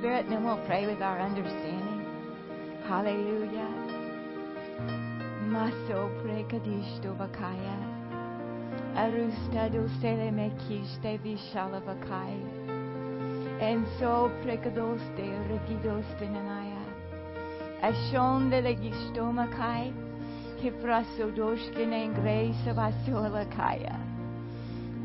Spirit, 0.00 0.24
and 0.24 0.32
then 0.32 0.44
we'll 0.44 0.56
pray 0.64 0.86
with 0.86 1.02
our 1.02 1.20
understanding. 1.20 2.06
Hallelujah. 2.88 3.68
Maso 5.44 6.08
prekadishto 6.22 7.14
vakaya. 7.18 7.76
Arustado 8.96 9.86
sele 10.00 10.30
mekiste 10.32 11.20
vishala 11.20 11.82
vakai. 11.82 12.40
En 13.60 13.84
so 13.98 14.30
prekadoste 14.42 15.28
regidoste 15.50 16.26
nanaya. 16.32 16.82
Ashon 17.82 18.48
de 18.48 18.62
legisto 18.62 19.30
makai. 19.30 19.92
Hipraso 20.62 21.30
doshkine 21.36 22.14
grace 22.14 22.72
vasola 22.72 23.44
kaya. 23.54 24.00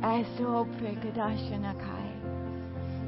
Aso 0.02 0.66
prekadashanakai. 0.80 2.05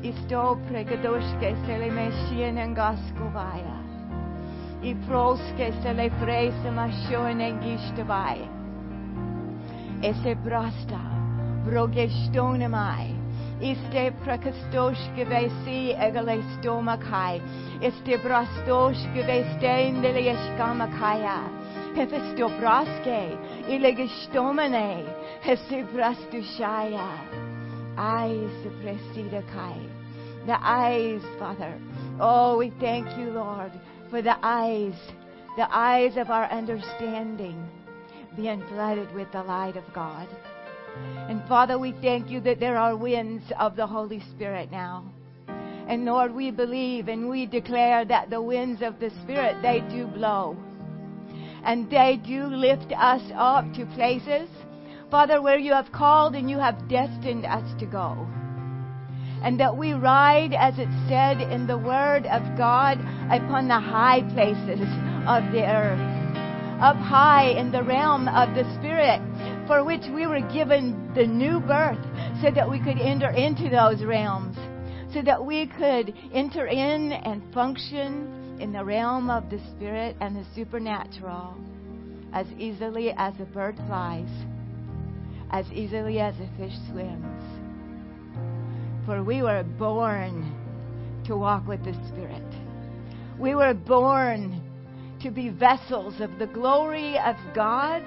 Isto 0.08 0.58
pregadoshke 0.70 1.50
sele 1.66 1.90
meshien 1.92 2.58
angaskovaya. 2.64 3.78
I 4.82 4.94
proske 5.08 5.68
sele 5.82 6.10
frese 6.22 6.72
mashone 6.72 7.50
gishtavai. 7.64 8.40
Ese 10.02 10.36
brasta, 10.46 11.02
brogestonemai. 11.66 13.10
Iste 13.60 14.14
prekastoshke 14.24 15.26
vesi 15.28 15.92
egale 16.08 16.38
stomakai. 16.56 17.42
Este 17.82 18.18
brastoshke 18.24 19.26
vestendele 19.28 20.24
yeshkamakaya. 20.30 21.40
Hefesto 21.98 22.48
braske, 22.62 23.20
ilegestomene. 23.68 25.04
Hese 25.42 25.84
brastushaya. 25.92 27.10
Eyes 27.98 28.62
presida 28.80 29.42
kai. 29.52 29.87
The 30.48 30.58
eyes, 30.60 31.22
Father. 31.38 31.80
Oh, 32.20 32.58
we 32.58 32.72
thank 32.80 33.16
you, 33.18 33.30
Lord 33.30 33.72
for 34.10 34.22
the 34.22 34.38
eyes, 34.42 34.96
the 35.58 35.68
eyes 35.76 36.18
of 36.18 36.30
our 36.30 36.46
understanding 36.46 37.68
being 38.36 38.64
flooded 38.70 39.14
with 39.14 39.32
the 39.32 39.44
light 39.44 39.76
of 39.76 39.84
God. 39.94 40.28
And 41.28 41.46
Father, 41.48 41.78
we 41.78 41.94
thank 42.02 42.30
you 42.30 42.40
that 42.42 42.60
there 42.60 42.78
are 42.78 42.96
winds 42.96 43.44
of 43.60 43.76
the 43.76 43.88
Holy 43.88 44.22
Spirit 44.32 44.72
now. 44.72 45.04
And 45.48 46.06
Lord, 46.06 46.34
we 46.34 46.52
believe 46.52 47.08
and 47.08 47.30
we 47.30 47.46
declare 47.46 48.06
that 48.06 48.30
the 48.30 48.42
winds 48.42 48.82
of 48.82 49.00
the 49.00 49.10
Spirit, 49.24 49.62
they 49.62 49.82
do 49.90 50.06
blow. 50.08 50.58
And 51.64 51.90
they 51.90 52.20
do 52.24 52.44
lift 52.44 52.94
us 52.94 53.22
up 53.36 53.66
to 53.74 53.86
places, 53.88 54.50
Father, 55.10 55.42
where 55.42 55.58
you 55.58 55.74
have 55.74 55.92
called 55.92 56.36
and 56.36 56.50
you 56.50 56.60
have 56.60 56.90
destined 56.90 57.46
us 57.46 57.68
to 57.80 57.86
go 57.86 58.28
and 59.44 59.60
that 59.60 59.78
we 59.78 59.94
ride, 59.94 60.54
as 60.54 60.74
it 60.78 60.90
said 61.08 61.42
in 61.42 61.68
the 61.68 61.78
Word 61.78 62.26
of 62.26 62.42
God, 62.58 63.00
upon 63.32 63.68
the 63.68 63.80
high 63.80 64.22
places 64.34 64.82
of 65.28 65.52
the 65.52 65.64
earth, 65.66 66.00
up 66.82 66.98
high 66.98 67.50
in 67.58 67.72
the 67.72 67.84
realm 67.84 68.28
of 68.28 68.54
the 68.56 68.64
Spirit, 68.80 69.22
for 69.68 69.84
which 69.84 70.04
we 70.14 70.28
were 70.28 70.42
given 70.52 71.12
the 71.16 71.26
new 71.26 71.60
birth, 71.60 72.04
so 72.42 72.52
that 72.52 72.70
we 72.70 72.80
could 72.80 73.00
enter 73.00 73.30
into 73.30 73.70
those 73.70 74.04
realms, 74.04 74.56
so 75.14 75.22
that 75.22 75.44
we 75.44 75.68
could 75.68 76.14
enter 76.34 76.68
in 76.68 77.12
and 77.12 77.42
function 77.54 78.58
in 78.60 78.72
the 78.74 78.84
realm 78.84 79.30
of 79.30 79.50
the 79.50 79.60
Spirit 79.76 80.16
and 80.20 80.36
the 80.36 80.46
supernatural 80.56 81.56
as 82.34 82.48
easily 82.58 83.12
as 83.18 83.34
a 83.40 83.46
bird 83.46 83.76
flies, 83.88 84.30
as 85.52 85.66
easily 85.72 86.20
as 86.20 86.36
a 86.36 86.50
fish 86.58 86.74
swims. 86.92 87.37
For 89.08 89.24
we 89.24 89.42
were 89.42 89.64
born 89.64 90.54
to 91.28 91.38
walk 91.38 91.66
with 91.66 91.82
the 91.86 91.94
Spirit. 92.10 92.44
We 93.40 93.56
were 93.56 93.74
born 93.74 94.62
to 95.22 95.32
be 95.32 95.48
vessels 95.48 96.20
of 96.20 96.38
the 96.38 96.48
glory 96.48 97.18
of 97.18 97.38
God 97.56 98.04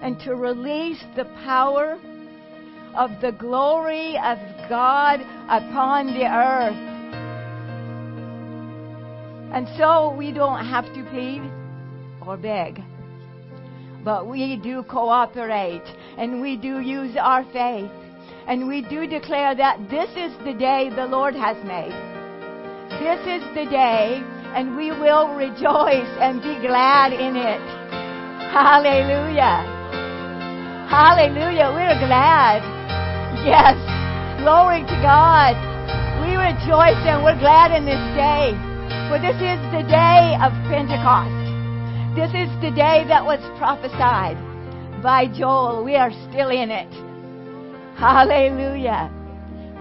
and 0.00 0.18
to 0.20 0.34
release 0.34 1.04
the 1.14 1.26
power 1.44 1.98
of 2.96 3.10
the 3.20 3.32
glory 3.32 4.16
of 4.16 4.38
God 4.70 5.20
upon 5.50 6.06
the 6.06 6.24
earth. 6.24 6.74
And 9.52 9.68
so 9.76 10.14
we 10.16 10.32
don't 10.32 10.64
have 10.64 10.86
to 10.94 11.04
plead 11.10 11.42
or 12.26 12.38
beg, 12.38 12.82
but 14.02 14.26
we 14.26 14.56
do 14.56 14.84
cooperate 14.84 15.84
and 16.16 16.40
we 16.40 16.56
do 16.56 16.80
use 16.80 17.14
our 17.20 17.44
faith 17.52 17.90
and 18.46 18.68
we 18.68 18.82
do 18.82 19.06
declare 19.06 19.54
that 19.54 19.78
this 19.88 20.10
is 20.10 20.36
the 20.44 20.54
day 20.54 20.90
the 20.94 21.06
Lord 21.06 21.34
has 21.34 21.56
made. 21.64 21.94
This 23.00 23.20
is 23.26 23.42
the 23.56 23.64
day, 23.70 24.20
and 24.54 24.76
we 24.76 24.90
will 24.90 25.34
rejoice 25.34 26.12
and 26.20 26.42
be 26.42 26.54
glad 26.60 27.12
in 27.12 27.36
it. 27.36 27.60
Hallelujah. 28.52 29.64
Hallelujah. 30.88 31.72
We're 31.74 31.98
glad. 32.06 32.62
Yes. 33.42 33.74
Glory 34.40 34.82
to 34.82 34.96
God. 35.02 35.56
We 36.22 36.36
rejoice 36.36 37.00
and 37.08 37.24
we're 37.24 37.38
glad 37.40 37.72
in 37.72 37.84
this 37.84 38.04
day. 38.14 38.54
For 39.08 39.18
this 39.18 39.36
is 39.36 39.58
the 39.74 39.82
day 39.88 40.36
of 40.38 40.52
Pentecost. 40.70 41.34
This 42.14 42.30
is 42.30 42.48
the 42.62 42.70
day 42.70 43.04
that 43.08 43.24
was 43.24 43.40
prophesied 43.58 44.38
by 45.02 45.26
Joel. 45.26 45.82
We 45.82 45.96
are 45.96 46.12
still 46.30 46.50
in 46.50 46.70
it. 46.70 47.13
Hallelujah. 47.96 49.08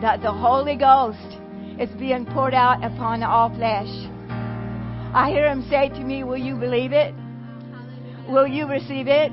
That 0.01 0.21
the 0.21 0.31
Holy 0.31 0.75
Ghost 0.75 1.39
is 1.79 1.89
being 1.97 2.27
poured 2.27 2.53
out 2.53 2.83
upon 2.83 3.23
all 3.23 3.49
flesh. 3.49 3.89
I 5.15 5.31
hear 5.31 5.49
him 5.49 5.67
say 5.67 5.89
to 5.89 5.99
me, 5.99 6.23
Will 6.23 6.37
you 6.37 6.55
believe 6.55 6.91
it? 6.91 7.13
Will 8.29 8.45
you 8.45 8.67
receive 8.67 9.07
it? 9.07 9.31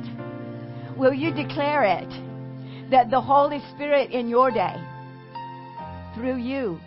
Will 0.97 1.13
you 1.13 1.31
declare 1.33 1.85
it? 1.85 2.91
That 2.91 3.11
the 3.11 3.21
Holy 3.21 3.61
Spirit 3.75 4.13
in 4.13 4.29
your 4.29 4.51
day, 4.51 4.77
through 6.15 6.39
you, 6.39 6.81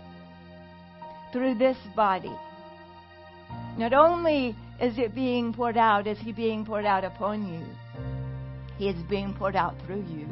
through 1.32 1.56
this 1.60 1.78
body, 1.96 2.36
not 3.78 3.94
only 3.94 4.56
is 4.82 4.98
it 4.98 5.14
being 5.14 5.54
poured 5.54 5.78
out, 5.78 6.08
is 6.08 6.18
He 6.18 6.32
being 6.32 6.66
poured 6.66 6.86
out 6.86 7.04
upon 7.04 7.48
you, 7.48 7.64
He 8.78 8.90
is 8.90 9.02
being 9.08 9.34
poured 9.36 9.56
out 9.56 9.76
through 9.86 10.04
you 10.10 10.28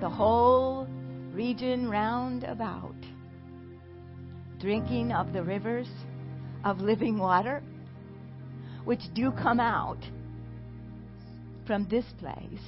the 0.00 0.08
whole 0.08 0.86
region 1.32 1.88
round 1.88 2.44
about, 2.44 2.94
drinking 4.60 5.12
of 5.12 5.32
the 5.32 5.42
rivers 5.42 5.88
of 6.64 6.80
living 6.80 7.18
water, 7.18 7.62
which 8.84 9.00
do 9.14 9.30
come 9.32 9.60
out 9.60 9.98
from 11.66 11.86
this 11.88 12.04
place, 12.18 12.60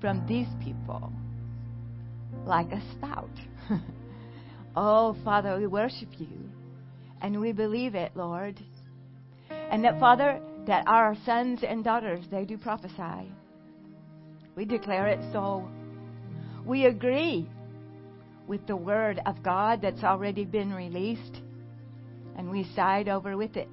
from 0.00 0.26
these 0.26 0.48
people, 0.62 1.12
like 2.44 2.70
a 2.72 2.82
spout. 2.92 3.30
oh, 4.76 5.16
Father, 5.24 5.58
we 5.58 5.66
worship 5.66 6.08
you, 6.18 6.50
and 7.22 7.40
we 7.40 7.52
believe 7.52 7.94
it, 7.94 8.12
Lord. 8.14 8.60
And 9.50 9.84
that, 9.84 9.98
Father, 9.98 10.40
that 10.66 10.84
our 10.86 11.16
sons 11.24 11.60
and 11.66 11.82
daughters, 11.82 12.24
they 12.30 12.44
do 12.44 12.58
prophesy. 12.58 13.32
We 14.56 14.64
declare 14.64 15.08
it 15.08 15.20
so 15.32 15.68
we 16.66 16.86
agree 16.86 17.48
with 18.46 18.66
the 18.66 18.76
Word 18.76 19.20
of 19.26 19.42
God 19.42 19.80
that's 19.82 20.02
already 20.02 20.44
been 20.44 20.72
released, 20.72 21.40
and 22.36 22.50
we 22.50 22.64
side 22.74 23.08
over 23.08 23.36
with 23.36 23.56
it, 23.56 23.70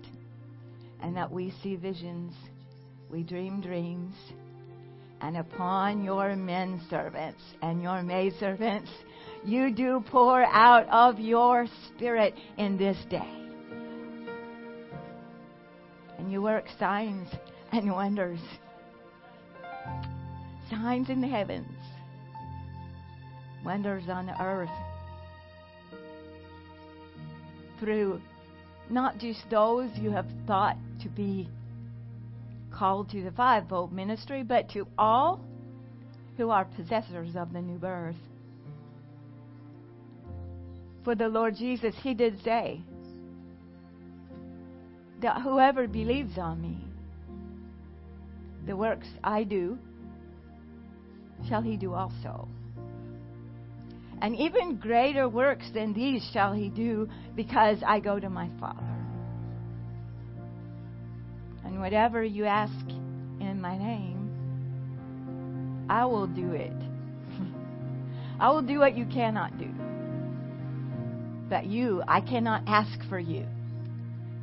and 1.02 1.16
that 1.16 1.32
we 1.32 1.54
see 1.64 1.76
visions, 1.76 2.34
we 3.10 3.24
dream 3.24 3.62
dreams, 3.62 4.16
and 5.22 5.38
upon 5.38 6.04
your 6.04 6.36
men 6.36 6.82
servants 6.90 7.42
and 7.62 7.82
your 7.82 8.02
maid 8.02 8.34
servants, 8.40 8.90
you 9.46 9.74
do 9.74 10.04
pour 10.10 10.44
out 10.44 10.88
of 10.90 11.20
your 11.20 11.68
Spirit 11.88 12.34
in 12.58 12.78
this 12.78 12.98
day. 13.10 13.30
And 16.18 16.32
you 16.32 16.42
work 16.42 16.66
signs 16.80 17.28
and 17.72 17.92
wonders. 17.92 18.40
Signs 20.70 21.10
in 21.10 21.22
the 21.22 21.28
heavens 21.28 21.81
wonders 23.64 24.10
on 24.10 24.30
earth 24.40 24.70
through 27.80 28.22
not 28.90 29.18
just 29.18 29.50
those 29.50 29.90
you 29.98 30.12
have 30.12 30.28
thought 30.46 30.78
to 31.02 31.10
be 31.10 31.48
called 32.72 33.10
to 33.10 33.24
the 33.24 33.32
fivefold 33.32 33.92
ministry, 33.92 34.44
but 34.44 34.70
to 34.70 34.88
all 34.98 35.40
who 36.38 36.50
are 36.50 36.66
possessors 36.66 37.36
of 37.36 37.54
the 37.54 37.62
new 37.62 37.78
birth. 37.78 38.16
For 41.04 41.16
the 41.16 41.28
Lord 41.28 41.56
Jesus, 41.56 41.96
He 42.02 42.14
did 42.14 42.42
say 42.44 42.82
that 45.22 45.42
whoever 45.42 45.88
believes 45.88 46.38
on 46.38 46.62
me, 46.62 46.78
the 48.66 48.76
works 48.76 49.08
I 49.24 49.44
do, 49.44 49.78
shall 51.48 51.62
he 51.62 51.78
do 51.78 51.94
also 51.94 52.48
And 54.22 54.36
even 54.36 54.76
greater 54.76 55.28
works 55.28 55.66
than 55.74 55.94
these 55.94 56.24
shall 56.32 56.54
he 56.54 56.70
do 56.70 57.10
because 57.36 57.80
I 57.86 58.00
go 58.00 58.20
to 58.20 58.30
my 58.30 58.50
Father. 58.60 58.80
And 61.66 61.80
whatever 61.80 62.24
you 62.24 62.46
ask 62.46 62.88
in 63.40 63.60
my 63.60 63.78
name, 63.78 65.88
I 65.90 66.06
will 66.06 66.28
do 66.28 66.52
it. 66.52 66.72
I 68.40 68.52
will 68.52 68.62
do 68.62 68.80
what 68.80 68.96
you 68.96 69.06
cannot 69.06 69.58
do. 69.58 69.70
But 71.50 71.66
you, 71.66 72.04
I 72.08 72.22
cannot 72.22 72.64
ask 72.68 73.04
for 73.10 73.20
you. 73.20 73.48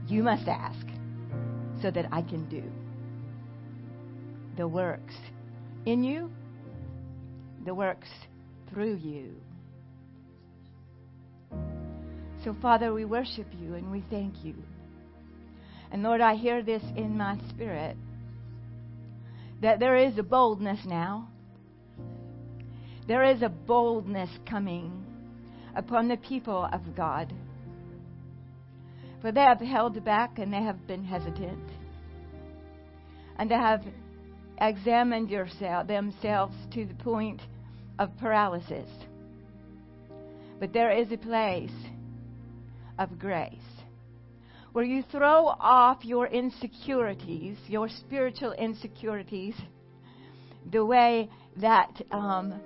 You 0.09 0.25
must 0.25 0.49
ask 0.49 0.87
so 1.81 1.91
that 1.93 2.07
I 2.11 2.23
can 2.23 2.49
do 2.49 2.65
the 4.57 4.67
works 4.67 5.15
in 5.87 6.03
you, 6.03 6.33
the 7.65 7.73
works 7.73 8.09
through 8.69 8.97
you. 8.97 9.37
So, 12.45 12.55
Father, 12.63 12.93
we 12.93 13.05
worship 13.05 13.47
you 13.61 13.75
and 13.75 13.91
we 13.91 14.05
thank 14.11 14.45
you. 14.45 14.55
And 15.91 16.03
Lord, 16.03 16.21
I 16.21 16.37
hear 16.37 16.63
this 16.63 16.83
in 16.97 17.17
my 17.17 17.39
spirit 17.51 17.97
that 19.61 19.81
there 19.81 19.97
is 19.97 20.17
a 20.19 20.23
boldness 20.23 20.79
now. 20.87 21.29
There 23.09 23.25
is 23.25 23.43
a 23.43 23.49
boldness 23.49 24.31
coming 24.49 25.05
upon 25.75 26.09
the 26.09 26.17
people 26.17 26.69
of 26.73 26.95
God. 26.95 27.33
For 29.21 29.33
they 29.33 29.41
have 29.41 29.61
held 29.61 30.05
back 30.05 30.39
and 30.39 30.53
they 30.53 30.63
have 30.63 30.87
been 30.87 31.05
hesitant. 31.05 31.69
And 33.37 33.51
they 33.51 33.57
have 33.57 33.83
examined 34.61 35.31
yourself, 35.31 35.89
themselves 35.89 36.55
to 36.75 36.85
the 36.85 36.95
point 36.95 37.41
of 37.99 38.17
paralysis. 38.19 38.89
But 40.61 40.73
there 40.73 40.93
is 40.93 41.11
a 41.11 41.17
place 41.17 41.73
of 42.99 43.19
grace 43.19 43.59
where 44.73 44.85
you 44.85 45.03
throw 45.11 45.47
off 45.47 46.05
your 46.05 46.27
insecurities, 46.27 47.57
your 47.67 47.89
spiritual 47.89 48.53
insecurities, 48.53 49.55
the 50.71 50.85
way 50.85 51.29
that 51.57 52.01
um, 52.11 52.61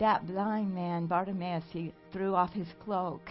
that 0.00 0.26
blind 0.26 0.74
man 0.74 1.06
Bartimaeus 1.06 1.64
he 1.70 1.92
threw 2.12 2.34
off 2.34 2.52
his 2.52 2.66
cloak 2.84 3.30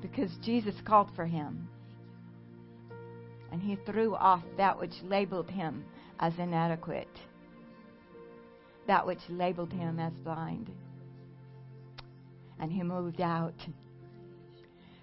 because 0.00 0.30
Jesus 0.44 0.74
called 0.86 1.10
for 1.16 1.26
him, 1.26 1.68
and 3.50 3.60
he 3.60 3.76
threw 3.86 4.14
off 4.14 4.44
that 4.56 4.78
which 4.78 4.92
labeled 5.02 5.50
him 5.50 5.84
as 6.20 6.32
inadequate, 6.38 7.08
that 8.86 9.06
which 9.06 9.18
labeled 9.28 9.72
him 9.72 9.98
as 9.98 10.12
blind, 10.22 10.70
and 12.60 12.70
he 12.70 12.82
moved 12.82 13.20
out 13.20 13.54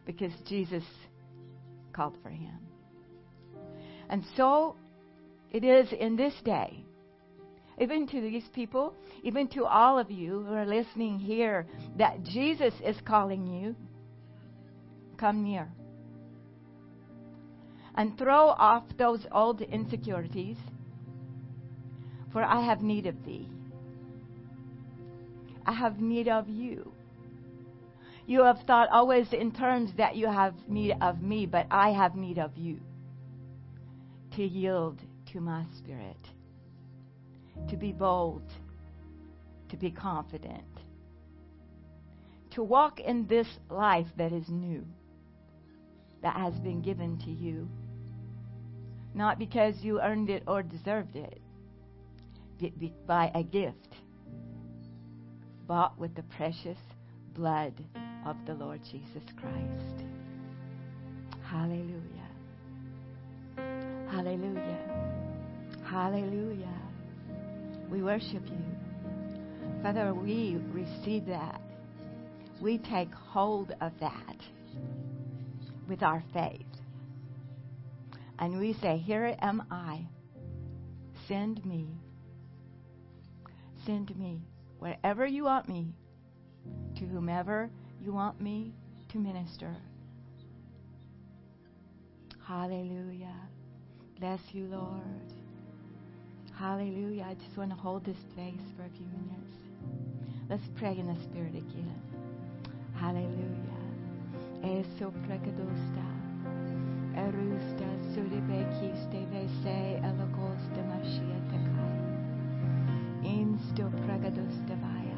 because 0.06 0.32
Jesus 0.48 0.84
called 1.94 2.18
for 2.22 2.30
him. 2.30 2.58
And 4.10 4.24
so 4.36 4.76
it 5.52 5.64
is 5.64 5.92
in 5.94 6.16
this 6.16 6.34
day, 6.44 6.84
even 7.80 8.08
to 8.08 8.22
these 8.22 8.48
people, 8.54 8.94
even 9.24 9.48
to 9.50 9.66
all 9.66 9.98
of 9.98 10.12
you 10.12 10.44
who 10.44 10.54
are 10.54 10.66
listening 10.66 11.20
here, 11.20 11.66
that 11.98 12.24
Jesus 12.24 12.74
is 12.86 12.98
calling 13.06 13.48
you. 13.48 13.76
Come 15.18 15.44
near. 15.44 15.72
And 17.96 18.18
throw 18.18 18.48
off 18.48 18.84
those 18.98 19.26
old 19.32 19.62
insecurities, 19.62 20.58
for 22.32 22.44
I 22.44 22.66
have 22.66 22.82
need 22.82 23.06
of 23.06 23.24
thee. 23.24 23.50
I 25.66 25.74
have 25.74 26.00
need 26.00 26.28
of 26.28 26.50
you. 26.50 26.93
You 28.26 28.44
have 28.44 28.62
thought 28.62 28.90
always 28.90 29.34
in 29.34 29.52
terms 29.52 29.92
that 29.98 30.16
you 30.16 30.28
have 30.28 30.54
need 30.68 30.96
of 31.02 31.22
me, 31.22 31.46
but 31.46 31.68
I 31.70 31.90
have 31.90 32.16
need 32.16 32.40
of 32.40 32.58
you 32.58 32.80
to 34.36 34.44
yield 34.44 35.00
to 35.34 35.42
my 35.42 35.66
spirit, 35.78 36.30
to 37.70 37.76
be 37.76 37.92
bold, 37.92 38.44
to 39.70 39.78
be 39.78 39.92
confident, 39.92 40.64
to 42.52 42.64
walk 42.64 43.00
in 43.00 43.28
this 43.28 43.48
life 43.70 44.08
that 44.18 44.32
is 44.32 44.48
new, 44.48 44.86
that 46.22 46.36
has 46.38 46.54
been 46.60 46.82
given 46.82 47.18
to 47.20 47.30
you, 47.30 47.68
not 49.14 49.38
because 49.38 49.84
you 49.84 50.00
earned 50.00 50.30
it 50.30 50.44
or 50.48 50.64
deserved 50.64 51.18
it, 51.18 51.42
but 52.60 53.06
by 53.06 53.32
a 53.36 53.44
gift 53.44 53.96
bought 55.68 55.98
with 56.00 56.16
the 56.16 56.24
precious 56.24 56.78
blood 57.34 57.74
of 58.26 58.38
the 58.46 58.54
Lord 58.54 58.82
Jesus 58.92 59.24
Christ. 59.40 60.06
Hallelujah. 61.44 62.02
Hallelujah. 64.10 64.80
Hallelujah. 65.84 66.82
We 67.90 68.02
worship 68.02 68.44
you. 68.46 68.66
Father, 69.82 70.14
we 70.14 70.58
receive 70.72 71.26
that. 71.28 71.62
We 72.62 72.78
take 72.78 73.14
hold 73.14 73.74
of 73.82 73.92
that 74.00 74.38
with 75.88 76.02
our 76.02 76.24
faith. 76.34 76.62
And 78.40 78.60
we 78.60 78.74
say, 78.74 78.98
Here 78.98 79.36
am 79.42 79.64
I. 79.70 80.08
Send 81.28 81.66
me. 81.66 81.88
Send 83.86 84.18
me 84.18 84.42
wherever 84.80 85.26
you 85.26 85.44
want 85.44 85.68
me, 85.68 85.94
to 86.98 87.06
whomever 87.06 87.70
you 88.04 88.12
want 88.12 88.42
me 88.42 88.74
to 89.10 89.18
minister. 89.18 89.74
Hallelujah. 92.46 93.40
Bless 94.20 94.42
you, 94.52 94.66
Lord. 94.66 95.02
Hallelujah. 96.54 97.28
I 97.30 97.36
just 97.36 97.58
want 97.58 97.70
to 97.70 97.78
hold 97.78 98.04
this 98.04 98.18
place 98.36 98.60
for 98.76 98.84
a 98.84 98.90
few 98.90 99.06
minutes. 99.06 99.58
Let's 100.50 100.68
pray 100.78 100.98
in 100.98 101.08
the 101.08 101.16
Spirit 101.24 101.56
again. 101.56 102.02
Hallelujah. 102.96 103.80
Eso 104.64 105.14
prekadosta. 105.26 106.08
Erusta 107.16 107.88
suribeki 108.14 108.92
stevese 109.06 110.02
elogosta 110.04 110.84
mashiatakai. 110.92 112.00
Insto 113.24 113.90
prekadosta 114.06 114.76
vaya. 114.82 115.13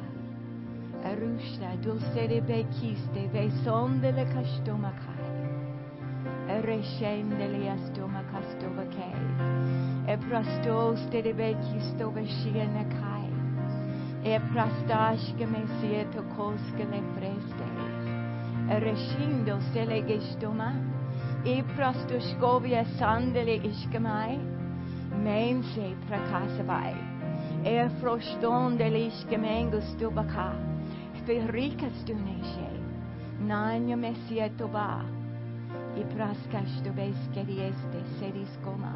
Erushta 1.06 1.69
dulcere 1.84 2.42
bekiste 2.42 3.28
ve 3.31 3.52
son 3.63 4.02
de 4.02 4.12
le 4.12 4.25
castomakai. 4.25 5.25
Ereshen 6.50 7.30
de 7.38 7.48
le 7.48 7.70
astomacastovacai. 7.70 9.22
E 10.08 10.18
prastos 10.18 11.00
de 11.12 11.22
bekisto 11.22 12.10
veshianakai. 12.10 13.30
E 14.24 14.39
prastashke 14.51 15.46
mesie 15.46 16.06
tokoske 16.12 16.86
le 16.89 17.01
freste. 17.13 17.70
Ereshindo 18.68 19.62
se 19.72 19.86
le 19.86 20.01
gestoma. 20.01 20.74
E 21.46 21.62
prastoshkovia 21.77 22.84
sandele 22.98 23.62
ishkamai. 23.62 24.39
Mense 25.24 25.94
prakasavai. 26.10 26.96
E 27.63 27.89
froston 28.01 28.75
de 28.75 28.89
le 28.89 29.12
ishkamengustobakai 29.12 30.75
verricas 31.25 32.05
tuneshe. 32.05 32.70
Nanya 33.41 33.98
mesia 33.98 34.50
toba. 34.58 35.03
I 35.96 36.03
praskash 36.13 36.84
to 36.84 36.91
beskerieste 36.91 38.01
seris 38.20 38.50
koma. 38.63 38.96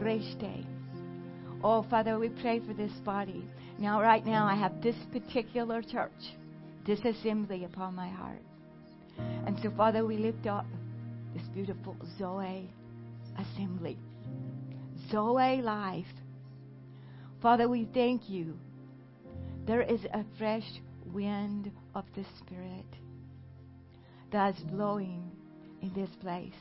Reste. 0.00 0.64
Oh, 1.62 1.82
Father, 1.90 2.18
we 2.18 2.28
pray 2.28 2.60
for 2.60 2.72
this 2.74 2.92
body. 3.04 3.44
Now, 3.78 4.00
right 4.00 4.24
now, 4.24 4.46
I 4.46 4.54
have 4.54 4.80
this 4.82 4.96
particular 5.12 5.82
church, 5.82 6.36
this 6.86 7.00
assembly 7.04 7.64
upon 7.64 7.94
my 7.94 8.08
heart. 8.08 8.42
And 9.46 9.58
so, 9.62 9.70
Father, 9.76 10.06
we 10.06 10.16
lift 10.16 10.46
up 10.46 10.64
this 11.34 11.46
beautiful 11.54 11.96
Zoe 12.18 12.70
assembly. 13.38 13.98
Zoe 15.10 15.60
life. 15.60 16.06
Father, 17.42 17.68
we 17.68 17.88
thank 17.92 18.28
you. 18.28 18.54
There 19.66 19.82
is 19.82 20.00
a 20.14 20.24
fresh 20.38 20.68
wind 21.12 21.70
of 21.94 22.04
the 22.14 22.24
Spirit 22.38 22.86
that 24.32 24.54
is 24.56 24.62
blowing 24.64 25.30
in 25.82 25.92
this 25.94 26.10
place. 26.20 26.52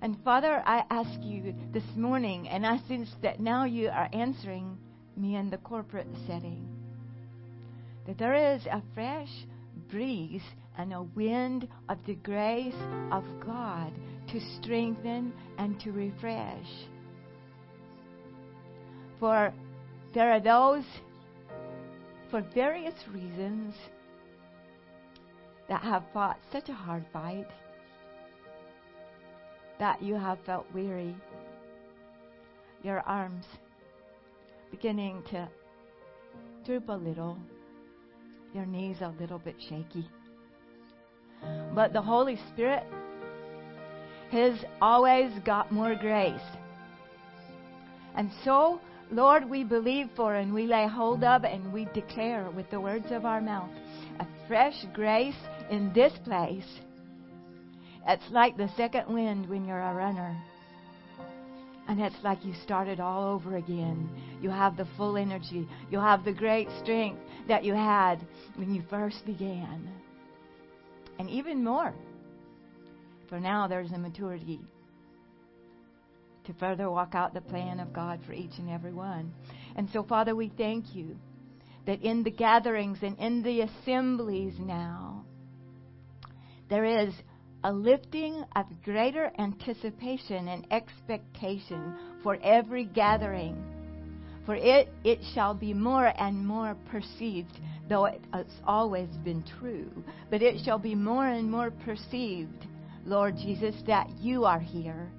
And 0.00 0.16
Father, 0.24 0.62
I 0.66 0.84
ask 0.90 1.22
you 1.22 1.54
this 1.72 1.84
morning, 1.96 2.48
and 2.48 2.66
I 2.66 2.78
sense 2.88 3.10
that 3.22 3.38
now 3.38 3.64
you 3.64 3.88
are 3.88 4.08
answering 4.12 4.76
me 5.16 5.36
in 5.36 5.48
the 5.48 5.58
corporate 5.58 6.08
setting, 6.26 6.66
that 8.06 8.18
there 8.18 8.54
is 8.54 8.66
a 8.66 8.82
fresh 8.94 9.30
breeze 9.88 10.42
and 10.76 10.92
a 10.92 11.02
wind 11.02 11.68
of 11.88 11.98
the 12.06 12.16
grace 12.16 12.74
of 13.12 13.24
God 13.44 13.92
to 14.32 14.40
strengthen 14.60 15.32
and 15.58 15.78
to 15.80 15.92
refresh. 15.92 16.66
For 19.20 19.52
there 20.14 20.32
are 20.32 20.40
those 20.40 20.84
for 22.32 22.40
various 22.54 22.94
reasons 23.12 23.74
that 25.68 25.82
have 25.82 26.02
fought 26.14 26.38
such 26.50 26.70
a 26.70 26.72
hard 26.72 27.04
fight 27.12 27.46
that 29.78 30.02
you 30.02 30.14
have 30.14 30.38
felt 30.46 30.64
weary, 30.72 31.14
your 32.82 33.00
arms 33.00 33.44
beginning 34.70 35.22
to 35.30 35.46
droop 36.64 36.88
a 36.88 36.92
little, 36.92 37.36
your 38.54 38.64
knees 38.64 38.96
a 39.02 39.14
little 39.20 39.38
bit 39.38 39.56
shaky. 39.68 40.08
But 41.74 41.92
the 41.92 42.00
Holy 42.00 42.38
Spirit 42.50 42.84
has 44.30 44.54
always 44.80 45.30
got 45.44 45.70
more 45.70 45.94
grace. 45.94 46.40
And 48.16 48.30
so, 48.42 48.80
Lord, 49.12 49.50
we 49.50 49.62
believe 49.62 50.08
for 50.16 50.36
and 50.36 50.54
we 50.54 50.66
lay 50.66 50.88
hold 50.88 51.22
of 51.22 51.44
and 51.44 51.70
we 51.70 51.84
declare 51.92 52.50
with 52.50 52.70
the 52.70 52.80
words 52.80 53.10
of 53.10 53.26
our 53.26 53.42
mouth 53.42 53.68
a 54.18 54.26
fresh 54.48 54.86
grace 54.94 55.36
in 55.70 55.92
this 55.92 56.14
place. 56.24 56.80
It's 58.08 58.30
like 58.30 58.56
the 58.56 58.70
second 58.74 59.12
wind 59.12 59.50
when 59.50 59.66
you're 59.66 59.82
a 59.82 59.92
runner. 59.92 60.34
And 61.88 62.00
it's 62.00 62.16
like 62.24 62.42
you 62.42 62.54
started 62.64 63.00
all 63.00 63.34
over 63.34 63.56
again. 63.56 64.08
You 64.40 64.48
have 64.48 64.78
the 64.78 64.88
full 64.96 65.18
energy. 65.18 65.68
You 65.90 65.98
have 65.98 66.24
the 66.24 66.32
great 66.32 66.68
strength 66.82 67.20
that 67.48 67.64
you 67.64 67.74
had 67.74 68.26
when 68.56 68.74
you 68.74 68.82
first 68.88 69.26
began. 69.26 69.90
And 71.18 71.28
even 71.28 71.62
more. 71.62 71.92
For 73.28 73.38
now, 73.38 73.68
there's 73.68 73.92
a 73.92 73.98
maturity 73.98 74.60
to 76.44 76.52
further 76.54 76.90
walk 76.90 77.14
out 77.14 77.34
the 77.34 77.40
plan 77.40 77.80
of 77.80 77.92
God 77.92 78.20
for 78.26 78.32
each 78.32 78.58
and 78.58 78.68
every 78.68 78.92
one. 78.92 79.32
And 79.76 79.88
so, 79.92 80.02
Father, 80.02 80.34
we 80.34 80.52
thank 80.56 80.94
you 80.94 81.16
that 81.86 82.02
in 82.02 82.22
the 82.22 82.30
gatherings 82.30 82.98
and 83.02 83.18
in 83.18 83.42
the 83.42 83.62
assemblies 83.62 84.54
now, 84.58 85.24
there 86.68 86.84
is 86.84 87.12
a 87.64 87.72
lifting 87.72 88.44
of 88.56 88.66
greater 88.84 89.30
anticipation 89.38 90.48
and 90.48 90.66
expectation 90.70 91.94
for 92.22 92.38
every 92.42 92.84
gathering. 92.84 93.62
For 94.46 94.56
it, 94.56 94.92
it 95.04 95.20
shall 95.34 95.54
be 95.54 95.72
more 95.72 96.12
and 96.18 96.44
more 96.44 96.76
perceived, 96.90 97.60
though 97.88 98.06
it 98.06 98.20
has 98.32 98.46
always 98.64 99.08
been 99.24 99.44
true, 99.60 99.90
but 100.30 100.42
it 100.42 100.64
shall 100.64 100.78
be 100.78 100.96
more 100.96 101.28
and 101.28 101.48
more 101.48 101.70
perceived, 101.70 102.66
Lord 103.04 103.36
Jesus, 103.36 103.76
that 103.86 104.10
you 104.18 104.44
are 104.44 104.58
here 104.58 105.12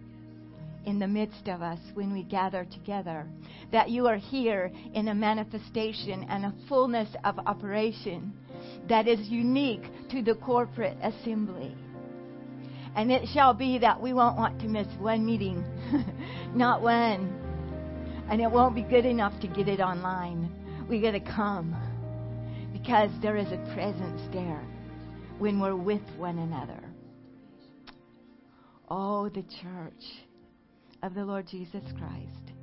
in 0.85 0.99
the 0.99 1.07
midst 1.07 1.47
of 1.47 1.61
us 1.61 1.79
when 1.93 2.11
we 2.11 2.23
gather 2.23 2.65
together, 2.65 3.25
that 3.71 3.89
you 3.89 4.07
are 4.07 4.17
here 4.17 4.71
in 4.93 5.07
a 5.07 5.15
manifestation 5.15 6.25
and 6.29 6.45
a 6.45 6.53
fullness 6.67 7.09
of 7.23 7.39
operation 7.39 8.33
that 8.89 9.07
is 9.07 9.29
unique 9.29 9.83
to 10.09 10.21
the 10.21 10.35
corporate 10.35 10.97
assembly. 11.01 11.75
And 12.95 13.11
it 13.11 13.27
shall 13.33 13.53
be 13.53 13.79
that 13.79 14.01
we 14.01 14.13
won't 14.13 14.37
want 14.37 14.59
to 14.61 14.67
miss 14.67 14.87
one 14.99 15.25
meeting, 15.25 15.63
not 16.55 16.81
one. 16.81 17.39
And 18.29 18.41
it 18.41 18.49
won't 18.49 18.75
be 18.75 18.83
good 18.83 19.05
enough 19.05 19.39
to 19.41 19.47
get 19.47 19.67
it 19.67 19.79
online. 19.79 20.51
We 20.87 21.01
got 21.01 21.11
to 21.11 21.19
come 21.19 21.75
because 22.71 23.09
there 23.21 23.37
is 23.37 23.47
a 23.47 23.73
presence 23.73 24.21
there 24.31 24.63
when 25.39 25.59
we're 25.59 25.75
with 25.75 26.03
one 26.17 26.37
another. 26.39 26.83
Oh, 28.89 29.29
the 29.29 29.43
church 29.61 30.03
of 31.03 31.13
the 31.13 31.25
Lord 31.25 31.45
Jesus 31.47 31.83
Christ. 31.99 32.53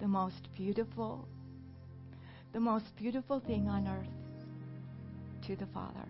The 0.00 0.06
most 0.06 0.48
beautiful, 0.54 1.26
the 2.52 2.60
most 2.60 2.84
beautiful 2.96 3.40
thing 3.40 3.68
on 3.68 3.88
earth 3.88 5.46
to 5.46 5.56
the 5.56 5.66
Father 5.72 6.08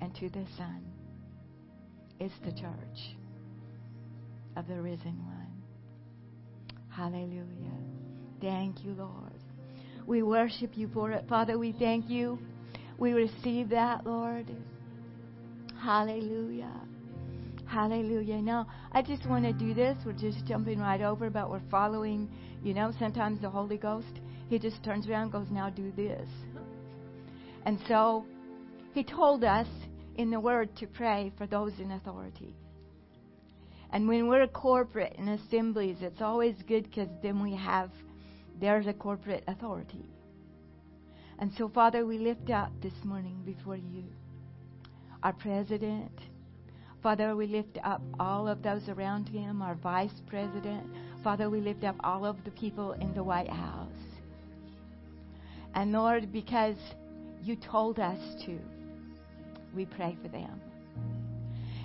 and 0.00 0.14
to 0.16 0.28
the 0.28 0.44
Son 0.56 0.82
is 2.18 2.32
the 2.44 2.50
church 2.50 3.16
of 4.56 4.66
the 4.66 4.82
risen 4.82 5.24
one. 5.24 5.46
Hallelujah. 6.88 7.46
Thank 8.40 8.84
you, 8.84 8.94
Lord. 8.94 9.32
We 10.06 10.24
worship 10.24 10.76
you 10.76 10.90
for 10.92 11.12
it. 11.12 11.24
Father, 11.28 11.56
we 11.56 11.72
thank 11.78 12.10
you. 12.10 12.38
We 12.98 13.12
receive 13.12 13.68
that, 13.68 14.04
Lord. 14.04 14.50
Hallelujah. 15.80 16.80
Hallelujah. 17.70 18.42
Now, 18.42 18.66
I 18.90 19.00
just 19.00 19.24
want 19.26 19.44
to 19.44 19.52
do 19.52 19.74
this. 19.74 19.96
We're 20.04 20.12
just 20.12 20.44
jumping 20.44 20.80
right 20.80 21.00
over, 21.00 21.30
but 21.30 21.48
we're 21.48 21.62
following, 21.70 22.28
you 22.64 22.74
know, 22.74 22.92
sometimes 22.98 23.40
the 23.40 23.48
Holy 23.48 23.76
Ghost, 23.76 24.18
He 24.48 24.58
just 24.58 24.82
turns 24.82 25.08
around 25.08 25.22
and 25.22 25.32
goes, 25.32 25.46
now 25.52 25.70
do 25.70 25.92
this. 25.92 26.28
And 27.64 27.78
so, 27.86 28.26
He 28.92 29.04
told 29.04 29.44
us 29.44 29.68
in 30.16 30.32
the 30.32 30.40
Word 30.40 30.74
to 30.78 30.88
pray 30.88 31.32
for 31.38 31.46
those 31.46 31.72
in 31.78 31.92
authority. 31.92 32.56
And 33.92 34.08
when 34.08 34.26
we're 34.26 34.48
corporate 34.48 35.14
in 35.16 35.28
assemblies, 35.28 35.98
it's 36.00 36.20
always 36.20 36.56
good 36.66 36.90
because 36.90 37.08
then 37.22 37.40
we 37.40 37.54
have, 37.54 37.92
there's 38.60 38.88
a 38.88 38.92
corporate 38.92 39.44
authority. 39.46 40.06
And 41.38 41.52
so, 41.56 41.68
Father, 41.68 42.04
we 42.04 42.18
lift 42.18 42.50
up 42.50 42.72
this 42.82 43.04
morning 43.04 43.42
before 43.46 43.76
you 43.76 44.02
our 45.22 45.34
president. 45.34 46.18
Father, 47.02 47.34
we 47.34 47.46
lift 47.46 47.78
up 47.82 48.02
all 48.18 48.46
of 48.46 48.62
those 48.62 48.88
around 48.88 49.26
him, 49.28 49.62
our 49.62 49.74
vice 49.74 50.20
president. 50.26 50.86
Father, 51.24 51.48
we 51.48 51.60
lift 51.60 51.82
up 51.82 51.96
all 52.00 52.26
of 52.26 52.36
the 52.44 52.50
people 52.50 52.92
in 52.92 53.14
the 53.14 53.24
White 53.24 53.48
House. 53.48 53.88
And 55.74 55.92
Lord, 55.92 56.30
because 56.30 56.76
you 57.42 57.56
told 57.56 57.98
us 57.98 58.18
to, 58.44 58.58
we 59.74 59.86
pray 59.86 60.18
for 60.22 60.28
them. 60.28 60.60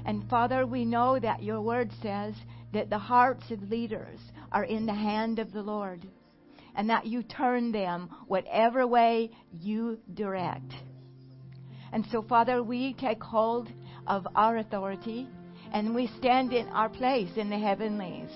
And 0.06 0.30
Father, 0.30 0.66
we 0.66 0.84
know 0.84 1.18
that 1.18 1.42
your 1.42 1.62
word 1.62 1.92
says 2.02 2.34
that 2.74 2.90
the 2.90 2.98
hearts 2.98 3.50
of 3.52 3.70
leaders 3.70 4.20
are 4.52 4.66
in 4.66 4.86
the 4.86 4.94
hand 4.94 5.40
of 5.40 5.54
the 5.54 5.62
Lord 5.62 6.06
and 6.76 6.90
that 6.90 7.06
you 7.06 7.24
turn 7.24 7.72
them 7.72 8.10
whatever 8.28 8.86
way 8.86 9.32
you 9.62 9.98
direct. 10.14 10.74
And 11.94 12.06
so, 12.12 12.22
Father, 12.22 12.62
we 12.62 12.94
take 12.94 13.24
hold 13.24 13.70
of 14.08 14.28
our 14.36 14.58
authority 14.58 15.28
and 15.74 15.94
we 15.94 16.08
stand 16.18 16.54
in 16.54 16.68
our 16.70 16.90
place 16.90 17.32
in 17.36 17.50
the 17.50 17.58
heavenlies. 17.58 18.30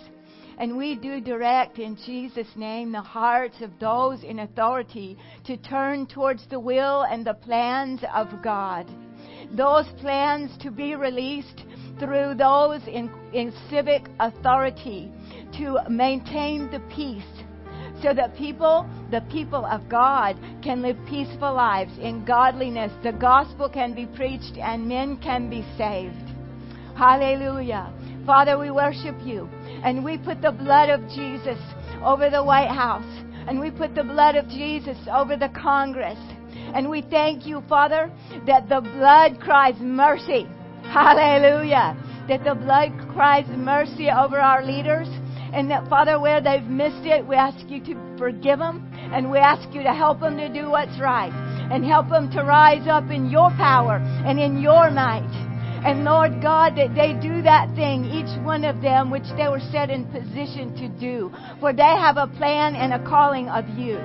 And 0.58 0.76
we 0.76 0.96
do 0.96 1.22
direct 1.22 1.80
in 1.80 1.96
Jesus' 1.96 2.56
name 2.56 2.92
the 2.92 3.02
hearts 3.02 3.62
of 3.62 3.72
those 3.80 4.24
in 4.24 4.40
authority 4.40 5.18
to 5.46 5.56
turn 5.56 6.06
towards 6.06 6.46
the 6.48 6.60
will 6.60 7.04
and 7.04 7.26
the 7.26 7.34
plans 7.34 8.02
of 8.14 8.28
God 8.44 8.86
those 9.52 9.86
plans 10.00 10.56
to 10.60 10.72
be 10.72 10.96
released 10.96 11.64
through 12.00 12.36
those 12.36 12.82
in, 12.88 13.10
in 13.34 13.54
civic 13.70 14.08
authority 14.20 15.12
to 15.58 15.78
maintain 15.90 16.70
the 16.72 16.80
peace 16.96 17.24
so 18.02 18.14
that 18.14 18.36
people, 18.38 18.90
the 19.12 19.22
people 19.32 19.66
of 19.66 19.88
God, 19.90 20.38
can 20.64 20.82
live 20.82 20.98
peaceful 21.08 21.54
lives 21.54 21.92
in 22.00 22.26
godliness. 22.26 22.92
The 23.04 23.12
gospel 23.12 23.70
can 23.70 23.94
be 23.94 24.06
preached 24.06 24.58
and 24.58 24.88
men 24.88 25.18
can 25.18 25.50
be 25.50 25.66
saved. 25.78 26.16
Hallelujah. 26.96 27.94
Father, 28.26 28.58
we 28.58 28.72
worship 28.72 29.16
you 29.24 29.50
and 29.84 30.04
we 30.04 30.18
put 30.18 30.42
the 30.42 30.52
blood 30.52 30.90
of 30.90 31.02
Jesus 31.10 31.60
over 32.04 32.30
the 32.30 32.44
White 32.44 32.70
House 32.70 33.24
and 33.48 33.60
we 33.60 33.72
put 33.72 33.96
the 33.96 34.04
blood 34.04 34.36
of 34.36 34.48
Jesus 34.50 34.98
over 35.12 35.36
the 35.36 35.50
Congress 35.50 36.20
and 36.74 36.90
we 36.90 37.02
thank 37.02 37.46
you, 37.46 37.64
Father, 37.68 38.12
that 38.46 38.70
the 38.70 38.82
blood 38.82 39.40
cries 39.40 39.76
mercy. 39.80 40.48
Hallelujah. 40.84 41.98
That 42.28 42.44
the 42.44 42.56
blood 42.56 42.92
cries 43.14 43.48
mercy 43.48 44.10
over 44.10 44.40
our 44.40 44.64
leaders. 44.64 45.08
And 45.54 45.70
that, 45.72 45.88
Father, 45.90 46.20
where 46.20 46.42
they've 46.42 46.64
missed 46.64 47.06
it, 47.06 47.26
we 47.26 47.36
ask 47.36 47.58
you 47.70 47.80
to 47.86 48.18
forgive 48.18 48.60
them. 48.60 48.92
And 49.14 49.32
we 49.32 49.38
ask 49.40 49.68
you 49.74 49.84
to 49.84 49.94
help 49.94 50.20
them 50.20 50.38
to 50.38 50.50
do 50.50 50.70
what's 50.70 51.00
right. 51.00 51.32
And 51.72 51.86
help 51.86 52.10
them 52.10 52.32
to 52.32 52.44
rise 52.44 52.88
up 52.88 53.10
in 53.10 53.30
your 53.30 53.50
power 53.52 53.98
and 54.26 54.40
in 54.40 54.62
your 54.62 54.92
might. 54.92 55.30
And 55.86 56.04
Lord 56.04 56.42
God, 56.42 56.76
that 56.76 56.94
they 56.94 57.14
do 57.22 57.42
that 57.44 57.74
thing, 57.76 58.06
each 58.06 58.30
one 58.44 58.66
of 58.66 58.82
them, 58.82 59.10
which 59.10 59.28
they 59.38 59.48
were 59.48 59.64
set 59.72 59.90
in 59.90 60.06
position 60.06 60.76
to 60.76 60.90
do. 61.00 61.32
For 61.60 61.74
they 61.74 61.82
have 61.82 62.18
a 62.18 62.28
plan 62.28 62.76
and 62.76 62.94
a 62.94 63.04
calling 63.08 63.48
of 63.48 63.68
you. 63.78 63.98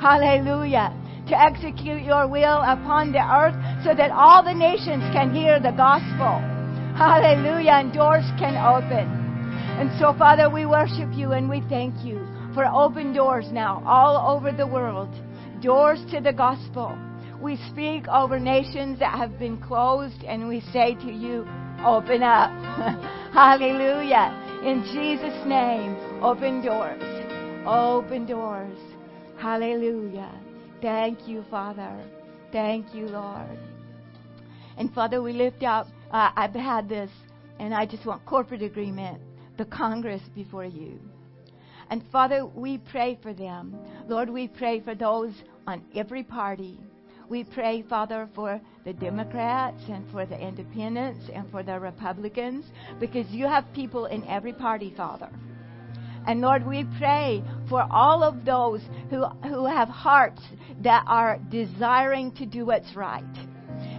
Hallelujah 0.00 1.00
to 1.28 1.40
execute 1.40 2.02
your 2.02 2.28
will 2.28 2.60
upon 2.60 3.12
the 3.12 3.24
earth 3.24 3.56
so 3.82 3.94
that 3.94 4.10
all 4.10 4.44
the 4.44 4.52
nations 4.52 5.02
can 5.12 5.34
hear 5.34 5.58
the 5.58 5.72
gospel. 5.72 6.36
Hallelujah. 6.96 7.80
And 7.80 7.92
doors 7.92 8.24
can 8.38 8.54
open. 8.56 9.23
And 9.76 9.90
so, 9.98 10.14
Father, 10.16 10.48
we 10.48 10.66
worship 10.66 11.08
you 11.12 11.32
and 11.32 11.50
we 11.50 11.60
thank 11.68 12.04
you 12.04 12.24
for 12.54 12.64
open 12.64 13.12
doors 13.12 13.46
now 13.50 13.82
all 13.84 14.36
over 14.36 14.52
the 14.52 14.66
world. 14.66 15.08
Doors 15.60 16.00
to 16.12 16.20
the 16.20 16.32
gospel. 16.32 16.96
We 17.42 17.56
speak 17.70 18.06
over 18.06 18.38
nations 18.38 19.00
that 19.00 19.18
have 19.18 19.36
been 19.36 19.60
closed 19.60 20.22
and 20.22 20.46
we 20.46 20.60
say 20.72 20.94
to 20.94 21.10
you, 21.10 21.44
open 21.84 22.22
up. 22.22 22.50
Hallelujah. 23.34 24.30
In 24.64 24.84
Jesus' 24.94 25.44
name, 25.44 25.96
open 26.22 26.64
doors. 26.64 27.02
Open 27.66 28.26
doors. 28.26 28.78
Hallelujah. 29.38 30.30
Thank 30.80 31.26
you, 31.26 31.44
Father. 31.50 32.00
Thank 32.52 32.94
you, 32.94 33.06
Lord. 33.08 33.58
And 34.76 34.94
Father, 34.94 35.20
we 35.20 35.32
lift 35.32 35.64
up, 35.64 35.88
uh, 36.12 36.30
I've 36.36 36.54
had 36.54 36.88
this, 36.88 37.10
and 37.58 37.74
I 37.74 37.86
just 37.86 38.06
want 38.06 38.24
corporate 38.24 38.62
agreement, 38.62 39.20
the 39.56 39.64
Congress 39.64 40.22
before 40.34 40.64
you. 40.64 40.98
And 41.90 42.02
Father, 42.10 42.46
we 42.46 42.78
pray 42.78 43.18
for 43.22 43.34
them. 43.34 43.76
Lord, 44.08 44.30
we 44.30 44.48
pray 44.48 44.80
for 44.80 44.94
those 44.94 45.32
on 45.66 45.84
every 45.94 46.22
party. 46.22 46.78
We 47.28 47.44
pray, 47.44 47.82
Father, 47.82 48.28
for 48.34 48.60
the 48.84 48.92
Democrats 48.92 49.82
and 49.88 50.10
for 50.10 50.26
the 50.26 50.38
independents 50.38 51.30
and 51.32 51.50
for 51.50 51.62
the 51.62 51.78
Republicans 51.78 52.66
because 53.00 53.26
you 53.30 53.46
have 53.46 53.64
people 53.74 54.06
in 54.06 54.24
every 54.26 54.52
party, 54.52 54.92
Father. 54.96 55.30
And 56.26 56.40
Lord, 56.40 56.66
we 56.66 56.86
pray 56.98 57.42
for 57.68 57.86
all 57.90 58.22
of 58.22 58.44
those 58.44 58.80
who, 59.10 59.24
who 59.46 59.66
have 59.66 59.88
hearts 59.88 60.42
that 60.82 61.04
are 61.06 61.38
desiring 61.50 62.32
to 62.32 62.46
do 62.46 62.66
what's 62.66 62.94
right. 62.96 63.24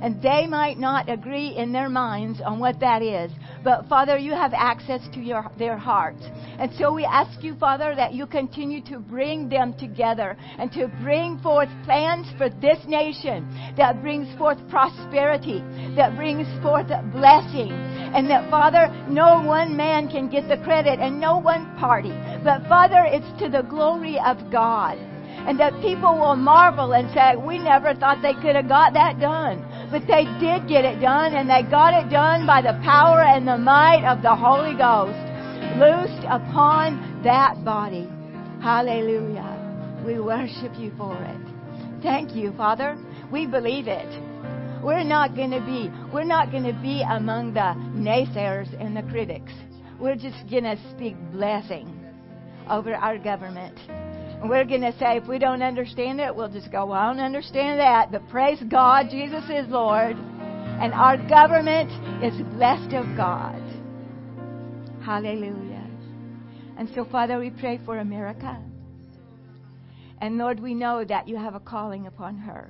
And 0.02 0.22
they 0.22 0.46
might 0.48 0.78
not 0.78 1.10
agree 1.10 1.56
in 1.56 1.72
their 1.72 1.90
minds 1.90 2.42
on 2.46 2.60
what 2.60 2.80
that 2.80 3.02
is. 3.02 3.32
But 3.64 3.88
Father, 3.88 4.18
you 4.18 4.32
have 4.32 4.54
access 4.54 5.02
to 5.14 5.20
your, 5.20 5.50
their 5.58 5.78
hearts. 5.78 6.22
And 6.60 6.72
so 6.78 6.94
we 6.94 7.06
ask 7.06 7.44
you, 7.44 7.56
Father, 7.56 7.96
that 7.96 8.14
you 8.14 8.26
continue 8.28 8.82
to 8.86 9.00
bring 9.00 9.50
them 9.50 9.74
together 9.80 10.38
and 10.60 10.72
to 10.74 10.88
bring 11.02 11.40
forth 11.40 11.70
plans 11.84 12.28
for 12.38 12.50
this 12.50 12.80
nation 12.88 13.48
that 13.78 14.02
brings 14.02 14.28
forth 14.38 14.58
prosperity, 14.70 15.60
that 15.96 16.16
brings 16.16 16.48
forth 16.62 16.88
blessing. 17.12 17.72
And 17.72 18.30
that, 18.30 18.50
Father, 18.50 18.88
no 19.10 19.42
one 19.42 19.76
man 19.76 20.08
can 20.10 20.30
get 20.30 20.48
the 20.48 20.64
credit 20.64 21.00
and 21.00 21.20
no 21.20 21.38
one 21.40 21.76
party. 21.78 22.14
But, 22.44 22.68
Father, 22.68 23.06
it's 23.06 23.40
to 23.40 23.50
the 23.50 23.64
glory 23.64 24.20
of 24.20 24.52
God 24.52 24.98
and 25.46 25.60
that 25.60 25.74
people 25.82 26.18
will 26.18 26.36
marvel 26.36 26.94
and 26.94 27.12
say, 27.14 27.36
We 27.36 27.60
never 27.60 27.94
thought 27.94 28.22
they 28.22 28.34
could 28.34 28.56
have 28.56 28.68
got 28.68 28.94
that 28.94 29.20
done. 29.20 29.64
But 29.96 30.08
they 30.08 30.26
did 30.42 30.68
get 30.68 30.84
it 30.84 31.00
done, 31.00 31.36
and 31.36 31.50
they 31.50 31.64
got 31.72 31.94
it 31.94 32.10
done 32.10 32.46
by 32.46 32.62
the 32.62 32.78
power 32.84 33.22
and 33.22 33.48
the 33.48 33.58
might 33.58 34.04
of 34.04 34.22
the 34.22 34.36
Holy 34.36 34.76
Ghost 34.76 35.16
loosed 35.80 36.26
upon 36.28 37.22
that 37.24 37.64
body. 37.64 38.06
Hallelujah. 38.62 40.04
We 40.06 40.20
worship 40.20 40.78
you 40.78 40.92
for 40.98 41.16
it. 41.16 42.04
Thank 42.04 42.36
you, 42.36 42.52
Father. 42.58 42.98
We 43.32 43.48
believe 43.48 43.88
it. 43.88 44.22
We're 44.84 45.06
not 45.06 45.34
going 45.34 45.52
to 45.52 45.62
be, 45.62 45.90
we're 46.14 46.26
not 46.26 46.52
going 46.52 46.66
to 46.66 46.78
be 46.82 47.02
among 47.10 47.54
the 47.54 47.74
naysayers 47.96 48.68
and 48.84 48.98
the 48.98 49.04
critics. 49.04 49.54
We're 49.98 50.18
just 50.18 50.50
going 50.50 50.66
to 50.66 50.78
speak 50.94 51.16
blessing 51.32 51.88
over 52.70 52.94
our 52.96 53.18
government. 53.18 53.80
And 54.42 54.50
we're 54.50 54.66
going 54.66 54.82
to 54.82 54.92
say, 55.00 55.18
if 55.18 55.28
we 55.28 55.40
don't 55.40 55.62
understand 55.62 56.20
it, 56.20 56.36
we'll 56.36 56.50
just 56.50 56.72
go, 56.72 56.88
well, 56.88 57.00
I 57.00 57.14
don't 57.14 57.24
understand 57.24 57.80
that. 57.80 58.12
But 58.12 58.28
praise 58.30 58.60
God, 58.70 59.08
Jesus 59.10 59.44
is 59.46 59.68
Lord. 59.70 60.18
And 60.18 60.94
our 60.94 61.18
government 61.18 61.90
is 62.24 62.34
blessed 62.56 62.94
of 62.94 63.06
God. 63.16 63.62
Hallelujah. 65.04 65.88
And 66.78 66.90
so, 66.94 67.06
Father, 67.06 67.40
we 67.40 67.50
pray 67.50 67.80
for 67.86 68.00
America. 68.00 68.62
And 70.20 70.38
Lord, 70.38 70.60
we 70.60 70.74
know 70.74 71.06
that 71.06 71.28
you 71.28 71.38
have 71.38 71.56
a 71.56 71.60
calling 71.60 72.08
upon 72.08 72.38
her. 72.38 72.70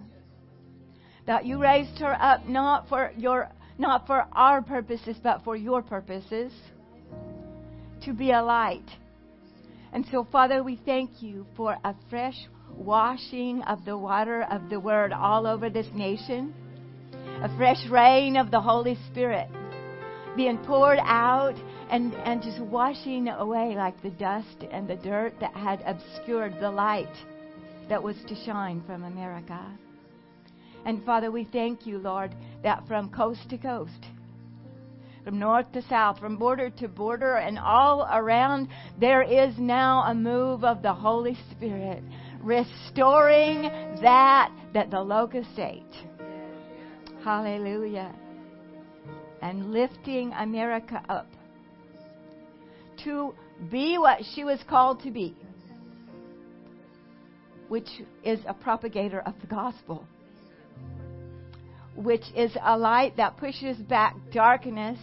That 1.26 1.46
you 1.46 1.60
raised 1.60 1.98
her 2.00 2.16
up 2.22 2.48
not 2.48 2.88
for 2.88 3.12
your 3.18 3.50
not 3.78 4.08
for 4.08 4.26
our 4.32 4.62
purposes, 4.62 5.18
but 5.22 5.44
for 5.44 5.56
your 5.56 5.82
purposes. 5.82 6.52
To 8.04 8.14
be 8.14 8.32
a 8.32 8.42
light 8.42 8.88
and 9.96 10.06
so, 10.12 10.28
Father, 10.30 10.62
we 10.62 10.76
thank 10.84 11.24
you 11.24 11.48
for 11.56 11.78
a 11.86 11.96
fresh 12.10 12.36
washing 12.76 13.62
of 13.62 13.86
the 13.86 13.98
water 13.98 14.42
of 14.52 14.70
the 14.70 14.78
Word 14.78 15.14
all 15.14 15.48
over 15.48 15.70
this 15.70 15.88
nation, 15.96 16.54
a 17.42 17.56
fresh 17.56 17.88
rain 17.90 18.36
of 18.36 18.52
the 18.52 18.60
Holy 18.60 18.98
Spirit 19.10 19.48
being 20.36 20.58
poured 20.66 21.00
out 21.02 21.56
and, 21.90 22.14
and 22.14 22.44
just 22.44 22.60
washing 22.60 23.30
away 23.30 23.74
like 23.78 24.04
the 24.04 24.10
dust 24.10 24.66
and 24.70 24.86
the 24.86 24.98
dirt 24.98 25.34
that 25.40 25.54
had 25.54 25.82
obscured 25.86 26.60
the 26.60 26.70
light 26.70 27.16
that 27.88 28.04
was 28.04 28.18
to 28.28 28.36
shine 28.44 28.84
from 28.86 29.06
America. 29.06 29.66
And 30.86 31.06
Father, 31.06 31.32
we 31.32 31.46
thank 31.46 31.88
you, 31.88 32.00
Lord, 32.00 32.36
that 32.64 32.86
from 32.86 33.10
coast 33.12 33.50
to 33.50 33.58
coast, 33.58 34.08
from 35.26 35.40
north 35.40 35.70
to 35.72 35.82
south, 35.90 36.20
from 36.20 36.38
border 36.38 36.70
to 36.70 36.88
border, 36.88 37.38
and 37.38 37.58
all 37.58 38.08
around, 38.14 38.70
there 39.00 39.24
is 39.24 39.58
now 39.58 40.04
a 40.04 40.14
move 40.14 40.64
of 40.64 40.84
the 40.84 40.94
Holy 40.94 41.36
Spirit 41.52 42.04
restoring 42.42 43.64
that 44.02 44.52
that 44.76 44.92
the 44.92 45.02
locust 45.02 45.58
ate. 45.58 45.84
Hallelujah. 47.24 48.14
And 49.42 49.72
lifting 49.72 50.32
America 50.34 51.02
up 51.10 51.28
to 53.04 53.34
be 53.72 53.98
what 53.98 54.20
she 54.36 54.44
was 54.44 54.60
called 54.70 55.02
to 55.04 55.12
be, 55.12 55.36
which 57.68 57.90
is 58.24 58.40
a 58.48 58.54
propagator 58.54 59.22
of 59.22 59.34
the 59.42 59.48
gospel 59.48 60.06
which 61.96 62.24
is 62.36 62.52
a 62.62 62.78
light 62.78 63.16
that 63.18 63.38
pushes 63.38 63.78
back 63.78 64.16
darkness 64.32 65.00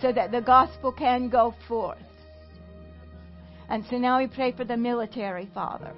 so 0.00 0.12
that 0.12 0.30
the 0.30 0.40
gospel 0.40 0.92
can 0.92 1.28
go 1.28 1.54
forth. 1.66 1.98
And 3.68 3.84
so 3.90 3.98
now 3.98 4.18
we 4.18 4.28
pray 4.28 4.52
for 4.52 4.64
the 4.64 4.76
military, 4.76 5.50
Father. 5.52 5.92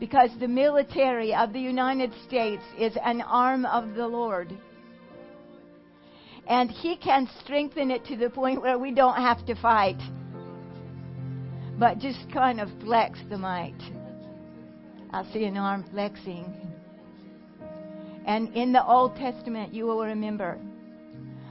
Because 0.00 0.30
the 0.38 0.48
military 0.48 1.34
of 1.34 1.52
the 1.52 1.60
United 1.60 2.12
States 2.26 2.62
is 2.78 2.96
an 3.04 3.20
arm 3.22 3.66
of 3.66 3.94
the 3.94 4.06
Lord. 4.06 4.56
And 6.46 6.70
He 6.70 6.96
can 6.96 7.28
strengthen 7.42 7.90
it 7.90 8.04
to 8.06 8.16
the 8.16 8.30
point 8.30 8.62
where 8.62 8.78
we 8.78 8.92
don't 8.92 9.16
have 9.16 9.44
to 9.46 9.54
fight, 9.54 10.00
but 11.78 11.98
just 11.98 12.30
kind 12.32 12.60
of 12.60 12.68
flex 12.80 13.18
the 13.28 13.36
might. 13.36 13.80
I 15.12 15.24
see 15.32 15.44
an 15.44 15.56
arm 15.56 15.84
flexing. 15.90 16.75
And 18.26 18.54
in 18.56 18.72
the 18.72 18.84
Old 18.84 19.14
Testament, 19.16 19.72
you 19.72 19.86
will 19.86 20.04
remember 20.04 20.58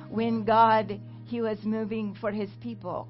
when 0.09 0.43
God 0.43 0.99
he 1.25 1.41
was 1.41 1.57
moving 1.63 2.15
for 2.19 2.31
his 2.31 2.49
people. 2.61 3.07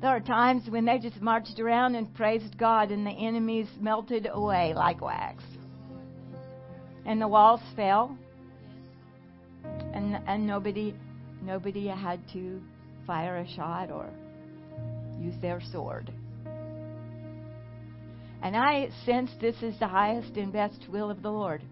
There 0.00 0.10
are 0.10 0.20
times 0.20 0.68
when 0.68 0.86
they 0.86 0.98
just 0.98 1.20
marched 1.20 1.60
around 1.60 1.94
and 1.94 2.12
praised 2.14 2.56
God 2.56 2.90
and 2.90 3.06
the 3.06 3.10
enemies 3.10 3.66
melted 3.80 4.26
away 4.32 4.72
like 4.74 5.02
wax. 5.02 5.44
And 7.04 7.20
the 7.20 7.28
walls 7.28 7.60
fell. 7.76 8.16
And 9.92 10.18
and 10.26 10.46
nobody 10.46 10.94
nobody 11.42 11.88
had 11.88 12.20
to 12.32 12.62
fire 13.06 13.36
a 13.38 13.48
shot 13.48 13.90
or 13.90 14.08
use 15.20 15.34
their 15.42 15.60
sword. 15.72 16.10
And 18.42 18.56
I 18.56 18.88
sense 19.04 19.30
this 19.40 19.56
is 19.62 19.78
the 19.78 19.88
highest 19.88 20.36
and 20.36 20.52
best 20.52 20.86
will 20.88 21.10
of 21.10 21.22
the 21.22 21.30
Lord 21.30 21.62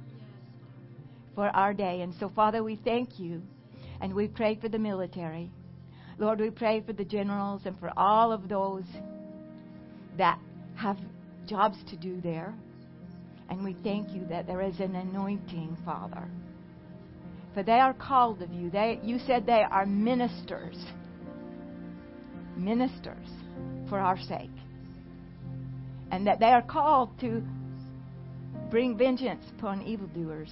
for 1.37 1.49
our 1.51 1.73
day. 1.73 2.01
And 2.01 2.13
so, 2.19 2.33
Father, 2.35 2.65
we 2.65 2.75
thank 2.75 3.21
you 3.21 3.43
and 4.01 4.13
we 4.13 4.27
pray 4.27 4.59
for 4.61 4.69
the 4.69 4.79
military. 4.79 5.51
Lord, 6.19 6.41
we 6.41 6.51
pray 6.51 6.81
for 6.81 6.95
the 6.95 7.05
generals 7.05 7.63
and 7.67 7.79
for 7.79 7.93
all 7.97 8.33
of 8.33 8.49
those 8.49 8.85
that 10.19 10.41
have 10.75 10.97
jobs 11.47 11.77
to 11.91 11.97
do 11.97 12.21
there. 12.21 12.55
And 13.49 13.63
we 13.63 13.77
thank 13.85 14.11
you 14.11 14.27
that 14.31 14.47
there 14.47 14.63
is 14.63 14.81
an 14.81 14.97
anointing, 14.97 15.77
Father. 15.85 16.29
For 17.55 17.63
they 17.63 17.79
are 17.79 17.95
called 17.95 18.43
of 18.43 18.53
you. 18.53 18.71
They, 18.71 18.99
you 19.03 19.19
said 19.27 19.47
they 19.47 19.63
are 19.71 19.87
ministers. 19.87 20.77
Ministers 22.57 23.29
for 23.89 23.99
our 23.99 24.19
sake. 24.19 24.51
And 26.11 26.27
that 26.27 26.41
they 26.41 26.47
are 26.47 26.63
called 26.63 27.19
to 27.21 27.43
bring 28.71 28.97
vengeance 28.97 29.45
upon 29.57 29.83
evildoers 29.83 30.51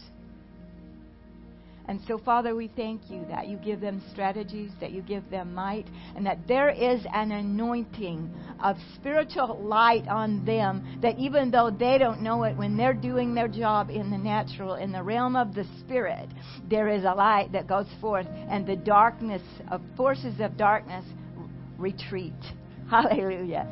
and 1.86 2.00
so, 2.08 2.16
Father, 2.16 2.54
we 2.54 2.68
thank 2.68 3.10
you 3.10 3.26
that 3.28 3.46
you 3.46 3.58
give 3.58 3.80
them 3.80 4.02
strategies, 4.10 4.70
that 4.80 4.92
you 4.92 5.02
give 5.02 5.28
them 5.28 5.54
might, 5.54 5.86
and 6.16 6.24
that 6.24 6.48
there 6.48 6.70
is 6.70 7.04
an 7.12 7.30
anointing 7.30 8.34
of 8.62 8.76
spiritual 8.94 9.62
light 9.62 10.08
on 10.08 10.42
them 10.46 10.82
that 11.02 11.18
even 11.18 11.50
though 11.50 11.70
they 11.70 11.98
don't 11.98 12.22
know 12.22 12.44
it, 12.44 12.56
when 12.56 12.78
they're 12.78 12.94
doing 12.94 13.34
their 13.34 13.48
job 13.48 13.90
in 13.90 14.10
the 14.10 14.16
natural, 14.16 14.76
in 14.76 14.92
the 14.92 15.02
realm 15.02 15.36
of 15.36 15.54
the 15.54 15.66
Spirit, 15.80 16.28
there 16.70 16.88
is 16.88 17.04
a 17.04 17.14
light 17.14 17.52
that 17.52 17.66
goes 17.66 17.88
forth, 18.00 18.26
and 18.48 18.66
the 18.66 18.76
darkness 18.76 19.42
of 19.70 19.82
forces 19.94 20.40
of 20.40 20.56
darkness 20.56 21.04
retreat. 21.76 22.32
Hallelujah. 22.90 23.68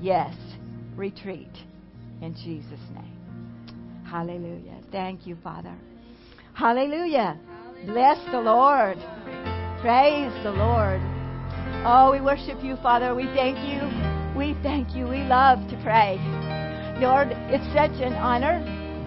Yes, 0.00 0.34
retreat 0.96 1.52
in 2.20 2.34
Jesus' 2.34 2.80
name. 2.92 4.04
Hallelujah. 4.04 4.80
Thank 4.90 5.26
you, 5.26 5.36
Father. 5.42 5.76
Hallelujah. 6.56 7.38
Bless 7.84 8.16
the 8.32 8.40
Lord. 8.40 8.96
Praise 9.82 10.32
the 10.42 10.52
Lord. 10.52 11.02
Oh, 11.84 12.08
we 12.10 12.22
worship 12.22 12.64
you, 12.64 12.76
Father. 12.76 13.14
We 13.14 13.26
thank 13.34 13.58
you. 13.58 13.84
We 14.34 14.56
thank 14.62 14.96
you. 14.96 15.06
We 15.06 15.18
love 15.18 15.58
to 15.68 15.76
pray. 15.84 16.16
Lord, 16.98 17.28
it's 17.52 17.66
such 17.74 18.00
an 18.00 18.14
honor 18.14 18.64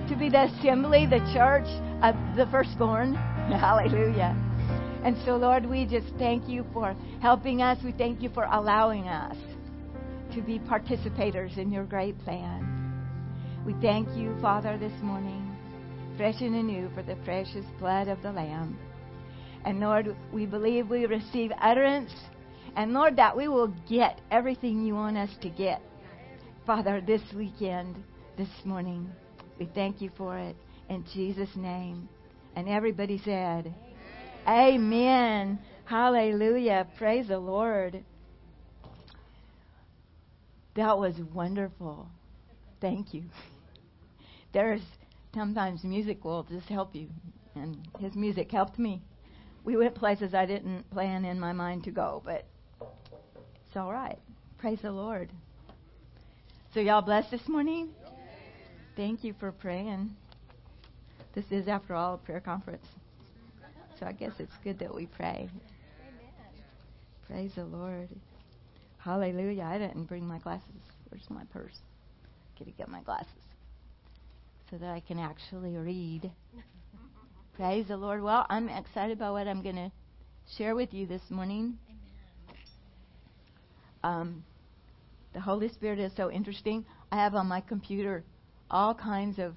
to 0.10 0.16
be 0.16 0.30
the 0.30 0.44
assembly, 0.44 1.08
the 1.08 1.26
church 1.34 1.66
of 2.04 2.14
the 2.38 2.46
firstborn. 2.52 3.16
Hallelujah. 3.50 4.38
And 5.04 5.18
so, 5.26 5.36
Lord, 5.36 5.66
we 5.66 5.88
just 5.88 6.14
thank 6.20 6.48
you 6.48 6.64
for 6.72 6.96
helping 7.20 7.64
us. 7.64 7.80
We 7.84 7.94
thank 7.94 8.22
you 8.22 8.30
for 8.30 8.44
allowing 8.44 9.08
us 9.08 9.36
to 10.36 10.42
be 10.44 10.60
participators 10.60 11.58
in 11.58 11.72
your 11.72 11.86
great 11.86 12.16
plan. 12.20 13.02
We 13.66 13.74
thank 13.82 14.08
you, 14.16 14.38
Father, 14.40 14.78
this 14.78 14.94
morning, 15.02 15.49
fresh 16.19 16.41
and 16.41 16.53
anew, 16.53 16.89
for 16.93 17.01
the 17.01 17.15
precious 17.23 17.63
blood 17.79 18.10
of 18.10 18.21
the 18.21 18.29
Lamb. 18.29 18.77
And 19.63 19.79
Lord, 19.79 20.13
we 20.34 20.45
believe 20.45 20.89
we 20.89 21.05
receive 21.05 21.49
utterance. 21.62 22.12
And 22.75 22.91
Lord, 22.91 23.15
that 23.15 23.38
we 23.38 23.47
will 23.47 23.73
get 23.88 24.19
everything 24.29 24.86
you 24.86 24.95
want 24.95 25.15
us 25.17 25.29
to 25.41 25.49
get. 25.49 25.82
Father, 26.65 26.99
this 26.99 27.21
weekend, 27.34 28.03
this 28.38 28.49
morning, 28.65 29.10
we 29.58 29.69
thank 29.73 30.01
you 30.01 30.12
for 30.17 30.38
it. 30.38 30.58
In 30.89 31.05
Jesus' 31.13 31.55
name. 31.55 32.10
And 32.53 32.67
everybody 32.67 33.21
said, 33.23 33.73
Amen. 34.45 34.75
Amen. 34.75 35.60
Hallelujah. 35.86 36.86
Praise 36.97 37.29
the 37.29 37.39
Lord. 37.39 38.03
That 40.75 40.99
was 40.99 41.15
wonderful. 41.34 42.10
Thank 42.82 43.13
you. 43.13 43.23
There's 44.51 44.82
sometimes 45.34 45.84
music 45.84 46.24
will 46.24 46.44
just 46.44 46.68
help 46.68 46.96
you, 46.96 47.08
and 47.56 47.78
his 48.00 48.15
music 48.15 48.52
helped 48.52 48.80
me. 48.80 49.02
We 49.63 49.78
went 49.78 49.96
places 49.96 50.34
I 50.34 50.46
didn't 50.46 50.89
plan 50.89 51.26
in 51.26 51.39
my 51.39 51.54
mind 51.54 51.84
to 51.84 51.92
go, 51.92 52.22
but 52.26 52.46
it's 52.82 53.76
all 53.76 53.92
right. 53.92 54.20
Praise 54.58 54.80
the 54.82 54.92
Lord. 54.92 55.30
So, 56.74 56.80
y'all 56.80 57.02
blessed 57.02 57.32
this 57.32 57.48
morning? 57.48 57.89
Thank 58.96 59.24
you 59.24 59.34
for 59.39 59.52
praying. 59.52 60.15
This 61.34 61.46
is, 61.52 61.68
after 61.68 61.94
all, 61.94 62.15
a 62.15 62.18
prayer 62.18 62.39
conference. 62.39 62.86
So, 64.00 64.06
I 64.06 64.12
guess 64.12 64.34
it's 64.39 64.56
good 64.63 64.80
that 64.80 64.94
we 64.94 65.06
pray. 65.06 65.50
Praise 67.28 67.52
the 67.56 67.65
Lord. 67.65 68.10
Hallelujah. 68.98 69.63
I 69.63 69.78
didn't 69.78 70.06
bring 70.06 70.28
my 70.28 70.39
glasses. 70.39 70.65
Where's 71.10 71.30
my 71.30 71.44
purse? 71.54 71.78
Gotta 72.58 72.72
get 72.72 72.89
my 72.89 73.02
glasses 73.02 73.49
so 74.69 74.77
that 74.77 74.89
I 74.89 74.99
can 74.99 75.19
actually 75.19 75.75
read. 75.75 76.32
Praise 77.55 77.88
the 77.88 77.97
Lord. 77.97 78.21
Well, 78.21 78.45
I'm 78.49 78.69
excited 78.69 79.17
about 79.17 79.34
what 79.34 79.47
I'm 79.47 79.63
going 79.63 79.75
to 79.75 79.91
share 80.58 80.75
with 80.75 80.93
you 80.93 81.08
this 81.08 81.21
morning. 81.29 81.77
Um, 84.03 84.43
the 85.34 85.39
Holy 85.39 85.69
Spirit 85.69 85.99
is 85.99 86.12
so 86.15 86.32
interesting. 86.32 86.86
I 87.12 87.17
have 87.17 87.36
on 87.36 87.47
my 87.47 87.62
computer 87.62 88.23
all 88.69 88.93
kinds 88.93 89.39
of 89.39 89.55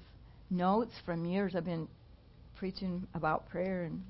notes 0.49 0.93
from 1.05 1.25
years. 1.25 1.53
I've 1.55 1.65
been 1.65 1.87
preaching 2.57 3.07
about 3.13 3.49
prayer 3.49 3.83
and 3.83 4.03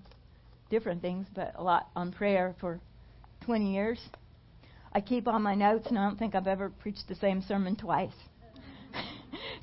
different 0.70 1.02
things, 1.02 1.28
but 1.36 1.54
a 1.56 1.64
lot 1.64 1.90
on 1.96 2.12
prayer 2.12 2.56
for 2.60 2.80
20 3.46 3.74
years. 3.74 4.00
I 4.92 5.02
keep 5.02 5.28
all 5.28 5.40
my 5.40 5.56
notes, 5.56 5.88
and 5.88 5.98
I 5.98 6.08
don't 6.08 6.18
think 6.18 6.36
I've 6.36 6.48
ever 6.48 6.70
preached 6.70 7.08
the 7.08 7.16
same 7.16 7.42
sermon 7.42 7.76
twice. 7.76 8.12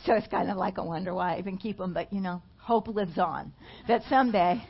So 0.05 0.15
it's 0.15 0.27
kind 0.29 0.51
of 0.51 0.57
like 0.57 0.79
a 0.79 0.85
wonder 0.85 1.15
why 1.15 1.37
I 1.37 1.39
even 1.39 1.57
keep 1.59 1.79
them. 1.79 1.93
But 1.93 2.13
you 2.13 2.21
know, 2.21 2.43
hope 2.59 2.89
lives 2.89 3.19
on. 3.19 3.53
That 3.89 4.03
someday 4.09 4.63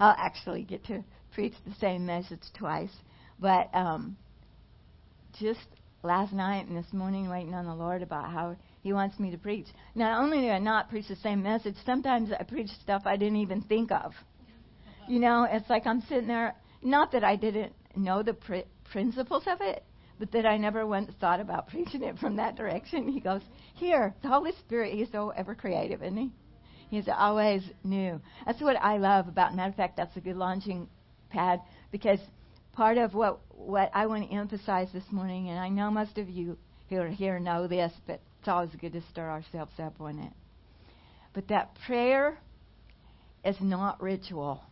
I'll 0.00 0.16
actually 0.18 0.62
get 0.62 0.84
to 0.86 1.04
preach 1.34 1.54
the 1.66 1.74
same 1.80 2.06
message 2.06 2.40
twice. 2.56 2.92
But 3.38 3.68
um, 3.74 4.16
just 5.38 5.66
last 6.02 6.32
night 6.32 6.66
and 6.66 6.76
this 6.76 6.92
morning, 6.92 7.28
waiting 7.28 7.54
on 7.54 7.66
the 7.66 7.74
Lord 7.74 8.02
about 8.02 8.30
how 8.30 8.56
He 8.82 8.92
wants 8.92 9.18
me 9.18 9.30
to 9.30 9.38
preach. 9.38 9.66
Not 9.94 10.22
only 10.22 10.40
do 10.40 10.48
I 10.48 10.58
not 10.58 10.88
preach 10.88 11.08
the 11.08 11.16
same 11.16 11.42
message, 11.42 11.74
sometimes 11.84 12.30
I 12.38 12.42
preach 12.44 12.70
stuff 12.82 13.02
I 13.04 13.16
didn't 13.16 13.36
even 13.36 13.62
think 13.62 13.92
of. 13.92 14.12
You 15.08 15.20
know, 15.20 15.46
it's 15.50 15.68
like 15.68 15.86
I'm 15.86 16.00
sitting 16.02 16.28
there. 16.28 16.54
Not 16.82 17.12
that 17.12 17.24
I 17.24 17.36
didn't 17.36 17.72
know 17.94 18.22
the 18.22 18.34
pr- 18.34 18.68
principles 18.90 19.44
of 19.46 19.58
it, 19.60 19.84
but 20.18 20.32
that 20.32 20.46
I 20.46 20.56
never 20.56 20.86
once 20.86 21.10
thought 21.20 21.40
about 21.40 21.68
preaching 21.70 22.02
it 22.02 22.18
from 22.18 22.36
that 22.36 22.56
direction. 22.56 23.08
He 23.08 23.20
goes, 23.20 23.42
Here, 23.74 24.14
the 24.22 24.28
Holy 24.28 24.52
Spirit, 24.60 24.94
He's 24.94 25.10
so 25.12 25.30
ever 25.30 25.54
creative, 25.54 26.02
isn't 26.02 26.16
He? 26.16 26.30
He's 26.88 27.08
always 27.08 27.62
new. 27.82 28.20
That's 28.44 28.60
what 28.60 28.76
I 28.76 28.98
love 28.98 29.28
about. 29.28 29.54
Matter 29.54 29.70
of 29.70 29.76
fact, 29.76 29.96
that's 29.96 30.16
a 30.16 30.20
good 30.20 30.36
launching 30.36 30.88
pad 31.30 31.60
because 31.90 32.20
part 32.72 32.96
of 32.96 33.12
what 33.14 33.40
what 33.50 33.90
I 33.92 34.06
want 34.06 34.28
to 34.28 34.34
emphasize 34.34 34.88
this 34.92 35.10
morning, 35.10 35.48
and 35.48 35.58
I 35.58 35.68
know 35.68 35.90
most 35.90 36.18
of 36.18 36.28
you 36.28 36.56
who 36.88 36.96
are 36.96 37.08
here 37.08 37.40
know 37.40 37.66
this, 37.66 37.92
but 38.06 38.20
it's 38.38 38.48
always 38.48 38.70
good 38.80 38.92
to 38.92 39.02
stir 39.10 39.28
ourselves 39.28 39.72
up 39.78 40.00
on 40.00 40.20
it. 40.20 40.32
But 41.32 41.48
that 41.48 41.76
prayer 41.86 42.38
is 43.44 43.56
not 43.60 44.00
ritual. 44.00 44.62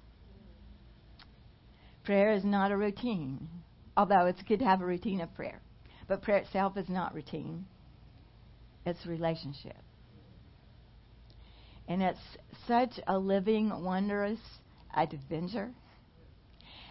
Prayer 2.05 2.33
is 2.33 2.45
not 2.45 2.71
a 2.71 2.77
routine 2.77 3.49
although 3.97 4.27
it's 4.27 4.43
good 4.43 4.59
to 4.61 4.65
have 4.65 4.81
a 4.81 4.87
routine 4.87 5.21
of 5.21 5.35
prayer. 5.35 5.61
But 6.07 6.23
prayer 6.23 6.39
itself 6.39 6.77
is 6.77 6.89
not 6.89 7.15
routine, 7.15 7.67
it's 8.85 9.07
relationship. 9.07 9.77
And 11.87 12.03
it's 12.03 12.19
such 12.67 12.99
a 13.07 13.19
living, 13.19 13.85
wondrous 13.85 14.39
adventure. 14.95 15.71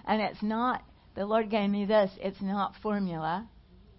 And 0.06 0.22
it's 0.22 0.42
not, 0.44 0.84
the 1.16 1.26
Lord 1.26 1.50
gave 1.50 1.70
me 1.70 1.86
this, 1.86 2.12
it's 2.20 2.42
not 2.42 2.76
formula, 2.82 3.48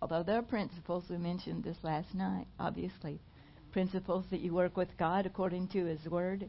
although 0.00 0.22
there 0.22 0.38
are 0.38 0.42
principles. 0.42 1.04
We 1.08 1.16
mentioned 1.16 1.64
this 1.64 1.78
last 1.82 2.14
night, 2.14 2.46
obviously. 2.60 3.20
Principles 3.72 4.24
that 4.30 4.40
you 4.40 4.54
work 4.54 4.76
with 4.76 4.96
God 4.98 5.26
according 5.26 5.68
to 5.68 5.84
His 5.84 6.04
Word 6.06 6.48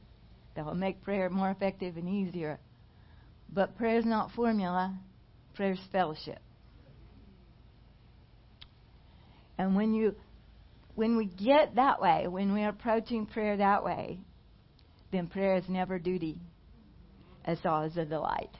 that 0.55 0.65
will 0.65 0.75
make 0.75 1.01
prayer 1.03 1.29
more 1.29 1.49
effective 1.49 1.97
and 1.97 2.07
easier. 2.07 2.59
But 3.51 3.77
prayer 3.77 3.97
is 3.97 4.05
not 4.05 4.31
formula, 4.31 4.95
prayer 5.55 5.73
is 5.73 5.79
fellowship. 5.91 6.39
And 9.57 9.75
when 9.75 9.93
you 9.93 10.15
when 10.95 11.17
we 11.17 11.25
get 11.25 11.75
that 11.75 12.01
way, 12.01 12.27
when 12.27 12.53
we're 12.53 12.69
approaching 12.69 13.25
prayer 13.25 13.57
that 13.57 13.83
way, 13.83 14.19
then 15.11 15.27
prayer 15.27 15.57
is 15.57 15.65
never 15.67 15.99
duty. 15.99 16.39
It's 17.45 17.65
always 17.65 17.97
a 17.97 18.05
delight. 18.05 18.51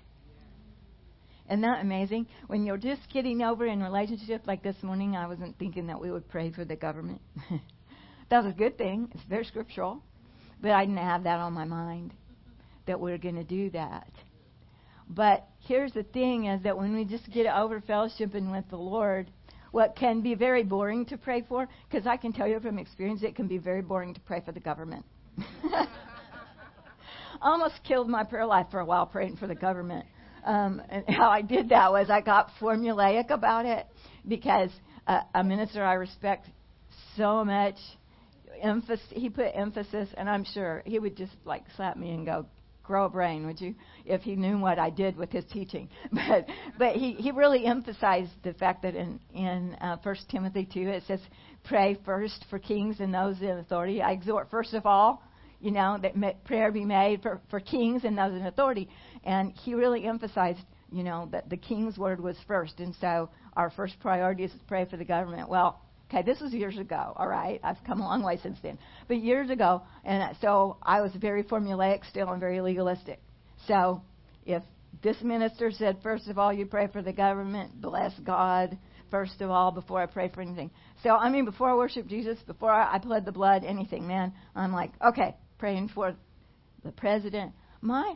Isn't 1.48 1.62
that 1.62 1.82
amazing? 1.82 2.28
When 2.48 2.66
you're 2.66 2.78
just 2.78 3.02
getting 3.14 3.42
over 3.42 3.66
in 3.66 3.82
relationship, 3.82 4.48
like 4.48 4.64
this 4.64 4.76
morning, 4.82 5.16
I 5.16 5.28
wasn't 5.28 5.58
thinking 5.60 5.88
that 5.88 6.02
we 6.02 6.12
would 6.12 6.28
pray 6.28 6.52
for 6.52 6.66
the 6.66 6.76
government. 6.76 7.22
that 8.30 8.44
was 8.44 8.54
a 8.54 8.58
good 8.58 8.78
thing. 8.78 9.10
It's 9.14 9.24
very 9.30 9.46
scriptural. 9.46 10.02
But 10.62 10.72
I 10.72 10.86
didn't 10.86 10.98
have 10.98 11.24
that 11.24 11.40
on 11.40 11.54
my 11.54 11.66
mind 11.66 12.14
that 12.88 13.00
we 13.00 13.12
we're 13.12 13.18
going 13.18 13.36
to 13.36 13.44
do 13.44 13.70
that. 13.72 14.12
But 15.08 15.48
here's 15.60 15.94
the 15.94 16.04
thing 16.04 16.46
is 16.46 16.64
that 16.64 16.78
when 16.78 16.96
we 16.96 17.06
just 17.06 17.32
get 17.32 17.46
over 17.46 17.80
fellowshipping 17.80 18.52
with 18.52 18.68
the 18.70 18.78
Lord, 18.78 19.30
what 19.76 19.98
can 19.98 20.22
be 20.22 20.36
very 20.36 20.64
boring 20.64 21.06
to 21.06 21.18
pray 21.18 21.44
for, 21.50 21.68
because 21.90 22.08
I 22.08 22.16
can 22.16 22.32
tell 22.32 22.48
you 22.48 22.62
from 22.62 22.80
experience, 22.80 23.24
it 23.24 23.36
can 23.36 23.46
be 23.46 23.58
very 23.58 23.82
boring 23.82 24.14
to 24.14 24.22
pray 24.22 24.42
for 24.46 24.54
the 24.54 24.60
government. 24.62 25.04
almost 27.42 27.74
killed 27.84 28.08
my 28.08 28.24
prayer 28.24 28.46
life 28.46 28.68
for 28.72 28.80
a 28.80 28.86
while 28.86 29.06
praying 29.06 29.36
for 29.36 29.48
the 29.48 29.56
government. 29.56 30.06
Um, 30.46 30.82
and 30.90 31.04
how 31.10 31.30
I 31.30 31.42
did 31.42 31.70
that 31.70 31.92
was 31.92 32.10
I 32.10 32.22
got 32.22 32.52
formulaic 32.62 33.32
about 33.32 33.66
it 33.66 33.86
because 34.26 34.70
uh, 35.08 35.24
a 35.34 35.44
minister 35.44 35.84
I 35.84 35.96
respect 35.96 36.48
so 37.18 37.44
much, 37.44 37.76
emphasis, 38.62 39.06
he 39.10 39.30
put 39.30 39.48
emphasis, 39.54 40.08
and 40.16 40.30
I'm 40.30 40.46
sure 40.46 40.84
he 40.86 41.00
would 41.00 41.18
just 41.18 41.36
like 41.44 41.66
slap 41.76 41.98
me 41.98 42.12
and 42.12 42.26
go, 42.26 42.46
grow 42.86 43.06
a 43.06 43.10
brain, 43.10 43.46
would 43.46 43.60
you, 43.60 43.76
if 44.06 44.22
he 44.22 44.36
knew 44.36 44.58
what 44.58 44.80
I 44.80 44.90
did 44.90 45.18
with 45.18 45.32
his 45.32 45.46
teaching. 45.46 45.90
But 46.12 46.46
but 46.78 46.96
he, 46.96 47.14
he 47.14 47.32
really 47.32 47.66
emphasized 47.66 48.32
the 48.44 48.54
fact 48.54 48.84
that 48.84 48.96
in 48.96 49.20
in 49.34 49.76
uh, 49.82 49.98
Timothy 50.30 50.68
two 50.72 50.88
it 50.90 51.04
says, 51.08 51.20
pray 51.64 51.98
first 52.06 52.46
for 52.50 52.60
kings 52.60 53.00
and 53.00 53.14
those 53.14 53.42
in 53.42 53.50
authority. 53.50 54.02
I 54.02 54.12
exhort 54.12 54.50
first 54.50 54.74
of 54.74 54.86
all, 54.86 55.24
you 55.60 55.72
know, 55.72 55.98
that 56.02 56.44
prayer 56.46 56.72
be 56.72 56.86
made 56.86 57.22
for 57.22 57.42
for 57.50 57.60
kings 57.60 58.04
and 58.04 58.18
those 58.18 58.34
in 58.34 58.46
authority. 58.46 58.90
And 59.24 59.52
he 59.52 59.74
really 59.74 60.06
emphasized, 60.06 60.62
you 60.92 61.04
know, 61.04 61.28
that 61.32 61.50
the 61.50 61.58
king's 61.58 61.98
word 61.98 62.20
was 62.22 62.38
first, 62.48 62.80
and 62.80 62.96
so 63.02 63.30
our 63.56 63.70
first 63.72 64.00
priority 64.00 64.44
is 64.44 64.52
to 64.52 64.66
pray 64.68 64.86
for 64.86 64.98
the 64.98 65.06
government. 65.06 65.50
Well, 65.50 65.82
Okay, 66.10 66.22
this 66.22 66.40
was 66.40 66.54
years 66.54 66.78
ago, 66.78 67.14
all 67.16 67.28
right? 67.28 67.60
I've 67.64 67.84
come 67.86 68.00
a 68.00 68.04
long 68.04 68.24
way 68.24 68.38
since 68.42 68.58
then. 68.62 68.78
But 69.08 69.18
years 69.18 69.50
ago, 69.50 69.82
and 70.04 70.36
so 70.40 70.78
I 70.84 71.02
was 71.02 71.12
very 71.16 71.44
formulaic 71.44 72.08
still 72.10 72.30
and 72.30 72.40
very 72.40 72.62
legalistic. 72.62 73.20
So 73.68 74.02
if 74.46 74.62
this 75.02 75.18
minister 75.24 75.72
said, 75.72 75.98
first 76.04 76.28
of 76.28 76.38
all, 76.38 76.54
you 76.54 76.68
pray 76.68 76.88
for 76.88 77.02
the 77.02 77.12
government, 77.12 77.82
bless 77.82 78.14
God, 78.20 78.78
first 79.10 79.42
of 79.42 79.50
all, 79.50 79.72
before 79.72 80.02
I 80.02 80.06
pray 80.06 80.30
for 80.30 80.42
anything. 80.42 80.70
So, 81.02 81.10
I 81.12 81.30
mean, 81.30 81.46
before 81.46 81.70
I 81.70 81.76
worship 81.76 82.08
Jesus, 82.08 82.38
before 82.46 82.72
I, 82.72 82.96
I 82.96 83.20
the 83.20 83.32
blood, 83.32 83.64
anything, 83.64 84.08
man, 84.08 84.34
I'm 84.56 84.74
like, 84.74 84.92
okay, 85.04 85.36
praying 85.58 85.90
for 85.94 86.16
the 86.84 86.92
president. 86.92 87.54
My 87.82 88.16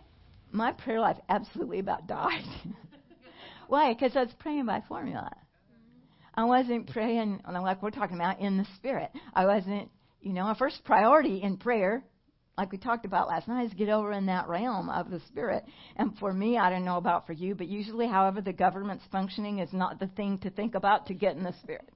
my 0.51 0.71
prayer 0.71 0.99
life 0.99 1.17
absolutely 1.27 1.79
about 1.79 2.07
died. 2.07 2.43
Why? 3.67 3.93
Because 3.93 4.15
I 4.15 4.23
was 4.23 4.33
praying 4.39 4.65
by 4.65 4.81
formula. 4.87 5.31
I 6.39 6.45
wasn't 6.45 6.89
praying 6.89 7.41
like 7.51 7.83
we're 7.83 7.89
talking 7.89 8.15
about 8.15 8.39
in 8.39 8.55
the 8.55 8.65
spirit. 8.77 9.11
I 9.33 9.45
wasn't 9.45 9.89
you 10.21 10.31
know, 10.31 10.43
our 10.43 10.55
first 10.55 10.85
priority 10.85 11.41
in 11.43 11.57
prayer, 11.57 12.01
like 12.57 12.71
we 12.71 12.77
talked 12.77 13.03
about 13.03 13.27
last 13.27 13.49
night, 13.49 13.65
is 13.65 13.73
get 13.73 13.89
over 13.89 14.13
in 14.13 14.25
that 14.27 14.47
realm 14.47 14.89
of 14.89 15.09
the 15.09 15.19
spirit. 15.27 15.65
And 15.97 16.17
for 16.17 16.31
me, 16.31 16.57
I 16.57 16.69
don't 16.69 16.85
know 16.85 16.95
about 16.95 17.27
for 17.27 17.33
you, 17.33 17.55
but 17.55 17.67
usually, 17.67 18.07
however 18.07 18.39
the 18.39 18.53
government's 18.53 19.03
functioning 19.11 19.59
is 19.59 19.73
not 19.73 19.99
the 19.99 20.07
thing 20.07 20.37
to 20.37 20.49
think 20.49 20.75
about 20.75 21.07
to 21.07 21.13
get 21.13 21.35
in 21.35 21.43
the 21.43 21.53
spirit. 21.61 21.89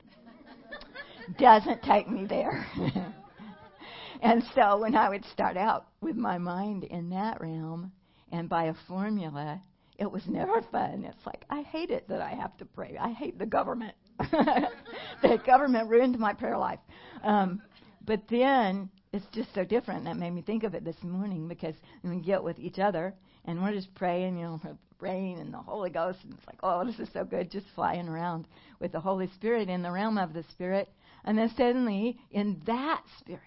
Doesn't 1.40 1.82
take 1.82 2.10
me 2.10 2.26
there. 2.26 2.66
and 4.22 4.44
so 4.56 4.80
when 4.80 4.94
I 4.94 5.08
would 5.08 5.24
start 5.32 5.56
out 5.56 5.88
with 6.02 6.18
my 6.18 6.38
mind 6.38 6.84
in 6.84 7.12
that 7.12 7.40
realm 7.40 7.94
and 8.30 8.50
by 8.50 8.66
a 8.66 8.76
formula, 8.90 9.62
it 9.98 10.12
was 10.12 10.24
never 10.28 10.62
fun. 10.70 11.06
It's 11.08 11.26
like, 11.26 11.46
I 11.50 11.62
hate 11.62 11.92
it 11.92 12.10
that 12.10 12.20
I 12.20 12.32
have 12.32 12.58
to 12.58 12.66
pray. 12.66 12.98
I 13.00 13.12
hate 13.12 13.40
the 13.40 13.46
government. 13.46 13.96
the 15.22 15.42
government 15.46 15.90
ruined 15.90 16.18
my 16.20 16.34
prayer 16.34 16.58
life. 16.58 16.80
Um, 17.24 17.62
but 18.06 18.22
then 18.30 18.90
it's 19.12 19.26
just 19.32 19.54
so 19.54 19.64
different. 19.64 20.06
That 20.06 20.18
made 20.18 20.32
me 20.32 20.42
think 20.42 20.64
of 20.64 20.74
it 20.74 20.84
this 20.84 21.02
morning 21.04 21.48
because 21.48 21.76
we 22.04 22.20
get 22.20 22.44
with 22.44 22.60
each 22.60 22.80
other 22.80 23.14
and 23.46 23.62
we're 23.62 23.74
just 23.74 23.94
praying, 23.96 24.38
you 24.38 24.44
know, 24.44 24.62
rain 25.00 25.38
and 25.40 25.54
the 25.54 25.58
Holy 25.58 25.90
Ghost. 25.90 26.20
And 26.24 26.34
it's 26.34 26.48
like, 26.48 26.60
oh, 26.64 26.86
this 26.86 27.00
is 27.00 27.10
so 27.14 27.24
good, 27.24 27.52
just 27.52 27.66
flying 27.76 28.08
around 28.08 28.48
with 28.80 28.92
the 28.92 29.00
Holy 29.00 29.28
Spirit 29.36 29.70
in 29.70 29.84
the 29.84 29.92
realm 29.92 30.18
of 30.18 30.34
the 30.34 30.44
Spirit. 30.52 30.90
And 31.26 31.38
then 31.38 31.52
suddenly, 31.56 32.18
in 32.32 32.62
that 32.66 33.04
Spirit, 33.20 33.42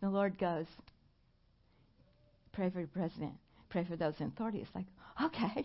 the 0.00 0.10
Lord 0.10 0.38
goes, 0.38 0.66
pray 2.52 2.70
for 2.70 2.80
your 2.80 2.88
president, 2.88 3.32
pray 3.68 3.84
for 3.84 3.96
those 3.96 4.14
in 4.18 4.26
authority. 4.26 4.58
It's 4.58 4.74
like, 4.74 4.86
okay. 5.22 5.64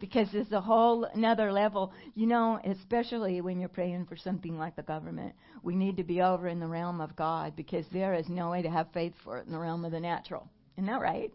Because 0.00 0.28
there's 0.32 0.52
a 0.52 0.60
whole 0.60 1.04
another 1.04 1.52
level, 1.52 1.92
you 2.14 2.26
know, 2.26 2.58
especially 2.64 3.40
when 3.40 3.60
you're 3.60 3.68
praying 3.68 4.06
for 4.06 4.16
something 4.16 4.58
like 4.58 4.76
the 4.76 4.82
government. 4.82 5.34
We 5.62 5.76
need 5.76 5.96
to 5.96 6.04
be 6.04 6.22
over 6.22 6.48
in 6.48 6.60
the 6.60 6.66
realm 6.66 7.00
of 7.00 7.16
God 7.16 7.56
because 7.56 7.86
there 7.92 8.14
is 8.14 8.28
no 8.28 8.50
way 8.50 8.62
to 8.62 8.70
have 8.70 8.92
faith 8.92 9.14
for 9.24 9.38
it 9.38 9.46
in 9.46 9.52
the 9.52 9.58
realm 9.58 9.84
of 9.84 9.92
the 9.92 10.00
natural. 10.00 10.48
Isn't 10.76 10.86
that 10.86 11.00
right? 11.00 11.32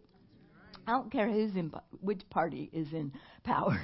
I 0.88 0.92
don't 0.92 1.12
care 1.12 1.30
who's 1.30 1.56
in 1.56 1.72
which 2.02 2.22
party 2.30 2.70
is 2.74 2.92
in 2.94 3.12
power. 3.44 3.80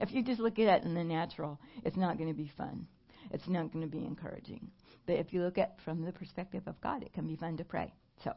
if 0.00 0.12
you 0.12 0.22
just 0.22 0.40
look 0.40 0.58
at 0.58 0.68
it 0.68 0.84
in 0.84 0.94
the 0.94 1.04
natural, 1.04 1.58
it's 1.84 1.96
not 1.96 2.18
going 2.18 2.28
to 2.28 2.36
be 2.36 2.50
fun. 2.56 2.86
It's 3.30 3.48
not 3.48 3.72
going 3.72 3.84
to 3.84 3.90
be 3.90 4.04
encouraging. 4.04 4.70
But 5.06 5.16
if 5.16 5.32
you 5.32 5.42
look 5.42 5.58
at 5.58 5.76
from 5.84 6.04
the 6.04 6.12
perspective 6.12 6.62
of 6.66 6.80
God, 6.80 7.02
it 7.02 7.12
can 7.12 7.26
be 7.26 7.36
fun 7.36 7.56
to 7.56 7.64
pray. 7.64 7.92
So, 8.22 8.32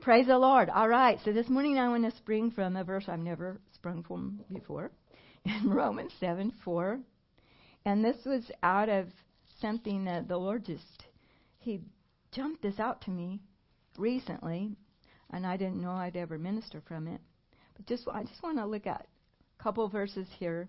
praise 0.00 0.26
the 0.26 0.38
Lord. 0.38 0.68
All 0.68 0.88
right. 0.88 1.18
So 1.24 1.32
this 1.32 1.48
morning 1.48 1.78
I 1.78 1.88
want 1.88 2.04
to 2.04 2.16
spring 2.18 2.50
from 2.50 2.76
a 2.76 2.84
verse 2.84 3.04
I've 3.08 3.18
never 3.18 3.60
sprung 3.72 4.02
from 4.02 4.40
before 4.52 4.92
in 5.46 5.70
Romans 5.70 6.12
7 6.20 6.52
4. 6.64 7.00
And 7.84 8.04
this 8.04 8.16
was 8.24 8.50
out 8.62 8.88
of 8.88 9.06
something 9.60 10.04
that 10.04 10.28
the 10.28 10.36
Lord 10.36 10.64
just, 10.64 11.04
He 11.58 11.80
jumped 12.32 12.62
this 12.62 12.78
out 12.78 13.00
to 13.02 13.10
me 13.10 13.40
recently, 13.96 14.76
and 15.30 15.46
I 15.46 15.56
didn't 15.56 15.80
know 15.80 15.92
I'd 15.92 16.16
ever 16.16 16.38
minister 16.38 16.82
from 16.86 17.06
it. 17.06 17.20
But 17.76 17.86
just 17.86 18.08
I 18.12 18.24
just 18.24 18.42
want 18.42 18.58
to 18.58 18.66
look 18.66 18.86
at 18.86 19.06
a 19.58 19.62
couple 19.62 19.88
verses 19.88 20.26
here. 20.38 20.68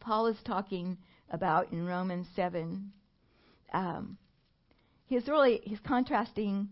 Paul 0.00 0.28
is 0.28 0.38
talking 0.44 0.96
about 1.30 1.72
in 1.72 1.84
Romans 1.84 2.26
7. 2.34 2.92
Um, 3.72 4.16
he's 5.06 5.28
really 5.28 5.60
he's 5.64 5.80
contrasting 5.80 6.68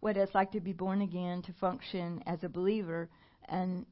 what 0.00 0.16
it's 0.16 0.34
like 0.34 0.52
to 0.52 0.60
be 0.60 0.72
born 0.72 1.02
again, 1.02 1.42
to 1.42 1.52
function 1.54 2.22
as 2.26 2.42
a 2.42 2.48
believer, 2.48 3.08
and 3.48 3.84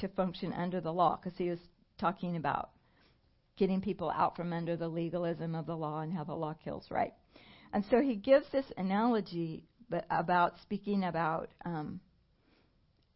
to 0.00 0.08
function 0.08 0.52
under 0.52 0.80
the 0.80 0.92
law, 0.92 1.16
because 1.16 1.38
he 1.38 1.48
was 1.48 1.58
talking 1.98 2.36
about 2.36 2.70
getting 3.56 3.80
people 3.80 4.10
out 4.10 4.34
from 4.36 4.52
under 4.52 4.76
the 4.76 4.88
legalism 4.88 5.54
of 5.54 5.66
the 5.66 5.76
law 5.76 6.00
and 6.00 6.12
how 6.12 6.24
the 6.24 6.34
law 6.34 6.54
kills, 6.64 6.86
right? 6.90 7.12
And 7.72 7.84
so 7.90 8.00
he 8.00 8.16
gives 8.16 8.46
this 8.50 8.64
analogy 8.76 9.62
about 10.10 10.54
speaking 10.62 11.04
about 11.04 11.50
um, 11.64 12.00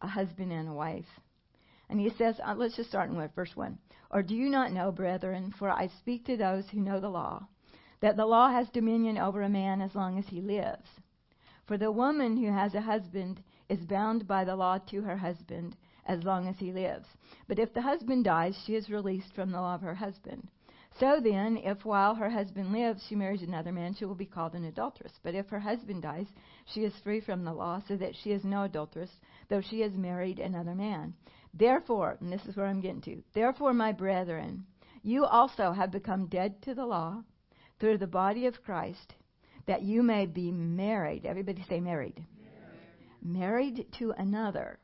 a 0.03 0.07
husband 0.07 0.53
and 0.53 0.69
a 0.69 0.73
wife. 0.73 1.07
And 1.89 1.99
he 1.99 2.11
says, 2.19 2.37
uh, 2.45 2.55
let's 2.57 2.77
just 2.77 2.89
start 2.89 3.11
with 3.11 3.35
verse 3.35 3.53
1. 3.55 3.79
Or 4.11 4.23
do 4.23 4.35
you 4.35 4.49
not 4.49 4.73
know, 4.73 4.93
brethren, 4.93 5.53
for 5.59 5.71
I 5.71 5.89
speak 5.99 6.27
to 6.27 6.37
those 6.37 6.65
who 6.71 6.81
know 6.81 7.01
the 7.01 7.09
law, 7.09 7.47
that 8.01 8.17
the 8.17 8.27
law 8.27 8.51
has 8.51 8.69
dominion 8.71 9.19
over 9.19 9.43
a 9.43 9.49
man 9.49 9.81
as 9.81 9.95
long 9.95 10.19
as 10.19 10.27
he 10.29 10.41
lives? 10.41 10.89
For 11.67 11.79
the 11.79 11.91
woman 11.91 12.37
who 12.37 12.53
has 12.53 12.75
a 12.75 12.81
husband 12.81 13.43
is 13.69 13.81
bound 13.81 14.29
by 14.29 14.45
the 14.45 14.57
law 14.57 14.79
to 14.91 15.01
her 15.03 15.17
husband 15.17 15.77
as 16.07 16.23
long 16.25 16.49
as 16.49 16.59
he 16.59 16.73
lives. 16.73 17.07
But 17.49 17.59
if 17.59 17.73
the 17.73 17.83
husband 17.83 18.25
dies, 18.25 18.57
she 18.67 18.75
is 18.75 18.91
released 18.91 19.35
from 19.35 19.51
the 19.51 19.61
law 19.61 19.75
of 19.75 19.81
her 19.83 19.95
husband. 19.95 20.49
So 21.01 21.19
then, 21.21 21.57
if 21.57 21.85
while 21.85 22.15
her 22.15 22.31
husband 22.31 22.73
lives 22.73 23.05
she 23.09 23.17
marries 23.17 23.43
another 23.43 23.73
man, 23.73 23.95
she 23.95 24.05
will 24.05 24.15
be 24.15 24.27
called 24.27 24.55
an 24.55 24.65
adulteress. 24.65 25.19
But 25.25 25.35
if 25.35 25.49
her 25.49 25.59
husband 25.59 26.03
dies, 26.03 26.29
she 26.67 26.85
is 26.85 26.97
free 27.03 27.21
from 27.21 27.45
the 27.45 27.53
law, 27.53 27.83
so 27.89 27.97
that 27.97 28.15
she 28.15 28.31
is 28.31 28.45
no 28.45 28.63
adulteress, 28.63 29.11
though 29.49 29.61
she 29.61 29.81
has 29.81 29.93
married 29.95 30.39
another 30.39 30.75
man. 30.75 31.15
Therefore, 31.53 32.17
and 32.21 32.33
this 32.33 32.45
is 32.47 32.57
where 32.57 32.67
I'm 32.67 32.81
getting 32.81 33.01
to, 33.03 33.23
therefore, 33.33 33.75
my 33.75 33.91
brethren, 33.91 34.67
you 35.03 35.25
also 35.25 35.73
have 35.73 35.91
become 35.91 36.27
dead 36.27 36.63
to 36.63 36.75
the 36.75 36.87
law 36.87 37.25
through 37.81 37.99
the 37.99 38.07
body 38.07 38.47
of 38.47 38.63
Christ, 38.63 39.15
that 39.67 39.83
you 39.83 40.03
may 40.03 40.27
be 40.27 40.53
married. 40.53 41.27
Everybody 41.27 41.65
say 41.69 41.81
married. 41.81 42.25
Married, 43.23 43.77
married 43.77 43.87
to 43.99 44.13
another 44.13 44.79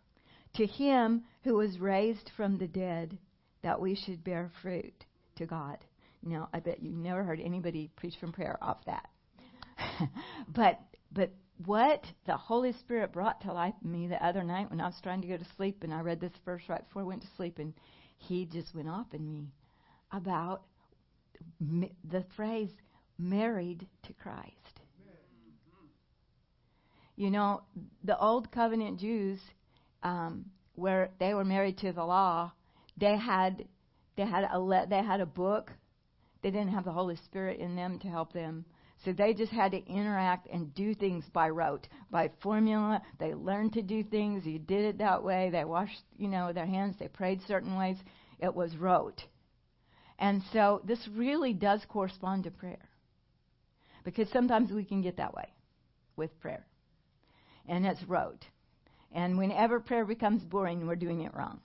to 0.55 0.67
him 0.67 1.25
who 1.43 1.55
was 1.55 1.79
raised 1.79 2.31
from 2.37 2.59
the 2.59 2.69
dead, 2.69 3.19
that 3.63 3.81
we 3.81 3.95
should 3.95 4.25
bear 4.25 4.51
fruit 4.63 5.05
to 5.37 5.47
God. 5.47 5.79
Now, 6.23 6.49
I 6.53 6.61
bet 6.61 6.83
you 6.83 6.91
never 6.91 7.25
heard 7.25 7.41
anybody 7.41 7.91
preach 7.97 8.15
from 8.19 8.33
prayer 8.33 8.59
off 8.61 8.85
that. 8.87 9.09
but 10.55 10.81
but 11.13 11.31
what 11.67 12.05
the 12.27 12.37
Holy 12.37 12.73
Spirit 12.73 13.13
brought 13.13 13.41
to 13.43 13.53
life 13.53 13.75
me 13.83 14.07
the 14.07 14.25
other 14.25 14.43
night 14.43 14.71
when 14.71 14.81
I 14.81 14.87
was 14.87 15.01
trying 15.03 15.23
to 15.23 15.29
go 15.29 15.37
to 15.37 15.47
sleep, 15.57 15.83
and 15.83 15.93
I 15.93 16.01
read 16.01 16.21
this 16.21 16.33
verse 16.45 16.63
right 16.69 16.85
before 16.87 17.03
I 17.03 17.07
went 17.07 17.23
to 17.23 17.29
sleep, 17.37 17.59
and 17.59 17.75
He 18.19 18.47
just 18.47 18.75
went 18.75 18.89
off 18.89 19.13
in 19.13 19.27
me 19.27 19.49
about 20.13 20.63
the 21.61 22.25
phrase 22.37 22.71
"married 23.19 23.87
to 24.05 24.13
Christ." 24.15 24.55
You 27.17 27.31
know, 27.31 27.63
the 28.05 28.19
old 28.19 28.51
covenant 28.51 28.99
Jews 28.99 29.41
um, 30.03 30.47
where 30.75 31.11
they 31.19 31.35
were 31.35 31.45
married 31.45 31.79
to 31.79 31.93
the 31.93 32.05
law, 32.05 32.53
they 32.97 33.17
had 33.17 33.67
they 34.17 34.27
had 34.27 34.49
a 34.51 34.59
le- 34.59 34.87
they 34.87 35.03
had 35.03 35.21
a 35.21 35.27
book. 35.27 35.73
They 36.43 36.51
didn't 36.51 36.73
have 36.73 36.85
the 36.85 36.93
Holy 36.93 37.17
Spirit 37.17 37.61
in 37.61 37.77
them 37.77 37.99
to 38.01 38.09
help 38.09 38.33
them. 38.33 38.65
So 39.05 39.13
they 39.13 39.33
just 39.33 39.53
had 39.53 39.73
to 39.73 39.87
interact 39.87 40.49
and 40.53 40.75
do 40.75 40.95
things 40.95 41.25
by 41.33 41.49
rote, 41.49 41.89
by 42.11 42.31
formula. 42.43 43.01
They 43.19 43.35
learned 43.35 43.73
to 43.75 43.83
do 43.83 44.03
things. 44.03 44.45
You 44.45 44.59
did 44.59 44.85
it 44.85 44.99
that 44.99 45.23
way. 45.25 45.49
They 45.51 45.65
washed, 45.65 46.03
you 46.19 46.29
know, 46.29 46.53
their 46.53 46.67
hands. 46.67 46.97
They 46.99 47.09
prayed 47.09 47.41
certain 47.49 47.77
ways. 47.79 47.97
It 48.39 48.55
was 48.55 48.77
rote. 48.77 49.23
And 50.19 50.43
so 50.53 50.83
this 50.85 51.09
really 51.15 51.55
does 51.55 51.81
correspond 51.89 52.45
to 52.45 52.51
prayer. 52.51 52.91
Because 54.05 54.29
sometimes 54.31 54.71
we 54.71 54.85
can 54.85 55.01
get 55.01 55.17
that 55.17 55.35
way 55.35 55.49
with 56.17 56.39
prayer. 56.41 56.67
And 57.67 57.87
it's 57.87 58.03
rote. 58.05 58.45
And 59.13 59.39
whenever 59.39 59.81
prayer 59.81 60.05
becomes 60.05 60.43
boring, 60.45 60.87
we're 60.87 60.97
doing 60.97 61.23
it 61.23 61.35
wrong. 61.35 61.61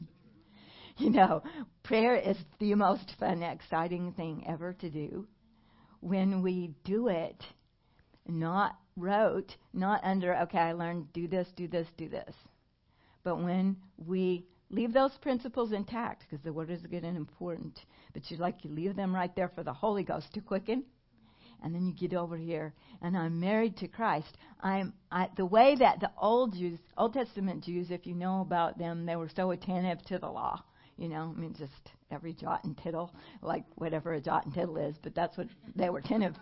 you 0.96 1.10
know, 1.10 1.42
prayer 1.82 2.16
is 2.16 2.36
the 2.58 2.74
most 2.74 3.14
fun, 3.18 3.42
exciting 3.42 4.12
thing 4.12 4.44
ever 4.48 4.72
to 4.74 4.90
do. 4.90 5.26
When 6.00 6.42
we 6.42 6.74
do 6.84 7.08
it, 7.08 7.42
not 8.26 8.76
rote, 8.96 9.54
not 9.72 10.02
under, 10.02 10.36
okay, 10.42 10.58
I 10.58 10.72
learned 10.72 11.12
do 11.12 11.28
this, 11.28 11.48
do 11.56 11.68
this, 11.68 11.86
do 11.96 12.08
this. 12.08 12.34
But 13.22 13.36
when 13.36 13.76
we 13.96 14.46
leave 14.70 14.92
those 14.92 15.12
principles 15.20 15.72
intact, 15.72 16.24
because 16.28 16.42
the 16.42 16.52
word 16.52 16.70
is 16.70 16.80
good 16.82 17.04
and 17.04 17.16
important, 17.16 17.78
but 18.12 18.30
you 18.30 18.38
like 18.38 18.64
you 18.64 18.70
leave 18.70 18.96
them 18.96 19.14
right 19.14 19.34
there 19.36 19.50
for 19.54 19.62
the 19.62 19.72
Holy 19.72 20.02
Ghost 20.02 20.32
to 20.34 20.40
quicken 20.40 20.84
and 21.62 21.74
then 21.74 21.86
you 21.86 21.92
get 21.92 22.14
over 22.14 22.36
here, 22.36 22.72
and 23.02 23.16
I'm 23.16 23.40
married 23.40 23.76
to 23.78 23.88
Christ. 23.88 24.36
I'm 24.60 24.92
I, 25.10 25.28
the 25.36 25.46
way 25.46 25.76
that 25.76 26.00
the 26.00 26.10
old 26.18 26.54
Jews, 26.54 26.78
Old 26.96 27.14
Testament 27.14 27.64
Jews, 27.64 27.90
if 27.90 28.06
you 28.06 28.14
know 28.14 28.40
about 28.40 28.78
them, 28.78 29.06
they 29.06 29.16
were 29.16 29.28
so 29.28 29.50
attentive 29.50 30.04
to 30.06 30.18
the 30.18 30.28
law. 30.28 30.62
You 30.96 31.08
know, 31.08 31.32
I 31.36 31.40
mean, 31.40 31.54
just 31.58 31.92
every 32.10 32.34
jot 32.34 32.64
and 32.64 32.76
tittle, 32.76 33.14
like 33.42 33.64
whatever 33.76 34.12
a 34.12 34.20
jot 34.20 34.44
and 34.44 34.54
tittle 34.54 34.76
is, 34.76 34.96
but 35.02 35.14
that's 35.14 35.36
what 35.36 35.48
they 35.74 35.88
were 35.88 36.00
attentive 36.00 36.36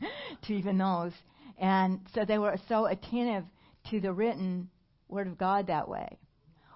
to 0.42 0.52
even 0.52 0.78
those. 0.78 1.12
And 1.58 2.00
so 2.14 2.24
they 2.24 2.38
were 2.38 2.56
so 2.68 2.86
attentive 2.86 3.44
to 3.90 4.00
the 4.00 4.12
written 4.12 4.68
Word 5.08 5.26
of 5.26 5.38
God 5.38 5.66
that 5.66 5.88
way. 5.88 6.18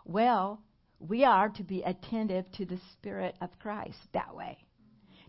Well, 0.04 0.60
we 1.00 1.24
are 1.24 1.48
to 1.50 1.62
be 1.62 1.82
attentive 1.82 2.50
to 2.52 2.64
the 2.64 2.78
Spirit 2.92 3.36
of 3.40 3.50
Christ 3.60 3.98
that 4.12 4.34
way 4.34 4.58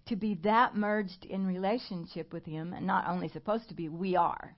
to 0.10 0.16
be 0.16 0.36
that 0.44 0.76
merged 0.76 1.26
in 1.26 1.46
relationship 1.46 2.34
with 2.34 2.46
Him, 2.46 2.74
and 2.74 2.86
not 2.86 3.08
only 3.08 3.30
supposed 3.30 3.70
to 3.70 3.76
be, 3.76 3.90
we 3.90 4.16
are. 4.16 4.56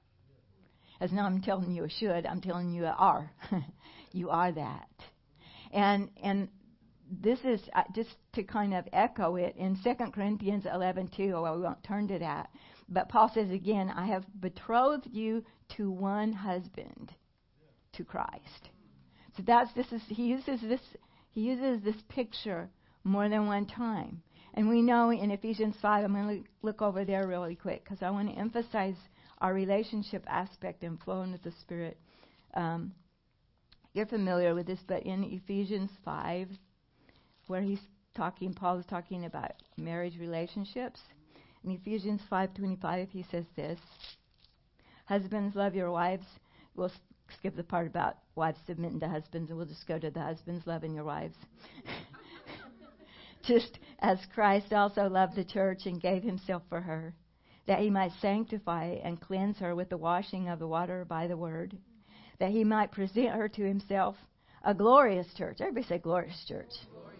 As 0.99 1.11
now 1.11 1.25
I'm 1.25 1.41
telling 1.41 1.71
you 1.71 1.83
a 1.83 1.89
should, 1.89 2.25
I'm 2.25 2.41
telling 2.41 2.71
you 2.71 2.85
a 2.85 2.95
are. 2.97 3.31
you 4.11 4.29
are 4.29 4.51
that. 4.51 4.89
And 5.71 6.09
and 6.21 6.47
this 7.11 7.39
is 7.43 7.59
uh, 7.75 7.83
just 7.93 8.15
to 8.33 8.43
kind 8.43 8.73
of 8.73 8.87
echo 8.93 9.35
it 9.35 9.55
in 9.57 9.77
2 9.83 10.11
Corinthians 10.11 10.63
11:2. 10.63 11.33
Oh, 11.33 11.55
we 11.55 11.61
won't 11.61 11.83
turn 11.83 12.07
to 12.07 12.19
that. 12.19 12.49
But 12.87 13.09
Paul 13.09 13.31
says 13.33 13.49
again, 13.49 13.89
I 13.89 14.05
have 14.07 14.25
betrothed 14.39 15.07
you 15.11 15.43
to 15.77 15.89
one 15.89 16.33
husband, 16.33 17.13
to 17.93 18.03
Christ. 18.03 18.69
So 19.37 19.43
that's 19.45 19.73
this 19.73 19.91
is 19.91 20.01
he 20.07 20.27
uses 20.27 20.61
this 20.61 20.81
he 21.31 21.41
uses 21.41 21.83
this 21.83 22.01
picture 22.09 22.69
more 23.03 23.27
than 23.27 23.47
one 23.47 23.65
time. 23.65 24.21
And 24.53 24.67
we 24.67 24.81
know 24.81 25.11
in 25.11 25.31
Ephesians 25.31 25.75
5, 25.81 26.03
I'm 26.03 26.13
going 26.13 26.43
to 26.43 26.49
look 26.61 26.81
over 26.81 27.05
there 27.05 27.27
really 27.27 27.55
quick 27.55 27.83
because 27.83 28.03
I 28.03 28.09
want 28.09 28.29
to 28.29 28.37
emphasize 28.37 28.95
our 29.39 29.53
relationship 29.53 30.23
aspect 30.27 30.83
and 30.83 30.99
flowing 31.01 31.31
with 31.31 31.43
the 31.43 31.51
Spirit. 31.61 31.97
Um, 32.53 32.93
you're 33.93 34.05
familiar 34.05 34.53
with 34.53 34.67
this, 34.67 34.79
but 34.87 35.03
in 35.03 35.23
Ephesians 35.23 35.89
5, 36.05 36.47
where 37.47 37.61
he's 37.61 37.79
talking, 38.15 38.53
Paul 38.53 38.79
is 38.79 38.85
talking 38.85 39.25
about 39.25 39.51
marriage 39.77 40.17
relationships. 40.19 40.99
In 41.63 41.71
Ephesians 41.71 42.21
5:25, 42.29 43.09
he 43.09 43.23
says 43.23 43.45
this: 43.55 43.79
"Husbands, 45.05 45.55
love 45.55 45.75
your 45.75 45.91
wives." 45.91 46.25
We'll 46.75 46.91
skip 47.37 47.55
the 47.55 47.63
part 47.63 47.87
about 47.87 48.17
wives 48.35 48.59
submitting 48.65 48.99
to 49.01 49.07
husbands, 49.09 49.49
and 49.49 49.57
we'll 49.57 49.67
just 49.67 49.87
go 49.87 49.99
to 49.99 50.09
the 50.09 50.21
husbands 50.21 50.65
loving 50.65 50.93
your 50.93 51.03
wives. 51.03 51.37
just 53.43 53.79
as 54.01 54.19
Christ 54.33 54.73
also 54.73 55.07
loved 55.07 55.35
the 55.35 55.43
church 55.43 55.85
and 55.85 56.01
gave 56.01 56.23
himself 56.23 56.63
for 56.69 56.81
her, 56.81 57.13
that 57.67 57.79
he 57.79 57.89
might 57.89 58.11
sanctify 58.21 58.95
and 59.03 59.21
cleanse 59.21 59.57
her 59.59 59.75
with 59.75 59.89
the 59.89 59.97
washing 59.97 60.49
of 60.49 60.59
the 60.59 60.67
water 60.67 61.05
by 61.05 61.27
the 61.27 61.37
word, 61.37 61.77
that 62.39 62.51
he 62.51 62.63
might 62.63 62.91
present 62.91 63.29
her 63.29 63.47
to 63.47 63.63
himself 63.63 64.15
a 64.63 64.73
glorious 64.73 65.27
church. 65.37 65.57
Everybody 65.59 65.85
say 65.87 65.97
glorious 65.99 66.43
church. 66.47 66.71
Glorious. 66.91 67.19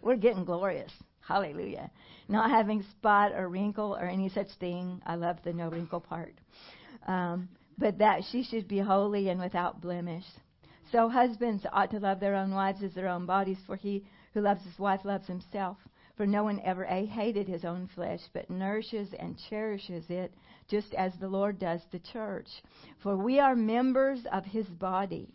We're 0.00 0.16
getting 0.16 0.44
glorious. 0.44 0.92
Hallelujah. 1.20 1.90
Not 2.28 2.50
having 2.50 2.82
spot 2.98 3.32
or 3.32 3.48
wrinkle 3.48 3.96
or 3.96 4.06
any 4.06 4.28
such 4.28 4.48
thing. 4.58 5.00
I 5.06 5.14
love 5.14 5.38
the 5.44 5.52
no 5.52 5.68
wrinkle 5.68 6.00
part. 6.00 6.34
Um, 7.06 7.48
but 7.78 7.98
that 7.98 8.22
she 8.30 8.44
should 8.44 8.68
be 8.68 8.78
holy 8.78 9.28
and 9.28 9.40
without 9.40 9.80
blemish. 9.80 10.24
So 10.90 11.08
husbands 11.08 11.64
ought 11.72 11.90
to 11.92 12.00
love 12.00 12.20
their 12.20 12.34
own 12.34 12.52
wives 12.52 12.82
as 12.82 12.92
their 12.94 13.08
own 13.08 13.26
bodies, 13.26 13.58
for 13.66 13.76
he 13.76 14.04
who 14.34 14.40
loves 14.40 14.62
his 14.64 14.78
wife 14.78 15.04
loves 15.04 15.26
himself. 15.26 15.78
For 16.22 16.26
no 16.28 16.44
one 16.44 16.60
ever 16.60 16.84
A, 16.84 17.04
hated 17.04 17.48
his 17.48 17.64
own 17.64 17.88
flesh, 17.96 18.20
but 18.32 18.48
nourishes 18.48 19.12
and 19.12 19.36
cherishes 19.50 20.08
it, 20.08 20.32
just 20.68 20.94
as 20.94 21.12
the 21.16 21.26
Lord 21.26 21.58
does 21.58 21.80
the 21.90 21.98
church. 21.98 22.46
For 23.02 23.16
we 23.16 23.40
are 23.40 23.56
members 23.56 24.24
of 24.30 24.44
his 24.44 24.68
body, 24.68 25.34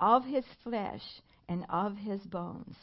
of 0.00 0.24
his 0.24 0.44
flesh, 0.64 1.04
and 1.48 1.64
of 1.70 1.96
his 1.96 2.20
bones. 2.22 2.74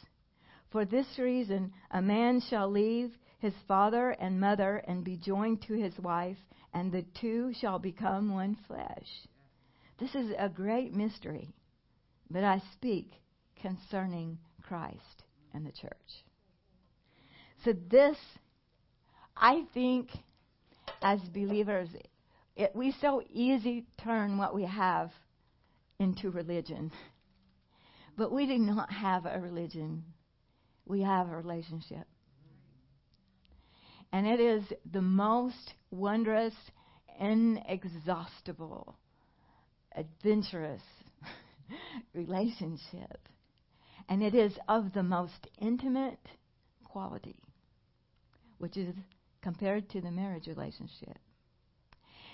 For 0.70 0.86
this 0.86 1.18
reason, 1.18 1.74
a 1.90 2.00
man 2.00 2.40
shall 2.40 2.70
leave 2.70 3.12
his 3.40 3.52
father 3.68 4.12
and 4.12 4.40
mother 4.40 4.78
and 4.88 5.04
be 5.04 5.18
joined 5.18 5.60
to 5.64 5.74
his 5.74 5.98
wife, 5.98 6.38
and 6.72 6.90
the 6.90 7.04
two 7.20 7.52
shall 7.60 7.78
become 7.78 8.32
one 8.32 8.56
flesh. 8.66 9.28
This 9.98 10.14
is 10.14 10.32
a 10.38 10.48
great 10.48 10.94
mystery, 10.94 11.52
but 12.30 12.42
I 12.42 12.62
speak 12.72 13.12
concerning 13.60 14.38
Christ 14.62 15.24
and 15.52 15.66
the 15.66 15.72
church. 15.72 16.23
So, 17.64 17.72
this, 17.88 18.18
I 19.34 19.64
think, 19.72 20.10
as 21.00 21.18
believers, 21.32 21.88
it, 22.56 22.72
we 22.74 22.94
so 23.00 23.22
easy 23.32 23.86
turn 24.02 24.36
what 24.36 24.54
we 24.54 24.64
have 24.64 25.10
into 25.98 26.30
religion. 26.30 26.92
But 28.18 28.32
we 28.32 28.46
do 28.46 28.58
not 28.58 28.92
have 28.92 29.24
a 29.24 29.40
religion, 29.40 30.04
we 30.84 31.00
have 31.00 31.30
a 31.30 31.36
relationship. 31.36 32.06
And 34.12 34.26
it 34.26 34.40
is 34.40 34.62
the 34.92 35.02
most 35.02 35.72
wondrous, 35.90 36.54
inexhaustible, 37.18 38.94
adventurous 39.96 40.82
relationship. 42.14 43.26
And 44.10 44.22
it 44.22 44.34
is 44.34 44.52
of 44.68 44.92
the 44.92 45.02
most 45.02 45.48
intimate 45.58 46.20
quality 46.84 47.43
which 48.58 48.76
is 48.76 48.94
compared 49.42 49.88
to 49.90 50.00
the 50.00 50.10
marriage 50.10 50.46
relationship. 50.46 51.18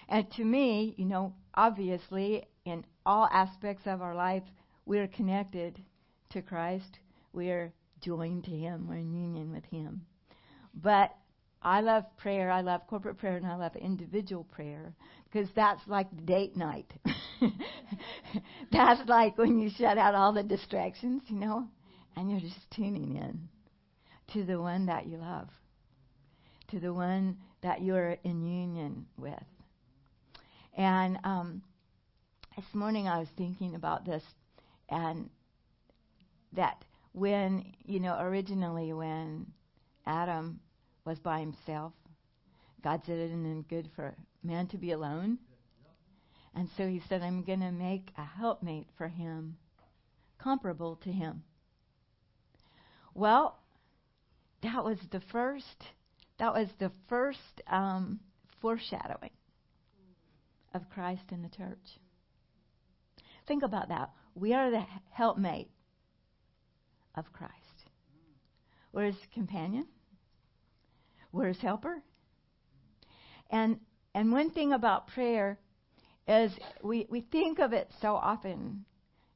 And 0.08 0.30
to 0.32 0.44
me, 0.44 0.94
you 0.96 1.04
know, 1.04 1.34
obviously, 1.54 2.44
in 2.64 2.84
all 3.06 3.28
aspects 3.30 3.86
of 3.86 4.02
our 4.02 4.14
life, 4.14 4.42
we 4.84 4.98
are 4.98 5.06
connected 5.06 5.80
to 6.30 6.42
Christ. 6.42 6.98
We 7.32 7.50
are 7.50 7.72
joined 8.00 8.44
to 8.44 8.50
Him. 8.50 8.88
We're 8.88 8.96
in 8.96 9.14
union 9.14 9.52
with 9.52 9.64
Him. 9.66 10.02
But 10.74 11.14
I 11.62 11.80
love 11.80 12.04
prayer. 12.16 12.50
I 12.50 12.60
love 12.60 12.86
corporate 12.88 13.18
prayer, 13.18 13.36
and 13.36 13.46
I 13.46 13.56
love 13.56 13.76
individual 13.76 14.44
prayer 14.44 14.94
because 15.24 15.48
that's 15.54 15.82
like 15.86 16.26
date 16.26 16.56
night. 16.56 16.90
that's 18.72 19.08
like 19.08 19.38
when 19.38 19.58
you 19.58 19.70
shut 19.76 19.98
out 19.98 20.14
all 20.14 20.32
the 20.32 20.42
distractions, 20.42 21.22
you 21.26 21.36
know, 21.36 21.68
and 22.16 22.30
you're 22.30 22.40
just 22.40 22.70
tuning 22.74 23.16
in 23.16 23.48
to 24.32 24.44
the 24.44 24.60
one 24.60 24.86
that 24.86 25.06
you 25.06 25.18
love 25.18 25.48
to 26.70 26.80
the 26.80 26.92
one 26.92 27.36
that 27.62 27.82
you're 27.82 28.16
in 28.24 28.46
union 28.46 29.06
with. 29.16 29.44
And 30.76 31.18
um, 31.24 31.62
this 32.56 32.64
morning 32.74 33.08
I 33.08 33.18
was 33.18 33.28
thinking 33.36 33.74
about 33.74 34.04
this, 34.04 34.22
and 34.88 35.28
that 36.52 36.84
when, 37.12 37.64
you 37.84 38.00
know, 38.00 38.18
originally 38.20 38.92
when 38.92 39.46
Adam 40.06 40.60
was 41.04 41.18
by 41.18 41.40
himself, 41.40 41.92
God 42.82 43.02
said 43.04 43.18
it 43.18 43.24
isn't 43.26 43.68
good 43.68 43.90
for 43.94 44.14
man 44.42 44.66
to 44.68 44.78
be 44.78 44.92
alone. 44.92 45.38
And 46.54 46.68
so 46.76 46.86
he 46.88 47.02
said, 47.08 47.22
I'm 47.22 47.42
going 47.42 47.60
to 47.60 47.70
make 47.70 48.10
a 48.16 48.24
helpmate 48.24 48.88
for 48.96 49.08
him 49.08 49.56
comparable 50.38 50.96
to 50.96 51.12
him. 51.12 51.42
Well, 53.14 53.58
that 54.62 54.84
was 54.84 54.98
the 55.10 55.20
first 55.32 55.84
that 56.40 56.54
was 56.54 56.68
the 56.78 56.90
first 57.08 57.38
um, 57.68 58.18
foreshadowing 58.60 59.30
of 60.74 60.88
Christ 60.88 61.22
in 61.30 61.42
the 61.42 61.48
church. 61.50 61.78
Think 63.46 63.62
about 63.62 63.88
that. 63.90 64.10
We 64.34 64.54
are 64.54 64.70
the 64.70 64.82
helpmate 65.10 65.70
of 67.14 67.30
Christ. 67.32 67.54
We're 68.92 69.06
his 69.06 69.16
companion. 69.34 69.86
We're 71.30 71.48
his 71.48 71.60
helper. 71.60 72.02
And 73.50 73.78
and 74.14 74.32
one 74.32 74.50
thing 74.50 74.72
about 74.72 75.08
prayer 75.08 75.58
is 76.26 76.52
we, 76.82 77.06
we 77.10 77.20
think 77.20 77.58
of 77.58 77.72
it 77.72 77.90
so 78.00 78.14
often 78.14 78.84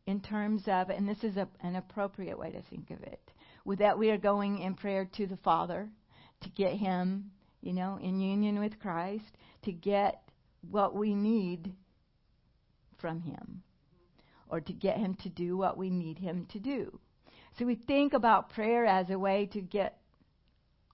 in 0.07 0.21
terms 0.21 0.63
of, 0.67 0.91
and 0.91 1.09
this 1.09 1.23
is 1.23 1.37
a, 1.37 1.49
an 1.61 1.77
appropriate 1.77 2.39
way 2.39 2.51
to 2.51 2.63
think 2.63 2.91
of 2.91 3.03
it, 3.03 3.21
that 3.79 3.99
we 3.99 4.11
are 4.11 4.19
going 4.19 4.59
in 4.59 4.75
prayer 4.75 5.09
to 5.17 5.27
the 5.27 5.37
Father 5.39 5.89
to 6.45 6.51
get 6.51 6.75
him, 6.75 7.31
you 7.61 7.73
know, 7.73 7.99
in 8.01 8.21
union 8.21 8.61
with 8.61 8.79
Christ, 8.79 9.37
to 9.63 9.73
get 9.73 10.23
what 10.71 10.95
we 10.95 11.15
need 11.15 11.73
from 12.99 13.21
him, 13.21 13.63
or 14.49 14.61
to 14.61 14.73
get 14.73 14.99
him 14.99 15.15
to 15.23 15.29
do 15.29 15.57
what 15.57 15.77
we 15.77 15.91
need 15.91 16.19
him 16.19 16.47
to 16.53 16.59
do. 16.59 16.99
So 17.59 17.65
we 17.65 17.75
think 17.75 18.13
about 18.13 18.51
prayer 18.51 18.85
as 18.85 19.11
a 19.11 19.19
way 19.19 19.47
to 19.53 19.61
get 19.61 19.99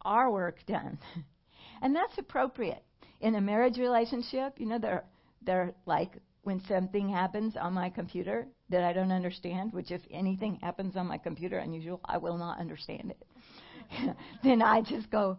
our 0.02 0.30
work 0.30 0.58
done. 0.66 0.98
and 1.82 1.94
that's 1.94 2.18
appropriate. 2.18 2.82
In 3.20 3.34
a 3.34 3.40
marriage 3.40 3.78
relationship, 3.78 4.54
you 4.58 4.66
know, 4.66 4.78
they're, 4.78 5.04
they're 5.42 5.74
like 5.86 6.12
when 6.42 6.62
something 6.66 7.08
happens 7.08 7.54
on 7.56 7.72
my 7.74 7.90
computer 7.90 8.46
that 8.70 8.82
I 8.82 8.92
don't 8.92 9.12
understand, 9.12 9.72
which 9.72 9.90
if 9.90 10.00
anything 10.10 10.58
happens 10.62 10.96
on 10.96 11.06
my 11.06 11.18
computer 11.18 11.58
unusual, 11.58 12.00
I 12.04 12.18
will 12.18 12.38
not 12.38 12.58
understand 12.58 13.10
it. 13.10 13.26
then 14.42 14.62
I 14.62 14.82
just 14.82 15.10
go, 15.10 15.38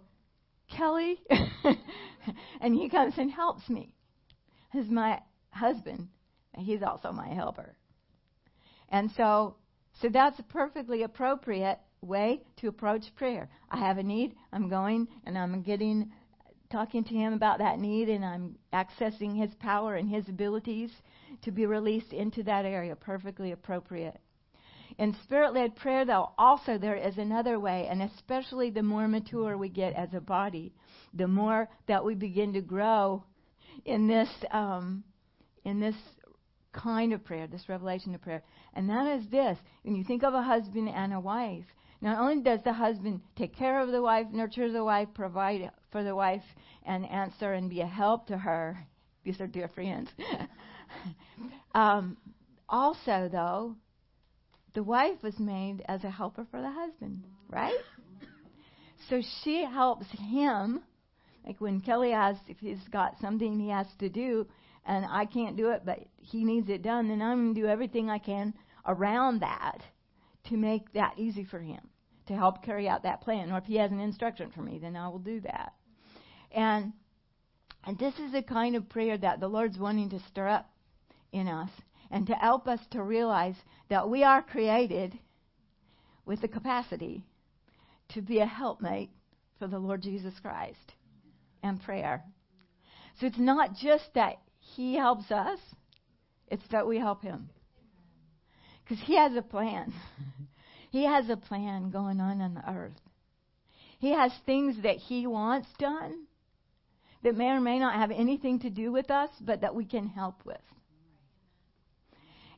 Kelly, 0.76 1.22
and 2.62 2.76
he 2.76 2.90
comes 2.90 3.14
and 3.18 3.32
helps 3.32 3.70
me. 3.70 3.94
He's 4.72 4.90
my 4.90 5.22
husband. 5.52 6.08
He's 6.58 6.82
also 6.82 7.12
my 7.12 7.28
helper. 7.28 7.76
And 8.90 9.10
so, 9.12 9.56
so 10.02 10.10
that's 10.10 10.40
a 10.40 10.44
perfectly 10.44 11.04
appropriate 11.04 11.80
way 12.02 12.42
to 12.58 12.68
approach 12.68 13.04
prayer. 13.16 13.50
I 13.70 13.80
have 13.80 13.98
a 13.98 14.04
need. 14.04 14.36
I'm 14.52 14.70
going 14.70 15.08
and 15.26 15.38
I'm 15.38 15.62
getting, 15.62 16.12
talking 16.72 17.04
to 17.04 17.14
him 17.14 17.34
about 17.34 17.60
that 17.60 17.80
need, 17.80 18.10
and 18.10 18.24
I'm 18.24 18.58
accessing 18.74 19.38
his 19.38 19.54
power 19.56 19.96
and 19.96 20.10
his 20.10 20.28
abilities 20.28 20.92
to 21.44 21.52
be 21.52 21.66
released 21.66 22.14
into 22.14 22.44
that 22.44 22.66
area. 22.66 22.96
Perfectly 22.96 23.52
appropriate. 23.52 24.20
In 25.02 25.16
spirit 25.24 25.56
led 25.56 25.76
prayer, 25.76 26.06
though, 26.06 26.30
also 26.38 26.78
there 26.78 26.96
is 26.96 27.18
another 27.18 27.60
way, 27.60 27.88
and 27.90 28.04
especially 28.04 28.70
the 28.70 28.84
more 28.84 29.08
mature 29.08 29.58
we 29.58 29.68
get 29.68 29.94
as 29.94 30.14
a 30.14 30.22
body, 30.22 30.76
the 31.16 31.28
more 31.28 31.68
that 31.88 32.06
we 32.06 32.14
begin 32.14 32.54
to 32.54 32.62
grow 32.62 33.24
in 33.84 34.08
this 34.08 34.30
um, 34.52 35.04
in 35.66 35.80
this 35.80 35.96
kind 36.72 37.14
of 37.14 37.26
prayer, 37.26 37.48
this 37.48 37.68
revelation 37.68 38.14
of 38.14 38.22
prayer. 38.22 38.44
And 38.76 38.88
that 38.92 39.08
is 39.08 39.28
this 39.32 39.58
when 39.82 39.96
you 39.96 40.04
think 40.04 40.22
of 40.22 40.36
a 40.36 40.44
husband 40.44 40.88
and 40.88 41.16
a 41.16 41.20
wife, 41.20 41.66
not 42.00 42.20
only 42.20 42.44
does 42.44 42.60
the 42.64 42.74
husband 42.74 43.22
take 43.36 43.56
care 43.56 43.82
of 43.82 43.90
the 43.90 44.04
wife, 44.04 44.28
nurture 44.32 44.72
the 44.72 44.84
wife, 44.84 45.08
provide 45.16 45.72
for 45.92 46.04
the 46.04 46.14
wife 46.14 46.46
and 46.86 47.10
answer 47.10 47.54
and 47.54 47.72
be 47.72 47.82
a 47.82 47.88
help 47.88 48.28
to 48.28 48.38
her. 48.38 48.86
These 49.24 49.42
are 49.42 49.48
dear 49.48 49.68
friends. 49.70 50.12
um, 51.74 52.18
also, 52.70 53.28
though, 53.32 53.76
the 54.74 54.84
wife 54.84 55.22
was 55.22 55.38
made 55.40 55.84
as 55.88 56.04
a 56.04 56.10
helper 56.10 56.46
for 56.50 56.62
the 56.62 56.72
husband, 56.72 57.24
right? 57.50 57.78
So 59.10 59.22
she 59.44 59.66
helps 59.66 60.06
him. 60.12 60.82
Like 61.46 61.60
when 61.60 61.82
Kelly 61.82 62.14
asks 62.14 62.44
if 62.48 62.58
he's 62.60 62.88
got 62.92 63.20
something 63.20 63.60
he 63.60 63.70
has 63.70 63.88
to 64.00 64.10
do, 64.10 64.48
and 64.86 65.06
I 65.06 65.26
can't 65.26 65.58
do 65.58 65.72
it, 65.72 65.82
but 65.86 66.00
he 66.18 66.44
needs 66.44 66.70
it 66.70 66.82
done, 66.82 67.08
then 67.08 67.22
I'm 67.22 67.46
going 67.46 67.56
to 67.56 67.62
do 67.62 67.68
everything 67.68 68.10
I 68.10 68.20
can 68.20 68.54
around 68.86 69.42
that 69.42 69.80
to 70.50 70.58
make 70.58 70.92
that 70.94 71.14
easy 71.18 71.44
for 71.44 71.60
him, 71.60 71.82
to 72.28 72.34
help 72.36 72.64
carry 72.64 72.88
out 72.88 73.04
that 73.04 73.22
plan. 73.22 73.52
Or 73.52 73.58
if 73.58 73.66
he 73.66 73.76
has 73.78 73.92
an 73.92 74.00
instruction 74.00 74.52
for 74.52 74.62
me, 74.62 74.80
then 74.80 74.96
I 74.96 75.08
will 75.10 75.20
do 75.20 75.40
that. 75.42 75.74
And 76.52 76.94
and 77.84 77.98
this 77.98 78.14
is 78.20 78.32
the 78.32 78.44
kind 78.44 78.76
of 78.76 78.90
prayer 78.90 79.18
that 79.18 79.40
the 79.40 79.48
Lord's 79.48 79.78
wanting 79.78 80.12
to 80.12 80.20
stir 80.30 80.48
up 80.48 80.70
in 81.32 81.48
us 81.48 81.70
and 82.12 82.28
to 82.28 82.34
help 82.34 82.68
us 82.68 82.80
to 82.92 83.02
realize 83.02 83.56
that 83.90 84.10
we 84.10 84.24
are 84.24 84.42
created 84.42 85.18
with 86.26 86.42
the 86.42 86.48
capacity 86.48 87.24
to 88.10 88.22
be 88.22 88.40
a 88.40 88.46
helpmate 88.46 89.10
for 89.58 89.68
the 89.68 89.80
Lord 89.80 90.02
Jesus 90.02 90.34
Christ 90.42 90.94
and 91.64 91.82
prayer. 91.82 92.24
So 93.20 93.28
it's 93.28 93.40
not 93.40 93.76
just 93.76 94.14
that 94.16 94.36
He 94.60 94.96
helps 94.96 95.32
us, 95.32 95.60
it's 96.48 96.68
that 96.72 96.88
we 96.88 96.98
help 96.98 97.22
Him. 97.22 97.50
Because 98.84 99.04
He 99.06 99.16
has 99.16 99.36
a 99.36 99.42
plan. 99.42 99.94
he 100.92 101.06
has 101.06 101.30
a 101.30 101.38
plan 101.38 101.92
going 101.92 102.20
on 102.20 102.42
on 102.42 102.56
the 102.56 102.70
earth. 102.70 103.00
He 104.00 104.12
has 104.14 104.32
things 104.46 104.76
that 104.84 104.98
He 104.98 105.28
wants 105.28 105.68
done 105.80 106.26
that 107.24 107.38
may 107.38 107.50
or 107.50 107.62
may 107.62 107.80
not 107.80 107.96
have 107.96 108.12
anything 108.12 108.60
to 108.60 108.70
do 108.70 108.92
with 108.92 109.12
us, 109.12 109.30
but 109.40 109.62
that 109.62 109.76
we 109.76 109.86
can 109.86 110.08
help 110.08 110.44
with. 110.44 110.58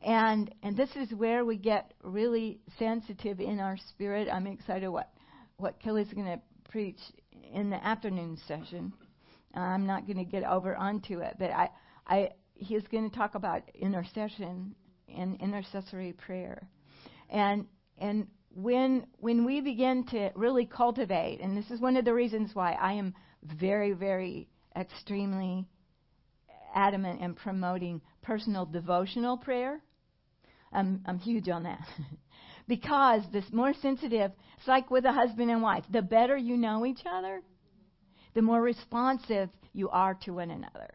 And 0.04 0.54
and 0.62 0.76
this 0.76 0.90
is 0.96 1.14
where 1.14 1.46
we 1.46 1.58
get 1.58 1.94
really 2.04 2.60
sensitive 2.78 3.40
in 3.40 3.60
our 3.60 3.78
spirit. 3.90 4.28
I'm 4.32 4.48
excited 4.48 4.90
what 4.90 5.10
what 5.58 5.80
Kelly's 5.80 6.12
going 6.14 6.28
to 6.28 6.42
preach 6.70 7.00
in 7.54 7.70
the 7.70 7.84
afternoon 7.86 8.38
session. 8.48 8.92
I'm 9.54 9.86
not 9.86 10.06
going 10.06 10.18
to 10.18 10.26
get 10.26 10.44
over 10.44 10.76
onto 10.76 11.20
it, 11.20 11.36
but 11.40 11.52
I 11.52 11.70
I 12.06 12.30
he's 12.54 12.86
going 12.88 13.10
to 13.10 13.16
talk 13.16 13.36
about 13.36 13.64
intercession 13.76 14.76
and 15.08 15.40
intercessory 15.40 16.12
prayer. 16.12 16.68
And 17.30 17.66
and 17.98 18.28
when 18.54 19.08
when 19.20 19.46
we 19.46 19.62
begin 19.62 20.06
to 20.08 20.32
really 20.36 20.66
cultivate, 20.66 21.40
and 21.40 21.56
this 21.56 21.72
is 21.72 21.80
one 21.80 21.96
of 21.96 22.04
the 22.04 22.14
reasons 22.14 22.54
why 22.54 22.74
I 22.74 22.94
am 22.94 23.14
very 23.42 23.94
very 23.94 24.50
extremely 24.76 25.66
adamant 26.76 27.22
in 27.22 27.36
promoting 27.36 28.02
personal 28.22 28.66
devotional 28.66 29.38
prayer 29.38 29.82
I'm, 30.74 31.02
I'm 31.06 31.20
huge 31.20 31.50
on 31.50 31.64
that. 31.64 31.86
because 32.68 33.22
this 33.32 33.46
more 33.52 33.74
sensitive, 33.82 34.32
it's 34.58 34.68
like 34.68 34.90
with 34.90 35.06
a 35.06 35.12
husband 35.12 35.52
and 35.52 35.62
wife. 35.62 35.84
The 35.92 36.02
better 36.02 36.38
you 36.38 36.58
know 36.58 36.86
each 36.86 37.02
other, 37.10 37.42
the 38.34 38.42
more 38.42 38.62
responsive 38.62 39.50
you 39.74 39.90
are 39.90 40.16
to 40.24 40.32
one 40.32 40.52
another. 40.52 40.94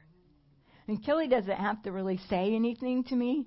And 0.86 1.04
Kelly 1.04 1.28
doesn't 1.28 1.50
have 1.56 1.82
to 1.82 1.92
really 1.92 2.18
say 2.30 2.54
anything 2.54 3.04
to 3.04 3.16
me 3.16 3.46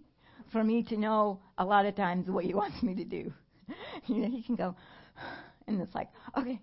for 0.51 0.63
me 0.63 0.83
to 0.83 0.97
know 0.97 1.39
a 1.57 1.65
lot 1.65 1.85
of 1.85 1.95
times 1.95 2.29
what 2.29 2.45
he 2.45 2.53
wants 2.53 2.81
me 2.83 2.95
to 2.95 3.05
do. 3.05 3.33
you 4.07 4.17
know, 4.17 4.29
he 4.29 4.43
can 4.43 4.55
go, 4.55 4.75
and 5.73 5.81
it's 5.81 5.95
like, 5.95 6.09
okay, 6.37 6.59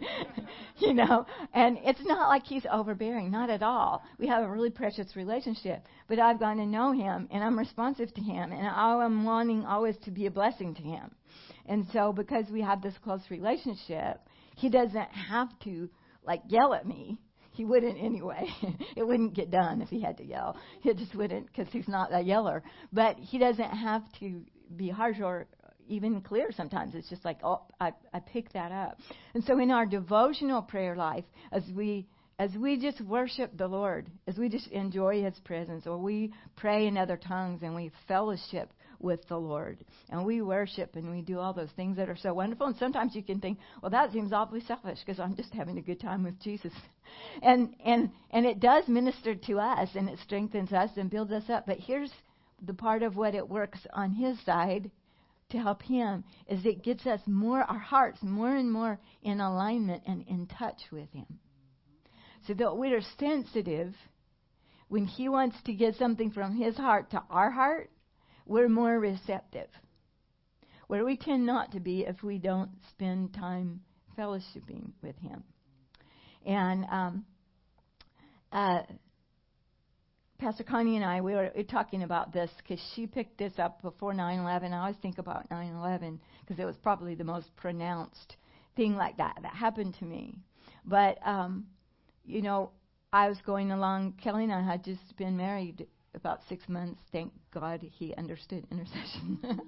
you 0.78 0.94
know, 0.94 1.26
and 1.54 1.78
it's 1.82 2.04
not 2.04 2.28
like 2.28 2.44
he's 2.44 2.66
overbearing, 2.70 3.30
not 3.30 3.50
at 3.50 3.62
all. 3.62 4.02
We 4.18 4.26
have 4.28 4.44
a 4.44 4.48
really 4.48 4.70
precious 4.70 5.14
relationship, 5.16 5.84
but 6.08 6.18
I've 6.18 6.38
gotten 6.38 6.58
to 6.58 6.66
know 6.66 6.92
him, 6.92 7.28
and 7.30 7.42
I'm 7.42 7.58
responsive 7.58 8.12
to 8.14 8.20
him, 8.20 8.52
and 8.52 8.66
I'm 8.66 9.24
wanting 9.24 9.64
always 9.64 9.96
to 10.04 10.10
be 10.10 10.26
a 10.26 10.30
blessing 10.30 10.74
to 10.74 10.82
him. 10.82 11.10
And 11.66 11.86
so, 11.92 12.12
because 12.12 12.46
we 12.50 12.62
have 12.62 12.82
this 12.82 12.94
close 13.04 13.20
relationship, 13.30 14.20
he 14.56 14.68
doesn't 14.68 15.10
have 15.28 15.48
to 15.64 15.88
like 16.24 16.42
yell 16.48 16.74
at 16.74 16.86
me. 16.86 17.18
He 17.52 17.64
wouldn't 17.64 17.98
anyway. 17.98 18.46
it 18.96 19.06
wouldn't 19.06 19.34
get 19.34 19.50
done 19.50 19.82
if 19.82 19.88
he 19.88 20.00
had 20.00 20.16
to 20.18 20.24
yell. 20.24 20.56
He 20.80 20.92
just 20.94 21.14
wouldn't 21.14 21.46
because 21.46 21.66
he's 21.72 21.88
not 21.88 22.14
a 22.14 22.20
yeller. 22.20 22.62
But 22.92 23.16
he 23.18 23.38
doesn't 23.38 23.70
have 23.70 24.02
to 24.20 24.42
be 24.76 24.88
harsh 24.88 25.16
or 25.20 25.46
even 25.88 26.20
clear 26.20 26.50
sometimes. 26.52 26.94
It's 26.94 27.08
just 27.08 27.24
like, 27.24 27.38
oh, 27.42 27.62
I, 27.80 27.92
I 28.12 28.20
pick 28.20 28.52
that 28.52 28.72
up. 28.72 28.98
And 29.34 29.44
so 29.44 29.58
in 29.58 29.70
our 29.70 29.86
devotional 29.86 30.62
prayer 30.62 30.96
life, 30.96 31.24
as 31.52 31.62
we 31.74 32.06
as 32.38 32.54
we 32.54 32.80
just 32.80 33.00
worship 33.00 33.50
the 33.56 33.66
Lord, 33.66 34.06
as 34.28 34.38
we 34.38 34.48
just 34.48 34.68
enjoy 34.68 35.24
His 35.24 35.38
presence, 35.40 35.86
or 35.86 35.98
we 35.98 36.32
pray 36.56 36.86
in 36.86 36.96
other 36.96 37.16
tongues 37.16 37.62
and 37.62 37.74
we 37.74 37.90
fellowship 38.06 38.72
with 39.00 39.26
the 39.28 39.36
Lord, 39.36 39.78
and 40.08 40.24
we 40.24 40.40
worship 40.40 40.94
and 40.94 41.10
we 41.10 41.20
do 41.20 41.38
all 41.38 41.52
those 41.52 41.70
things 41.76 41.96
that 41.96 42.08
are 42.08 42.16
so 42.16 42.34
wonderful. 42.34 42.66
And 42.66 42.76
sometimes 42.76 43.14
you 43.14 43.22
can 43.22 43.40
think, 43.40 43.58
well, 43.82 43.90
that 43.90 44.12
seems 44.12 44.32
awfully 44.32 44.60
selfish 44.60 44.98
because 45.04 45.18
I'm 45.20 45.34
just 45.34 45.52
having 45.52 45.78
a 45.78 45.82
good 45.82 46.00
time 46.00 46.22
with 46.22 46.40
Jesus, 46.40 46.72
and 47.42 47.74
and 47.84 48.10
and 48.30 48.46
it 48.46 48.60
does 48.60 48.86
minister 48.86 49.34
to 49.34 49.58
us 49.58 49.88
and 49.94 50.08
it 50.08 50.18
strengthens 50.24 50.72
us 50.72 50.90
and 50.96 51.10
builds 51.10 51.32
us 51.32 51.48
up. 51.48 51.66
But 51.66 51.78
here's 51.78 52.12
the 52.64 52.74
part 52.74 53.02
of 53.02 53.16
what 53.16 53.34
it 53.34 53.48
works 53.48 53.80
on 53.92 54.12
His 54.12 54.38
side 54.44 54.90
to 55.50 55.58
help 55.58 55.82
Him 55.82 56.24
is 56.48 56.64
it 56.64 56.82
gets 56.82 57.06
us 57.06 57.20
more, 57.26 57.62
our 57.62 57.78
hearts 57.78 58.18
more 58.22 58.54
and 58.54 58.70
more 58.70 58.98
in 59.22 59.40
alignment 59.40 60.02
and 60.06 60.26
in 60.28 60.46
touch 60.46 60.80
with 60.92 61.10
Him. 61.12 61.38
So 62.46 62.54
that 62.54 62.76
we 62.76 62.92
are 62.92 63.00
sensitive 63.18 63.94
when 64.88 65.06
He 65.06 65.28
wants 65.28 65.56
to 65.64 65.72
get 65.72 65.96
something 65.96 66.30
from 66.30 66.56
His 66.56 66.76
heart 66.76 67.10
to 67.10 67.22
our 67.30 67.50
heart, 67.50 67.90
we're 68.46 68.68
more 68.68 68.98
receptive. 68.98 69.68
Where 70.86 71.04
we 71.04 71.16
tend 71.16 71.44
not 71.44 71.72
to 71.72 71.80
be 71.80 72.06
if 72.06 72.22
we 72.22 72.38
don't 72.38 72.70
spend 72.90 73.34
time 73.34 73.80
fellowshipping 74.18 74.92
with 75.02 75.16
Him. 75.18 75.44
And 76.46 76.84
um, 76.90 77.24
uh, 78.52 78.80
Pastor 80.38 80.62
Connie 80.62 80.94
and 80.94 81.04
I, 81.04 81.20
we 81.20 81.34
were 81.34 81.50
talking 81.68 82.04
about 82.04 82.32
this 82.32 82.48
because 82.58 82.80
she 82.94 83.08
picked 83.08 83.38
this 83.38 83.54
up 83.58 83.82
before 83.82 84.14
9 84.14 84.38
11. 84.38 84.72
I 84.72 84.78
always 84.82 84.96
think 85.02 85.18
about 85.18 85.50
9 85.50 85.74
11 85.74 86.20
because 86.40 86.60
it 86.60 86.64
was 86.64 86.76
probably 86.76 87.16
the 87.16 87.24
most 87.24 87.54
pronounced 87.56 88.36
thing 88.76 88.94
like 88.94 89.16
that 89.16 89.36
that 89.42 89.52
happened 89.52 89.96
to 89.98 90.04
me. 90.04 90.38
But, 90.84 91.18
um, 91.26 91.66
you 92.24 92.40
know, 92.40 92.70
I 93.12 93.28
was 93.28 93.38
going 93.44 93.72
along, 93.72 94.14
Kelly 94.22 94.44
and 94.44 94.52
I 94.52 94.62
had 94.62 94.84
just 94.84 95.16
been 95.16 95.36
married 95.36 95.88
about 96.14 96.40
six 96.48 96.68
months. 96.68 97.00
Thank 97.10 97.32
God 97.52 97.82
he 97.82 98.14
understood 98.14 98.64
intercession. 98.70 99.40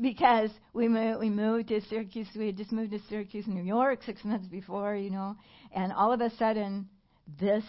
because 0.00 0.50
we 0.72 0.88
moved, 0.88 1.20
we 1.20 1.28
moved 1.28 1.68
to 1.68 1.82
Syracuse. 1.82 2.28
We 2.34 2.46
had 2.46 2.56
just 2.56 2.72
moved 2.72 2.92
to 2.92 3.00
Syracuse, 3.10 3.46
New 3.46 3.62
York, 3.62 4.00
six 4.06 4.24
months 4.24 4.46
before, 4.46 4.96
you 4.96 5.10
know, 5.10 5.36
and 5.74 5.92
all 5.92 6.10
of 6.10 6.22
a 6.22 6.30
sudden, 6.36 6.88
this 7.38 7.64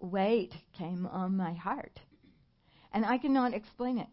weight 0.00 0.52
came 0.76 1.06
on 1.06 1.36
my 1.36 1.52
heart. 1.52 1.98
And 2.92 3.04
I 3.04 3.18
could 3.18 3.30
not 3.30 3.54
explain 3.54 3.98
it. 3.98 4.08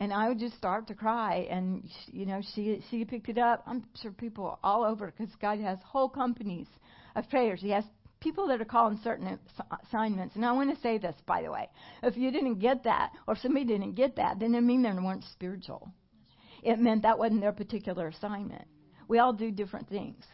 And 0.00 0.12
I 0.12 0.28
would 0.28 0.38
just 0.38 0.56
start 0.56 0.88
to 0.88 0.94
cry. 0.94 1.46
And, 1.50 1.88
she, 2.04 2.18
you 2.18 2.26
know, 2.26 2.40
she, 2.54 2.82
she 2.90 3.04
picked 3.04 3.28
it 3.28 3.38
up. 3.38 3.62
I'm 3.66 3.84
sure 4.00 4.10
people 4.10 4.58
all 4.62 4.84
over, 4.84 5.12
because 5.16 5.32
God 5.40 5.60
has 5.60 5.78
whole 5.84 6.08
companies 6.08 6.66
of 7.14 7.28
prayers. 7.28 7.60
He 7.60 7.70
has 7.70 7.84
people 8.20 8.48
that 8.48 8.60
are 8.60 8.64
calling 8.64 8.98
certain 9.04 9.38
assignments. 9.84 10.34
And 10.34 10.44
I 10.44 10.52
want 10.52 10.74
to 10.74 10.80
say 10.80 10.98
this, 10.98 11.14
by 11.26 11.42
the 11.42 11.50
way. 11.50 11.68
If 12.02 12.16
you 12.16 12.30
didn't 12.30 12.58
get 12.58 12.84
that, 12.84 13.12
or 13.26 13.34
if 13.34 13.40
somebody 13.40 13.64
didn't 13.64 13.94
get 13.94 14.16
that, 14.16 14.40
then 14.40 14.54
it 14.54 14.60
mean 14.62 14.82
they 14.82 14.92
weren't 14.92 15.24
spiritual. 15.32 15.92
It 16.62 16.78
meant 16.78 17.02
that 17.02 17.18
wasn't 17.18 17.40
their 17.40 17.52
particular 17.52 18.08
assignment. 18.08 18.66
We 19.08 19.18
all 19.18 19.32
do 19.32 19.50
different 19.50 19.88
things. 19.88 20.24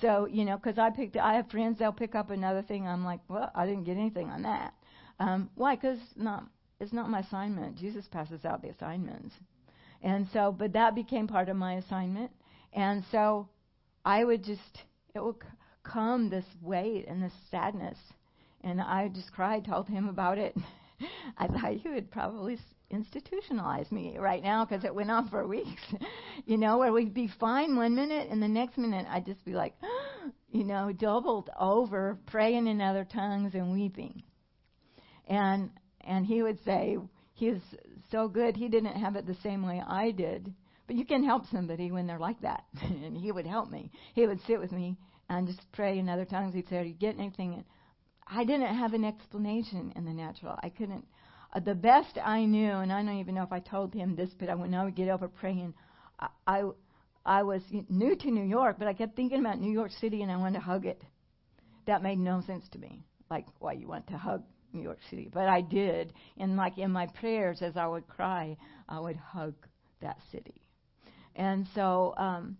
So, 0.00 0.26
you 0.30 0.44
know, 0.44 0.56
because 0.56 0.78
I 0.78 0.90
picked, 0.90 1.16
I 1.16 1.34
have 1.34 1.50
friends, 1.50 1.78
they'll 1.78 1.92
pick 1.92 2.14
up 2.14 2.30
another 2.30 2.62
thing. 2.62 2.86
I'm 2.86 3.04
like, 3.04 3.20
well, 3.28 3.50
I 3.54 3.66
didn't 3.66 3.84
get 3.84 3.96
anything 3.96 4.28
on 4.28 4.42
that. 4.42 4.74
Um, 5.18 5.50
why? 5.54 5.76
Because 5.76 5.98
not, 6.16 6.44
it's 6.80 6.92
not 6.92 7.08
my 7.08 7.20
assignment. 7.20 7.78
Jesus 7.78 8.06
passes 8.10 8.44
out 8.44 8.62
the 8.62 8.68
assignments. 8.68 9.34
And 10.02 10.28
so, 10.32 10.54
but 10.56 10.72
that 10.74 10.94
became 10.94 11.26
part 11.26 11.48
of 11.48 11.56
my 11.56 11.74
assignment. 11.74 12.30
And 12.72 13.04
so 13.10 13.48
I 14.04 14.24
would 14.24 14.44
just, 14.44 14.84
it 15.14 15.24
would 15.24 15.36
come 15.82 16.28
this 16.28 16.44
weight 16.60 17.06
and 17.08 17.22
this 17.22 17.32
sadness. 17.50 17.98
And 18.62 18.80
I 18.80 19.08
just 19.08 19.32
cried, 19.32 19.64
told 19.64 19.88
him 19.88 20.08
about 20.08 20.38
it. 20.38 20.56
I 21.38 21.46
thought 21.46 21.84
you 21.84 21.92
would 21.92 22.10
probably 22.10 22.58
institutionalize 22.92 23.90
me 23.90 24.16
right 24.18 24.42
now 24.42 24.64
because 24.64 24.84
it 24.84 24.94
went 24.94 25.10
on 25.10 25.28
for 25.28 25.46
weeks. 25.48 25.82
you 26.44 26.56
know, 26.56 26.78
where 26.78 26.92
we'd 26.92 27.14
be 27.14 27.30
fine 27.40 27.76
one 27.76 27.94
minute 27.94 28.28
and 28.30 28.42
the 28.42 28.48
next 28.48 28.78
minute 28.78 29.06
I'd 29.08 29.26
just 29.26 29.44
be 29.44 29.52
like, 29.52 29.74
you 30.50 30.64
know, 30.64 30.92
doubled 30.92 31.50
over, 31.58 32.18
praying 32.26 32.66
in 32.66 32.80
other 32.80 33.04
tongues 33.04 33.54
and 33.54 33.72
weeping. 33.72 34.22
And 35.28 35.70
and 36.02 36.24
he 36.24 36.42
would 36.42 36.62
say 36.64 36.98
he's 37.34 37.60
so 38.10 38.28
good 38.28 38.56
he 38.56 38.68
didn't 38.68 38.94
have 38.94 39.16
it 39.16 39.26
the 39.26 39.36
same 39.42 39.66
way 39.66 39.82
I 39.86 40.12
did. 40.12 40.54
But 40.86 40.96
you 40.96 41.04
can 41.04 41.24
help 41.24 41.46
somebody 41.50 41.90
when 41.90 42.06
they're 42.06 42.18
like 42.18 42.40
that. 42.42 42.64
and 42.82 43.16
he 43.16 43.32
would 43.32 43.46
help 43.46 43.70
me. 43.70 43.90
He 44.14 44.26
would 44.26 44.40
sit 44.46 44.60
with 44.60 44.72
me 44.72 44.96
and 45.28 45.46
just 45.46 45.60
pray 45.72 45.98
in 45.98 46.08
other 46.08 46.24
tongues. 46.24 46.54
He'd 46.54 46.68
say, 46.68 46.78
Are 46.78 46.84
you 46.84 46.94
getting 46.94 47.20
anything? 47.20 47.54
And 47.54 47.64
I 48.26 48.44
didn't 48.44 48.74
have 48.74 48.92
an 48.92 49.04
explanation 49.04 49.92
in 49.96 50.04
the 50.04 50.12
natural. 50.12 50.56
I 50.62 50.68
couldn't. 50.68 51.04
Uh, 51.56 51.60
the 51.60 51.74
best 51.74 52.18
I 52.22 52.44
knew, 52.44 52.70
and 52.70 52.92
I 52.92 53.02
don't 53.02 53.18
even 53.18 53.34
know 53.34 53.42
if 53.42 53.52
I 53.52 53.60
told 53.60 53.94
him 53.94 54.14
this, 54.14 54.28
but 54.38 54.50
I, 54.50 54.54
when 54.54 54.74
I 54.74 54.84
would 54.84 54.94
get 54.94 55.08
over 55.08 55.26
praying, 55.26 55.72
I, 56.20 56.28
I, 56.46 56.62
I 57.24 57.42
was 57.44 57.62
new 57.88 58.14
to 58.14 58.30
New 58.30 58.44
York, 58.44 58.76
but 58.78 58.86
I 58.86 58.92
kept 58.92 59.16
thinking 59.16 59.40
about 59.40 59.58
New 59.58 59.72
York 59.72 59.90
City 59.98 60.22
and 60.22 60.30
I 60.30 60.36
wanted 60.36 60.58
to 60.58 60.64
hug 60.64 60.84
it. 60.84 61.00
That 61.86 62.02
made 62.02 62.18
no 62.18 62.42
sense 62.46 62.68
to 62.72 62.78
me. 62.78 63.02
Like, 63.30 63.46
why 63.58 63.72
you 63.72 63.88
want 63.88 64.06
to 64.08 64.18
hug 64.18 64.42
New 64.74 64.82
York 64.82 64.98
City? 65.08 65.30
But 65.32 65.48
I 65.48 65.62
did. 65.62 66.12
And 66.36 66.56
like 66.56 66.76
in 66.76 66.90
my 66.90 67.06
prayers, 67.06 67.62
as 67.62 67.76
I 67.76 67.86
would 67.86 68.06
cry, 68.06 68.56
I 68.88 69.00
would 69.00 69.16
hug 69.16 69.54
that 70.02 70.18
city. 70.30 70.60
And 71.36 71.66
so, 71.74 72.14
um, 72.18 72.58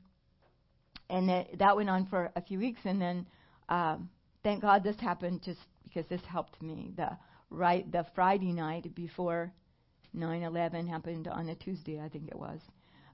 and 1.11 1.31
it, 1.31 1.59
that 1.59 1.77
went 1.77 1.91
on 1.91 2.07
for 2.07 2.33
a 2.35 2.41
few 2.41 2.59
weeks, 2.59 2.81
and 2.85 3.01
then 3.01 3.27
um, 3.69 4.09
thank 4.43 4.63
God 4.63 4.83
this 4.83 4.97
happened 5.01 5.43
just 5.45 5.61
because 5.85 6.09
this 6.09 6.23
helped 6.29 6.61
me. 6.63 6.93
The 6.97 7.11
right 7.51 7.91
the 7.91 8.05
Friday 8.15 8.53
night 8.53 8.95
before 8.95 9.53
9/11 10.15 10.89
happened 10.89 11.29
on 11.29 11.49
a 11.49 11.55
Tuesday, 11.55 12.01
I 12.01 12.09
think 12.09 12.29
it 12.29 12.39
was. 12.39 12.61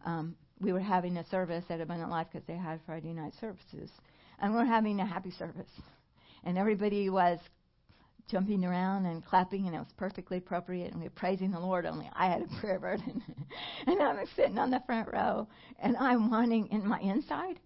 Um, 0.05 0.37
we 0.61 0.73
were 0.73 0.81
having 0.81 1.17
a 1.17 1.27
service 1.27 1.65
at 1.69 1.81
Abundant 1.81 2.11
Life 2.11 2.29
because 2.33 2.47
they 2.47 2.57
had 2.57 2.81
Friday 2.87 3.13
night 3.13 3.35
services, 3.41 3.91
and 4.39 4.53
we 4.53 4.59
we're 4.59 4.65
having 4.65 5.01
a 5.01 5.07
happy 5.07 5.33
service, 5.33 5.71
and 6.45 6.57
everybody 6.57 7.11
was 7.11 7.39
jumping 8.29 8.65
around 8.65 9.07
and 9.07 9.25
clapping, 9.25 9.67
and 9.67 9.75
it 9.75 9.81
was 9.81 9.93
perfectly 9.97 10.39
appropriate, 10.39 10.93
and 10.93 11.01
we 11.01 11.07
were 11.07 11.11
praising 11.11 11.51
the 11.51 11.61
Lord. 11.61 11.85
Only 11.87 12.09
I 12.15 12.27
had 12.27 12.43
a 12.43 12.61
prayer 12.61 12.79
burden, 12.79 13.23
and 13.87 14.01
I'm 14.01 14.25
sitting 14.37 14.59
on 14.59 14.71
the 14.71 14.83
front 14.87 15.09
row, 15.13 15.49
and 15.81 15.97
I'm 15.97 16.31
wanting 16.31 16.69
in 16.69 16.87
my 16.87 17.01
inside. 17.01 17.59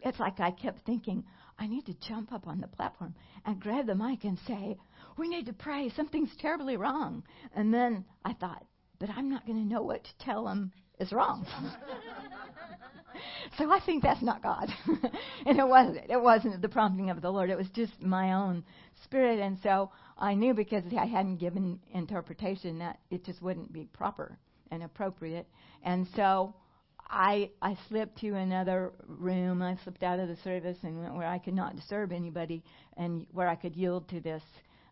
It's 0.00 0.20
like 0.20 0.38
I 0.38 0.52
kept 0.52 0.86
thinking, 0.86 1.24
I 1.58 1.66
need 1.66 1.86
to 1.86 1.94
jump 2.08 2.32
up 2.32 2.46
on 2.46 2.60
the 2.60 2.68
platform 2.68 3.14
and 3.44 3.60
grab 3.60 3.86
the 3.86 3.96
mic 3.96 4.22
and 4.22 4.38
say, 4.46 4.78
We 5.18 5.28
need 5.28 5.46
to 5.46 5.52
pray. 5.52 5.90
Something's 5.96 6.30
terribly 6.38 6.76
wrong. 6.76 7.24
And 7.54 7.74
then 7.74 8.04
I 8.24 8.34
thought, 8.34 8.64
But 8.98 9.10
I'm 9.10 9.28
not 9.28 9.46
going 9.46 9.58
to 9.58 9.74
know 9.74 9.82
what 9.82 10.04
to 10.04 10.10
tell 10.20 10.44
them 10.44 10.72
is 11.00 11.12
wrong. 11.12 11.46
so 13.58 13.70
I 13.70 13.80
think 13.84 14.02
that's 14.02 14.22
not 14.22 14.42
God. 14.42 14.68
and 15.46 15.58
it 15.58 15.66
wasn't. 15.66 16.08
It 16.08 16.20
wasn't 16.20 16.62
the 16.62 16.68
prompting 16.68 17.10
of 17.10 17.20
the 17.20 17.30
Lord. 17.30 17.50
It 17.50 17.58
was 17.58 17.68
just 17.74 18.00
my 18.00 18.32
own 18.32 18.64
spirit. 19.04 19.40
And 19.40 19.58
so 19.62 19.90
I 20.16 20.34
knew 20.34 20.54
because 20.54 20.84
I 20.96 21.06
hadn't 21.06 21.38
given 21.38 21.80
interpretation 21.92 22.78
that 22.78 22.98
it 23.10 23.24
just 23.24 23.42
wouldn't 23.42 23.72
be 23.72 23.86
proper 23.86 24.38
and 24.70 24.82
appropriate. 24.82 25.48
And 25.82 26.06
so 26.14 26.54
I 27.08 27.50
I 27.62 27.76
slipped 27.88 28.20
to 28.20 28.34
another 28.34 28.92
room. 29.06 29.62
I 29.62 29.76
slipped 29.82 30.02
out 30.02 30.20
of 30.20 30.28
the 30.28 30.36
service 30.36 30.78
and 30.82 31.00
went 31.00 31.14
where 31.14 31.26
I 31.26 31.38
could 31.38 31.54
not 31.54 31.74
disturb 31.74 32.12
anybody 32.12 32.62
and 32.96 33.26
where 33.32 33.48
I 33.48 33.56
could 33.56 33.74
yield 33.74 34.08
to 34.10 34.20
this 34.20 34.42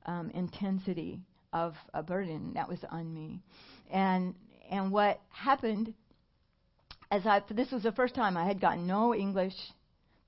um, 0.07 0.31
intensity 0.31 1.21
of 1.53 1.75
a 1.95 2.03
burden 2.03 2.53
that 2.55 2.69
was 2.69 2.79
on 2.91 3.13
me. 3.13 3.43
And 3.91 4.35
and 4.71 4.91
what 4.91 5.21
happened 5.29 5.95
as 7.11 7.27
I 7.27 7.43
this 7.51 7.71
was 7.71 7.83
the 7.83 7.93
first 7.93 8.15
time 8.15 8.37
I 8.37 8.47
had 8.47 8.61
gotten 8.61 8.87
no 8.87 9.15
English 9.15 9.55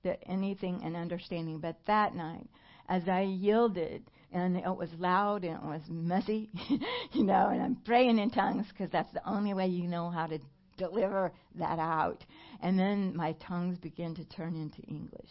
that 0.05 0.21
anything 0.27 0.81
and 0.85 0.97
understanding, 0.97 1.59
but 1.59 1.77
that 1.87 2.15
night 2.15 2.49
as 2.89 3.09
I 3.09 3.23
yielded 3.23 4.03
and 4.33 4.57
it 4.57 4.65
was 4.65 4.91
loud 4.99 5.45
and 5.45 5.55
it 5.55 5.63
was 5.63 5.83
messy, 5.89 6.51
you 7.13 7.25
know, 7.25 7.49
and 7.49 7.63
I'm 7.63 7.77
praying 7.77 8.19
in 8.19 8.31
tongues 8.31 8.67
because 8.69 8.91
that's 8.91 9.13
the 9.13 9.27
only 9.29 9.55
way 9.55 9.67
you 9.67 9.89
know 9.89 10.11
how 10.11 10.27
to 10.27 10.39
deliver 10.77 11.33
that 11.57 11.79
out. 11.79 12.25
And 12.61 12.79
then 12.79 13.17
my 13.17 13.33
tongues 13.47 13.79
begin 13.79 14.15
to 14.17 14.25
turn 14.25 14.55
into 14.55 14.83
English. 14.83 15.31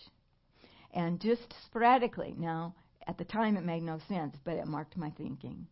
And 0.94 1.20
just 1.20 1.54
sporadically, 1.66 2.34
now, 2.38 2.74
at 3.08 3.18
the 3.18 3.26
time 3.26 3.58
it 3.58 3.64
made 3.64 3.84
no 3.84 4.00
sense, 4.08 4.36
but 4.44 4.56
it 4.56 4.68
marked 4.68 4.98
my 4.98 5.10
thinking. 5.12 5.66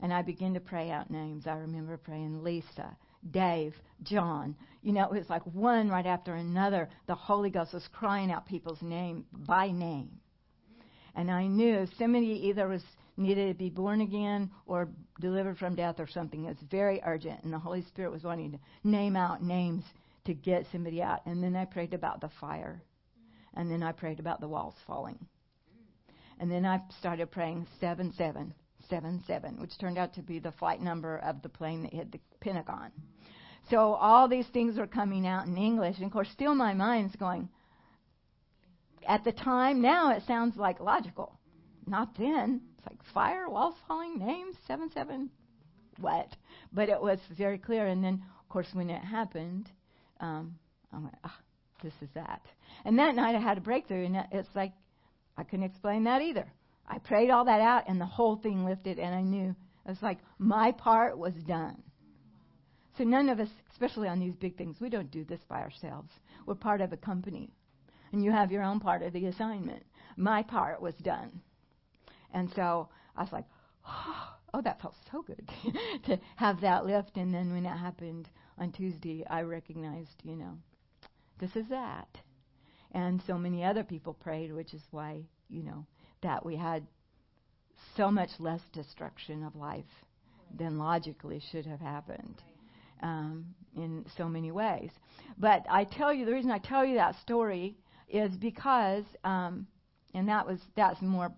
And 0.00 0.14
I 0.14 0.22
began 0.22 0.54
to 0.54 0.60
pray 0.60 0.90
out 0.90 1.10
names. 1.10 1.46
I 1.46 1.54
remember 1.54 1.96
praying 1.96 2.42
Lisa, 2.42 2.96
Dave, 3.30 3.74
John. 4.02 4.56
You 4.82 4.92
know, 4.92 5.04
it 5.04 5.18
was 5.18 5.28
like 5.28 5.44
one 5.44 5.90
right 5.90 6.06
after 6.06 6.34
another. 6.34 6.88
The 7.06 7.14
Holy 7.14 7.50
Ghost 7.50 7.74
was 7.74 7.86
crying 7.92 8.30
out 8.30 8.46
people's 8.46 8.80
name 8.80 9.26
by 9.32 9.70
name. 9.70 10.20
And 11.14 11.30
I 11.30 11.46
knew 11.48 11.86
somebody 11.98 12.48
either 12.48 12.68
was 12.68 12.82
needed 13.16 13.48
to 13.48 13.54
be 13.58 13.68
born 13.68 14.00
again 14.00 14.50
or 14.64 14.88
delivered 15.20 15.58
from 15.58 15.74
death 15.74 15.96
or 15.98 16.06
something. 16.06 16.46
It's 16.46 16.62
very 16.70 17.02
urgent. 17.04 17.42
And 17.42 17.52
the 17.52 17.58
Holy 17.58 17.82
Spirit 17.82 18.12
was 18.12 18.22
wanting 18.22 18.52
to 18.52 18.58
name 18.84 19.16
out 19.16 19.42
names 19.42 19.84
to 20.24 20.32
get 20.32 20.66
somebody 20.72 21.02
out. 21.02 21.26
And 21.26 21.42
then 21.42 21.56
I 21.56 21.64
prayed 21.64 21.92
about 21.92 22.20
the 22.20 22.30
fire. 22.40 22.82
And 23.54 23.70
then 23.70 23.82
I 23.82 23.92
prayed 23.92 24.20
about 24.20 24.40
the 24.40 24.48
walls 24.48 24.76
falling. 24.86 25.26
And 26.40 26.50
then 26.50 26.64
I 26.64 26.80
started 26.98 27.30
praying 27.30 27.66
7777, 27.80 29.60
which 29.60 29.78
turned 29.78 29.98
out 29.98 30.14
to 30.14 30.22
be 30.22 30.38
the 30.38 30.52
flight 30.52 30.80
number 30.80 31.18
of 31.18 31.42
the 31.42 31.50
plane 31.50 31.82
that 31.82 31.92
hit 31.92 32.10
the 32.10 32.20
Pentagon. 32.40 32.90
So 33.68 33.92
all 33.92 34.26
these 34.26 34.46
things 34.46 34.78
were 34.78 34.86
coming 34.86 35.26
out 35.26 35.46
in 35.46 35.58
English. 35.58 35.96
And 35.98 36.06
of 36.06 36.12
course, 36.12 36.30
still 36.32 36.54
my 36.54 36.72
mind's 36.72 37.14
going, 37.14 37.50
at 39.06 39.22
the 39.22 39.32
time, 39.32 39.82
now 39.82 40.12
it 40.12 40.22
sounds 40.26 40.56
like 40.56 40.80
logical. 40.80 41.38
Not 41.86 42.16
then. 42.18 42.62
It's 42.78 42.86
like 42.86 42.98
fire, 43.12 43.46
walls 43.50 43.74
falling, 43.86 44.18
names, 44.18 44.56
7 44.66 44.90
7, 44.94 45.28
what? 46.00 46.34
But 46.72 46.88
it 46.88 47.02
was 47.02 47.18
very 47.36 47.58
clear. 47.58 47.86
And 47.86 48.02
then, 48.02 48.22
of 48.40 48.48
course, 48.48 48.68
when 48.72 48.88
it 48.88 49.02
happened, 49.02 49.70
um, 50.20 50.54
I 50.90 51.00
went, 51.00 51.14
ah, 51.22 51.36
this 51.82 51.92
is 52.00 52.08
that. 52.14 52.40
And 52.86 52.98
that 52.98 53.14
night 53.14 53.34
I 53.34 53.40
had 53.40 53.58
a 53.58 53.60
breakthrough, 53.60 54.06
and 54.06 54.16
it's 54.32 54.48
like 54.54 54.72
I 55.40 55.44
couldn't 55.44 55.64
explain 55.64 56.04
that 56.04 56.20
either. 56.20 56.52
I 56.86 56.98
prayed 56.98 57.30
all 57.30 57.46
that 57.46 57.62
out, 57.62 57.84
and 57.88 57.98
the 57.98 58.04
whole 58.04 58.36
thing 58.36 58.66
lifted, 58.66 58.98
and 58.98 59.14
I 59.14 59.22
knew 59.22 59.56
it 59.86 59.88
was 59.88 60.02
like 60.02 60.18
my 60.38 60.72
part 60.72 61.16
was 61.16 61.32
done. 61.48 61.82
So 62.98 63.04
none 63.04 63.30
of 63.30 63.40
us, 63.40 63.48
especially 63.72 64.08
on 64.08 64.20
these 64.20 64.34
big 64.34 64.58
things, 64.58 64.76
we 64.80 64.90
don't 64.90 65.10
do 65.10 65.24
this 65.24 65.40
by 65.48 65.60
ourselves. 65.60 66.10
We're 66.44 66.56
part 66.56 66.82
of 66.82 66.92
a 66.92 66.98
company, 66.98 67.54
and 68.12 68.22
you 68.22 68.30
have 68.32 68.52
your 68.52 68.62
own 68.62 68.80
part 68.80 69.02
of 69.02 69.14
the 69.14 69.26
assignment. 69.26 69.82
My 70.18 70.42
part 70.42 70.82
was 70.82 70.94
done. 70.96 71.40
And 72.34 72.50
so 72.54 72.90
I 73.16 73.22
was 73.22 73.32
like, 73.32 73.46
oh, 74.52 74.60
that 74.62 74.82
felt 74.82 74.94
so 75.10 75.22
good 75.22 75.48
to 76.04 76.20
have 76.36 76.60
that 76.60 76.84
lift. 76.84 77.16
And 77.16 77.32
then 77.32 77.54
when 77.54 77.64
it 77.64 77.78
happened 77.78 78.28
on 78.58 78.72
Tuesday, 78.72 79.24
I 79.30 79.40
recognized, 79.40 80.20
you 80.22 80.36
know, 80.36 80.58
this 81.38 81.56
is 81.56 81.66
that. 81.70 82.08
And 82.92 83.22
so 83.26 83.38
many 83.38 83.64
other 83.64 83.84
people 83.84 84.14
prayed, 84.14 84.52
which 84.52 84.74
is 84.74 84.82
why, 84.90 85.22
you 85.48 85.62
know, 85.62 85.86
that 86.22 86.44
we 86.44 86.56
had 86.56 86.86
so 87.96 88.10
much 88.10 88.30
less 88.38 88.60
destruction 88.72 89.44
of 89.44 89.54
life 89.54 89.84
than 90.58 90.78
logically 90.78 91.40
should 91.52 91.66
have 91.66 91.80
happened 91.80 92.42
um, 93.02 93.46
in 93.76 94.04
so 94.16 94.28
many 94.28 94.50
ways. 94.50 94.90
But 95.38 95.64
I 95.70 95.84
tell 95.84 96.12
you, 96.12 96.26
the 96.26 96.32
reason 96.32 96.50
I 96.50 96.58
tell 96.58 96.84
you 96.84 96.96
that 96.96 97.14
story 97.22 97.76
is 98.08 98.32
because, 98.36 99.04
um, 99.24 99.66
and 100.14 100.28
that 100.28 100.46
was 100.46 100.58
that's 100.76 101.00
more 101.00 101.32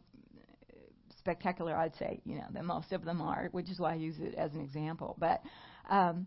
spectacular, 1.19 1.77
I'd 1.77 1.95
say, 1.97 2.21
you 2.25 2.37
know, 2.37 2.47
than 2.53 2.67
most 2.67 2.93
of 2.93 3.05
them 3.05 3.21
are, 3.21 3.49
which 3.53 3.71
is 3.71 3.79
why 3.79 3.93
I 3.93 3.97
use 3.97 4.17
it 4.19 4.35
as 4.35 4.55
an 4.55 4.61
example. 4.61 5.17
But 5.19 5.43
um, 5.89 6.27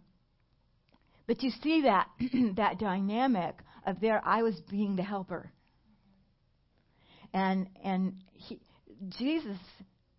but 1.28 1.41
you 1.41 1.51
see 1.63 1.82
that 1.82 2.07
that 2.55 2.80
dynamic 2.80 3.55
of 3.86 3.99
there, 3.99 4.21
I 4.25 4.43
was 4.43 4.59
being 4.69 4.95
the 4.95 5.03
helper, 5.03 5.51
and 7.33 7.67
and 7.83 8.15
he, 8.33 8.59
Jesus 9.09 9.57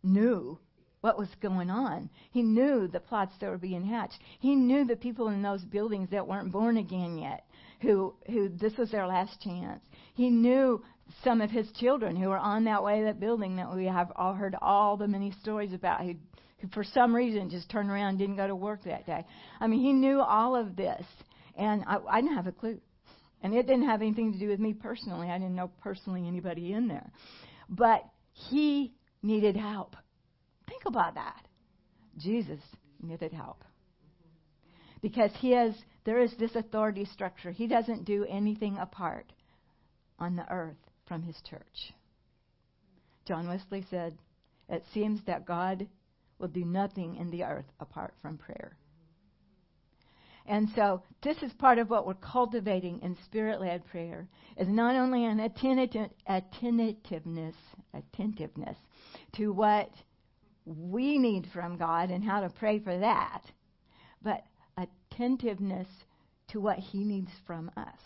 knew 0.03 0.59
what 1.01 1.19
was 1.19 1.29
going 1.41 1.71
on. 1.71 2.11
He 2.31 2.43
knew 2.43 2.89
the 2.89 3.01
plots 3.01 3.33
that 3.41 3.49
were 3.49 3.59
being 3.59 3.85
hatched. 3.85 4.19
He 4.41 4.55
knew 4.55 4.85
the 4.85 4.97
people 4.97 5.29
in 5.29 5.43
those 5.43 5.65
buildings 5.65 6.09
that 6.11 6.27
weren't 6.27 6.51
born 6.51 6.79
again 6.79 7.19
yet, 7.19 7.47
who 7.81 8.15
who 8.27 8.49
this 8.49 8.77
was 8.77 8.91
their 8.91 9.07
last 9.07 9.41
chance. 9.41 9.83
He 10.15 10.31
knew 10.31 10.83
some 11.23 11.41
of 11.41 11.51
his 11.51 11.71
children 11.73 12.17
who 12.17 12.29
were 12.29 12.39
on 12.39 12.65
that 12.65 12.83
way 12.83 13.05
that 13.05 13.21
building 13.21 13.57
that 13.57 13.75
we 13.75 13.87
have 13.87 14.11
all 14.17 14.35
heard 14.35 14.57
all 14.61 14.97
the 14.97 15.07
many 15.07 15.33
stories 15.41 15.73
about 15.73 16.01
who, 16.01 16.15
who 16.59 16.69
for 16.69 16.83
some 16.83 17.15
reason 17.15 17.51
just 17.51 17.71
turned 17.71 17.91
around 17.91 18.09
and 18.09 18.19
didn't 18.19 18.37
go 18.37 18.47
to 18.47 18.57
work 18.57 18.83
that 18.85 19.07
day. 19.07 19.25
I 19.61 19.67
mean, 19.67 19.81
he 19.81 19.93
knew 19.93 20.21
all 20.21 20.57
of 20.57 20.75
this, 20.77 21.05
and 21.57 21.85
I, 21.87 21.99
I 22.11 22.21
didn't 22.21 22.37
have 22.37 22.47
a 22.47 22.53
clue. 22.53 22.81
And 23.43 23.55
it 23.55 23.67
didn't 23.67 23.87
have 23.87 24.03
anything 24.03 24.33
to 24.33 24.39
do 24.39 24.49
with 24.49 24.61
me 24.61 24.73
personally. 24.73 25.29
I 25.29 25.39
didn't 25.39 25.55
know 25.55 25.71
personally 25.83 26.27
anybody 26.27 26.73
in 26.73 26.89
there. 26.89 27.11
But 27.69 28.05
he 28.33 28.95
needed 29.23 29.57
help. 29.57 29.97
Think 30.69 30.83
about 30.87 31.15
that. 31.15 31.47
Jesus 32.19 32.61
needed 33.01 33.33
help. 33.33 33.63
Because 35.03 35.31
he 35.39 35.53
has, 35.53 35.75
there 36.05 36.21
is 36.21 36.33
this 36.39 36.55
authority 36.55 37.05
structure. 37.05 37.51
He 37.51 37.67
doesn't 37.67 38.05
do 38.05 38.25
anything 38.29 38.79
apart 38.79 39.33
on 40.19 40.37
the 40.37 40.51
earth 40.51 40.77
from 41.07 41.23
his 41.23 41.37
church. 41.49 41.93
John 43.27 43.49
Wesley 43.49 43.85
said, 43.91 44.17
It 44.69 44.85
seems 44.95 45.21
that 45.27 45.47
God 45.47 45.87
will 46.39 46.49
do 46.49 46.65
nothing 46.65 47.17
in 47.17 47.31
the 47.31 47.45
earth 47.45 47.67
apart 47.81 48.15
from 48.23 48.39
prayer. 48.39 48.77
And 50.49 50.69
so 50.77 51.03
this 51.23 51.43
is 51.43 51.53
part 51.55 51.79
of 51.79 51.91
what 51.91 52.07
we're 52.07 52.15
cultivating 52.15 53.01
in 53.03 53.17
spirit-led 53.25 53.85
prayer 53.87 54.29
is 54.57 54.69
not 54.69 54.95
only 54.95 55.25
an 55.25 55.41
attentiveness, 55.41 57.55
attentiveness 57.95 58.77
to 59.33 59.53
what 59.53 59.91
we 60.65 61.19
need 61.19 61.49
from 61.53 61.77
God 61.77 62.11
and 62.11 62.23
how 62.23 62.41
to 62.41 62.49
pray 62.49 62.79
for 62.79 62.97
that, 62.97 63.43
but 64.23 64.45
attentiveness 64.77 65.89
to 66.49 66.61
what 66.61 66.79
He 66.79 67.03
needs 67.03 67.31
from 67.45 67.71
us. 67.77 67.99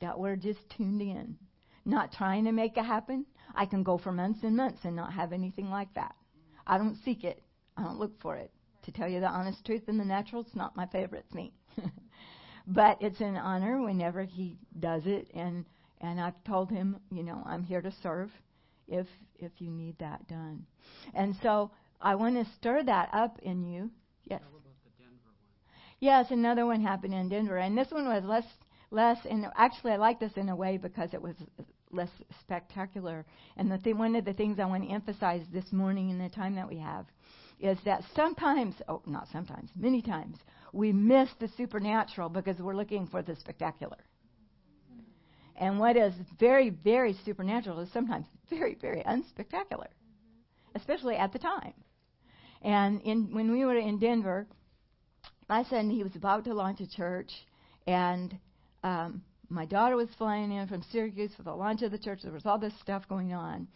That 0.00 0.18
we're 0.18 0.36
just 0.36 0.60
tuned 0.76 1.02
in, 1.02 1.36
not 1.84 2.12
trying 2.12 2.44
to 2.44 2.52
make 2.52 2.76
it 2.76 2.84
happen. 2.84 3.26
I 3.54 3.66
can 3.66 3.82
go 3.82 3.98
for 3.98 4.12
months 4.12 4.40
and 4.44 4.56
months 4.56 4.80
and 4.84 4.94
not 4.94 5.12
have 5.12 5.32
anything 5.32 5.70
like 5.70 5.92
that. 5.94 6.14
I 6.66 6.78
don't 6.78 6.98
seek 7.04 7.24
it. 7.24 7.42
I 7.76 7.82
don't 7.82 7.98
look 7.98 8.20
for 8.20 8.36
it. 8.36 8.52
To 8.84 8.92
tell 8.92 9.08
you 9.08 9.20
the 9.20 9.28
honest 9.28 9.64
truth 9.64 9.88
in 9.88 9.98
the 9.98 10.04
natural, 10.04 10.42
it's 10.42 10.54
not 10.54 10.76
my 10.76 10.86
favorite 10.86 11.24
thing. 11.32 11.52
but 12.66 12.98
it's 13.00 13.20
an 13.20 13.36
honor 13.36 13.82
whenever 13.82 14.24
he 14.24 14.58
does 14.78 15.02
it 15.06 15.28
and 15.34 15.64
and 16.00 16.20
I've 16.20 16.42
told 16.44 16.70
him, 16.70 16.96
you 17.10 17.22
know, 17.22 17.42
I'm 17.46 17.62
here 17.62 17.80
to 17.80 17.92
serve 18.02 18.30
if 18.88 19.06
if 19.38 19.52
you 19.58 19.70
need 19.70 19.98
that 19.98 20.26
done. 20.28 20.66
And 21.14 21.34
so 21.42 21.70
I 22.00 22.14
want 22.14 22.34
to 22.36 22.52
stir 22.56 22.82
that 22.82 23.08
up 23.12 23.38
in 23.42 23.64
you. 23.64 23.90
Yes. 24.24 24.42
Yes, 26.00 26.30
another 26.30 26.66
one 26.66 26.82
happened 26.82 27.14
in 27.14 27.30
Denver, 27.30 27.56
and 27.56 27.78
this 27.78 27.90
one 27.90 28.06
was 28.06 28.24
less 28.24 28.44
less. 28.90 29.18
And 29.28 29.46
actually, 29.56 29.92
I 29.92 29.96
like 29.96 30.20
this 30.20 30.32
in 30.36 30.50
a 30.50 30.56
way 30.56 30.76
because 30.76 31.14
it 31.14 31.22
was 31.22 31.36
less 31.90 32.10
spectacular. 32.40 33.24
And 33.56 33.70
the 33.70 33.78
thing, 33.78 33.96
one 33.96 34.14
of 34.14 34.26
the 34.26 34.34
things 34.34 34.58
I 34.58 34.66
want 34.66 34.84
to 34.84 34.90
emphasize 34.90 35.46
this 35.52 35.72
morning 35.72 36.10
in 36.10 36.18
the 36.18 36.28
time 36.28 36.56
that 36.56 36.68
we 36.68 36.78
have 36.78 37.06
is 37.60 37.78
that 37.84 38.02
sometimes, 38.14 38.74
oh, 38.88 39.02
not 39.06 39.28
sometimes, 39.32 39.70
many 39.76 40.02
times, 40.02 40.36
we 40.72 40.92
miss 40.92 41.28
the 41.40 41.48
supernatural 41.56 42.28
because 42.28 42.58
we're 42.58 42.74
looking 42.76 43.06
for 43.06 43.22
the 43.22 43.36
spectacular. 43.36 43.98
And 45.56 45.78
what 45.78 45.96
is 45.96 46.12
very, 46.38 46.70
very 46.70 47.16
supernatural 47.24 47.80
is 47.80 47.92
sometimes 47.92 48.26
very, 48.50 48.76
very 48.80 49.02
unspectacular, 49.02 49.86
especially 50.74 51.14
at 51.14 51.32
the 51.32 51.38
time. 51.38 51.74
And 52.62 53.00
in, 53.02 53.32
when 53.32 53.52
we 53.52 53.64
were 53.64 53.76
in 53.76 53.98
Denver, 53.98 54.46
my 55.48 55.62
son, 55.64 55.90
he 55.90 56.02
was 56.02 56.16
about 56.16 56.44
to 56.44 56.54
launch 56.54 56.80
a 56.80 56.88
church, 56.88 57.30
and 57.86 58.36
um, 58.82 59.22
my 59.48 59.66
daughter 59.66 59.94
was 59.94 60.08
flying 60.18 60.50
in 60.50 60.66
from 60.66 60.82
Syracuse 60.90 61.30
for 61.36 61.42
the 61.42 61.54
launch 61.54 61.82
of 61.82 61.92
the 61.92 61.98
church. 61.98 62.20
There 62.22 62.32
was 62.32 62.46
all 62.46 62.58
this 62.58 62.72
stuff 62.80 63.08
going 63.08 63.32
on. 63.32 63.68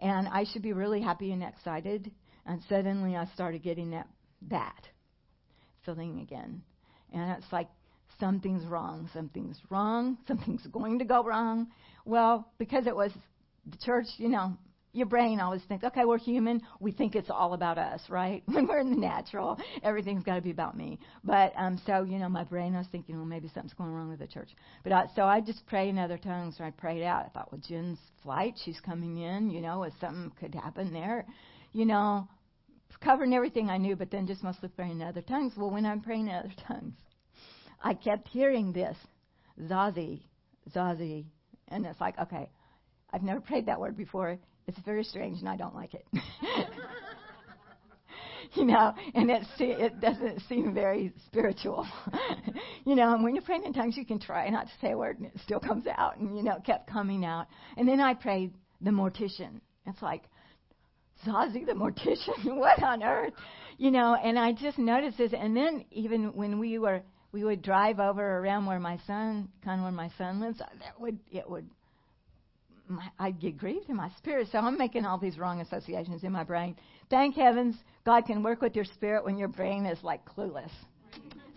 And 0.00 0.28
I 0.28 0.44
should 0.44 0.62
be 0.62 0.72
really 0.72 1.00
happy 1.00 1.32
and 1.32 1.42
excited 1.42 2.10
and 2.46 2.60
suddenly 2.68 3.16
I 3.16 3.26
started 3.34 3.62
getting 3.62 3.90
that 3.90 4.08
that 4.50 4.88
feeling 5.84 6.20
again. 6.20 6.62
And 7.12 7.30
it's 7.32 7.52
like 7.52 7.68
something's 8.20 8.64
wrong, 8.66 9.08
something's 9.12 9.58
wrong, 9.70 10.18
something's 10.28 10.66
going 10.66 10.98
to 10.98 11.04
go 11.04 11.22
wrong. 11.22 11.68
Well, 12.04 12.52
because 12.58 12.86
it 12.86 12.94
was 12.94 13.12
the 13.66 13.78
church, 13.78 14.06
you 14.18 14.28
know, 14.28 14.56
your 14.94 15.06
brain 15.06 15.40
always 15.40 15.60
thinks, 15.64 15.84
okay, 15.84 16.04
we're 16.04 16.18
human. 16.18 16.62
We 16.78 16.92
think 16.92 17.16
it's 17.16 17.28
all 17.28 17.52
about 17.54 17.78
us, 17.78 18.00
right? 18.08 18.42
When 18.54 18.68
we're 18.68 18.78
in 18.78 18.90
the 18.90 18.96
natural, 18.96 19.58
everything's 19.82 20.22
got 20.22 20.36
to 20.36 20.40
be 20.40 20.52
about 20.52 20.76
me. 20.76 21.00
But 21.24 21.52
um, 21.56 21.80
so, 21.84 22.04
you 22.04 22.18
know, 22.18 22.28
my 22.28 22.44
brain, 22.44 22.76
I 22.76 22.78
was 22.78 22.86
thinking, 22.92 23.16
well, 23.16 23.26
maybe 23.26 23.48
something's 23.52 23.74
going 23.74 23.90
wrong 23.90 24.08
with 24.08 24.20
the 24.20 24.28
church. 24.28 24.50
But 24.84 24.92
I, 24.92 25.06
so 25.16 25.24
I 25.24 25.40
just 25.40 25.66
prayed 25.66 25.88
in 25.88 25.98
other 25.98 26.16
tongues. 26.16 26.56
So 26.58 26.64
I 26.64 26.70
prayed 26.70 27.02
out. 27.02 27.26
I 27.26 27.28
thought, 27.30 27.50
well, 27.50 27.60
Jen's 27.68 27.98
flight, 28.22 28.54
she's 28.64 28.78
coming 28.80 29.18
in. 29.18 29.50
You 29.50 29.60
know, 29.60 29.82
if 29.82 29.92
something 30.00 30.30
could 30.38 30.54
happen 30.54 30.92
there, 30.92 31.26
you 31.74 31.84
know, 31.84 32.26
covering 33.04 33.34
everything 33.34 33.68
I 33.68 33.76
knew, 33.76 33.96
but 33.96 34.10
then 34.10 34.26
just 34.26 34.42
mostly 34.42 34.70
praying 34.70 35.00
in 35.00 35.02
other 35.02 35.20
tongues. 35.20 35.52
Well, 35.56 35.70
when 35.70 35.84
I'm 35.84 36.00
praying 36.00 36.28
in 36.28 36.34
other 36.34 36.52
tongues, 36.66 36.94
I 37.82 37.92
kept 37.92 38.28
hearing 38.28 38.72
this, 38.72 38.96
Zazi, 39.60 40.22
Zazi, 40.74 41.26
and 41.68 41.84
it's 41.84 42.00
like, 42.00 42.18
okay, 42.18 42.48
I've 43.12 43.22
never 43.22 43.40
prayed 43.40 43.66
that 43.66 43.78
word 43.78 43.96
before. 43.96 44.38
It's 44.66 44.78
very 44.84 45.04
strange, 45.04 45.40
and 45.40 45.48
I 45.48 45.56
don't 45.56 45.74
like 45.74 45.92
it. 45.94 46.06
you 48.54 48.64
know, 48.64 48.94
and 49.14 49.30
it 49.30 49.42
it 49.58 50.00
doesn't 50.00 50.40
seem 50.48 50.72
very 50.72 51.12
spiritual. 51.26 51.86
you 52.86 52.94
know, 52.94 53.12
and 53.14 53.22
when 53.22 53.34
you're 53.34 53.44
praying 53.44 53.64
in 53.64 53.74
tongues, 53.74 53.96
you 53.96 54.06
can 54.06 54.18
try 54.18 54.48
not 54.48 54.66
to 54.66 54.72
say 54.80 54.92
a 54.92 54.96
word, 54.96 55.18
and 55.18 55.26
it 55.26 55.38
still 55.44 55.60
comes 55.60 55.84
out, 55.98 56.16
and 56.16 56.36
you 56.36 56.42
know, 56.42 56.56
it 56.56 56.64
kept 56.64 56.88
coming 56.88 57.24
out. 57.24 57.46
And 57.76 57.86
then 57.86 58.00
I 58.00 58.14
prayed 58.14 58.54
the 58.80 58.90
mortician. 58.90 59.60
It's 59.86 60.00
like, 60.00 60.22
Zazie 61.26 61.66
the 61.66 61.72
mortician. 61.72 62.56
what 62.56 62.82
on 62.82 63.02
earth? 63.02 63.32
You 63.78 63.90
know, 63.90 64.14
and 64.14 64.38
I 64.38 64.52
just 64.52 64.78
noticed 64.78 65.18
this. 65.18 65.32
And 65.36 65.56
then 65.56 65.84
even 65.90 66.34
when 66.34 66.58
we 66.58 66.78
were, 66.78 67.02
we 67.32 67.44
would 67.44 67.62
drive 67.62 67.98
over 67.98 68.38
around 68.38 68.66
where 68.66 68.80
my 68.80 68.98
son, 69.06 69.48
kind 69.64 69.80
of 69.80 69.84
where 69.84 69.92
my 69.92 70.10
son 70.16 70.40
lives, 70.40 70.60
uh, 70.60 70.66
that 70.80 71.00
would, 71.00 71.18
it 71.32 71.48
would, 71.48 71.68
my, 72.86 73.04
I'd 73.18 73.40
get 73.40 73.58
grieved 73.58 73.88
in 73.88 73.96
my 73.96 74.10
spirit. 74.18 74.48
So 74.52 74.58
I'm 74.58 74.78
making 74.78 75.04
all 75.04 75.18
these 75.18 75.38
wrong 75.38 75.60
associations 75.60 76.22
in 76.22 76.32
my 76.32 76.44
brain. 76.44 76.76
Thank 77.10 77.34
heavens 77.36 77.76
God 78.04 78.26
can 78.26 78.42
work 78.42 78.60
with 78.60 78.76
your 78.76 78.84
spirit 78.84 79.24
when 79.24 79.38
your 79.38 79.48
brain 79.48 79.86
is 79.86 80.02
like 80.02 80.24
clueless. 80.26 80.70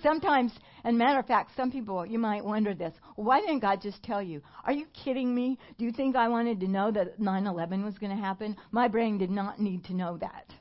Sometimes, 0.04 0.52
and 0.84 0.98
matter 0.98 1.20
of 1.20 1.26
fact, 1.26 1.52
some 1.56 1.72
people, 1.72 2.06
you 2.06 2.20
might 2.20 2.46
wonder 2.46 2.74
this. 2.76 2.94
why 3.16 3.40
didn't 3.40 3.60
God 3.60 3.82
just 3.82 4.04
tell 4.04 4.22
you? 4.22 4.42
Are 4.64 4.72
you 4.72 4.86
kidding 5.04 5.34
me? 5.34 5.58
Do 5.78 5.86
you 5.86 5.92
think 5.92 6.16
I 6.16 6.28
wanted 6.28 6.60
to 6.60 6.68
know 6.68 6.92
that 6.92 7.20
9 7.20 7.48
11 7.48 7.84
was 7.84 7.98
going 7.98 8.16
to 8.16 8.22
happen? 8.22 8.56
My 8.72 8.88
brain 8.88 9.18
did 9.18 9.32
not 9.32 9.60
need 9.60 9.86
to 9.86 9.96
know 9.96 10.18
that. 10.18 10.54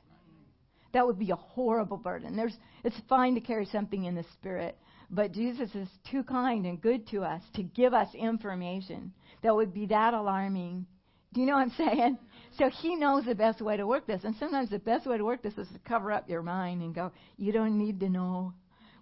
That 0.93 1.05
would 1.05 1.19
be 1.19 1.31
a 1.31 1.35
horrible 1.35 1.97
burden. 1.97 2.35
There's, 2.35 2.57
it's 2.83 2.99
fine 3.07 3.35
to 3.35 3.41
carry 3.41 3.65
something 3.65 4.05
in 4.05 4.15
the 4.15 4.25
spirit, 4.33 4.77
but 5.11 5.31
Jesus 5.31 5.69
is 5.75 5.87
too 6.09 6.23
kind 6.23 6.65
and 6.65 6.81
good 6.81 7.07
to 7.09 7.21
us 7.21 7.41
to 7.55 7.63
give 7.63 7.93
us 7.93 8.07
information 8.15 9.13
that 9.43 9.55
would 9.55 9.73
be 9.73 9.85
that 9.87 10.13
alarming. 10.13 10.87
Do 11.33 11.41
you 11.41 11.47
know 11.47 11.53
what 11.53 11.61
I'm 11.61 11.73
saying? 11.77 12.17
So 12.57 12.69
he 12.69 12.95
knows 12.95 13.25
the 13.25 13.35
best 13.35 13.61
way 13.61 13.77
to 13.77 13.85
work 13.85 14.07
this. 14.07 14.23
And 14.23 14.35
sometimes 14.37 14.71
the 14.71 14.79
best 14.79 15.05
way 15.05 15.17
to 15.17 15.23
work 15.23 15.43
this 15.43 15.57
is 15.57 15.67
to 15.67 15.79
cover 15.87 16.11
up 16.11 16.27
your 16.27 16.41
mind 16.41 16.81
and 16.81 16.95
go, 16.95 17.11
you 17.37 17.51
don't 17.51 17.77
need 17.77 17.99
to 17.99 18.09
know 18.09 18.53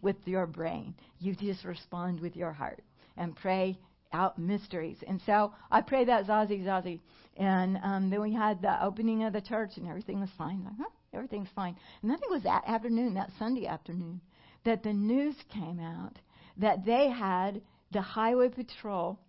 with 0.02 0.16
your 0.26 0.46
brain. 0.46 0.94
You 1.20 1.36
just 1.36 1.64
respond 1.64 2.20
with 2.20 2.36
your 2.36 2.52
heart 2.52 2.84
and 3.18 3.36
pray 3.36 3.78
out 4.14 4.38
mysteries. 4.38 4.98
And 5.08 5.22
so 5.26 5.54
I 5.72 5.82
prayed 5.82 6.08
that 6.08 6.26
Zazie 6.26 6.64
Zazie. 6.64 7.00
And 7.38 7.78
um, 7.84 8.10
then 8.10 8.22
we 8.22 8.34
had 8.34 8.62
the 8.62 8.84
opening 8.84 9.24
of 9.24 9.34
the 9.34 9.42
church 9.42 9.72
and 9.78 9.88
everything 9.88 10.20
was 10.20 10.30
fine. 10.38 10.64
Like, 10.64 10.76
huh, 10.78 10.90
everything's 11.14 11.50
fine. 11.56 11.76
And 12.02 12.10
then 12.10 12.20
it 12.22 12.32
was 12.32 12.44
that 12.44 12.64
afternoon, 12.68 13.14
that 13.16 13.32
Sunday 13.38 13.68
afternoon, 13.68 14.22
that 14.64 14.84
the 14.84 14.94
news 14.94 15.36
came 15.50 15.80
out 15.80 16.18
that 16.58 16.86
they 16.86 17.10
had, 17.10 17.62
the 17.92 18.02
highway 18.02 18.50
patrol 18.50 19.20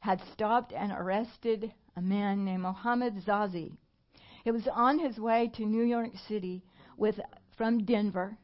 had 0.00 0.20
stopped 0.32 0.72
and 0.72 0.92
arrested 0.92 1.72
a 1.96 2.02
man 2.02 2.44
named 2.44 2.62
Mohammed 2.62 3.24
Zazi. 3.24 3.72
It 4.44 4.50
was 4.50 4.68
on 4.70 4.98
his 4.98 5.18
way 5.18 5.50
to 5.56 5.64
New 5.64 5.84
York 5.84 6.10
City 6.28 6.62
with 6.98 7.18
from 7.56 7.84
Denver, 7.84 8.36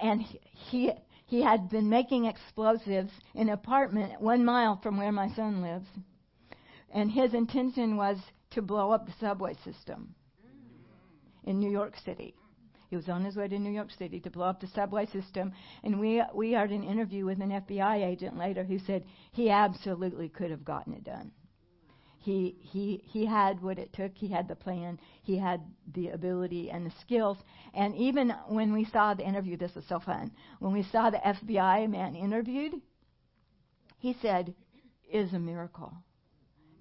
and 0.00 0.22
he 0.22 0.38
he 0.52 0.92
had 1.40 1.70
been 1.70 1.88
making 1.88 2.26
explosives 2.26 3.12
in 3.34 3.48
an 3.48 3.54
apartment 3.54 4.20
one 4.20 4.44
mile 4.44 4.78
from 4.82 4.98
where 4.98 5.12
my 5.12 5.28
son 5.34 5.62
lives. 5.62 5.86
And 6.92 7.10
his 7.10 7.32
intention 7.32 7.96
was 7.96 8.18
to 8.50 8.60
blow 8.60 8.90
up 8.90 9.06
the 9.06 9.14
subway 9.18 9.54
system 9.64 10.14
in 11.44 11.58
New 11.58 11.70
York 11.70 11.94
City. 12.04 12.34
He 12.90 12.96
was 12.96 13.08
on 13.08 13.24
his 13.24 13.36
way 13.36 13.48
to 13.48 13.58
New 13.58 13.70
York 13.70 13.90
City 13.90 14.20
to 14.20 14.30
blow 14.30 14.44
up 14.44 14.60
the 14.60 14.66
subway 14.66 15.06
system. 15.06 15.52
And 15.82 15.98
we, 15.98 16.22
we 16.34 16.52
had 16.52 16.70
an 16.70 16.84
interview 16.84 17.24
with 17.24 17.40
an 17.40 17.48
FBI 17.48 18.04
agent 18.04 18.36
later 18.36 18.64
who 18.64 18.78
said 18.78 19.04
he 19.32 19.48
absolutely 19.48 20.28
could 20.28 20.50
have 20.50 20.64
gotten 20.64 20.92
it 20.92 21.02
done. 21.02 21.32
He, 22.22 22.56
he, 22.60 23.02
he 23.04 23.26
had 23.26 23.60
what 23.60 23.80
it 23.80 23.92
took. 23.92 24.12
He 24.14 24.28
had 24.28 24.46
the 24.46 24.54
plan. 24.54 25.00
He 25.24 25.36
had 25.36 25.60
the 25.92 26.10
ability 26.10 26.70
and 26.70 26.86
the 26.86 26.92
skills. 27.00 27.36
And 27.74 27.96
even 27.96 28.30
when 28.46 28.72
we 28.72 28.84
saw 28.84 29.12
the 29.12 29.26
interview, 29.26 29.56
this 29.56 29.74
was 29.74 29.84
so 29.88 29.98
fun. 29.98 30.30
When 30.60 30.72
we 30.72 30.84
saw 30.84 31.10
the 31.10 31.18
FBI 31.18 31.90
man 31.90 32.14
interviewed, 32.14 32.74
he 33.98 34.16
said, 34.22 34.54
"It 35.04 35.18
is 35.18 35.32
a 35.32 35.38
miracle 35.40 35.92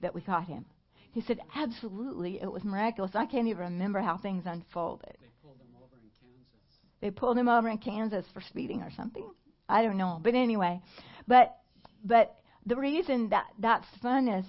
that 0.02 0.14
we 0.14 0.22
caught 0.22 0.46
him." 0.46 0.66
He 1.12 1.22
said, 1.22 1.40
"Absolutely, 1.56 2.40
it 2.40 2.52
was 2.52 2.64
miraculous." 2.64 3.16
I 3.16 3.26
can't 3.26 3.48
even 3.48 3.64
remember 3.64 4.00
how 4.00 4.18
things 4.18 4.46
unfolded. 4.46 5.18
They 5.20 5.30
pulled 5.42 5.60
him 5.60 5.76
over 5.76 5.96
in 5.98 6.10
Kansas. 6.22 6.80
They 7.00 7.12
pulled 7.12 7.38
him 7.40 7.50
over 7.50 7.68
in 7.68 7.80
Kansas 7.80 8.28
for 8.32 8.42
speeding 8.42 8.84
or 8.84 8.92
something. 8.92 9.28
I 9.68 9.82
don't 9.82 9.98
know, 9.98 10.20
but 10.22 10.36
anyway, 10.36 10.82
but 11.28 11.58
but 12.04 12.36
the 12.68 12.76
reason 12.76 13.30
that 13.30 13.48
that's 13.58 13.88
fun 14.02 14.28
is 14.28 14.46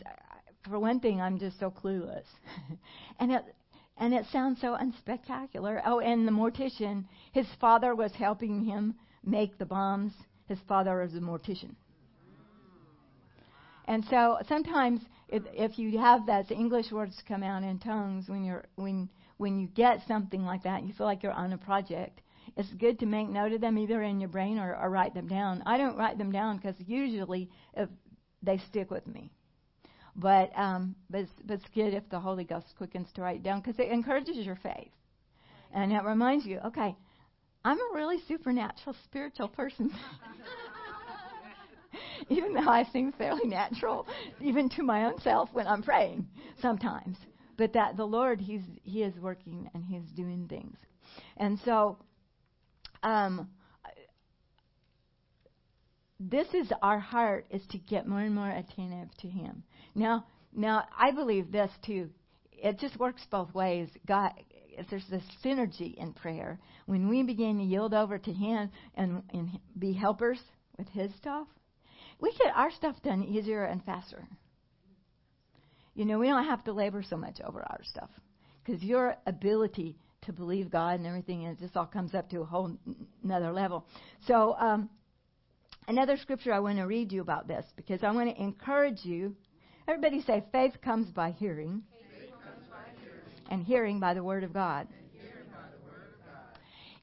for 0.68 0.78
one 0.78 1.00
thing, 1.00 1.20
I'm 1.20 1.38
just 1.38 1.58
so 1.58 1.70
clueless. 1.70 2.24
and 3.20 3.32
it 3.32 3.42
and 3.96 4.14
it 4.14 4.24
sounds 4.32 4.60
so 4.60 4.76
unspectacular. 4.76 5.80
Oh, 5.84 6.00
and 6.00 6.26
the 6.26 6.32
mortician, 6.32 7.04
his 7.32 7.46
father 7.60 7.94
was 7.94 8.12
helping 8.12 8.64
him 8.64 8.94
make 9.24 9.58
the 9.58 9.66
bombs. 9.66 10.12
His 10.46 10.58
father 10.66 11.00
was 11.00 11.14
a 11.14 11.20
mortician. 11.20 11.74
And 13.86 14.04
so 14.06 14.38
sometimes 14.48 15.00
if, 15.28 15.42
if 15.52 15.78
you 15.78 15.98
have 15.98 16.26
that, 16.26 16.48
the 16.48 16.54
English 16.54 16.90
words 16.92 17.22
come 17.26 17.42
out 17.42 17.62
in 17.62 17.78
tongues 17.78 18.28
when 18.28 18.44
you're 18.44 18.64
when 18.76 19.08
when 19.38 19.58
you 19.58 19.66
get 19.68 20.06
something 20.06 20.44
like 20.44 20.62
that, 20.62 20.84
you 20.84 20.92
feel 20.92 21.06
like 21.06 21.22
you're 21.22 21.32
on 21.32 21.52
a 21.52 21.58
project. 21.58 22.20
it's 22.56 22.72
good 22.74 22.98
to 23.00 23.06
make 23.06 23.28
note 23.28 23.52
of 23.52 23.60
them 23.60 23.76
either 23.76 24.02
in 24.02 24.20
your 24.20 24.28
brain 24.28 24.58
or, 24.58 24.76
or 24.76 24.88
write 24.88 25.14
them 25.14 25.26
down. 25.26 25.62
I 25.66 25.78
don't 25.78 25.96
write 25.96 26.18
them 26.18 26.30
down 26.30 26.58
because 26.58 26.76
usually 26.86 27.50
if 27.74 27.88
they 28.42 28.58
stick 28.58 28.90
with 28.90 29.06
me. 29.06 29.32
But 30.14 30.50
um, 30.56 30.94
but 31.08 31.22
it's, 31.22 31.32
but 31.44 31.54
it's 31.54 31.68
good 31.74 31.94
if 31.94 32.08
the 32.10 32.20
Holy 32.20 32.44
Ghost 32.44 32.66
quickens 32.76 33.08
to 33.14 33.22
write 33.22 33.36
it 33.36 33.42
down 33.42 33.60
because 33.60 33.78
it 33.78 33.90
encourages 33.90 34.36
your 34.36 34.56
faith, 34.56 34.92
and 35.72 35.92
it 35.92 36.04
reminds 36.04 36.44
you, 36.44 36.58
okay, 36.66 36.94
I'm 37.64 37.78
a 37.78 37.94
really 37.94 38.18
supernatural 38.28 38.94
spiritual 39.04 39.48
person. 39.48 39.90
even 42.28 42.54
though 42.54 42.68
I 42.68 42.84
seem 42.92 43.12
fairly 43.12 43.48
natural, 43.48 44.06
even 44.40 44.68
to 44.70 44.82
my 44.82 45.06
own 45.06 45.18
self 45.20 45.48
when 45.52 45.66
I'm 45.66 45.82
praying 45.82 46.26
sometimes. 46.60 47.16
But 47.56 47.72
that 47.72 47.96
the 47.96 48.04
Lord, 48.04 48.40
He's 48.40 48.62
He 48.82 49.02
is 49.02 49.14
working 49.18 49.70
and 49.72 49.84
He's 49.84 50.10
doing 50.14 50.46
things, 50.48 50.76
and 51.38 51.58
so. 51.64 51.98
Um, 53.02 53.48
this 56.30 56.46
is 56.54 56.72
our 56.82 57.00
heart 57.00 57.46
is 57.50 57.62
to 57.72 57.78
get 57.78 58.06
more 58.06 58.20
and 58.20 58.34
more 58.34 58.48
attentive 58.48 59.08
to 59.18 59.28
Him. 59.28 59.64
Now, 59.94 60.26
now 60.54 60.84
I 60.98 61.10
believe 61.10 61.52
this 61.52 61.70
too. 61.84 62.10
It 62.52 62.78
just 62.78 62.98
works 62.98 63.26
both 63.30 63.52
ways. 63.54 63.88
God, 64.06 64.32
there's 64.90 65.06
this 65.10 65.24
synergy 65.44 65.94
in 65.94 66.12
prayer 66.12 66.58
when 66.86 67.08
we 67.08 67.22
begin 67.22 67.58
to 67.58 67.64
yield 67.64 67.94
over 67.94 68.18
to 68.18 68.32
Him 68.32 68.70
and, 68.94 69.22
and 69.32 69.58
be 69.78 69.92
helpers 69.92 70.38
with 70.78 70.88
His 70.88 71.12
stuff 71.16 71.46
we 72.22 72.32
get 72.38 72.54
our 72.54 72.70
stuff 72.70 72.94
done 73.02 73.24
easier 73.24 73.64
and 73.64 73.84
faster. 73.84 74.26
You 75.94 76.06
know, 76.06 76.20
we 76.20 76.28
don't 76.28 76.44
have 76.44 76.64
to 76.64 76.72
labor 76.72 77.02
so 77.02 77.16
much 77.16 77.40
over 77.44 77.60
our 77.60 77.80
stuff 77.82 78.08
because 78.64 78.82
your 78.82 79.16
ability 79.26 79.98
to 80.22 80.32
believe 80.32 80.70
God 80.70 81.00
and 81.00 81.06
everything, 81.06 81.42
it 81.42 81.58
just 81.58 81.76
all 81.76 81.84
comes 81.84 82.14
up 82.14 82.30
to 82.30 82.40
a 82.40 82.44
whole 82.44 82.76
another 83.24 83.52
level. 83.52 83.84
So, 84.28 84.54
um, 84.54 84.88
another 85.88 86.16
scripture 86.16 86.52
I 86.52 86.60
want 86.60 86.78
to 86.78 86.84
read 86.84 87.10
you 87.10 87.20
about 87.20 87.48
this 87.48 87.66
because 87.76 88.04
I 88.04 88.12
want 88.12 88.34
to 88.34 88.40
encourage 88.40 89.04
you. 89.04 89.34
Everybody 89.88 90.22
say, 90.22 90.44
faith 90.52 90.74
comes 90.82 91.08
by 91.10 91.32
hearing, 91.32 91.82
comes 92.44 92.66
by 92.70 93.00
hearing 93.00 93.20
and 93.50 93.62
hearing 93.62 94.00
by 94.00 94.14
the 94.14 94.22
word 94.22 94.44
of 94.44 94.52
God. 94.52 94.86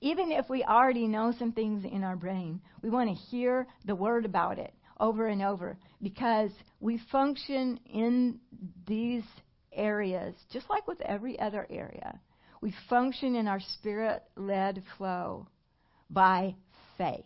Even 0.02 0.32
if 0.32 0.50
we 0.50 0.64
already 0.64 1.08
know 1.08 1.34
some 1.38 1.52
things 1.52 1.84
in 1.84 2.04
our 2.04 2.16
brain, 2.16 2.62
we 2.82 2.90
want 2.90 3.10
to 3.10 3.16
hear 3.16 3.68
the 3.86 3.96
word 3.96 4.26
about 4.26 4.58
it 4.58 4.74
over 5.00 5.28
and 5.28 5.42
over 5.42 5.78
because 6.02 6.52
we 6.80 7.02
function 7.12 7.80
in 7.86 8.40
these 8.88 9.24
areas 9.74 10.36
just 10.52 10.70
like 10.70 10.88
with 10.88 11.02
every 11.02 11.38
other 11.40 11.68
area. 11.70 12.20
We 12.62 12.74
function 12.90 13.36
in 13.36 13.48
our 13.48 13.60
spirit 13.60 14.24
led 14.36 14.84
flow 14.98 15.48
by 16.10 16.56
faith. 16.98 17.24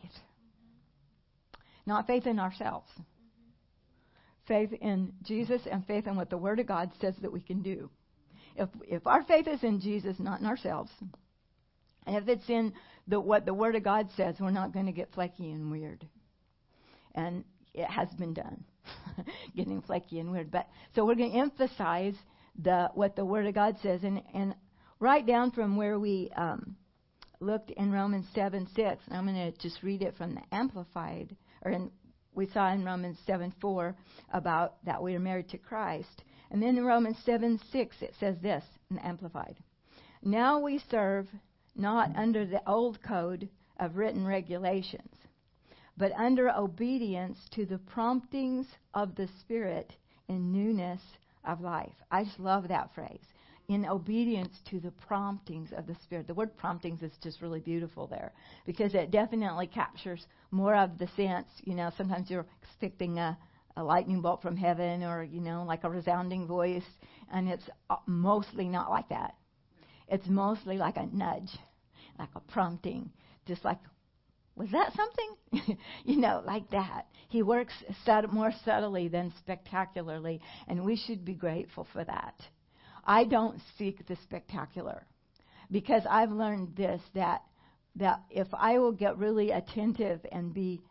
Not 1.85 2.07
faith 2.07 2.25
in 2.27 2.39
ourselves. 2.39 2.89
Faith 4.47 4.73
in 4.73 5.13
Jesus 5.23 5.61
and 5.71 5.85
faith 5.85 6.07
in 6.07 6.15
what 6.15 6.29
the 6.29 6.37
Word 6.37 6.59
of 6.59 6.67
God 6.67 6.91
says 6.99 7.15
that 7.21 7.31
we 7.31 7.41
can 7.41 7.61
do. 7.61 7.89
If, 8.55 8.69
if 8.87 9.07
our 9.07 9.23
faith 9.23 9.47
is 9.47 9.63
in 9.63 9.79
Jesus, 9.79 10.17
not 10.19 10.39
in 10.39 10.45
ourselves, 10.45 10.91
and 12.05 12.15
if 12.17 12.27
it's 12.27 12.49
in 12.49 12.73
the, 13.07 13.19
what 13.19 13.45
the 13.45 13.53
Word 13.53 13.75
of 13.75 13.83
God 13.83 14.09
says, 14.15 14.35
we're 14.39 14.51
not 14.51 14.73
going 14.73 14.85
to 14.85 14.91
get 14.91 15.13
flaky 15.13 15.51
and 15.51 15.71
weird. 15.71 16.05
And 17.15 17.43
it 17.73 17.89
has 17.89 18.09
been 18.19 18.33
done, 18.33 18.63
getting 19.55 19.81
flaky 19.81 20.19
and 20.19 20.31
weird. 20.31 20.51
But 20.51 20.67
so 20.95 21.05
we're 21.05 21.15
going 21.15 21.31
to 21.31 21.37
emphasize 21.37 22.15
the 22.61 22.89
what 22.93 23.15
the 23.15 23.25
Word 23.25 23.47
of 23.47 23.55
God 23.55 23.77
says, 23.81 24.01
and 24.03 24.21
and 24.33 24.55
right 24.99 25.25
down 25.25 25.51
from 25.51 25.75
where 25.75 25.99
we 25.99 26.29
um, 26.35 26.75
looked 27.39 27.71
in 27.71 27.91
Romans 27.91 28.25
seven 28.35 28.67
six. 28.75 29.03
I'm 29.09 29.25
going 29.25 29.51
to 29.51 29.57
just 29.59 29.81
read 29.83 30.01
it 30.01 30.15
from 30.17 30.35
the 30.35 30.41
Amplified, 30.51 31.35
or 31.63 31.71
in, 31.71 31.91
we 32.35 32.47
saw 32.47 32.71
in 32.71 32.83
Romans 32.83 33.17
seven 33.25 33.53
four 33.61 33.95
about 34.31 34.83
that 34.85 35.01
we 35.01 35.15
are 35.15 35.19
married 35.19 35.49
to 35.49 35.57
Christ, 35.57 36.23
and 36.51 36.61
then 36.61 36.77
in 36.77 36.85
Romans 36.85 37.17
seven 37.25 37.59
six 37.71 38.01
it 38.01 38.13
says 38.19 38.37
this 38.41 38.63
in 38.89 38.97
Amplified. 38.99 39.57
Now 40.21 40.59
we 40.59 40.79
serve 40.89 41.27
not 41.75 42.15
under 42.15 42.45
the 42.45 42.61
old 42.67 43.01
code 43.01 43.49
of 43.79 43.97
written 43.97 44.25
regulations 44.25 45.15
but 45.97 46.11
under 46.13 46.49
obedience 46.49 47.37
to 47.51 47.65
the 47.65 47.77
promptings 47.77 48.67
of 48.93 49.15
the 49.15 49.27
Spirit 49.39 49.93
in 50.27 50.51
newness 50.51 51.01
of 51.43 51.61
life. 51.61 51.93
I 52.09 52.23
just 52.23 52.39
love 52.39 52.67
that 52.67 52.93
phrase. 52.95 53.32
In 53.69 53.85
obedience 53.85 54.53
to 54.69 54.79
the 54.81 54.91
promptings 54.91 55.71
of 55.71 55.87
the 55.87 55.95
Spirit. 56.03 56.27
The 56.27 56.33
word 56.33 56.55
promptings 56.57 57.01
is 57.01 57.13
just 57.23 57.41
really 57.41 57.61
beautiful 57.61 58.07
there 58.07 58.33
because 58.65 58.93
it 58.93 59.09
definitely 59.09 59.67
captures 59.67 60.25
more 60.51 60.75
of 60.75 60.97
the 60.97 61.07
sense. 61.15 61.47
You 61.63 61.75
know, 61.75 61.89
sometimes 61.95 62.29
you're 62.29 62.45
expecting 62.61 63.19
a, 63.19 63.37
a 63.77 63.83
lightning 63.83 64.21
bolt 64.21 64.41
from 64.41 64.57
heaven 64.57 65.03
or, 65.03 65.23
you 65.23 65.39
know, 65.39 65.63
like 65.63 65.85
a 65.85 65.89
resounding 65.89 66.45
voice, 66.45 66.83
and 67.31 67.47
it's 67.47 67.63
uh, 67.89 67.95
mostly 68.05 68.67
not 68.67 68.89
like 68.89 69.07
that. 69.09 69.35
It's 70.09 70.27
mostly 70.27 70.77
like 70.77 70.97
a 70.97 71.05
nudge, 71.05 71.57
like 72.19 72.29
a 72.35 72.41
prompting, 72.41 73.11
just 73.45 73.63
like 73.63 73.79
was 74.55 74.69
that 74.71 74.93
something? 74.93 75.77
you 76.05 76.17
know, 76.17 76.43
like 76.45 76.69
that. 76.71 77.07
He 77.29 77.41
works 77.41 77.73
more 78.31 78.51
subtly 78.63 79.07
than 79.07 79.33
spectacularly, 79.39 80.41
and 80.67 80.83
we 80.85 80.95
should 80.95 81.25
be 81.25 81.33
grateful 81.33 81.87
for 81.91 82.03
that. 82.03 82.35
I 83.03 83.25
don't 83.25 83.59
seek 83.77 84.05
the 84.07 84.15
spectacular 84.23 85.05
because 85.71 86.03
I've 86.09 86.31
learned 86.31 86.75
this 86.75 87.01
that 87.15 87.41
that 87.95 88.21
if 88.29 88.47
I 88.53 88.79
will 88.79 88.91
get 88.91 89.17
really 89.17 89.51
attentive 89.51 90.25
and 90.31 90.53
be 90.53 90.81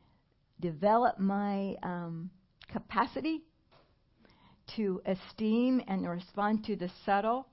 develop 0.60 1.18
my 1.18 1.74
um, 1.82 2.30
capacity 2.70 3.42
to 4.76 5.02
esteem 5.04 5.82
and 5.88 6.08
respond 6.08 6.64
to 6.64 6.76
the 6.76 6.90
subtle, 7.04 7.48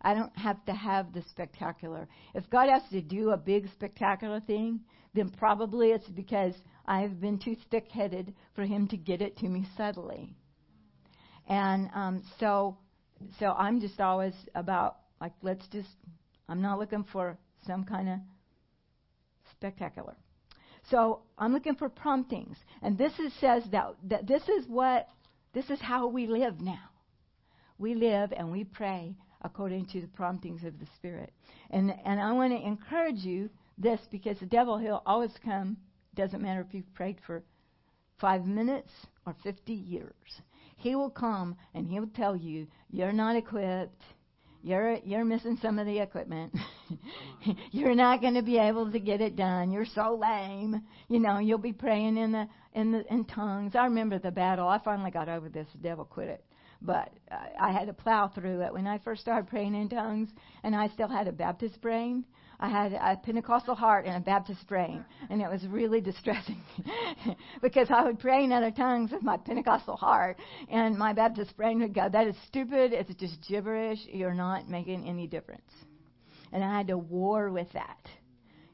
I 0.00 0.14
don't 0.14 0.36
have 0.36 0.64
to 0.66 0.72
have 0.72 1.12
the 1.12 1.22
spectacular. 1.30 2.08
If 2.34 2.48
God 2.50 2.68
has 2.68 2.82
to 2.90 3.00
do 3.00 3.30
a 3.30 3.36
big 3.36 3.68
spectacular 3.72 4.40
thing, 4.40 4.80
then 5.14 5.30
probably 5.30 5.90
it's 5.90 6.08
because 6.08 6.54
I've 6.86 7.20
been 7.20 7.38
too 7.38 7.56
thick 7.70 7.88
headed 7.90 8.34
for 8.54 8.64
Him 8.64 8.88
to 8.88 8.96
get 8.96 9.20
it 9.20 9.36
to 9.38 9.48
me 9.48 9.66
subtly. 9.76 10.34
And 11.48 11.90
um, 11.94 12.22
so, 12.38 12.78
so 13.38 13.52
I'm 13.52 13.80
just 13.80 14.00
always 14.00 14.34
about 14.54 14.96
like 15.20 15.32
let's 15.42 15.66
just. 15.68 15.88
I'm 16.48 16.60
not 16.60 16.78
looking 16.78 17.04
for 17.04 17.38
some 17.66 17.84
kind 17.84 18.08
of 18.08 18.18
spectacular. 19.52 20.16
So 20.90 21.20
I'm 21.38 21.52
looking 21.52 21.76
for 21.76 21.88
promptings, 21.88 22.56
and 22.82 22.98
this 22.98 23.12
is, 23.18 23.32
says 23.40 23.62
that 23.70 23.94
that 24.08 24.26
this 24.26 24.42
is 24.48 24.66
what 24.66 25.08
this 25.54 25.70
is 25.70 25.80
how 25.80 26.08
we 26.08 26.26
live 26.26 26.60
now. 26.60 26.90
We 27.78 27.94
live 27.94 28.32
and 28.36 28.50
we 28.50 28.64
pray 28.64 29.16
according 29.42 29.86
to 29.86 30.00
the 30.00 30.08
promptings 30.08 30.64
of 30.64 30.78
the 30.78 30.86
Spirit. 30.96 31.32
And 31.70 31.92
and 32.04 32.20
I 32.20 32.32
want 32.32 32.52
to 32.52 32.66
encourage 32.66 33.24
you 33.24 33.50
this 33.78 34.00
because 34.10 34.38
the 34.40 34.46
devil 34.46 34.78
he'll 34.78 35.02
always 35.06 35.32
come. 35.44 35.76
Doesn't 36.14 36.42
matter 36.42 36.60
if 36.60 36.74
you've 36.74 36.94
prayed 36.94 37.18
for 37.26 37.42
five 38.20 38.44
minutes 38.44 38.90
or 39.24 39.34
fifty 39.42 39.74
years. 39.74 40.40
He 40.82 40.96
will 40.96 41.10
come 41.10 41.56
and 41.74 41.86
he'll 41.86 42.08
tell 42.08 42.34
you 42.34 42.66
you're 42.90 43.12
not 43.12 43.36
equipped. 43.36 44.02
You're 44.64 44.98
you're 45.04 45.24
missing 45.24 45.58
some 45.62 45.78
of 45.78 45.86
the 45.86 45.98
equipment. 46.00 46.52
you're 47.70 47.94
not 47.94 48.20
going 48.20 48.34
to 48.34 48.42
be 48.42 48.58
able 48.58 48.90
to 48.90 48.98
get 48.98 49.20
it 49.20 49.36
done. 49.36 49.70
You're 49.70 49.86
so 49.86 50.18
lame. 50.20 50.82
You 51.08 51.20
know, 51.20 51.38
you'll 51.38 51.58
be 51.58 51.72
praying 51.72 52.16
in 52.16 52.32
the 52.32 52.48
in 52.74 52.90
the 52.90 53.04
in 53.12 53.24
tongues. 53.26 53.76
I 53.76 53.84
remember 53.84 54.18
the 54.18 54.32
battle. 54.32 54.68
I 54.68 54.78
finally 54.78 55.12
got 55.12 55.28
over 55.28 55.48
this. 55.48 55.68
The 55.72 55.78
devil 55.78 56.04
quit 56.04 56.28
it 56.28 56.44
but 56.84 57.12
I 57.60 57.70
had 57.70 57.86
to 57.86 57.92
plow 57.92 58.28
through 58.28 58.62
it. 58.62 58.72
When 58.72 58.86
I 58.86 58.98
first 58.98 59.22
started 59.22 59.48
praying 59.48 59.74
in 59.74 59.88
tongues, 59.88 60.30
and 60.64 60.74
I 60.74 60.88
still 60.88 61.08
had 61.08 61.28
a 61.28 61.32
Baptist 61.32 61.80
brain, 61.80 62.24
I 62.62 62.68
had 62.68 62.92
a 62.92 63.16
Pentecostal 63.16 63.74
heart 63.74 64.06
and 64.06 64.16
a 64.16 64.20
Baptist 64.20 64.68
brain, 64.68 65.04
and 65.28 65.42
it 65.42 65.50
was 65.50 65.66
really 65.66 66.00
distressing 66.00 66.62
because 67.60 67.88
I 67.90 68.04
would 68.04 68.20
pray 68.20 68.44
in 68.44 68.52
other 68.52 68.70
tongues 68.70 69.10
with 69.10 69.24
my 69.24 69.36
Pentecostal 69.36 69.96
heart, 69.96 70.36
and 70.70 70.96
my 70.96 71.12
Baptist 71.12 71.56
brain 71.56 71.80
would 71.80 71.92
go, 71.92 72.08
"That 72.08 72.28
is 72.28 72.36
stupid. 72.46 72.92
It's 72.92 73.12
just 73.16 73.44
gibberish. 73.48 73.98
You're 74.06 74.32
not 74.32 74.68
making 74.68 75.08
any 75.08 75.26
difference." 75.26 75.72
And 76.52 76.62
I 76.62 76.78
had 76.78 76.86
to 76.86 76.98
war 76.98 77.50
with 77.50 77.66
that. 77.72 77.98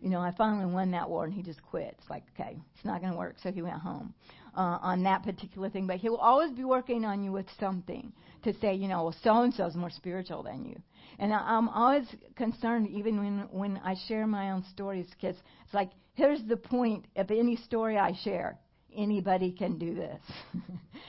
You 0.03 0.11
know, 0.11 0.21
I 0.21 0.33
finally 0.33 0.71
won 0.71 0.91
that 0.91 1.09
war, 1.09 1.25
and 1.25 1.33
he 1.33 1.43
just 1.43 1.63
quit. 1.63 1.97
It's 1.99 2.11
like, 2.11 2.25
okay, 2.39 2.59
it's 2.75 2.85
not 2.85 3.01
going 3.01 3.13
to 3.13 3.19
work, 3.19 3.37
so 3.43 3.51
he 3.51 3.63
went 3.63 3.81
home 3.81 4.13
uh, 4.55 4.79
on 4.83 5.03
that 5.05 5.23
particular 5.23 5.71
thing. 5.71 5.87
But 5.87 5.97
he 5.97 6.11
will 6.11 6.19
always 6.19 6.53
be 6.53 6.65
working 6.65 7.07
on 7.07 7.25
you 7.25 7.33
with 7.33 7.47
something 7.59 8.13
to 8.43 8.53
say, 8.61 8.75
you 8.75 8.87
know, 8.87 9.05
well, 9.05 9.17
so 9.25 9.43
and 9.43 9.59
is 9.59 9.75
more 9.75 9.91
spiritual 9.91 10.43
than 10.43 10.67
you. 10.67 10.79
And 11.19 11.33
I'm 11.33 11.69
always 11.69 12.07
concerned, 12.37 12.89
even 12.91 13.19
when 13.19 13.49
when 13.51 13.81
I 13.85 13.97
share 14.07 14.27
my 14.27 14.53
own 14.53 14.65
stories, 14.71 15.09
kids. 15.21 15.39
It's 15.65 15.75
like 15.75 15.91
here's 16.15 16.43
the 16.45 16.57
point 16.57 17.07
of 17.17 17.31
any 17.31 17.57
story 17.57 17.99
I 17.99 18.13
share. 18.23 18.59
Anybody 18.97 19.53
can 19.53 19.79
do 19.79 19.95
this. 19.95 20.21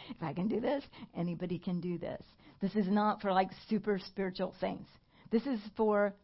if 0.09 0.21
I 0.21 0.33
can 0.33 0.47
do 0.47 0.59
this, 0.59 0.83
anybody 1.15 1.59
can 1.59 1.79
do 1.79 1.97
this. 1.97 2.21
This 2.61 2.75
is 2.75 2.87
not 2.87 3.21
for 3.21 3.31
like 3.31 3.49
super 3.69 3.99
spiritual 3.99 4.53
saints. 4.59 4.89
This 5.31 5.45
is 5.45 5.59
for 5.77 6.15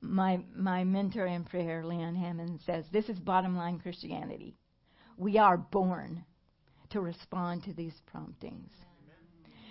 my 0.00 0.40
my 0.54 0.84
mentor 0.84 1.26
in 1.26 1.44
prayer, 1.44 1.84
Leon 1.84 2.14
Hammond, 2.14 2.60
says 2.64 2.84
this 2.90 3.08
is 3.08 3.18
bottom 3.18 3.56
line 3.56 3.78
Christianity. 3.78 4.56
We 5.18 5.38
are 5.38 5.56
born 5.56 6.24
to 6.90 7.00
respond 7.00 7.64
to 7.64 7.72
these 7.72 7.94
promptings. 8.06 8.70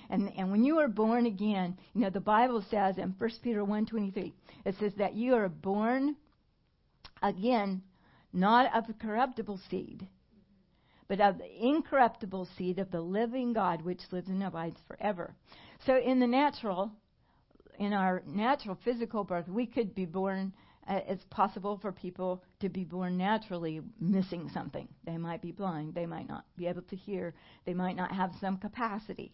And 0.09 0.31
and 0.37 0.51
when 0.51 0.63
you 0.63 0.79
are 0.79 0.87
born 0.87 1.25
again, 1.25 1.77
you 1.93 2.01
know 2.01 2.09
the 2.09 2.19
Bible 2.19 2.63
says 2.69 2.97
in 2.97 3.15
1 3.17 3.29
Peter 3.41 3.63
1:23, 3.63 4.33
it 4.65 4.75
says 4.79 4.93
that 4.97 5.15
you 5.15 5.35
are 5.35 5.49
born 5.49 6.15
again 7.21 7.81
not 8.35 8.75
of 8.75 8.99
corruptible 8.99 9.59
seed, 9.69 10.07
but 11.07 11.21
of 11.21 11.37
the 11.37 11.65
incorruptible 11.65 12.47
seed 12.57 12.79
of 12.79 12.91
the 12.91 13.01
living 13.01 13.53
God 13.53 13.81
which 13.81 14.01
lives 14.11 14.27
and 14.27 14.43
abides 14.43 14.79
forever. 14.87 15.33
So 15.85 15.97
in 15.97 16.19
the 16.19 16.27
natural, 16.27 16.91
in 17.79 17.93
our 17.93 18.23
natural 18.27 18.77
physical 18.83 19.23
birth, 19.23 19.47
we 19.47 19.65
could 19.65 19.95
be 19.95 20.05
born. 20.05 20.53
Uh, 20.87 20.99
it's 21.07 21.23
possible 21.31 21.79
for 21.81 21.91
people 21.91 22.43
to 22.59 22.69
be 22.69 22.83
born 22.83 23.17
naturally 23.17 23.81
missing 23.99 24.49
something. 24.53 24.87
They 25.03 25.17
might 25.17 25.41
be 25.41 25.51
blind. 25.51 25.95
They 25.95 26.05
might 26.05 26.27
not 26.27 26.45
be 26.57 26.67
able 26.67 26.83
to 26.83 26.95
hear. 26.95 27.33
They 27.65 27.73
might 27.73 27.95
not 27.95 28.11
have 28.11 28.31
some 28.39 28.57
capacity. 28.57 29.31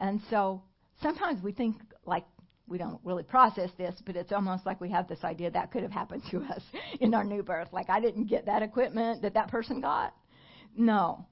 And 0.00 0.20
so 0.30 0.62
sometimes 1.02 1.42
we 1.42 1.52
think 1.52 1.76
like 2.06 2.24
we 2.66 2.78
don't 2.78 3.00
really 3.02 3.22
process 3.22 3.70
this, 3.78 3.94
but 4.04 4.16
it's 4.16 4.32
almost 4.32 4.66
like 4.66 4.80
we 4.80 4.90
have 4.90 5.08
this 5.08 5.24
idea 5.24 5.50
that 5.50 5.72
could 5.72 5.82
have 5.82 5.92
happened 5.92 6.22
to 6.30 6.38
us 6.42 6.62
in 7.00 7.14
our 7.14 7.24
new 7.24 7.42
birth. 7.42 7.68
Like 7.72 7.90
I 7.90 8.00
didn't 8.00 8.26
get 8.26 8.46
that 8.46 8.62
equipment 8.62 9.22
that 9.22 9.34
that 9.34 9.48
person 9.48 9.80
got. 9.80 10.14
No. 10.76 11.26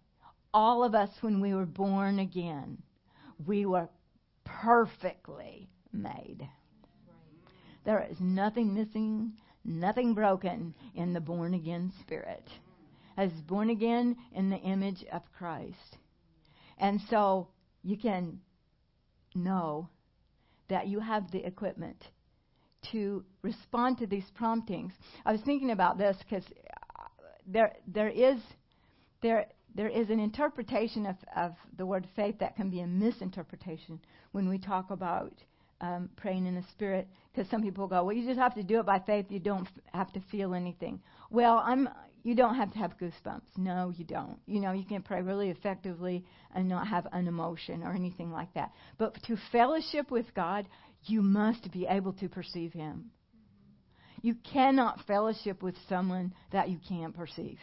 All 0.54 0.82
of 0.82 0.94
us, 0.94 1.10
when 1.20 1.40
we 1.40 1.52
were 1.52 1.66
born 1.66 2.18
again, 2.18 2.78
we 3.46 3.66
were 3.66 3.88
perfectly 4.44 5.68
made. 5.92 6.48
There 7.84 8.06
is 8.10 8.16
nothing 8.18 8.74
missing, 8.74 9.34
nothing 9.64 10.14
broken 10.14 10.74
in 10.94 11.12
the 11.12 11.20
born 11.20 11.54
again 11.54 11.92
spirit. 12.00 12.48
As 13.18 13.30
born 13.46 13.70
again 13.70 14.16
in 14.32 14.50
the 14.50 14.56
image 14.56 15.04
of 15.12 15.22
Christ. 15.36 15.98
And 16.78 17.00
so 17.08 17.48
you 17.82 17.96
can 17.96 18.40
know 19.36 19.88
that 20.68 20.88
you 20.88 21.00
have 21.00 21.30
the 21.30 21.44
equipment 21.46 22.02
to 22.92 23.24
respond 23.42 23.98
to 23.98 24.06
these 24.06 24.24
promptings. 24.34 24.92
I 25.24 25.32
was 25.32 25.40
thinking 25.42 25.70
about 25.70 25.98
this 25.98 26.16
because 26.18 26.44
there 27.46 27.74
there 27.86 28.08
is 28.08 28.38
there 29.22 29.46
there 29.74 29.88
is 29.88 30.08
an 30.08 30.18
interpretation 30.18 31.06
of, 31.06 31.16
of 31.36 31.52
the 31.76 31.84
word 31.84 32.08
faith 32.16 32.38
that 32.40 32.56
can 32.56 32.70
be 32.70 32.80
a 32.80 32.86
misinterpretation 32.86 34.00
when 34.32 34.48
we 34.48 34.58
talk 34.58 34.90
about 34.90 35.32
um, 35.80 36.08
praying 36.16 36.46
in 36.46 36.54
the 36.54 36.64
Spirit. 36.72 37.06
Because 37.32 37.50
some 37.50 37.62
people 37.62 37.86
go, 37.86 38.02
well, 38.04 38.16
you 38.16 38.26
just 38.26 38.38
have 38.38 38.54
to 38.54 38.62
do 38.62 38.80
it 38.80 38.86
by 38.86 38.98
faith. 38.98 39.26
You 39.28 39.38
don't 39.38 39.66
f- 39.66 39.82
have 39.92 40.12
to 40.14 40.20
feel 40.30 40.54
anything. 40.54 41.00
Well, 41.30 41.62
I'm. 41.64 41.88
You 42.26 42.34
don't 42.34 42.56
have 42.56 42.72
to 42.72 42.78
have 42.80 42.98
goosebumps. 42.98 43.56
No, 43.56 43.92
you 43.96 44.04
don't. 44.04 44.40
You 44.48 44.58
know, 44.58 44.72
you 44.72 44.84
can 44.84 45.00
pray 45.00 45.22
really 45.22 45.50
effectively 45.50 46.24
and 46.52 46.68
not 46.68 46.88
have 46.88 47.06
an 47.12 47.28
emotion 47.28 47.84
or 47.84 47.92
anything 47.92 48.32
like 48.32 48.52
that. 48.54 48.72
But 48.98 49.14
to 49.28 49.36
fellowship 49.52 50.10
with 50.10 50.26
God, 50.34 50.66
you 51.04 51.22
must 51.22 51.70
be 51.70 51.86
able 51.88 52.14
to 52.14 52.28
perceive 52.28 52.72
Him. 52.72 53.12
You 54.22 54.34
cannot 54.42 55.06
fellowship 55.06 55.62
with 55.62 55.76
someone 55.88 56.34
that 56.50 56.68
you 56.68 56.80
can't 56.88 57.14
perceive. 57.14 57.60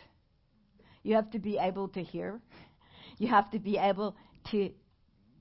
You 1.04 1.16
have 1.16 1.30
to 1.32 1.40
be 1.40 1.58
able 1.58 1.90
to 1.90 2.02
hear. 2.02 2.40
You 3.18 3.28
have 3.28 3.52
to 3.52 3.60
be 3.60 3.78
able 3.78 4.16
to 4.52 4.70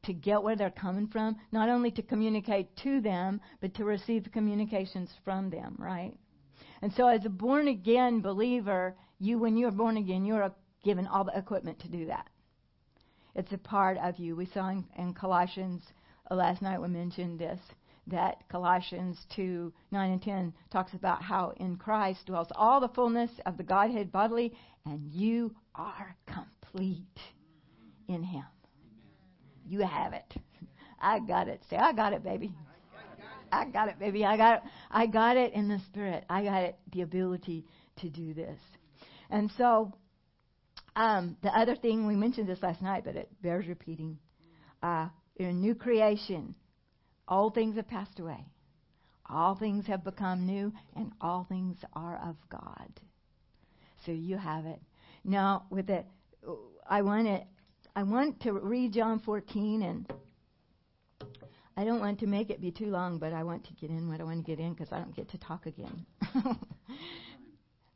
to 0.05 0.13
get 0.13 0.43
where 0.43 0.57
they're 0.57 0.69
coming 0.69 1.07
from, 1.07 1.37
not 1.53 1.69
only 1.69 1.93
to 1.93 2.03
communicate 2.03 2.77
to 2.83 3.01
them, 3.01 3.41
but 3.61 3.73
to 3.77 3.85
receive 3.85 4.27
communications 4.33 5.09
from 5.25 5.49
them, 5.49 5.77
right? 5.79 6.13
And 6.83 6.93
so 6.93 7.07
as 7.07 7.25
a 7.25 7.31
born 7.31 7.69
again 7.69 8.21
believer, 8.21 8.97
you 9.19 9.39
when 9.39 9.57
you're 9.57 9.71
born 9.71 9.97
again, 9.97 10.25
you're 10.25 10.53
given 10.85 11.07
all 11.07 11.25
the 11.25 11.39
equipment 11.39 11.79
to 11.81 11.89
do 11.89 12.07
that. 12.07 12.29
It's 13.35 13.53
a 13.53 13.59
part 13.59 13.97
of 13.99 14.19
you. 14.19 14.37
We 14.37 14.47
saw 14.47 14.69
in, 14.69 14.85
in 14.99 15.15
Colossians 15.15 15.83
uh, 16.31 16.35
last 16.35 16.61
night 16.61 16.81
we 16.81 16.89
mentioned 16.89 17.39
this 17.39 17.61
that 18.09 18.49
Colossians 18.49 19.17
2 19.37 19.73
9 19.93 20.11
and 20.11 20.23
10 20.23 20.53
talks 20.73 20.93
about 20.93 21.23
how 21.23 21.53
in 21.57 21.77
Christ 21.77 22.27
dwells 22.27 22.49
all 22.57 22.81
the 22.81 22.89
fullness 22.89 23.31
of 23.47 23.57
the 23.57 23.63
Godhead 23.63 24.11
bodily, 24.11 24.53
and 24.85 25.09
you 25.13 25.55
are 25.77 26.17
complete 26.27 27.21
in 28.09 28.25
Him. 28.25 28.45
You 29.65 29.81
have 29.81 30.13
it. 30.13 30.35
I 31.01 31.21
got 31.21 31.47
it. 31.47 31.63
Say, 31.71 31.77
I 31.77 31.93
got 31.93 32.13
it, 32.13 32.25
baby. 32.25 32.53
I 33.53 33.67
got 33.67 33.89
it, 33.89 33.99
baby. 33.99 34.25
I 34.25 34.37
got 34.37 34.57
it. 34.57 34.63
I 34.91 35.07
got 35.07 35.37
it 35.37 35.53
in 35.53 35.69
the 35.69 35.79
spirit. 35.87 36.25
I 36.29 36.45
got 36.45 36.63
it, 36.63 36.79
the 36.93 37.03
ability 37.03 37.67
to 38.01 38.09
do 38.09 38.33
this. 38.33 38.59
And 39.31 39.51
so, 39.59 39.93
um, 40.97 41.37
the 41.43 41.51
other 41.51 41.77
thing 41.77 42.07
we 42.07 42.17
mentioned 42.17 42.49
this 42.49 42.63
last 42.63 42.83
night, 42.83 43.05
but 43.05 43.15
it 43.15 43.31
bears 43.43 43.67
repeating. 43.67 44.19
Uh, 44.83 45.09
in 45.37 45.47
a 45.47 45.53
new 45.53 45.75
creation, 45.75 46.55
all 47.29 47.51
things 47.51 47.77
have 47.77 47.89
passed 47.89 48.19
away. 48.19 48.45
All 49.29 49.55
things 49.55 49.87
have 49.87 50.03
become 50.03 50.47
new, 50.47 50.73
and 50.97 51.13
all 51.21 51.47
things 51.49 51.79
are 51.95 52.21
of 52.29 52.37
God. 52.51 53.01
So 54.05 54.13
you 54.13 54.37
have 54.37 54.67
it. 54.67 54.81
Now, 55.25 55.65
with 55.71 55.89
it, 55.91 56.07
I 56.89 57.03
want 57.03 57.29
it. 57.29 57.45
I 57.95 58.03
want 58.03 58.41
to 58.43 58.53
read 58.53 58.95
John 58.95 59.21
14, 59.21 59.83
and 59.83 60.13
I 61.77 61.85
don't 61.85 62.01
want 62.01 62.21
to 62.21 62.27
make 62.27 62.51
it 62.51 62.61
be 62.61 62.71
too 62.71 62.87
long, 62.87 63.19
but 63.19 63.33
I 63.33 63.43
want 63.43 63.65
to 63.65 63.73
get 63.75 63.91
in 63.91 64.09
what 64.09 64.21
I 64.21 64.25
want 64.25 64.45
to 64.45 64.51
get 64.51 64.61
in 64.61 64.75
because 64.75 64.93
I 64.93 64.99
don't 64.99 65.17
get 65.17 65.31
to 65.31 65.39
talk 65.39 65.67
again. 65.67 66.05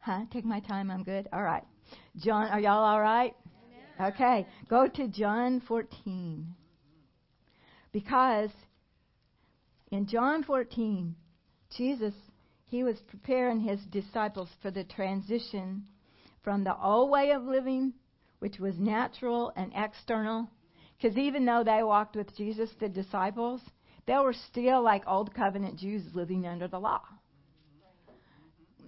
huh? 0.00 0.20
Take 0.32 0.44
my 0.44 0.60
time. 0.60 0.90
I'm 0.90 1.02
good. 1.02 1.28
All 1.32 1.42
right. 1.42 1.64
John, 2.16 2.48
are 2.48 2.60
y'all 2.60 2.84
all 2.84 3.00
right? 3.00 3.34
Okay. 4.00 4.46
Go 4.68 4.88
to 4.88 5.08
John 5.08 5.60
14. 5.68 6.46
Because 7.92 8.50
in 9.90 10.06
John 10.06 10.42
14, 10.42 11.14
Jesus, 11.76 12.14
he 12.66 12.82
was 12.82 12.96
preparing 13.08 13.60
his 13.60 13.80
disciples 13.90 14.48
for 14.62 14.70
the 14.70 14.84
transition 14.84 15.84
from 16.42 16.64
the 16.64 16.76
old 16.78 17.10
way 17.10 17.30
of 17.30 17.42
living, 17.42 17.92
which 18.38 18.58
was 18.58 18.78
natural 18.78 19.52
and 19.56 19.72
external. 19.74 20.48
Because 20.96 21.16
even 21.16 21.44
though 21.44 21.62
they 21.64 21.82
walked 21.82 22.16
with 22.16 22.34
Jesus, 22.36 22.70
the 22.80 22.88
disciples, 22.88 23.60
they 24.06 24.14
were 24.14 24.32
still 24.32 24.82
like 24.82 25.02
old 25.06 25.34
covenant 25.34 25.78
Jews 25.78 26.02
living 26.14 26.46
under 26.46 26.68
the 26.68 26.78
law. 26.78 27.02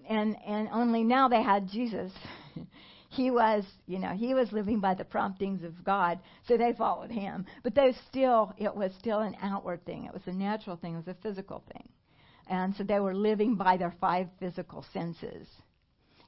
And 0.08 0.36
and 0.46 0.68
only 0.72 1.04
now 1.04 1.28
they 1.28 1.42
had 1.42 1.68
Jesus. 1.68 2.12
he 3.10 3.30
was, 3.30 3.64
you 3.86 3.98
know, 3.98 4.12
he 4.14 4.32
was 4.32 4.50
living 4.52 4.80
by 4.80 4.94
the 4.94 5.04
promptings 5.04 5.62
of 5.62 5.84
God, 5.84 6.18
so 6.46 6.56
they 6.56 6.72
followed 6.72 7.10
him. 7.10 7.44
But 7.62 7.74
they 7.74 7.94
still, 8.08 8.54
it 8.56 8.74
was 8.74 8.92
still 8.98 9.20
an 9.20 9.36
outward 9.42 9.84
thing. 9.84 10.04
It 10.04 10.14
was 10.14 10.22
a 10.26 10.32
natural 10.32 10.76
thing. 10.76 10.94
It 10.94 11.06
was 11.06 11.16
a 11.16 11.22
physical 11.22 11.62
thing. 11.72 11.88
And 12.48 12.74
so 12.76 12.84
they 12.84 13.00
were 13.00 13.14
living 13.14 13.54
by 13.56 13.76
their 13.76 13.94
five 14.00 14.28
physical 14.40 14.84
senses 14.94 15.46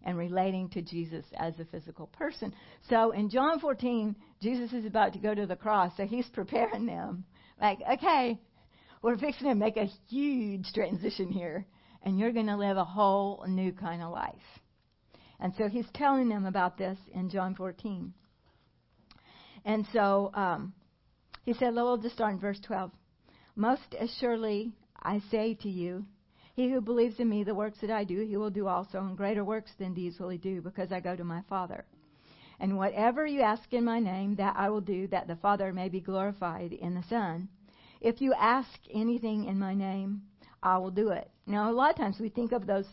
and 0.05 0.17
relating 0.17 0.69
to 0.71 0.83
Jesus 0.83 1.25
as 1.39 1.59
a 1.59 1.65
physical 1.67 2.07
person. 2.07 2.55
So 2.89 3.11
in 3.13 3.29
John 3.29 3.61
14, 3.61 4.17
Jesus 4.43 4.73
is 4.73 4.87
about 4.87 5.13
to 5.13 5.19
go 5.19 5.35
to 5.35 5.47
the 5.47 5.57
cross, 5.57 5.93
so 5.97 6.07
he's 6.07 6.29
preparing 6.29 6.87
them. 6.87 7.25
Like, 7.61 7.79
okay, 7.95 8.39
we're 9.03 9.19
fixing 9.19 9.49
to 9.49 9.55
make 9.55 9.77
a 9.77 9.91
huge 10.09 10.73
transition 10.73 11.31
here, 11.31 11.67
and 12.03 12.19
you're 12.19 12.33
going 12.33 12.47
to 12.47 12.57
live 12.57 12.77
a 12.77 12.85
whole 12.85 13.45
new 13.47 13.73
kind 13.73 14.03
of 14.03 14.13
life. 14.13 14.35
And 15.39 15.53
so 15.57 15.69
he's 15.69 15.87
telling 15.95 16.29
them 16.29 16.47
about 16.47 16.77
this 16.77 16.99
in 17.15 17.31
John 17.31 17.55
14. 17.55 18.13
And 19.65 19.87
so 19.93 20.31
um, 20.35 20.73
he 21.45 21.55
said, 21.55 21.75
we'll 21.75 21.97
just 21.97 22.15
start 22.15 22.35
in 22.35 22.41
verse 22.41 22.61
12. 22.67 22.91
Most 23.57 23.95
assuredly, 23.99 24.73
I 25.03 25.21
say 25.31 25.55
to 25.63 25.69
you, 25.69 26.07
he 26.55 26.71
who 26.71 26.81
believes 26.81 27.21
in 27.21 27.29
me, 27.29 27.45
the 27.45 27.55
works 27.55 27.79
that 27.81 27.91
I 27.91 28.05
do, 28.05 28.21
he 28.21 28.37
will 28.37 28.51
do 28.51 28.67
also, 28.67 28.99
and 28.99 29.17
greater 29.17 29.45
works 29.45 29.73
than 29.79 29.95
these 29.95 30.19
will 30.19 30.29
he 30.29 30.39
do, 30.39 30.61
because 30.61 30.93
I 30.93 31.01
go 31.01 31.17
to 31.17 31.25
my 31.25 31.43
Father. 31.49 31.85
And 32.59 32.77
whatever 32.77 33.27
you 33.27 33.41
ask 33.41 33.73
in 33.73 33.85
my 33.85 33.99
name, 34.01 34.37
that 34.37 34.55
I 34.57 34.69
will 34.69 34.83
do, 34.83 35.07
that 35.09 35.27
the 35.27 35.37
Father 35.37 35.73
may 35.73 35.89
be 35.89 36.01
glorified 36.01 36.73
in 36.73 36.95
the 36.95 37.03
Son. 37.05 37.49
If 38.01 38.21
you 38.21 38.35
ask 38.35 38.79
anything 38.93 39.45
in 39.45 39.59
my 39.59 39.75
name, 39.75 40.23
I 40.63 40.79
will 40.79 40.91
do 40.91 41.11
it. 41.11 41.31
Now, 41.47 41.71
a 41.71 41.73
lot 41.73 41.91
of 41.91 41.97
times 41.97 42.19
we 42.21 42.29
think 42.29 42.53
of 42.53 42.67
those 42.67 42.87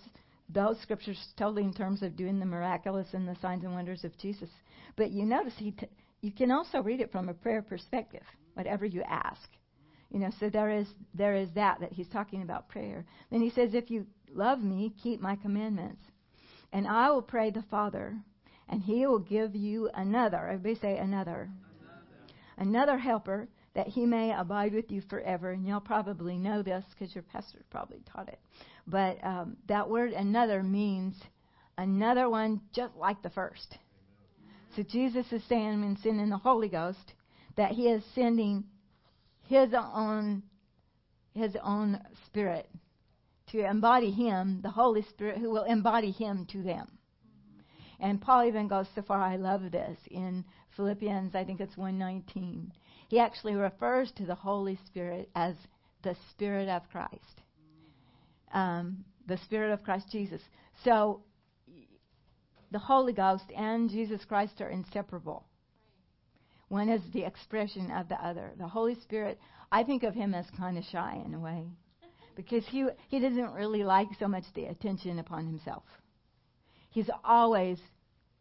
those 0.49 0.79
scriptures 0.79 1.33
totally 1.37 1.63
in 1.63 1.73
terms 1.73 2.01
of 2.01 2.15
doing 2.15 2.39
the 2.39 2.45
miraculous 2.45 3.13
and 3.13 3.27
the 3.27 3.35
signs 3.41 3.65
and 3.65 3.73
wonders 3.73 4.05
of 4.05 4.17
Jesus. 4.17 4.49
But 4.95 5.11
you 5.11 5.25
notice 5.25 5.53
he 5.57 5.71
t- 5.71 5.87
you 6.21 6.31
can 6.31 6.51
also 6.51 6.81
read 6.81 7.01
it 7.01 7.11
from 7.11 7.27
a 7.27 7.33
prayer 7.33 7.61
perspective, 7.61 8.23
whatever 8.53 8.85
you 8.85 9.03
ask. 9.03 9.49
You 10.11 10.19
know, 10.19 10.31
so 10.39 10.49
there 10.49 10.69
is 10.69 10.87
there 11.13 11.35
is 11.35 11.49
that 11.55 11.79
that 11.81 11.93
he's 11.93 12.07
talking 12.07 12.41
about 12.41 12.69
prayer. 12.69 13.05
Then 13.29 13.41
he 13.41 13.49
says, 13.49 13.73
"If 13.73 13.91
you 13.91 14.05
love 14.33 14.63
me, 14.63 14.93
keep 15.03 15.19
my 15.19 15.35
commandments, 15.35 16.01
and 16.71 16.87
I 16.87 17.11
will 17.11 17.21
pray 17.21 17.51
the 17.51 17.63
Father, 17.63 18.17
and 18.69 18.81
He 18.81 19.05
will 19.05 19.19
give 19.19 19.55
you 19.55 19.89
another." 19.93 20.47
Everybody 20.47 20.75
say 20.75 20.97
another. 20.97 21.49
Another, 22.57 22.91
another 22.93 22.97
helper 22.97 23.47
that 23.77 23.87
he 23.87 24.07
may 24.07 24.33
abide 24.33 24.73
with 24.73 24.91
you 24.91 25.01
forever. 25.01 25.51
And 25.51 25.65
you'll 25.65 25.79
probably 25.79 26.35
know 26.35 26.63
this 26.63 26.83
because 26.89 27.13
your 27.13 27.23
pastor 27.23 27.59
probably 27.69 28.01
taught 28.11 28.27
it. 28.27 28.39
But 28.87 29.23
um, 29.23 29.55
that 29.67 29.87
word 29.87 30.13
another 30.13 30.63
means 30.63 31.15
another 31.77 32.27
one 32.27 32.59
just 32.73 32.95
like 32.95 33.21
the 33.21 33.29
first. 33.29 33.77
So 34.75 34.81
Jesus 34.81 35.31
is 35.31 35.43
saying 35.47 35.83
in 35.83 35.95
sending 36.01 36.29
the 36.29 36.37
Holy 36.37 36.69
Ghost 36.69 37.13
that 37.55 37.71
he 37.71 37.87
is 37.87 38.03
sending 38.15 38.63
his 39.47 39.73
own 39.73 40.43
his 41.33 41.55
own 41.63 42.01
spirit 42.25 42.67
to 43.51 43.63
embody 43.65 44.11
him, 44.11 44.59
the 44.61 44.69
Holy 44.69 45.03
Spirit 45.03 45.37
who 45.37 45.49
will 45.51 45.63
embody 45.63 46.11
him 46.11 46.45
to 46.51 46.63
them. 46.63 46.87
And 47.99 48.21
Paul 48.21 48.45
even 48.45 48.67
goes 48.67 48.87
so 48.93 49.01
far, 49.01 49.21
I 49.21 49.37
love 49.37 49.71
this, 49.71 49.97
in 50.11 50.43
Philippians, 50.75 51.33
I 51.33 51.43
think 51.43 51.59
it's 51.59 51.77
119. 51.77 52.71
He 53.07 53.19
actually 53.19 53.55
refers 53.55 54.11
to 54.13 54.25
the 54.25 54.35
Holy 54.35 54.77
Spirit 54.87 55.29
as 55.35 55.55
the 56.03 56.15
Spirit 56.31 56.69
of 56.69 56.83
Christ. 56.91 57.41
Um, 58.53 59.05
the 59.27 59.37
Spirit 59.37 59.71
of 59.71 59.83
Christ 59.83 60.07
Jesus. 60.11 60.41
So 60.83 61.21
the 62.71 62.79
Holy 62.79 63.13
Ghost 63.13 63.45
and 63.55 63.89
Jesus 63.89 64.23
Christ 64.25 64.61
are 64.61 64.69
inseparable. 64.69 65.45
One 66.69 66.89
is 66.89 67.01
the 67.13 67.23
expression 67.23 67.91
of 67.91 68.09
the 68.09 68.15
other. 68.15 68.51
The 68.57 68.67
Holy 68.67 68.95
Spirit, 69.01 69.39
I 69.71 69.83
think 69.83 70.03
of 70.03 70.13
him 70.13 70.33
as 70.33 70.45
kind 70.57 70.77
of 70.77 70.83
shy 70.85 71.21
in 71.25 71.33
a 71.33 71.39
way 71.39 71.65
because 72.35 72.63
he, 72.67 72.85
he 73.09 73.19
doesn't 73.19 73.53
really 73.53 73.83
like 73.83 74.07
so 74.19 74.27
much 74.27 74.43
the 74.53 74.65
attention 74.65 75.19
upon 75.19 75.45
himself. 75.45 75.83
He's 76.89 77.09
always 77.23 77.79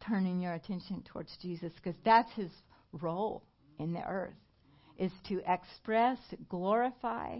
turning 0.07 0.39
your 0.39 0.53
attention 0.53 1.03
towards 1.03 1.35
Jesus 1.41 1.71
because 1.75 1.99
that's 2.05 2.31
his 2.33 2.51
role 2.91 3.43
in 3.79 3.93
the 3.93 4.03
earth 4.03 4.35
is 4.97 5.11
to 5.27 5.41
express, 5.47 6.17
glorify 6.49 7.39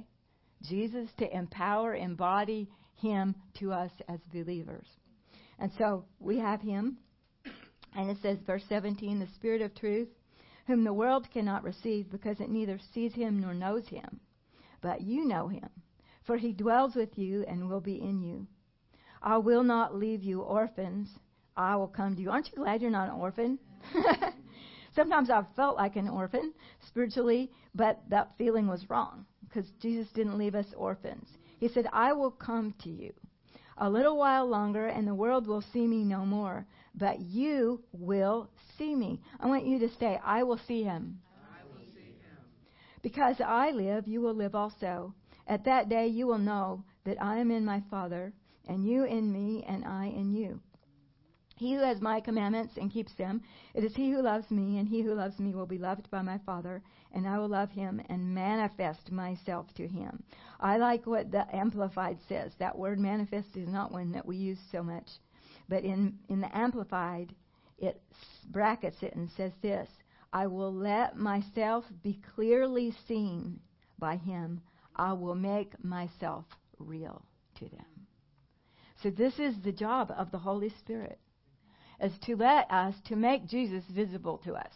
Jesus, 0.63 1.09
to 1.17 1.35
empower, 1.35 1.95
embody 1.95 2.69
him 2.95 3.35
to 3.59 3.71
us 3.71 3.91
as 4.07 4.19
believers. 4.33 4.87
And 5.59 5.71
so 5.77 6.05
we 6.19 6.37
have 6.37 6.61
him, 6.61 6.97
and 7.95 8.09
it 8.09 8.17
says, 8.21 8.37
verse 8.45 8.63
17, 8.69 9.19
the 9.19 9.27
Spirit 9.35 9.61
of 9.61 9.73
truth, 9.75 10.07
whom 10.67 10.83
the 10.83 10.93
world 10.93 11.27
cannot 11.31 11.63
receive 11.63 12.11
because 12.11 12.39
it 12.39 12.49
neither 12.49 12.77
sees 12.93 13.13
him 13.13 13.39
nor 13.39 13.53
knows 13.53 13.87
him. 13.87 14.19
But 14.81 15.01
you 15.01 15.25
know 15.25 15.47
him, 15.47 15.69
for 16.25 16.37
he 16.37 16.51
dwells 16.51 16.93
with 16.93 17.17
you 17.17 17.43
and 17.47 17.69
will 17.69 17.81
be 17.81 17.99
in 18.01 18.21
you. 18.21 18.45
I 19.21 19.37
will 19.37 19.63
not 19.63 19.95
leave 19.95 20.23
you 20.23 20.41
orphans. 20.41 21.09
I 21.55 21.75
will 21.77 21.87
come 21.87 22.15
to 22.15 22.21
you. 22.21 22.29
Aren't 22.29 22.51
you 22.51 22.57
glad 22.57 22.81
you're 22.81 22.91
not 22.91 23.09
an 23.09 23.15
orphan? 23.15 23.57
Sometimes 24.95 25.29
I've 25.29 25.53
felt 25.55 25.77
like 25.77 25.95
an 25.95 26.09
orphan 26.09 26.53
spiritually, 26.87 27.51
but 27.73 28.01
that 28.09 28.37
feeling 28.37 28.67
was 28.67 28.89
wrong 28.89 29.25
because 29.47 29.69
Jesus 29.81 30.07
didn't 30.13 30.37
leave 30.37 30.55
us 30.55 30.67
orphans. 30.75 31.29
He 31.59 31.69
said, 31.69 31.87
I 31.93 32.13
will 32.13 32.31
come 32.31 32.73
to 32.83 32.89
you. 32.89 33.13
A 33.77 33.89
little 33.89 34.17
while 34.17 34.47
longer, 34.47 34.87
and 34.87 35.07
the 35.07 35.15
world 35.15 35.47
will 35.47 35.63
see 35.73 35.85
me 35.87 36.03
no 36.03 36.25
more, 36.25 36.65
but 36.97 37.19
you 37.21 37.83
will 37.93 38.49
see 38.77 38.95
me. 38.95 39.21
I 39.39 39.47
want 39.47 39.65
you 39.65 39.79
to 39.79 39.89
say, 39.99 40.19
I 40.23 40.43
will 40.43 40.59
see 40.67 40.83
him. 40.83 41.19
I 41.35 41.63
will 41.71 41.85
see 41.93 42.01
him. 42.01 42.37
Because 43.03 43.39
I 43.39 43.71
live, 43.71 44.07
you 44.07 44.19
will 44.19 44.33
live 44.33 44.55
also. 44.55 45.13
At 45.45 45.63
that 45.65 45.89
day, 45.89 46.07
you 46.07 46.27
will 46.27 46.39
know 46.39 46.83
that 47.05 47.21
I 47.21 47.37
am 47.37 47.51
in 47.51 47.63
my 47.63 47.81
Father, 47.89 48.33
and 48.67 48.85
you 48.85 49.03
in 49.05 49.31
me, 49.31 49.63
and 49.67 49.85
I 49.85 50.07
in 50.07 50.33
you. 50.33 50.59
He 51.55 51.73
who 51.73 51.81
has 51.81 52.01
my 52.01 52.19
commandments 52.19 52.77
and 52.77 52.91
keeps 52.91 53.13
them, 53.15 53.41
it 53.73 53.83
is 53.83 53.95
he 53.95 54.11
who 54.11 54.21
loves 54.21 54.51
me, 54.51 54.77
and 54.77 54.87
he 54.87 55.01
who 55.01 55.13
loves 55.13 55.39
me 55.39 55.53
will 55.53 55.65
be 55.65 55.77
loved 55.77 56.09
by 56.11 56.21
my 56.21 56.37
Father, 56.39 56.83
and 57.11 57.27
I 57.27 57.39
will 57.39 57.47
love 57.47 57.71
him 57.71 58.01
and 58.09 58.33
manifest 58.33 59.11
myself 59.11 59.73
to 59.75 59.87
him. 59.87 60.23
I 60.59 60.77
like 60.77 61.07
what 61.07 61.31
the 61.31 61.45
Amplified 61.55 62.19
says. 62.27 62.53
That 62.59 62.77
word 62.77 62.99
manifest 62.99 63.55
is 63.55 63.67
not 63.67 63.91
one 63.91 64.11
that 64.11 64.25
we 64.25 64.37
use 64.37 64.59
so 64.71 64.83
much. 64.83 65.07
But 65.69 65.83
in, 65.83 66.17
in 66.29 66.41
the 66.41 66.55
Amplified, 66.57 67.35
it 67.77 68.01
brackets 68.49 69.03
it 69.03 69.15
and 69.15 69.29
says 69.31 69.51
this 69.61 69.89
I 70.33 70.47
will 70.47 70.73
let 70.73 71.17
myself 71.17 71.85
be 72.03 72.19
clearly 72.35 72.93
seen 73.07 73.59
by 73.99 74.17
him. 74.17 74.61
I 74.95 75.13
will 75.13 75.35
make 75.35 75.83
myself 75.83 76.45
real 76.79 77.23
to 77.59 77.65
them. 77.69 78.07
So, 79.01 79.11
this 79.11 79.37
is 79.39 79.55
the 79.61 79.71
job 79.71 80.11
of 80.17 80.31
the 80.31 80.39
Holy 80.39 80.69
Spirit 80.79 81.19
is 82.01 82.17
to 82.25 82.35
let 82.35 82.69
us 82.71 82.95
to 83.05 83.15
make 83.15 83.47
Jesus 83.47 83.83
visible 83.89 84.37
to 84.39 84.53
us. 84.53 84.73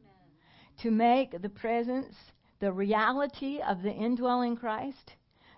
Amen. 0.00 0.82
To 0.82 0.90
make 0.90 1.40
the 1.40 1.48
presence, 1.48 2.14
the 2.60 2.72
reality 2.72 3.60
of 3.60 3.82
the 3.82 3.92
indwelling 3.92 4.56
Christ, 4.56 5.12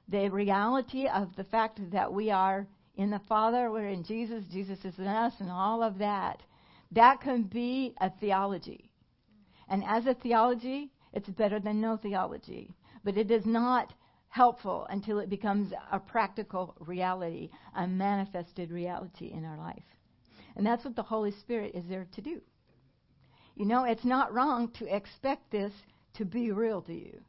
the 0.08 0.28
reality 0.28 1.06
of 1.06 1.34
the 1.36 1.44
fact 1.44 1.80
that 1.90 2.12
we 2.12 2.30
are 2.30 2.66
in 2.96 3.10
the 3.10 3.20
Father, 3.28 3.70
we're 3.70 3.88
in 3.88 4.04
Jesus, 4.04 4.44
Jesus 4.50 4.78
is 4.84 4.98
in 4.98 5.06
us, 5.06 5.34
and 5.38 5.50
all 5.50 5.82
of 5.82 5.98
that. 5.98 6.42
That 6.92 7.20
can 7.20 7.42
be 7.42 7.94
a 8.00 8.10
theology. 8.10 8.90
And 9.68 9.84
as 9.84 10.06
a 10.06 10.14
theology, 10.14 10.90
it's 11.12 11.28
better 11.28 11.60
than 11.60 11.80
no 11.80 11.96
theology. 11.96 12.74
But 13.04 13.16
it 13.16 13.30
is 13.30 13.44
not 13.44 13.92
helpful 14.28 14.86
until 14.90 15.18
it 15.18 15.28
becomes 15.28 15.72
a 15.92 15.98
practical 15.98 16.74
reality, 16.80 17.50
a 17.74 17.86
manifested 17.86 18.70
reality 18.70 19.30
in 19.32 19.44
our 19.44 19.58
life. 19.58 19.84
And 20.56 20.64
that's 20.64 20.84
what 20.84 20.96
the 20.96 21.02
Holy 21.02 21.32
Spirit 21.32 21.74
is 21.74 21.84
there 21.88 22.06
to 22.14 22.20
do. 22.22 22.40
You 23.56 23.66
know, 23.66 23.84
it's 23.84 24.04
not 24.04 24.32
wrong 24.32 24.70
to 24.78 24.94
expect 24.94 25.50
this 25.50 25.72
to 26.14 26.24
be 26.24 26.50
real 26.50 26.80
to 26.82 26.94
you 26.94 27.20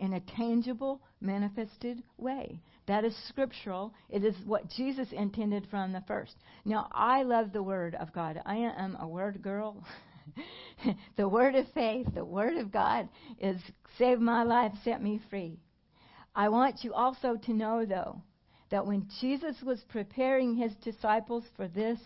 in 0.00 0.14
a 0.14 0.20
tangible, 0.20 1.00
manifested 1.20 2.02
way. 2.18 2.60
That 2.86 3.04
is 3.04 3.14
scriptural. 3.28 3.94
It 4.08 4.24
is 4.24 4.34
what 4.46 4.68
Jesus 4.68 5.12
intended 5.12 5.66
from 5.70 5.92
the 5.92 6.02
first. 6.08 6.34
Now, 6.64 6.88
I 6.90 7.22
love 7.22 7.52
the 7.52 7.62
Word 7.62 7.94
of 7.94 8.12
God. 8.12 8.40
I 8.44 8.56
am 8.56 8.96
a 8.98 9.06
Word 9.06 9.42
girl. 9.42 9.84
the 11.16 11.28
Word 11.28 11.54
of 11.54 11.66
faith, 11.72 12.06
the 12.14 12.24
Word 12.24 12.56
of 12.56 12.72
God, 12.72 13.08
is 13.38 13.60
saved 13.98 14.20
my 14.20 14.42
life, 14.42 14.72
set 14.82 15.02
me 15.02 15.20
free. 15.28 15.58
I 16.34 16.48
want 16.48 16.82
you 16.82 16.94
also 16.94 17.36
to 17.36 17.52
know, 17.52 17.84
though, 17.84 18.22
that 18.70 18.86
when 18.86 19.08
Jesus 19.20 19.56
was 19.62 19.84
preparing 19.88 20.56
his 20.56 20.74
disciples 20.76 21.44
for 21.56 21.68
this, 21.68 21.98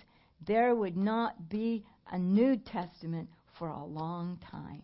there 0.47 0.75
would 0.75 0.97
not 0.97 1.49
be 1.49 1.85
a 2.11 2.19
New 2.19 2.57
Testament 2.57 3.29
for 3.59 3.69
a 3.69 3.85
long 3.85 4.39
time. 4.51 4.83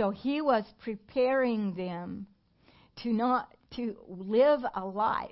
So 0.00 0.08
he 0.08 0.40
was 0.40 0.64
preparing 0.82 1.74
them 1.74 2.26
to 3.02 3.12
not 3.12 3.54
to 3.76 3.94
live 4.08 4.60
a 4.74 4.82
life 4.82 5.28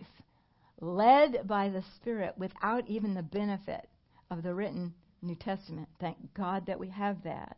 led 0.82 1.48
by 1.48 1.70
the 1.70 1.82
Spirit 1.96 2.34
without 2.36 2.86
even 2.86 3.14
the 3.14 3.22
benefit 3.22 3.88
of 4.30 4.42
the 4.42 4.54
written 4.54 4.92
New 5.22 5.36
Testament. 5.36 5.88
Thank 6.02 6.18
God 6.34 6.66
that 6.66 6.78
we 6.78 6.90
have 6.90 7.22
that. 7.24 7.56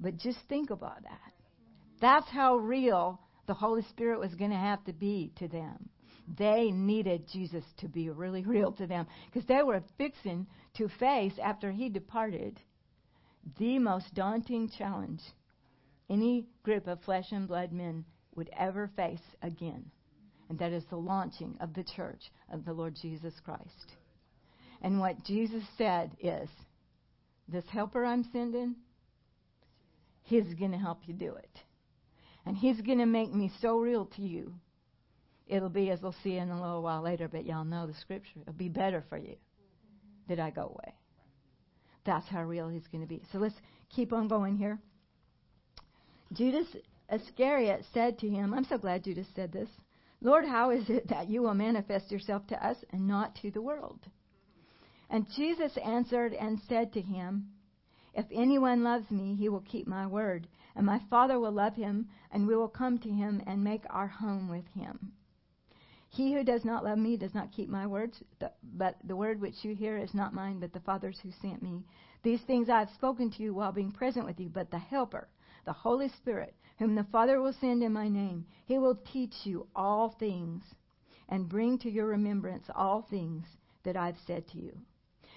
But 0.00 0.18
just 0.18 0.38
think 0.50 0.68
about 0.68 1.02
that. 1.04 1.32
That's 1.98 2.28
how 2.28 2.56
real 2.56 3.18
the 3.46 3.54
Holy 3.54 3.82
Spirit 3.88 4.20
was 4.20 4.34
going 4.34 4.50
to 4.50 4.56
have 4.58 4.84
to 4.84 4.92
be 4.92 5.32
to 5.38 5.48
them. 5.48 5.88
They 6.38 6.70
needed 6.70 7.26
Jesus 7.32 7.64
to 7.78 7.88
be 7.88 8.10
really 8.10 8.44
real 8.44 8.72
to 8.72 8.86
them 8.86 9.06
because 9.32 9.48
they 9.48 9.62
were 9.62 9.82
fixing 9.96 10.46
to 10.74 10.90
face, 10.98 11.38
after 11.42 11.72
he 11.72 11.88
departed, 11.88 12.60
the 13.58 13.78
most 13.78 14.12
daunting 14.14 14.68
challenge 14.76 15.22
any 16.10 16.46
group 16.62 16.86
of 16.86 17.00
flesh 17.02 17.26
and 17.30 17.48
blood 17.48 17.72
men 17.72 18.04
would 18.34 18.50
ever 18.58 18.90
face 18.96 19.20
again. 19.42 19.84
And 20.48 20.58
that 20.58 20.72
is 20.72 20.84
the 20.90 20.96
launching 20.96 21.56
of 21.60 21.72
the 21.74 21.84
church 21.84 22.22
of 22.52 22.64
the 22.64 22.72
Lord 22.72 22.96
Jesus 23.00 23.34
Christ. 23.44 23.94
And 24.82 24.98
what 24.98 25.24
Jesus 25.24 25.62
said 25.78 26.10
is, 26.20 26.48
This 27.48 27.64
helper 27.70 28.04
I'm 28.04 28.28
sending, 28.32 28.74
he's 30.24 30.52
going 30.54 30.72
to 30.72 30.78
help 30.78 30.98
you 31.06 31.14
do 31.14 31.34
it. 31.34 31.60
And 32.46 32.56
He's 32.56 32.80
going 32.80 32.98
to 32.98 33.06
make 33.06 33.32
me 33.32 33.50
so 33.60 33.78
real 33.78 34.06
to 34.16 34.22
you. 34.22 34.54
It'll 35.46 35.68
be, 35.68 35.90
as 35.90 36.00
we'll 36.00 36.14
see 36.22 36.36
in 36.36 36.50
a 36.50 36.60
little 36.60 36.82
while 36.82 37.02
later, 37.02 37.28
but 37.28 37.44
y'all 37.44 37.64
know 37.64 37.86
the 37.86 37.94
scripture. 37.94 38.40
It'll 38.40 38.52
be 38.52 38.68
better 38.68 39.04
for 39.08 39.18
you 39.18 39.36
that 40.28 40.38
I 40.38 40.50
go 40.50 40.62
away. 40.62 40.94
That's 42.04 42.26
how 42.28 42.42
real 42.44 42.68
He's 42.68 42.86
going 42.86 43.02
to 43.02 43.08
be. 43.08 43.22
So 43.32 43.38
let's 43.38 43.54
keep 43.94 44.12
on 44.12 44.28
going 44.28 44.56
here. 44.56 44.78
Judas 46.32 46.76
Iscariot 47.10 47.84
said 47.92 48.18
to 48.20 48.28
him, 48.28 48.54
I'm 48.54 48.64
so 48.64 48.78
glad 48.78 49.04
Judas 49.04 49.26
said 49.34 49.50
this. 49.50 49.68
Lord, 50.20 50.44
how 50.44 50.70
is 50.70 50.88
it 50.88 51.08
that 51.08 51.28
you 51.28 51.42
will 51.42 51.54
manifest 51.54 52.12
yourself 52.12 52.46
to 52.48 52.64
us 52.64 52.76
and 52.90 53.08
not 53.08 53.34
to 53.36 53.50
the 53.50 53.62
world? 53.62 54.06
And 55.08 55.28
Jesus 55.34 55.76
answered 55.78 56.34
and 56.34 56.60
said 56.68 56.92
to 56.92 57.00
him, 57.00 57.48
If 58.14 58.26
anyone 58.30 58.84
loves 58.84 59.10
me, 59.10 59.34
he 59.34 59.48
will 59.48 59.62
keep 59.62 59.88
my 59.88 60.06
word, 60.06 60.46
and 60.76 60.86
my 60.86 61.00
Father 61.10 61.40
will 61.40 61.50
love 61.50 61.74
him, 61.74 62.08
and 62.30 62.46
we 62.46 62.54
will 62.54 62.68
come 62.68 62.98
to 62.98 63.10
him 63.10 63.42
and 63.46 63.64
make 63.64 63.82
our 63.90 64.06
home 64.06 64.48
with 64.48 64.68
him. 64.68 65.12
He 66.08 66.32
who 66.32 66.44
does 66.44 66.64
not 66.64 66.84
love 66.84 66.98
me 66.98 67.16
does 67.16 67.34
not 67.34 67.50
keep 67.52 67.68
my 67.68 67.86
words, 67.86 68.22
but 68.62 68.98
the 69.02 69.16
word 69.16 69.40
which 69.40 69.64
you 69.64 69.74
hear 69.74 69.96
is 69.96 70.14
not 70.14 70.34
mine, 70.34 70.60
but 70.60 70.72
the 70.72 70.80
Father's 70.80 71.18
who 71.20 71.30
sent 71.32 71.62
me. 71.62 71.84
These 72.22 72.42
things 72.42 72.68
I 72.68 72.80
have 72.80 72.90
spoken 72.90 73.30
to 73.30 73.42
you 73.42 73.54
while 73.54 73.72
being 73.72 73.90
present 73.90 74.26
with 74.26 74.38
you, 74.38 74.48
but 74.48 74.70
the 74.70 74.78
Helper, 74.78 75.28
the 75.64 75.72
Holy 75.72 76.08
Spirit, 76.08 76.54
whom 76.78 76.94
the 76.94 77.06
Father 77.12 77.40
will 77.40 77.54
send 77.60 77.82
in 77.82 77.92
my 77.92 78.08
name. 78.08 78.46
He 78.64 78.78
will 78.78 78.98
teach 79.12 79.34
you 79.44 79.66
all 79.74 80.16
things 80.18 80.62
and 81.28 81.48
bring 81.48 81.78
to 81.78 81.90
your 81.90 82.06
remembrance 82.06 82.64
all 82.74 83.02
things 83.02 83.46
that 83.84 83.96
I've 83.96 84.18
said 84.26 84.48
to 84.48 84.58
you. 84.58 84.76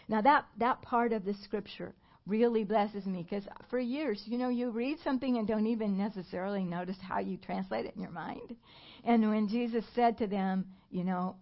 Now, 0.08 0.22
that, 0.22 0.46
that 0.58 0.82
part 0.82 1.14
of 1.14 1.24
the 1.24 1.34
scripture 1.34 1.94
really 2.26 2.64
blesses 2.64 3.06
me 3.06 3.24
because 3.24 3.48
for 3.70 3.80
years, 3.80 4.22
you 4.26 4.38
know, 4.38 4.50
you 4.50 4.70
read 4.70 4.98
something 5.04 5.38
and 5.38 5.48
don't 5.48 5.68
even 5.68 5.98
necessarily 5.98 6.64
notice 6.64 6.98
how 7.02 7.20
you 7.20 7.38
translate 7.38 7.86
it 7.86 7.96
in 7.96 8.02
your 8.02 8.12
mind. 8.12 8.56
And 9.04 9.30
when 9.30 9.48
Jesus 9.48 9.86
said 9.94 10.18
to 10.18 10.28
them, 10.28 10.66
you 10.90 11.04
know, 11.04 11.36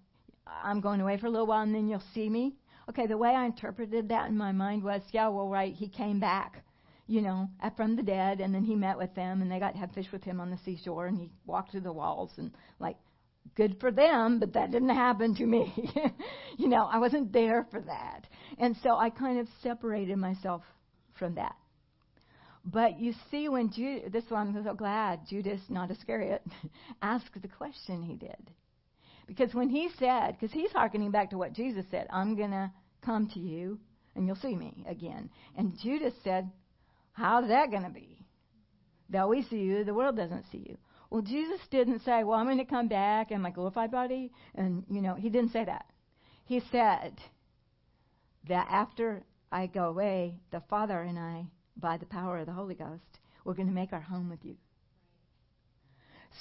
I'm 0.47 0.81
going 0.81 1.01
away 1.01 1.17
for 1.17 1.27
a 1.27 1.29
little 1.29 1.47
while 1.47 1.61
and 1.61 1.73
then 1.73 1.87
you'll 1.87 2.03
see 2.13 2.29
me. 2.29 2.55
Okay, 2.89 3.07
the 3.07 3.17
way 3.17 3.29
I 3.29 3.45
interpreted 3.45 4.09
that 4.09 4.29
in 4.29 4.37
my 4.37 4.51
mind 4.51 4.83
was, 4.83 5.01
yeah, 5.11 5.27
well, 5.27 5.47
right, 5.47 5.73
he 5.73 5.87
came 5.87 6.19
back, 6.19 6.63
you 7.11 7.21
know, 7.21 7.49
from 7.75 7.97
the 7.97 8.01
dead, 8.01 8.39
and 8.39 8.55
then 8.55 8.63
he 8.63 8.73
met 8.73 8.97
with 8.97 9.13
them, 9.15 9.41
and 9.41 9.51
they 9.51 9.59
got 9.59 9.73
to 9.73 9.77
have 9.77 9.91
fish 9.91 10.05
with 10.13 10.23
him 10.23 10.39
on 10.39 10.49
the 10.49 10.57
seashore, 10.63 11.07
and 11.07 11.17
he 11.17 11.29
walked 11.45 11.71
through 11.71 11.81
the 11.81 11.91
walls, 11.91 12.31
and 12.37 12.51
like, 12.79 12.95
good 13.55 13.75
for 13.81 13.91
them, 13.91 14.39
but 14.39 14.53
that 14.53 14.71
didn't 14.71 14.95
happen 14.95 15.35
to 15.35 15.45
me. 15.45 15.73
you 16.57 16.69
know, 16.69 16.87
I 16.89 16.99
wasn't 16.99 17.33
there 17.33 17.67
for 17.69 17.81
that. 17.81 18.27
And 18.57 18.77
so 18.81 18.95
I 18.95 19.09
kind 19.09 19.39
of 19.39 19.47
separated 19.61 20.15
myself 20.15 20.61
from 21.19 21.35
that. 21.35 21.55
But 22.63 22.97
you 22.97 23.13
see, 23.29 23.49
when 23.49 23.73
Judas, 23.73 24.09
this 24.13 24.23
one, 24.29 24.55
I'm 24.55 24.63
so 24.63 24.73
glad 24.73 25.27
Judas, 25.27 25.59
not 25.67 25.91
Iscariot, 25.91 26.43
asked 27.01 27.41
the 27.41 27.47
question 27.49 28.03
he 28.03 28.15
did. 28.15 28.51
Because 29.27 29.53
when 29.53 29.67
he 29.67 29.89
said, 29.99 30.37
because 30.39 30.53
he's 30.53 30.71
hearkening 30.71 31.11
back 31.11 31.31
to 31.31 31.37
what 31.37 31.51
Jesus 31.51 31.83
said, 31.91 32.07
I'm 32.09 32.37
going 32.37 32.51
to 32.51 32.71
come 33.03 33.27
to 33.33 33.39
you 33.39 33.79
and 34.15 34.25
you'll 34.25 34.37
see 34.37 34.55
me 34.55 34.85
again. 34.87 35.29
And 35.57 35.77
Judas 35.81 36.13
said, 36.23 36.49
How's 37.13 37.47
that 37.49 37.71
going 37.71 37.83
to 37.83 37.89
be? 37.89 38.25
Though 39.09 39.27
we 39.27 39.43
see 39.43 39.59
you, 39.59 39.83
the 39.83 39.93
world 39.93 40.15
doesn't 40.15 40.45
see 40.51 40.65
you. 40.69 40.77
Well, 41.09 41.21
Jesus 41.21 41.59
didn't 41.69 42.03
say, 42.03 42.23
Well, 42.23 42.39
I'm 42.39 42.45
going 42.45 42.57
to 42.57 42.65
come 42.65 42.87
back 42.87 43.31
in 43.31 43.41
my 43.41 43.51
glorified 43.51 43.91
body. 43.91 44.31
And, 44.55 44.85
you 44.89 45.01
know, 45.01 45.15
he 45.15 45.29
didn't 45.29 45.51
say 45.51 45.65
that. 45.65 45.85
He 46.45 46.61
said 46.71 47.19
that 48.47 48.67
after 48.69 49.23
I 49.51 49.67
go 49.67 49.85
away, 49.85 50.39
the 50.51 50.61
Father 50.69 51.01
and 51.01 51.19
I, 51.19 51.47
by 51.75 51.97
the 51.97 52.05
power 52.05 52.39
of 52.39 52.45
the 52.45 52.53
Holy 52.53 52.75
Ghost, 52.75 53.19
we're 53.43 53.53
going 53.53 53.67
to 53.67 53.73
make 53.73 53.91
our 53.91 54.01
home 54.01 54.29
with 54.29 54.43
you. 54.43 54.55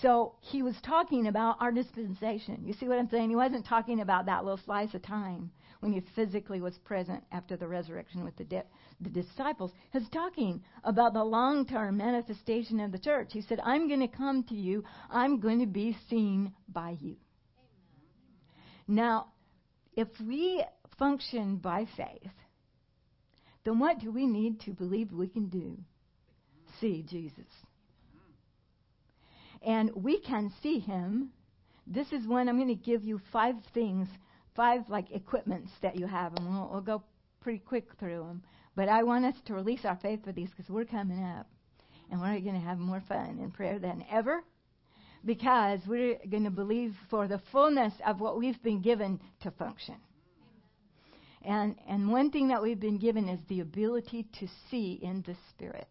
So 0.03 0.35
he 0.41 0.62
was 0.62 0.77
talking 0.83 1.27
about 1.27 1.57
our 1.61 1.73
dispensation. 1.73 2.62
You 2.64 2.75
see 2.75 2.87
what 2.87 2.99
I'm 2.99 3.11
saying? 3.11 3.31
He 3.31 3.37
wasn't 3.37 3.66
talking 3.66 4.01
about 4.01 4.27
that 4.27 4.45
little 4.45 4.61
slice 4.64 4.95
of 4.95 5.03
time 5.03 5.51
when 5.81 5.93
he 5.93 6.03
physically 6.14 6.61
was 6.61 6.78
present 6.85 7.22
after 7.33 7.57
the 7.57 7.66
resurrection 7.66 8.24
with 8.24 8.37
the, 8.37 8.45
the 9.01 9.11
disciples. 9.11 9.72
He's 9.93 10.09
talking 10.11 10.62
about 10.85 11.14
the 11.14 11.24
long 11.24 11.66
term 11.66 11.97
manifestation 11.97 12.81
of 12.81 12.93
the 12.93 12.99
church. 12.99 13.31
He 13.33 13.43
said, 13.43 13.61
I'm 13.64 13.89
going 13.89 14.01
to 14.01 14.09
come 14.16 14.45
to 14.45 14.55
you, 14.55 14.85
I'm 15.11 15.41
going 15.41 15.61
to 15.61 15.66
be 15.66 15.97
seen 16.09 16.53
by 16.68 16.97
you. 17.01 17.16
Amen. 18.89 18.89
Now, 18.89 19.26
if 19.95 20.09
we 20.20 20.64
function 20.99 21.57
by 21.57 21.87
faith, 21.97 22.31
then 23.64 23.78
what 23.78 23.99
do 23.99 24.11
we 24.11 24.26
need 24.26 24.61
to 24.61 24.72
believe 24.72 25.12
we 25.12 25.28
can 25.28 25.49
do? 25.49 25.78
See 26.81 27.05
Jesus. 27.09 27.45
And 29.62 29.91
we 29.95 30.20
can 30.20 30.53
see 30.62 30.78
him. 30.78 31.31
This 31.87 32.07
is 32.12 32.26
when 32.26 32.49
I'm 32.49 32.57
going 32.57 32.68
to 32.68 32.74
give 32.74 33.05
you 33.05 33.20
five 33.33 33.57
things, 33.74 34.09
five 34.55 34.88
like 34.88 35.11
equipments 35.12 35.70
that 35.82 35.96
you 35.96 36.07
have, 36.07 36.34
and 36.34 36.48
we'll, 36.48 36.68
we'll 36.72 36.80
go 36.80 37.03
pretty 37.40 37.59
quick 37.59 37.88
through 37.98 38.18
them. 38.18 38.42
But 38.76 38.88
I 38.88 39.03
want 39.03 39.24
us 39.24 39.34
to 39.46 39.55
release 39.55 39.84
our 39.84 39.96
faith 39.96 40.24
for 40.24 40.32
these 40.32 40.51
because 40.51 40.70
we're 40.70 40.84
coming 40.84 41.22
up. 41.22 41.46
And 42.11 42.20
we're 42.20 42.40
going 42.40 42.55
to 42.55 42.61
have 42.61 42.78
more 42.78 43.03
fun 43.09 43.38
in 43.40 43.51
prayer 43.53 43.78
than 43.78 44.05
ever 44.11 44.42
because 45.24 45.80
we're 45.86 46.18
going 46.28 46.44
to 46.44 46.51
believe 46.51 46.94
for 47.09 47.28
the 47.28 47.40
fullness 47.53 47.92
of 48.07 48.20
what 48.20 48.38
we've 48.38 48.61
been 48.62 48.80
given 48.80 49.20
to 49.42 49.51
function. 49.53 49.96
And, 51.42 51.76
and 51.88 52.11
one 52.11 52.30
thing 52.30 52.48
that 52.48 52.62
we've 52.62 52.80
been 52.80 52.98
given 52.98 53.28
is 53.28 53.40
the 53.48 53.61
ability 53.61 54.26
to 54.40 54.48
see 54.70 54.98
in 55.03 55.22
the 55.26 55.36
Spirit. 55.51 55.88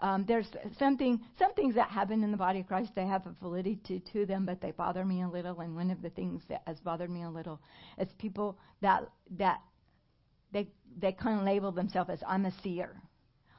Um, 0.00 0.24
there's 0.26 0.48
something, 0.78 1.20
some 1.38 1.52
things 1.52 1.74
that 1.74 1.90
happen 1.90 2.24
in 2.24 2.30
the 2.30 2.36
body 2.36 2.60
of 2.60 2.66
Christ, 2.66 2.92
they 2.96 3.06
have 3.06 3.26
a 3.26 3.34
validity 3.40 4.02
to, 4.12 4.24
them, 4.24 4.46
but 4.46 4.60
they 4.60 4.70
bother 4.70 5.04
me 5.04 5.22
a 5.22 5.28
little. 5.28 5.60
And 5.60 5.76
one 5.76 5.90
of 5.90 6.00
the 6.00 6.08
things 6.10 6.42
that 6.48 6.62
has 6.66 6.80
bothered 6.80 7.10
me 7.10 7.22
a 7.22 7.30
little 7.30 7.60
is 7.98 8.08
people 8.18 8.58
that, 8.80 9.02
that 9.36 9.60
they, 10.52 10.68
they 10.98 11.12
kind 11.12 11.38
of 11.38 11.44
label 11.44 11.70
themselves 11.70 12.10
as, 12.10 12.18
I'm 12.26 12.46
a 12.46 12.52
seer. 12.62 12.96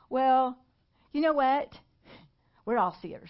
Well, 0.09 0.57
you 1.13 1.21
know 1.21 1.33
what? 1.33 1.73
We're 2.65 2.77
all 2.77 2.97
seers. 3.01 3.29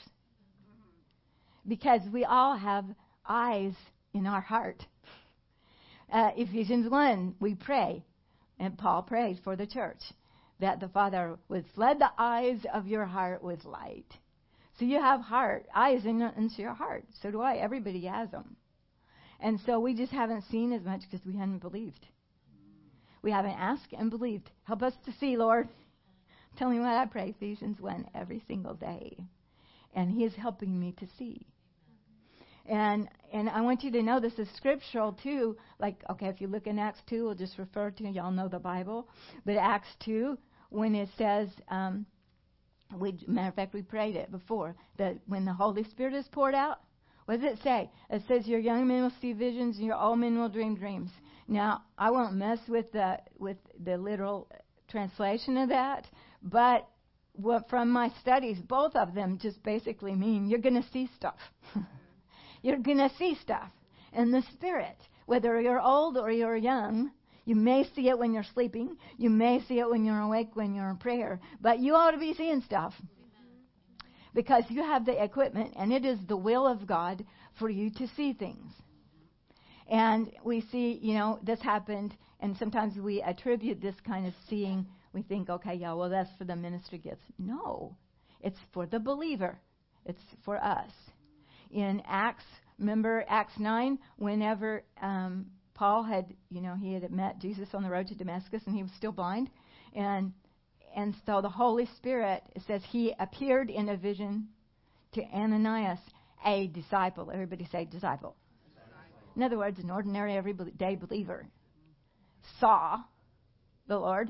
Because 1.67 2.01
we 2.11 2.23
all 2.23 2.55
have 2.57 2.85
eyes 3.27 3.73
in 4.13 4.25
our 4.25 4.41
heart. 4.41 4.85
Uh, 6.11 6.31
Ephesians 6.35 6.89
1, 6.89 7.35
we 7.39 7.55
pray, 7.55 8.03
and 8.57 8.77
Paul 8.77 9.03
prays 9.03 9.37
for 9.43 9.55
the 9.55 9.67
church 9.67 10.01
that 10.61 10.79
the 10.79 10.87
Father 10.87 11.37
would 11.49 11.65
flood 11.75 11.99
the 11.99 12.11
eyes 12.17 12.59
of 12.73 12.87
your 12.87 13.05
heart 13.05 13.43
with 13.43 13.65
light. 13.65 14.05
So 14.79 14.85
you 14.85 14.99
have 14.99 15.19
heart, 15.19 15.65
eyes 15.75 16.05
in, 16.05 16.21
into 16.21 16.61
your 16.61 16.73
heart. 16.73 17.03
So 17.21 17.29
do 17.29 17.41
I. 17.41 17.57
Everybody 17.57 18.05
has 18.05 18.31
them. 18.31 18.55
And 19.39 19.59
so 19.65 19.79
we 19.79 19.95
just 19.95 20.11
haven't 20.11 20.45
seen 20.49 20.71
as 20.71 20.83
much 20.83 21.01
because 21.09 21.25
we 21.25 21.35
haven't 21.35 21.59
believed. 21.59 22.05
We 23.23 23.31
haven't 23.31 23.59
asked 23.59 23.93
and 23.97 24.09
believed. 24.09 24.49
Help 24.63 24.83
us 24.83 24.93
to 25.05 25.11
see, 25.19 25.35
Lord. 25.35 25.67
Tell 26.57 26.69
me 26.69 26.79
what 26.79 26.89
I 26.89 27.05
pray, 27.05 27.29
Ephesians 27.29 27.79
1, 27.79 28.09
every 28.15 28.43
single 28.47 28.75
day. 28.75 29.17
And 29.93 30.11
He 30.11 30.23
is 30.23 30.33
helping 30.35 30.79
me 30.79 30.93
to 30.99 31.07
see. 31.17 31.47
And 32.67 33.09
and 33.33 33.49
I 33.49 33.61
want 33.61 33.83
you 33.83 33.91
to 33.91 34.03
know 34.03 34.19
this 34.19 34.37
is 34.37 34.47
scriptural 34.55 35.13
too. 35.13 35.57
Like, 35.79 36.03
okay, 36.09 36.27
if 36.27 36.39
you 36.41 36.47
look 36.47 36.67
in 36.67 36.77
Acts 36.77 37.01
2, 37.09 37.23
we'll 37.23 37.35
just 37.35 37.57
refer 37.57 37.91
to 37.91 38.09
y'all 38.09 38.31
know 38.31 38.47
the 38.47 38.59
Bible. 38.59 39.07
But 39.45 39.55
Acts 39.55 39.87
2, 40.05 40.37
when 40.71 40.95
it 40.95 41.09
says, 41.17 41.49
um, 41.69 42.05
we, 42.97 43.17
matter 43.27 43.49
of 43.49 43.55
fact, 43.55 43.73
we 43.73 43.83
prayed 43.83 44.15
it 44.15 44.31
before, 44.31 44.75
that 44.97 45.17
when 45.27 45.45
the 45.45 45.53
Holy 45.53 45.83
Spirit 45.83 46.13
is 46.13 46.27
poured 46.31 46.55
out, 46.55 46.79
what 47.25 47.39
does 47.39 47.53
it 47.53 47.63
say? 47.63 47.89
It 48.09 48.23
says 48.27 48.47
your 48.47 48.59
young 48.59 48.87
men 48.87 49.03
will 49.03 49.13
see 49.21 49.33
visions 49.33 49.77
and 49.77 49.85
your 49.85 49.95
old 49.95 50.19
men 50.19 50.39
will 50.39 50.49
dream 50.49 50.75
dreams. 50.75 51.11
Now, 51.47 51.83
I 51.97 52.09
won't 52.09 52.33
mess 52.33 52.59
with 52.67 52.91
the 52.91 53.19
with 53.37 53.57
the 53.83 53.97
literal 53.97 54.49
translation 54.89 55.57
of 55.57 55.69
that, 55.69 56.07
but 56.41 56.87
what, 57.33 57.69
from 57.69 57.89
my 57.89 58.09
studies, 58.21 58.57
both 58.59 58.95
of 58.95 59.13
them 59.13 59.37
just 59.41 59.61
basically 59.63 60.15
mean 60.15 60.47
you're 60.49 60.59
going 60.59 60.81
to 60.81 60.89
see 60.91 61.09
stuff. 61.15 61.37
you're 62.61 62.77
going 62.77 62.97
to 62.97 63.11
see 63.17 63.37
stuff 63.41 63.71
in 64.13 64.31
the 64.31 64.43
spirit, 64.53 64.97
whether 65.25 65.59
you're 65.61 65.81
old 65.81 66.17
or 66.17 66.31
you're 66.31 66.57
young. 66.57 67.11
You 67.45 67.55
may 67.55 67.85
see 67.95 68.09
it 68.09 68.17
when 68.17 68.33
you're 68.33 68.45
sleeping. 68.53 68.97
You 69.17 69.29
may 69.29 69.61
see 69.67 69.79
it 69.79 69.89
when 69.89 70.05
you're 70.05 70.19
awake, 70.19 70.55
when 70.55 70.73
you're 70.73 70.89
in 70.89 70.97
prayer. 70.97 71.39
But 71.59 71.79
you 71.79 71.95
ought 71.95 72.11
to 72.11 72.17
be 72.17 72.33
seeing 72.33 72.61
stuff. 72.61 72.93
Because 74.33 74.63
you 74.69 74.83
have 74.83 75.05
the 75.05 75.21
equipment, 75.21 75.73
and 75.75 75.91
it 75.91 76.05
is 76.05 76.19
the 76.27 76.37
will 76.37 76.65
of 76.65 76.87
God 76.87 77.25
for 77.59 77.69
you 77.69 77.89
to 77.91 78.07
see 78.15 78.33
things. 78.33 78.71
And 79.89 80.31
we 80.45 80.61
see, 80.71 80.99
you 81.01 81.15
know, 81.15 81.39
this 81.43 81.59
happened, 81.61 82.15
and 82.39 82.55
sometimes 82.57 82.97
we 82.97 83.21
attribute 83.21 83.81
this 83.81 83.95
kind 84.05 84.25
of 84.25 84.33
seeing. 84.49 84.87
We 85.11 85.21
think, 85.21 85.49
okay, 85.49 85.73
yeah, 85.73 85.93
well, 85.93 86.09
that's 86.09 86.29
for 86.37 86.45
the 86.45 86.55
ministry 86.55 86.97
gifts. 86.97 87.25
No, 87.37 87.97
it's 88.39 88.59
for 88.73 88.85
the 88.85 88.99
believer, 88.99 89.59
it's 90.05 90.21
for 90.45 90.57
us. 90.63 90.91
In 91.71 92.01
Acts, 92.07 92.45
remember 92.79 93.25
Acts 93.27 93.59
9, 93.59 93.99
whenever 94.15 94.83
um, 95.01 95.47
Paul 95.81 96.03
had, 96.03 96.27
you 96.51 96.61
know, 96.61 96.75
he 96.75 96.93
had 96.93 97.11
met 97.11 97.39
Jesus 97.39 97.69
on 97.73 97.81
the 97.81 97.89
road 97.89 98.05
to 98.09 98.13
Damascus 98.13 98.61
and 98.67 98.75
he 98.75 98.83
was 98.83 98.91
still 98.97 99.11
blind. 99.11 99.49
And 99.95 100.31
and 100.95 101.15
so 101.25 101.41
the 101.41 101.49
Holy 101.49 101.87
Spirit 101.97 102.43
it 102.55 102.61
says 102.67 102.83
he 102.91 103.15
appeared 103.17 103.71
in 103.71 103.89
a 103.89 103.97
vision 103.97 104.49
to 105.13 105.23
Ananias, 105.33 105.97
a 106.45 106.67
disciple. 106.67 107.31
Everybody 107.33 107.67
say 107.71 107.85
disciple. 107.85 108.35
disciple. 108.75 108.93
In 109.35 109.41
other 109.41 109.57
words, 109.57 109.79
an 109.79 109.89
ordinary 109.89 110.37
everyday 110.37 110.97
believer 110.97 111.47
saw 112.59 112.99
the 113.87 113.97
Lord 113.97 114.29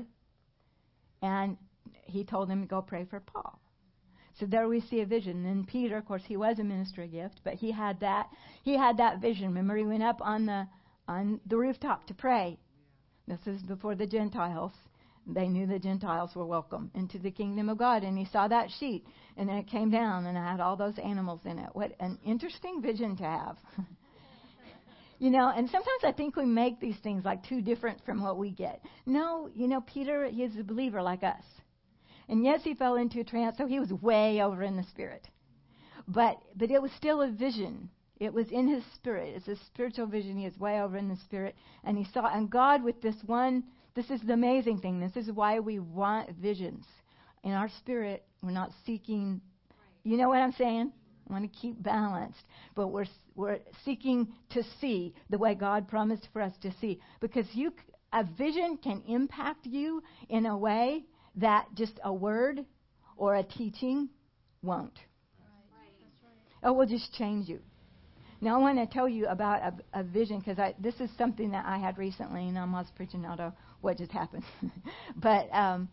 and 1.20 1.58
he 2.04 2.24
told 2.24 2.48
him 2.48 2.62
to 2.62 2.66
go 2.66 2.80
pray 2.80 3.04
for 3.04 3.20
Paul. 3.20 3.60
So 4.40 4.46
there 4.46 4.68
we 4.68 4.80
see 4.80 5.02
a 5.02 5.06
vision. 5.06 5.44
And 5.44 5.68
Peter, 5.68 5.98
of 5.98 6.06
course, 6.06 6.22
he 6.26 6.38
was 6.38 6.58
a 6.58 6.64
ministry 6.64 7.08
gift, 7.08 7.42
but 7.44 7.56
he 7.56 7.72
had 7.72 8.00
that 8.00 8.30
he 8.62 8.74
had 8.74 8.96
that 8.96 9.20
vision. 9.20 9.48
Remember, 9.48 9.76
he 9.76 9.84
went 9.84 10.02
up 10.02 10.22
on 10.22 10.46
the 10.46 10.66
on 11.12 11.40
the 11.46 11.56
rooftop 11.56 12.06
to 12.06 12.14
pray. 12.14 12.58
This 13.28 13.46
is 13.46 13.62
before 13.62 13.94
the 13.94 14.06
Gentiles. 14.06 14.72
They 15.26 15.48
knew 15.48 15.66
the 15.66 15.78
Gentiles 15.78 16.34
were 16.34 16.46
welcome 16.46 16.90
into 16.94 17.18
the 17.18 17.30
kingdom 17.30 17.68
of 17.68 17.78
God. 17.78 18.02
And 18.02 18.18
he 18.18 18.24
saw 18.24 18.48
that 18.48 18.70
sheet, 18.70 19.06
and 19.36 19.48
then 19.48 19.56
it 19.56 19.68
came 19.68 19.90
down, 19.90 20.26
and 20.26 20.36
it 20.36 20.40
had 20.40 20.60
all 20.60 20.76
those 20.76 20.98
animals 20.98 21.40
in 21.44 21.58
it. 21.58 21.68
What 21.74 21.92
an 22.00 22.18
interesting 22.24 22.82
vision 22.82 23.16
to 23.18 23.24
have. 23.24 23.56
you 25.18 25.30
know, 25.30 25.52
and 25.54 25.68
sometimes 25.70 26.02
I 26.02 26.12
think 26.12 26.34
we 26.34 26.44
make 26.44 26.80
these 26.80 26.98
things 27.02 27.24
like 27.24 27.44
too 27.44 27.60
different 27.60 28.04
from 28.04 28.22
what 28.22 28.38
we 28.38 28.50
get. 28.50 28.82
No, 29.06 29.48
you 29.54 29.68
know, 29.68 29.82
Peter, 29.82 30.26
he's 30.26 30.58
a 30.58 30.64
believer 30.64 31.02
like 31.02 31.22
us. 31.22 31.44
And 32.28 32.44
yes, 32.44 32.62
he 32.64 32.74
fell 32.74 32.96
into 32.96 33.20
a 33.20 33.24
trance, 33.24 33.58
so 33.58 33.66
he 33.66 33.78
was 33.78 33.92
way 33.92 34.42
over 34.42 34.62
in 34.62 34.76
the 34.76 34.84
spirit. 34.84 35.28
But 36.08 36.38
but 36.56 36.70
it 36.70 36.82
was 36.82 36.90
still 36.92 37.22
a 37.22 37.30
vision. 37.30 37.90
It 38.22 38.32
was 38.32 38.46
in 38.52 38.68
his 38.68 38.84
spirit. 38.94 39.34
It's 39.34 39.48
a 39.48 39.56
spiritual 39.66 40.06
vision. 40.06 40.36
He 40.36 40.46
is 40.46 40.56
way 40.56 40.80
over 40.80 40.96
in 40.96 41.08
the 41.08 41.16
spirit, 41.24 41.56
and 41.82 41.98
he 41.98 42.06
saw. 42.14 42.32
And 42.32 42.48
God, 42.48 42.84
with 42.84 43.02
this 43.02 43.16
one, 43.26 43.64
this 43.96 44.10
is 44.10 44.20
the 44.20 44.34
amazing 44.34 44.78
thing. 44.78 45.00
This 45.00 45.16
is 45.16 45.32
why 45.32 45.58
we 45.58 45.80
want 45.80 46.30
visions 46.36 46.84
in 47.42 47.50
our 47.50 47.68
spirit. 47.80 48.24
We're 48.40 48.52
not 48.52 48.70
seeking. 48.86 49.40
You 50.04 50.16
know 50.18 50.28
what 50.28 50.38
I'm 50.38 50.52
saying? 50.52 50.92
I 51.28 51.32
want 51.32 51.52
to 51.52 51.58
keep 51.60 51.82
balanced, 51.82 52.44
but 52.76 52.88
we're 52.88 53.06
we're 53.34 53.58
seeking 53.84 54.28
to 54.50 54.62
see 54.80 55.14
the 55.28 55.38
way 55.38 55.56
God 55.56 55.88
promised 55.88 56.28
for 56.32 56.42
us 56.42 56.52
to 56.62 56.70
see. 56.80 57.00
Because 57.18 57.46
you, 57.54 57.72
a 58.12 58.22
vision 58.22 58.78
can 58.80 59.02
impact 59.08 59.66
you 59.66 60.00
in 60.28 60.46
a 60.46 60.56
way 60.56 61.02
that 61.36 61.66
just 61.74 61.98
a 62.04 62.14
word 62.14 62.64
or 63.16 63.34
a 63.34 63.42
teaching 63.42 64.10
won't. 64.62 64.94
It 64.94 66.68
oh, 66.68 66.74
will 66.74 66.86
just 66.86 67.12
change 67.14 67.48
you. 67.48 67.58
Now 68.42 68.56
I 68.56 68.58
want 68.58 68.76
to 68.78 68.92
tell 68.92 69.08
you 69.08 69.28
about 69.28 69.62
a, 69.62 70.00
a 70.00 70.02
vision 70.02 70.40
because 70.40 70.58
this 70.80 70.96
is 70.98 71.08
something 71.16 71.52
that 71.52 71.64
I 71.64 71.78
had 71.78 71.96
recently, 71.96 72.48
and 72.48 72.58
I 72.58 72.64
was 72.64 72.86
preaching 72.96 73.24
out 73.24 73.38
of 73.38 73.52
what 73.82 73.98
just 73.98 74.10
happened. 74.10 74.42
but 75.16 75.48
um, 75.52 75.88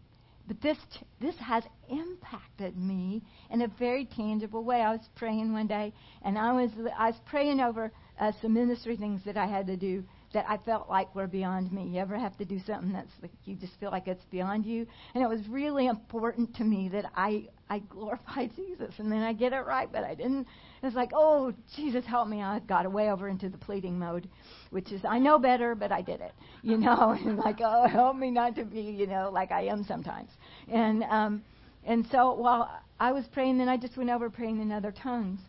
but 0.47 0.59
this 0.59 0.79
this 1.21 1.35
has 1.37 1.63
impacted 1.89 2.75
me 2.75 3.21
in 3.51 3.61
a 3.61 3.67
very 3.77 4.05
tangible 4.05 4.63
way. 4.63 4.81
I 4.81 4.93
was 4.93 5.07
praying 5.15 5.53
one 5.53 5.67
day, 5.67 5.93
and 6.23 6.39
I 6.39 6.51
was 6.53 6.71
I 6.97 7.11
was 7.11 7.19
praying 7.27 7.59
over 7.59 7.91
uh, 8.19 8.31
some 8.41 8.55
ministry 8.55 8.97
things 8.97 9.21
that 9.25 9.37
I 9.37 9.45
had 9.45 9.67
to 9.67 9.77
do 9.77 10.03
that 10.33 10.45
I 10.47 10.57
felt 10.57 10.89
like 10.89 11.13
were 11.15 11.27
beyond 11.27 11.71
me. 11.71 11.87
You 11.87 11.99
ever 11.99 12.17
have 12.17 12.37
to 12.37 12.45
do 12.45 12.59
something 12.65 12.93
that's 12.93 13.11
like 13.21 13.31
you 13.45 13.55
just 13.55 13.73
feel 13.79 13.89
like 13.89 14.07
it's 14.07 14.23
beyond 14.25 14.65
you? 14.65 14.85
And 15.15 15.23
it 15.23 15.27
was 15.27 15.39
really 15.47 15.87
important 15.87 16.55
to 16.57 16.63
me 16.63 16.89
that 16.89 17.05
I 17.15 17.47
I 17.69 17.79
glorify 17.79 18.45
Jesus, 18.55 18.93
and 18.99 19.11
then 19.11 19.21
I 19.21 19.33
get 19.33 19.53
it 19.53 19.65
right, 19.65 19.91
but 19.91 20.03
I 20.03 20.13
didn't. 20.13 20.47
It's 20.83 20.95
like, 20.95 21.11
oh 21.13 21.53
Jesus, 21.75 22.05
help 22.05 22.27
me! 22.27 22.43
I 22.43 22.59
got 22.59 22.85
away 22.85 23.09
over 23.09 23.27
into 23.27 23.49
the 23.49 23.57
pleading 23.57 23.97
mode, 23.97 24.29
which 24.69 24.91
is 24.91 25.01
I 25.03 25.17
know 25.17 25.39
better, 25.39 25.73
but 25.73 25.91
I 25.91 26.01
did 26.01 26.21
it, 26.21 26.33
you 26.61 26.77
know, 26.85 27.17
and 27.19 27.37
like, 27.37 27.59
oh 27.63 27.87
help 27.87 28.15
me 28.15 28.29
not 28.29 28.55
to 28.55 28.65
be, 28.65 28.81
you 28.81 29.07
know, 29.07 29.31
like 29.33 29.51
I 29.51 29.63
am 29.63 29.83
sometimes. 29.83 30.29
And 30.67 31.03
um, 31.05 31.43
and 31.85 32.05
so 32.11 32.33
while 32.33 32.69
I 32.99 33.13
was 33.13 33.25
praying, 33.33 33.57
then 33.57 33.69
I 33.69 33.77
just 33.77 33.97
went 33.97 34.11
over 34.11 34.29
praying 34.29 34.61
in 34.61 34.71
other 34.71 34.91
tongues, 34.91 35.39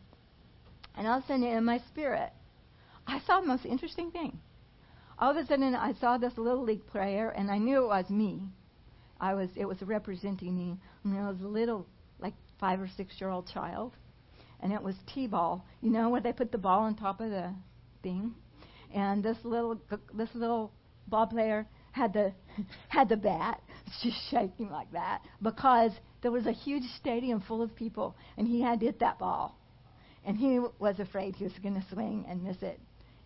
and 0.97 1.07
all 1.07 1.19
of 1.19 1.25
a 1.25 1.27
sudden 1.27 1.45
in 1.45 1.65
my 1.65 1.81
spirit, 1.91 2.33
I 3.07 3.21
saw 3.27 3.43
the 3.43 3.47
most 3.47 3.67
interesting 3.67 4.11
thing 4.11 4.39
all 5.21 5.31
of 5.31 5.37
a 5.37 5.47
sudden 5.47 5.75
I 5.75 5.93
saw 6.01 6.17
this 6.17 6.33
little 6.39 6.65
league 6.65 6.87
player, 6.87 7.29
and 7.29 7.51
I 7.51 7.59
knew 7.59 7.85
it 7.85 7.89
was 7.89 8.09
me. 8.09 8.49
I 9.21 9.35
was 9.35 9.51
it 9.55 9.67
was 9.67 9.81
representing 9.83 10.57
me. 10.57 10.79
And 11.05 11.19
I 11.19 11.29
was 11.29 11.41
a 11.43 11.47
little 11.47 11.87
like 12.19 12.33
five 12.59 12.81
or 12.81 12.89
six 12.97 13.21
year 13.21 13.29
old 13.29 13.47
child, 13.47 13.93
and 14.61 14.73
it 14.73 14.83
was 14.83 14.95
t-ball. 15.13 15.65
You 15.83 15.91
know 15.91 16.09
where 16.09 16.23
they 16.23 16.33
put 16.33 16.51
the 16.51 16.59
ball 16.59 16.81
on 16.81 16.95
top 16.97 17.21
of 17.21 17.31
the 17.31 17.55
thing, 18.03 18.35
and 18.95 19.23
this 19.23 19.37
little 19.45 19.79
this 20.15 20.31
little 20.35 20.73
ball 21.07 21.27
player 21.27 21.67
had 21.93 22.15
the 22.15 22.33
had 22.89 23.11
the 23.11 23.17
bat 23.19 23.61
just 24.03 24.17
shaking 24.31 24.71
like 24.71 24.91
that 24.93 25.21
because 25.43 25.93
there 26.23 26.31
was 26.31 26.47
a 26.47 26.53
huge 26.53 26.85
stadium 26.97 27.43
full 27.47 27.61
of 27.61 27.77
people, 27.77 28.17
and 28.39 28.49
he 28.49 28.63
had 28.63 28.81
to 28.81 28.87
hit 28.87 29.01
that 29.01 29.19
ball, 29.19 29.59
and 30.25 30.39
he 30.39 30.61
was 30.79 30.99
afraid 30.99 31.37
he 31.37 31.45
was 31.45 31.53
going 31.63 31.75
to 31.75 31.85
swing 31.93 32.25
and 32.27 32.43
miss 32.43 32.63
it, 32.63 32.81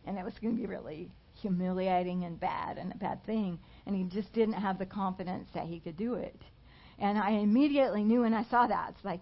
and 0.05 0.19
it 0.19 0.25
was 0.25 0.35
going 0.41 0.57
to 0.57 0.61
be 0.61 0.67
really 0.67 1.09
humiliating 1.45 2.25
and 2.25 2.41
bad 2.41 2.79
and 2.79 2.91
a 2.91 2.97
bad 2.97 3.23
thing. 3.27 3.59
And 3.87 3.95
he 3.95 4.05
just 4.05 4.33
didn't 4.33 4.55
have 4.55 4.79
the 4.79 4.87
confidence 4.87 5.49
that 5.55 5.67
he 5.67 5.79
could 5.79 5.97
do 5.97 6.15
it. 6.15 6.41
And 6.99 7.19
I 7.19 7.33
immediately 7.33 8.03
knew 8.03 8.23
when 8.23 8.33
I 8.33 8.45
saw 8.45 8.67
that, 8.67 8.95
it's 8.95 9.05
like, 9.05 9.21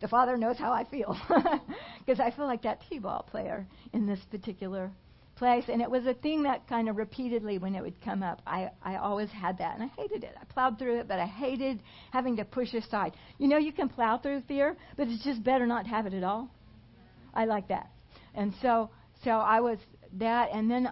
the 0.00 0.08
Father 0.08 0.36
knows 0.36 0.56
how 0.56 0.72
I 0.72 0.84
feel. 0.84 1.16
Because 2.06 2.20
I 2.20 2.34
feel 2.34 2.46
like 2.46 2.62
that 2.62 2.80
T 2.88 2.98
ball 2.98 3.28
player 3.30 3.66
in 3.92 4.06
this 4.06 4.20
particular 4.30 4.90
place. 5.36 5.64
And 5.68 5.82
it 5.82 5.90
was 5.90 6.06
a 6.06 6.14
thing 6.14 6.44
that 6.44 6.66
kind 6.66 6.88
of 6.88 6.96
repeatedly, 6.96 7.58
when 7.58 7.74
it 7.74 7.82
would 7.82 8.00
come 8.02 8.22
up, 8.22 8.40
I, 8.46 8.70
I 8.82 8.96
always 8.96 9.28
had 9.28 9.58
that. 9.58 9.74
And 9.78 9.82
I 9.82 9.88
hated 9.94 10.24
it. 10.24 10.34
I 10.40 10.44
plowed 10.46 10.78
through 10.78 11.00
it, 11.00 11.08
but 11.08 11.18
I 11.18 11.26
hated 11.26 11.80
having 12.10 12.36
to 12.36 12.46
push 12.46 12.72
aside. 12.72 13.12
You 13.36 13.46
know, 13.46 13.58
you 13.58 13.72
can 13.72 13.90
plow 13.90 14.16
through 14.16 14.40
fear, 14.48 14.74
but 14.96 15.08
it's 15.08 15.22
just 15.22 15.44
better 15.44 15.66
not 15.66 15.86
have 15.86 16.06
it 16.06 16.14
at 16.14 16.24
all. 16.24 16.48
I 17.34 17.44
like 17.44 17.68
that. 17.68 17.90
And 18.34 18.54
so, 18.62 18.88
so 19.22 19.32
I 19.32 19.60
was 19.60 19.78
that. 20.14 20.48
And 20.54 20.70
then 20.70 20.88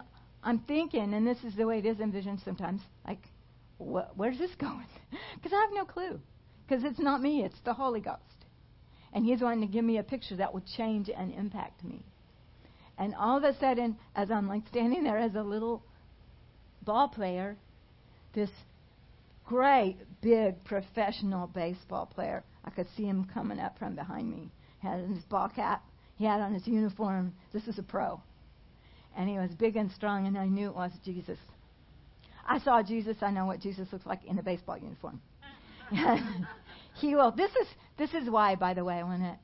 I'm 0.47 0.61
thinking, 0.61 1.13
and 1.13 1.27
this 1.27 1.43
is 1.43 1.57
the 1.57 1.67
way 1.67 1.79
it 1.79 1.87
is 1.87 1.99
in 1.99 2.13
vision 2.13 2.41
sometimes, 2.45 2.81
like, 3.05 3.19
wh- 3.79 4.17
where's 4.17 4.39
this 4.39 4.55
going? 4.61 4.87
Because 5.35 5.53
I 5.53 5.61
have 5.61 5.75
no 5.75 5.85
clue. 5.85 6.21
Because 6.67 6.85
it's 6.85 7.01
not 7.01 7.21
me, 7.21 7.43
it's 7.43 7.59
the 7.65 7.75
Holy 7.75 8.01
Ghost. 8.01 8.21
And 9.13 9.27
He's 9.27 9.41
wanting 9.41 9.67
to 9.67 9.73
give 9.73 9.85
me 9.85 9.99
a 9.99 10.05
picture 10.05 10.37
that 10.37 10.55
will 10.55 10.63
change 10.77 11.11
and 11.15 11.35
impact 11.35 11.83
me. 11.83 12.01
And 12.97 13.13
all 13.17 13.37
of 13.37 13.43
a 13.43 13.59
sudden, 13.59 13.97
as 14.15 14.31
I'm 14.31 14.47
like 14.49 14.63
standing 14.69 15.03
there 15.03 15.19
as 15.19 15.35
a 15.35 15.43
little 15.43 15.83
ball 16.83 17.09
player, 17.09 17.57
this 18.33 18.51
great, 19.45 19.97
big, 20.23 20.63
professional 20.63 21.49
baseball 21.49 22.07
player, 22.07 22.45
I 22.65 22.71
could 22.71 22.87
see 22.97 23.05
him 23.05 23.29
coming 23.35 23.59
up 23.59 23.79
from 23.81 23.97
behind 23.97 24.31
me. 24.31 24.53
He 24.81 24.87
had 24.87 25.09
his 25.09 25.25
ball 25.25 25.49
cap, 25.49 25.85
he 26.15 26.25
had 26.25 26.41
on 26.41 26.55
his 26.55 26.69
uniform. 26.69 27.35
This 27.53 27.67
is 27.67 27.81
a 27.81 27.83
pro 27.83 28.21
and 29.17 29.29
he 29.29 29.39
was 29.39 29.51
big 29.59 29.77
and 29.77 29.91
strong, 29.93 30.27
and 30.27 30.37
I 30.37 30.47
knew 30.47 30.69
it 30.69 30.75
was 30.75 30.93
Jesus. 31.05 31.39
I 32.47 32.59
saw 32.61 32.83
Jesus. 32.83 33.17
I 33.23 33.31
know 33.31 33.47
what 33.47 33.61
Jesus 33.61 33.89
looks 33.93 34.07
like 34.07 34.25
in 34.25 34.39
a 34.39 34.43
baseball 34.43 34.79
uniform. 34.79 35.21
he 37.01 37.15
will. 37.15 37.33
This 37.33 37.51
is 37.51 37.67
this 37.99 38.13
is 38.13 38.29
why, 38.31 38.55
by 38.55 38.75
the 38.75 38.85
way, 38.85 38.95
I 38.95 39.03
want 39.03 39.23
to 39.23 39.37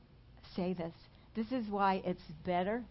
say 0.55 0.73
this. 0.73 0.93
This 1.35 1.51
is 1.51 1.69
why 1.69 2.01
it's 2.05 2.21
better 2.45 2.83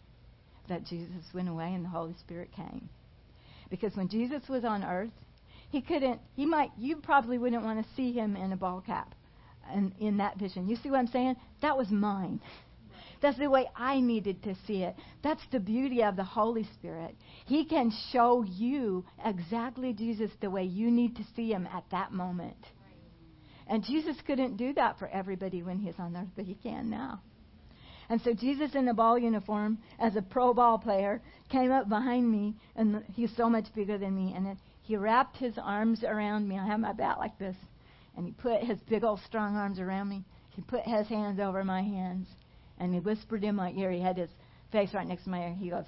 that 0.68 0.84
Jesus 0.84 1.24
went 1.32 1.48
away 1.48 1.72
and 1.74 1.84
the 1.84 1.88
Holy 1.88 2.14
Spirit 2.20 2.50
came, 2.54 2.88
because 3.70 3.94
when 3.94 4.08
Jesus 4.08 4.42
was 4.48 4.64
on 4.64 4.84
earth, 4.84 5.10
he 5.70 5.80
couldn't. 5.80 6.20
He 6.34 6.46
might. 6.46 6.70
You 6.78 6.96
probably 6.96 7.38
wouldn't 7.38 7.62
want 7.62 7.84
to 7.84 7.94
see 7.94 8.12
him 8.12 8.36
in 8.36 8.52
a 8.52 8.56
ball 8.56 8.82
cap, 8.84 9.14
and 9.70 9.92
in 10.00 10.16
that 10.18 10.38
vision. 10.38 10.68
You 10.68 10.76
see 10.76 10.90
what 10.90 10.98
I'm 10.98 11.06
saying? 11.06 11.36
That 11.60 11.76
was 11.76 11.90
mine. 11.90 12.40
That's 13.22 13.38
the 13.38 13.48
way 13.48 13.68
I 13.76 14.00
needed 14.00 14.42
to 14.42 14.56
see 14.66 14.82
it. 14.82 14.96
That's 15.22 15.40
the 15.52 15.60
beauty 15.60 16.02
of 16.02 16.16
the 16.16 16.24
Holy 16.24 16.64
Spirit. 16.74 17.16
He 17.46 17.64
can 17.64 17.92
show 18.10 18.42
you 18.42 19.04
exactly 19.24 19.92
Jesus 19.92 20.32
the 20.40 20.50
way 20.50 20.64
you 20.64 20.90
need 20.90 21.16
to 21.16 21.24
see 21.36 21.52
him 21.52 21.68
at 21.72 21.84
that 21.92 22.12
moment. 22.12 22.56
And 23.68 23.84
Jesus 23.84 24.16
couldn't 24.26 24.56
do 24.56 24.74
that 24.74 24.98
for 24.98 25.06
everybody 25.08 25.62
when 25.62 25.78
he's 25.78 25.94
on 25.98 26.16
earth, 26.16 26.28
but 26.34 26.44
he 26.44 26.56
can 26.56 26.90
now. 26.90 27.22
And 28.08 28.20
so 28.20 28.34
Jesus 28.34 28.74
in 28.74 28.88
a 28.88 28.94
ball 28.94 29.16
uniform 29.16 29.78
as 29.98 30.16
a 30.16 30.22
pro 30.22 30.52
ball 30.52 30.76
player 30.78 31.22
came 31.48 31.70
up 31.70 31.88
behind 31.88 32.30
me, 32.30 32.56
and 32.74 33.04
he's 33.14 33.34
so 33.36 33.48
much 33.48 33.72
bigger 33.74 33.96
than 33.98 34.14
me. 34.14 34.34
And 34.36 34.58
he 34.82 34.96
wrapped 34.96 35.36
his 35.36 35.54
arms 35.62 36.02
around 36.02 36.48
me. 36.48 36.58
I 36.58 36.66
have 36.66 36.80
my 36.80 36.92
bat 36.92 37.18
like 37.18 37.38
this, 37.38 37.56
and 38.16 38.26
he 38.26 38.32
put 38.32 38.64
his 38.64 38.78
big 38.90 39.04
old 39.04 39.20
strong 39.20 39.56
arms 39.56 39.78
around 39.78 40.08
me. 40.08 40.24
He 40.50 40.60
put 40.60 40.82
his 40.82 41.06
hands 41.06 41.40
over 41.40 41.64
my 41.64 41.82
hands, 41.82 42.26
and 42.82 42.92
he 42.92 42.98
whispered 42.98 43.44
in 43.44 43.54
my 43.54 43.70
ear. 43.70 43.92
He 43.92 44.00
had 44.00 44.16
his 44.16 44.30
face 44.72 44.92
right 44.92 45.06
next 45.06 45.24
to 45.24 45.30
my 45.30 45.40
ear. 45.46 45.54
He 45.54 45.70
goes, 45.70 45.86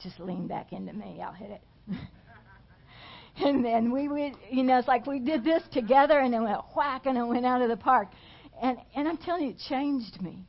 "Just 0.00 0.18
lean 0.18 0.48
back 0.48 0.72
into 0.72 0.92
me. 0.92 1.22
I'll 1.22 1.32
hit 1.32 1.50
it." 1.50 1.62
and 3.36 3.64
then 3.64 3.92
we 3.92 4.08
would, 4.08 4.32
you 4.50 4.64
know, 4.64 4.78
it's 4.78 4.88
like 4.88 5.06
we 5.06 5.20
did 5.20 5.44
this 5.44 5.62
together, 5.72 6.18
and 6.18 6.34
it 6.34 6.40
went 6.40 6.60
whack, 6.74 7.06
and 7.06 7.16
it 7.16 7.22
went 7.22 7.46
out 7.46 7.62
of 7.62 7.68
the 7.68 7.76
park. 7.76 8.08
And 8.60 8.76
and 8.96 9.08
I'm 9.08 9.18
telling 9.18 9.44
you, 9.44 9.50
it 9.50 9.58
changed 9.68 10.20
me. 10.20 10.44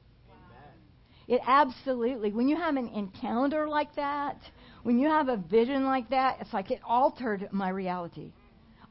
It 1.27 1.41
absolutely. 1.47 2.31
When 2.31 2.49
you 2.49 2.57
have 2.57 2.75
an 2.75 2.87
encounter 2.89 3.67
like 3.67 3.95
that, 3.95 4.37
when 4.81 4.97
you 4.97 5.07
have 5.07 5.29
a 5.29 5.37
vision 5.37 5.85
like 5.85 6.09
that, 6.09 6.37
it's 6.41 6.53
like 6.53 6.71
it 6.71 6.81
altered 6.83 7.47
my 7.51 7.69
reality. 7.69 8.33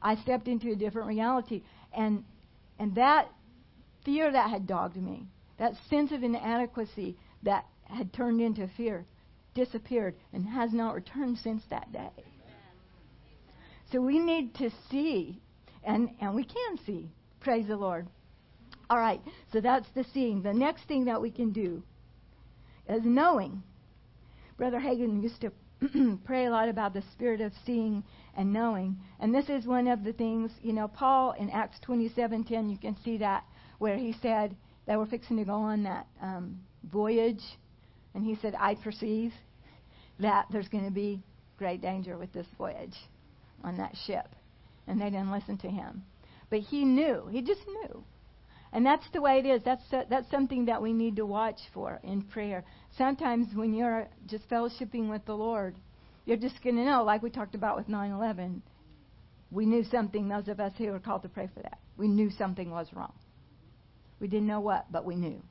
I 0.01 0.15
stepped 0.15 0.47
into 0.47 0.71
a 0.71 0.75
different 0.75 1.09
reality, 1.09 1.63
and 1.95 2.23
and 2.79 2.95
that 2.95 3.27
fear 4.05 4.31
that 4.31 4.49
had 4.49 4.67
dogged 4.67 4.95
me 4.95 5.27
that 5.57 5.73
sense 5.89 6.11
of 6.11 6.23
inadequacy 6.23 7.17
that 7.43 7.65
had 7.85 8.13
turned 8.13 8.41
into 8.41 8.67
fear 8.75 9.05
disappeared 9.53 10.15
and 10.33 10.47
has 10.47 10.73
not 10.73 10.95
returned 10.95 11.37
since 11.37 11.63
that 11.69 11.91
day. 11.91 12.09
So 13.91 14.01
we 14.01 14.17
need 14.17 14.55
to 14.55 14.71
see, 14.89 15.39
and, 15.83 16.09
and 16.19 16.33
we 16.33 16.43
can 16.43 16.77
see. 16.85 17.11
Praise 17.39 17.67
the 17.67 17.77
Lord. 17.77 18.07
All 18.89 18.97
right, 18.97 19.21
so 19.51 19.61
that's 19.61 19.87
the 19.93 20.03
seeing. 20.13 20.41
The 20.41 20.53
next 20.53 20.87
thing 20.87 21.05
that 21.05 21.21
we 21.21 21.29
can 21.29 21.51
do 21.51 21.83
is 22.89 23.03
knowing. 23.05 23.61
Brother 24.57 24.79
Hagin 24.79 25.21
used 25.21 25.41
to 25.41 25.51
pray 26.25 26.45
a 26.45 26.49
lot 26.49 26.69
about 26.69 26.93
the 26.93 27.03
spirit 27.13 27.41
of 27.41 27.51
seeing 27.65 28.03
and 28.35 28.51
knowing. 28.51 28.97
And 29.19 29.33
this 29.33 29.49
is 29.49 29.65
one 29.65 29.87
of 29.87 30.03
the 30.03 30.13
things, 30.13 30.51
you 30.61 30.73
know, 30.73 30.87
Paul 30.87 31.31
in 31.33 31.49
Acts 31.49 31.79
27:10, 31.85 32.71
you 32.71 32.77
can 32.77 32.95
see 33.03 33.17
that 33.17 33.43
where 33.79 33.97
he 33.97 34.15
said, 34.21 34.55
they 34.85 34.95
were 34.95 35.05
fixing 35.05 35.37
to 35.37 35.45
go 35.45 35.53
on 35.53 35.83
that 35.83 36.07
um, 36.21 36.59
voyage, 36.91 37.43
and 38.13 38.23
he 38.23 38.37
said, 38.41 38.55
I 38.59 38.75
perceive 38.75 39.33
that 40.19 40.47
there's 40.51 40.67
going 40.67 40.85
to 40.85 40.91
be 40.91 41.23
great 41.57 41.81
danger 41.81 42.17
with 42.17 42.33
this 42.33 42.47
voyage 42.57 42.95
on 43.63 43.77
that 43.77 43.95
ship. 44.05 44.27
And 44.87 44.99
they 44.99 45.05
didn't 45.05 45.31
listen 45.31 45.57
to 45.59 45.69
him. 45.69 46.03
But 46.49 46.59
he 46.59 46.83
knew, 46.83 47.27
he 47.31 47.41
just 47.41 47.61
knew. 47.65 48.03
And 48.73 48.85
that's 48.85 49.05
the 49.13 49.21
way 49.21 49.37
it 49.37 49.45
is. 49.45 49.61
That's 49.63 49.83
that's 50.09 50.29
something 50.31 50.65
that 50.65 50.81
we 50.81 50.93
need 50.93 51.15
to 51.17 51.25
watch 51.25 51.59
for 51.73 51.99
in 52.03 52.23
prayer. 52.23 52.63
Sometimes 52.97 53.47
when 53.53 53.73
you're 53.73 54.07
just 54.25 54.49
fellowshipping 54.49 55.09
with 55.09 55.23
the 55.25 55.35
Lord, 55.35 55.75
you're 56.25 56.37
just 56.37 56.61
going 56.63 56.77
to 56.77 56.83
know, 56.83 57.03
like 57.03 57.21
we 57.21 57.29
talked 57.29 57.53
about 57.53 57.77
with 57.77 57.87
9/11. 57.87 58.61
We 59.51 59.67
knew 59.67 59.83
something. 59.83 60.27
Those 60.27 60.47
of 60.47 60.59
us 60.59 60.73
who 60.77 60.87
were 60.87 60.99
called 60.99 61.21
to 61.21 61.29
pray 61.29 61.49
for 61.53 61.61
that, 61.61 61.77
we 61.97 62.07
knew 62.07 62.31
something 62.31 62.71
was 62.71 62.87
wrong. 62.93 63.13
We 64.23 64.29
didn't 64.29 64.47
know 64.47 64.61
what, 64.61 64.89
but 64.89 65.03
we 65.03 65.17
knew. 65.17 65.41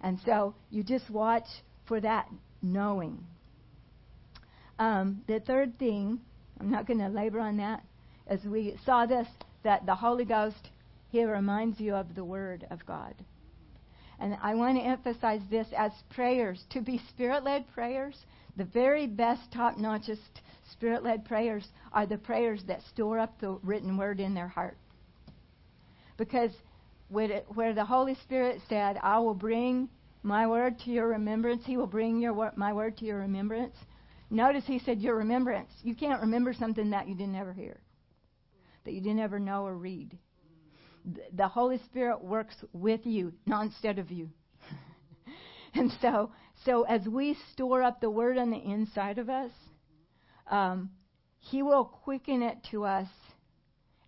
And 0.00 0.18
so 0.24 0.54
you 0.70 0.82
just 0.82 1.10
watch 1.10 1.44
for 1.86 2.00
that 2.00 2.26
knowing. 2.62 3.22
Um, 4.78 5.20
the 5.26 5.40
third 5.40 5.78
thing, 5.78 6.20
I'm 6.58 6.70
not 6.70 6.86
going 6.86 7.00
to 7.00 7.08
labor 7.08 7.38
on 7.38 7.58
that, 7.58 7.84
as 8.26 8.42
we 8.46 8.78
saw 8.86 9.04
this, 9.04 9.26
that 9.62 9.84
the 9.84 9.94
Holy 9.94 10.24
Ghost 10.24 10.70
here 11.10 11.30
reminds 11.30 11.78
you 11.78 11.94
of 11.94 12.14
the 12.14 12.24
Word 12.24 12.66
of 12.70 12.86
God. 12.86 13.14
And 14.18 14.38
I 14.42 14.54
want 14.54 14.78
to 14.78 14.82
emphasize 14.82 15.42
this 15.50 15.66
as 15.76 15.92
prayers, 16.14 16.64
to 16.70 16.80
be 16.80 16.98
spirit 17.10 17.44
led 17.44 17.70
prayers, 17.74 18.16
the 18.56 18.64
very 18.64 19.06
best, 19.06 19.52
top 19.52 19.76
notchest 19.76 20.40
spirit 20.72 21.02
led 21.02 21.26
prayers 21.26 21.68
are 21.92 22.06
the 22.06 22.16
prayers 22.16 22.62
that 22.68 22.80
store 22.94 23.18
up 23.18 23.38
the 23.38 23.58
written 23.62 23.98
Word 23.98 24.18
in 24.18 24.32
their 24.32 24.48
heart. 24.48 24.78
Because 26.16 26.52
where 27.10 27.74
the 27.74 27.84
Holy 27.84 28.14
Spirit 28.22 28.60
said, 28.68 28.98
I 29.02 29.18
will 29.18 29.34
bring 29.34 29.88
my 30.22 30.46
word 30.46 30.78
to 30.80 30.90
your 30.90 31.08
remembrance, 31.08 31.62
He 31.64 31.76
will 31.76 31.86
bring 31.86 32.20
your 32.20 32.52
my 32.56 32.72
word 32.72 32.96
to 32.98 33.04
your 33.04 33.18
remembrance. 33.18 33.76
Notice 34.30 34.64
He 34.66 34.78
said, 34.78 35.00
Your 35.00 35.16
remembrance. 35.16 35.70
You 35.82 35.94
can't 35.94 36.20
remember 36.20 36.52
something 36.52 36.90
that 36.90 37.08
you 37.08 37.14
didn't 37.14 37.36
ever 37.36 37.52
hear, 37.52 37.80
that 38.84 38.92
you 38.92 39.00
didn't 39.00 39.20
ever 39.20 39.38
know 39.38 39.64
or 39.66 39.76
read 39.76 40.16
the 41.32 41.48
Holy 41.48 41.78
Spirit 41.86 42.22
works 42.22 42.54
with 42.72 43.00
you, 43.04 43.32
not 43.46 43.64
instead 43.66 43.98
of 43.98 44.10
you. 44.10 44.30
and 45.74 45.90
so, 46.00 46.30
so 46.64 46.82
as 46.82 47.06
we 47.06 47.36
store 47.52 47.82
up 47.82 48.00
the 48.00 48.10
Word 48.10 48.38
on 48.38 48.50
the 48.50 48.58
inside 48.58 49.18
of 49.18 49.28
us, 49.28 49.50
um, 50.50 50.90
He 51.38 51.62
will 51.62 51.84
quicken 51.84 52.42
it 52.42 52.58
to 52.70 52.84
us 52.84 53.08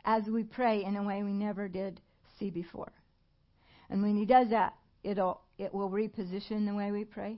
as 0.04 0.24
we 0.24 0.42
pray 0.42 0.84
in 0.84 0.96
a 0.96 1.02
way 1.02 1.22
we 1.22 1.32
never 1.32 1.68
did 1.68 2.00
see 2.42 2.50
before. 2.50 2.92
And 3.90 4.02
when 4.02 4.16
He 4.16 4.24
does 4.24 4.48
that, 4.50 4.74
it'll 5.04 5.40
it 5.58 5.72
will 5.72 5.90
reposition 5.90 6.66
the 6.66 6.74
way 6.74 6.90
we 6.90 7.04
pray. 7.04 7.36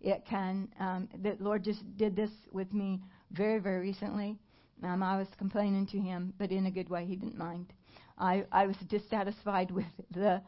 It 0.00 0.24
can. 0.28 0.68
Um, 0.78 1.08
the 1.22 1.36
Lord 1.40 1.64
just 1.64 1.80
did 1.96 2.14
this 2.14 2.30
with 2.52 2.72
me 2.72 3.00
very, 3.32 3.58
very 3.58 3.80
recently. 3.80 4.36
Um, 4.82 5.02
I 5.02 5.16
was 5.16 5.28
complaining 5.38 5.86
to 5.88 5.98
Him, 5.98 6.34
but 6.38 6.50
in 6.50 6.66
a 6.66 6.70
good 6.70 6.90
way. 6.90 7.06
He 7.06 7.16
didn't 7.16 7.38
mind. 7.38 7.72
I, 8.18 8.44
I 8.52 8.66
was 8.66 8.76
dissatisfied 8.88 9.70
with 9.70 9.86
the 10.10 10.42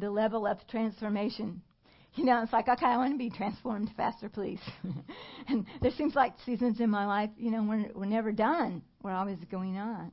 the 0.00 0.10
level 0.10 0.46
of 0.46 0.58
transformation. 0.68 1.60
You 2.16 2.24
know, 2.24 2.42
it's 2.44 2.52
like, 2.52 2.68
okay, 2.68 2.86
I 2.86 2.96
want 2.96 3.12
to 3.12 3.18
be 3.18 3.28
transformed 3.28 3.90
faster, 3.96 4.28
please. 4.28 4.60
and 5.48 5.66
there 5.82 5.90
seems 5.90 6.14
like 6.14 6.34
seasons 6.46 6.78
in 6.78 6.88
my 6.88 7.06
life, 7.06 7.30
you 7.36 7.50
know, 7.50 7.64
we're, 7.64 7.90
we're 7.92 8.04
never 8.06 8.30
done. 8.30 8.82
We're 9.02 9.12
always 9.12 9.38
going 9.50 9.78
on. 9.78 10.12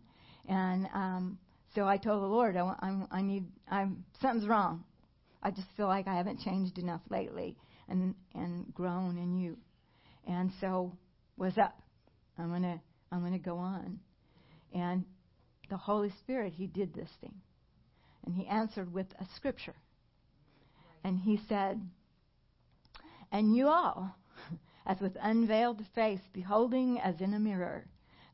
And 0.50 0.88
um, 0.96 1.38
so 1.74 1.88
I 1.88 1.98
told 1.98 2.22
the 2.22 2.28
Lord, 2.28 2.58
I, 2.58 2.76
I'm, 2.80 3.08
I 3.12 3.22
need, 3.22 3.46
I'm, 3.70 4.04
something's 4.22 4.48
wrong. 4.48 4.84
I 5.42 5.52
just 5.52 5.68
feel 5.78 5.88
like 5.88 6.08
I 6.08 6.16
haven't 6.16 6.42
changed 6.42 6.78
enough 6.78 7.02
lately 7.10 7.58
and, 7.88 8.14
and 8.36 8.74
grown 8.74 9.18
in 9.18 9.38
you. 9.38 9.58
And 10.28 10.52
so, 10.60 10.94
what's 11.36 11.58
up? 11.58 11.80
I'm 12.38 12.50
going 12.50 12.62
to, 12.64 12.80
I'm 13.12 13.22
going 13.22 13.34
to 13.34 13.40
go 13.40 13.58
on. 13.58 14.00
And 14.74 15.06
the 15.70 15.78
Holy 15.78 16.12
Spirit, 16.24 16.54
He 16.54 16.68
did 16.68 16.94
this 16.94 17.10
thing. 17.22 17.34
And 18.26 18.36
He 18.36 18.46
answered 18.48 18.94
with 18.94 19.08
a 19.20 19.26
scripture. 19.36 19.76
And 21.04 21.18
He 21.18 21.40
said, 21.48 21.82
And 23.32 23.56
you 23.56 23.68
all, 23.68 24.14
as 24.86 25.00
with 25.00 25.16
unveiled 25.22 25.82
face, 25.96 26.22
beholding 26.34 27.00
as 27.00 27.20
in 27.22 27.34
a 27.34 27.40
mirror 27.40 27.86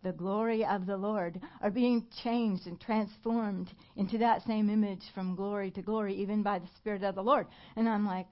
the 0.04 0.12
glory 0.12 0.66
of 0.66 0.86
the 0.86 0.98
Lord, 0.98 1.42
are 1.62 1.72
being 1.72 2.08
changed 2.24 2.68
and 2.68 2.80
transformed 2.80 3.72
into 3.96 4.18
that 4.20 4.46
same 4.46 4.70
image 4.70 5.02
from 5.14 5.36
glory 5.36 5.72
to 5.72 5.82
glory, 5.82 6.16
even 6.16 6.44
by 6.44 6.60
the 6.60 6.68
Spirit 6.78 7.04
of 7.04 7.16
the 7.16 7.24
Lord. 7.24 7.48
And 7.76 7.90
I'm 7.90 8.06
like, 8.06 8.28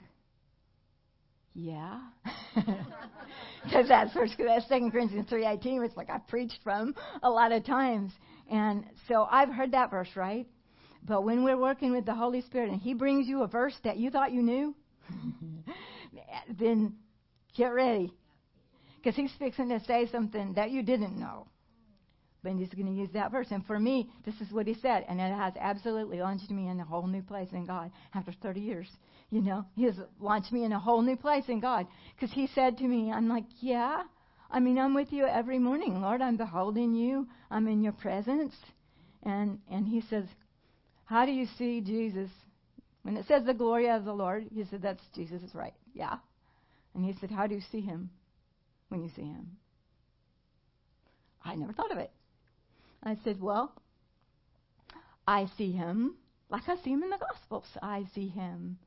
yeah. 1.54 2.02
Because 3.64 3.88
that's 3.88 4.14
first 4.14 4.36
that's 4.38 4.68
Second 4.68 4.92
Corinthians 4.92 5.28
three 5.28 5.46
eighteen, 5.46 5.82
which 5.82 5.94
like 5.96 6.10
I 6.10 6.20
preached 6.20 6.60
from 6.64 6.94
a 7.24 7.30
lot 7.30 7.52
of 7.52 7.66
times. 7.66 8.12
And 8.50 8.86
so 9.08 9.28
I've 9.30 9.50
heard 9.50 9.72
that 9.72 9.90
verse, 9.90 10.10
right? 10.16 10.46
But 11.04 11.24
when 11.24 11.44
we're 11.44 11.58
working 11.58 11.92
with 11.92 12.06
the 12.06 12.14
Holy 12.14 12.42
Spirit 12.42 12.70
and 12.70 12.80
He 12.80 12.94
brings 12.94 13.28
you 13.28 13.42
a 13.42 13.48
verse 13.48 13.76
that 13.84 13.98
you 13.98 14.12
thought 14.12 14.32
you 14.32 14.44
knew, 14.44 14.76
then 16.60 16.94
get 17.58 17.68
ready. 17.68 18.14
Because 18.98 19.16
He's 19.16 19.32
fixing 19.40 19.70
to 19.70 19.84
say 19.86 20.08
something 20.12 20.54
that 20.54 20.70
you 20.70 20.84
didn't 20.84 21.20
know. 21.20 21.48
But 22.46 22.54
He's 22.54 22.70
going 22.70 22.86
to 22.86 22.94
use 22.94 23.10
that 23.14 23.32
verse. 23.32 23.48
And 23.50 23.66
for 23.66 23.80
me, 23.80 24.08
this 24.24 24.36
is 24.40 24.52
what 24.52 24.68
He 24.68 24.76
said. 24.76 25.04
And 25.10 25.20
it 25.20 25.34
has 25.34 25.54
absolutely 25.60 26.20
launched 26.20 26.52
me 26.52 26.68
in 26.68 26.80
a 26.80 26.86
whole 26.86 27.08
new 27.08 27.24
place 27.24 27.50
in 27.54 27.66
God 27.66 27.90
after 28.14 28.32
30 28.32 28.60
years. 28.60 28.88
You 29.32 29.42
know, 29.42 29.66
He 29.76 29.86
has 29.86 29.96
launched 30.20 30.52
me 30.52 30.64
in 30.64 30.72
a 30.72 30.80
whole 30.80 31.02
new 31.02 31.16
place 31.16 31.46
in 31.48 31.60
God. 31.60 31.88
Because 32.16 32.32
He 32.34 32.48
said 32.54 32.78
to 32.78 32.84
me, 32.84 33.12
I'm 33.12 33.28
like, 33.28 33.46
yeah. 33.62 34.04
I 34.52 34.60
mean, 34.60 34.78
I'm 34.78 34.94
with 34.94 35.12
you 35.12 35.26
every 35.26 35.58
morning, 35.58 36.02
Lord. 36.02 36.22
I'm 36.22 36.38
beholding 36.38 36.94
you. 36.94 37.28
I'm 37.50 37.68
in 37.68 37.82
your 37.82 37.94
presence. 37.94 38.54
And 39.24 39.60
and 39.70 39.88
he 39.88 40.02
says, 40.02 40.26
How 41.06 41.26
do 41.26 41.32
you 41.32 41.48
see 41.58 41.82
Jesus? 41.82 42.30
When 43.02 43.18
it 43.18 43.26
says 43.28 43.44
the 43.44 43.56
glory 43.56 43.90
of 43.90 44.06
the 44.06 44.14
Lord, 44.14 44.46
he 44.54 44.64
said, 44.66 44.84
That's 44.84 45.02
Jesus 45.16 45.42
right. 45.56 45.74
Yeah. 45.96 46.18
And 46.94 47.04
he 47.04 47.14
said, 47.20 47.32
How 47.32 47.48
do 47.48 47.56
you 47.56 47.62
see 47.72 47.82
him 47.82 48.12
when 48.90 49.02
you 49.02 49.10
see 49.16 49.24
him? 49.24 49.58
I 51.44 51.56
never 51.56 51.74
thought 51.74 51.92
of 51.92 51.98
it. 51.98 52.12
I 53.06 53.18
said, 53.24 53.40
Well, 53.40 53.74
I 55.28 55.48
see 55.58 55.72
him 55.72 56.16
like 56.50 56.68
I 56.68 56.76
see 56.84 56.92
him 56.92 57.04
in 57.04 57.10
the 57.10 57.18
Gospels. 57.18 57.66
I 57.82 58.06
see 58.14 58.28
him 58.28 58.78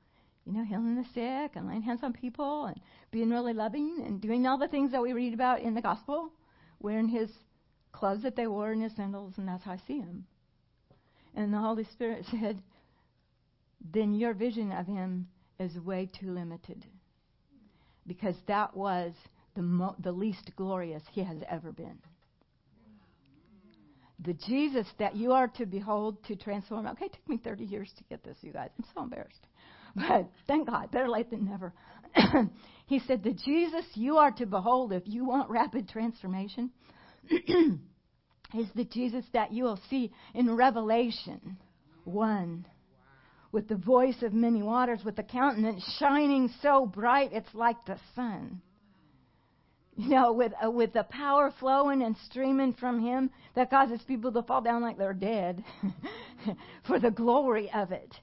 you 0.48 0.54
know, 0.54 0.64
healing 0.64 0.96
the 0.96 1.04
sick 1.12 1.56
and 1.56 1.68
laying 1.68 1.82
hands 1.82 2.00
on 2.02 2.12
people 2.14 2.66
and 2.66 2.80
being 3.10 3.28
really 3.28 3.52
loving 3.52 4.02
and 4.06 4.20
doing 4.20 4.46
all 4.46 4.56
the 4.56 4.68
things 4.68 4.92
that 4.92 5.02
we 5.02 5.12
read 5.12 5.34
about 5.34 5.60
in 5.60 5.74
the 5.74 5.82
gospel, 5.82 6.32
wearing 6.80 7.08
his 7.08 7.28
clothes 7.92 8.22
that 8.22 8.34
they 8.34 8.46
wore 8.46 8.72
and 8.72 8.82
his 8.82 8.94
sandals, 8.96 9.34
and 9.36 9.46
that's 9.46 9.64
how 9.64 9.72
I 9.72 9.80
see 9.86 9.98
him. 9.98 10.24
And 11.34 11.52
the 11.52 11.58
Holy 11.58 11.84
Spirit 11.84 12.24
said, 12.30 12.62
then 13.92 14.14
your 14.14 14.32
vision 14.32 14.72
of 14.72 14.86
him 14.86 15.28
is 15.60 15.78
way 15.78 16.08
too 16.18 16.30
limited. 16.30 16.86
Because 18.06 18.36
that 18.46 18.74
was 18.74 19.12
the, 19.54 19.62
mo- 19.62 19.96
the 19.98 20.12
least 20.12 20.52
glorious 20.56 21.02
he 21.12 21.22
has 21.22 21.38
ever 21.48 21.72
been. 21.72 21.98
The 24.24 24.34
Jesus 24.34 24.86
that 24.98 25.14
you 25.16 25.32
are 25.32 25.48
to 25.48 25.66
behold 25.66 26.24
to 26.26 26.36
transform. 26.36 26.86
Okay, 26.86 27.06
it 27.06 27.12
took 27.12 27.28
me 27.28 27.38
30 27.42 27.64
years 27.64 27.90
to 27.98 28.04
get 28.04 28.24
this, 28.24 28.36
you 28.40 28.52
guys. 28.52 28.70
I'm 28.78 28.84
so 28.94 29.02
embarrassed. 29.02 29.46
But 29.94 30.28
thank 30.46 30.68
God, 30.68 30.90
better 30.90 31.08
late 31.08 31.30
than 31.30 31.46
never. 31.46 31.72
he 32.86 33.00
said, 33.06 33.22
The 33.22 33.32
Jesus 33.32 33.84
you 33.94 34.18
are 34.18 34.32
to 34.32 34.46
behold 34.46 34.92
if 34.92 35.04
you 35.06 35.24
want 35.24 35.50
rapid 35.50 35.88
transformation 35.88 36.70
is 37.30 38.66
the 38.74 38.84
Jesus 38.84 39.24
that 39.32 39.52
you 39.52 39.64
will 39.64 39.80
see 39.88 40.12
in 40.34 40.54
Revelation 40.54 41.58
1 42.04 42.66
with 43.52 43.68
the 43.68 43.76
voice 43.76 44.22
of 44.22 44.32
many 44.32 44.62
waters, 44.62 45.00
with 45.04 45.16
the 45.16 45.22
countenance 45.22 45.82
shining 45.98 46.52
so 46.60 46.86
bright 46.86 47.30
it's 47.32 47.54
like 47.54 47.76
the 47.86 47.98
sun. 48.14 48.60
You 50.00 50.10
know, 50.10 50.32
with 50.32 50.52
uh, 50.64 50.70
with 50.70 50.92
the 50.92 51.02
power 51.02 51.52
flowing 51.58 52.02
and 52.02 52.16
streaming 52.24 52.72
from 52.74 53.00
him 53.00 53.30
that 53.56 53.68
causes 53.68 54.00
people 54.06 54.30
to 54.30 54.42
fall 54.42 54.60
down 54.60 54.80
like 54.80 54.96
they're 54.96 55.12
dead 55.12 55.64
for 56.86 57.00
the 57.00 57.10
glory 57.10 57.68
of 57.74 57.90
it 57.90 58.14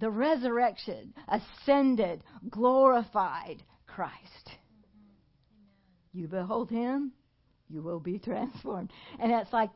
the 0.00 0.10
resurrection, 0.10 1.14
ascended, 1.28 2.22
glorified 2.50 3.62
Christ. 3.86 4.50
You 6.12 6.28
behold 6.28 6.70
him, 6.70 7.12
you 7.68 7.82
will 7.82 8.00
be 8.00 8.18
transformed. 8.18 8.92
And 9.18 9.32
it's 9.32 9.52
like 9.52 9.70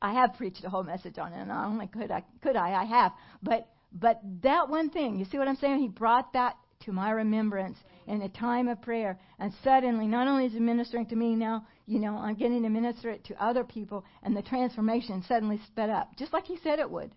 I 0.00 0.14
have 0.14 0.34
preached 0.34 0.64
a 0.64 0.70
whole 0.70 0.84
message 0.84 1.18
on 1.18 1.32
it, 1.32 1.40
and 1.40 1.52
I 1.52 1.64
only 1.64 1.86
could 1.86 2.10
I 2.10 2.24
could 2.42 2.56
I 2.56 2.72
I 2.72 2.84
have, 2.84 3.12
but 3.42 3.68
but 3.92 4.20
that 4.42 4.68
one 4.68 4.90
thing, 4.90 5.18
you 5.18 5.24
see 5.24 5.38
what 5.38 5.48
I'm 5.48 5.56
saying? 5.56 5.80
He 5.80 5.88
brought 5.88 6.32
that 6.34 6.56
to 6.84 6.92
my 6.92 7.10
remembrance 7.10 7.78
in 8.10 8.22
a 8.22 8.28
time 8.28 8.66
of 8.66 8.82
prayer, 8.82 9.18
and 9.38 9.52
suddenly, 9.62 10.06
not 10.06 10.26
only 10.26 10.46
is 10.46 10.54
it 10.54 10.60
ministering 10.60 11.06
to 11.06 11.16
me 11.16 11.36
now, 11.36 11.64
you 11.86 12.00
know, 12.00 12.16
I'm 12.16 12.34
getting 12.34 12.62
to 12.64 12.68
minister 12.68 13.08
it 13.10 13.24
to 13.26 13.44
other 13.44 13.62
people, 13.62 14.04
and 14.24 14.36
the 14.36 14.42
transformation 14.42 15.22
suddenly 15.28 15.60
sped 15.68 15.90
up, 15.90 16.16
just 16.16 16.32
like 16.32 16.44
he 16.44 16.58
said 16.62 16.80
it 16.80 16.90
would. 16.90 17.12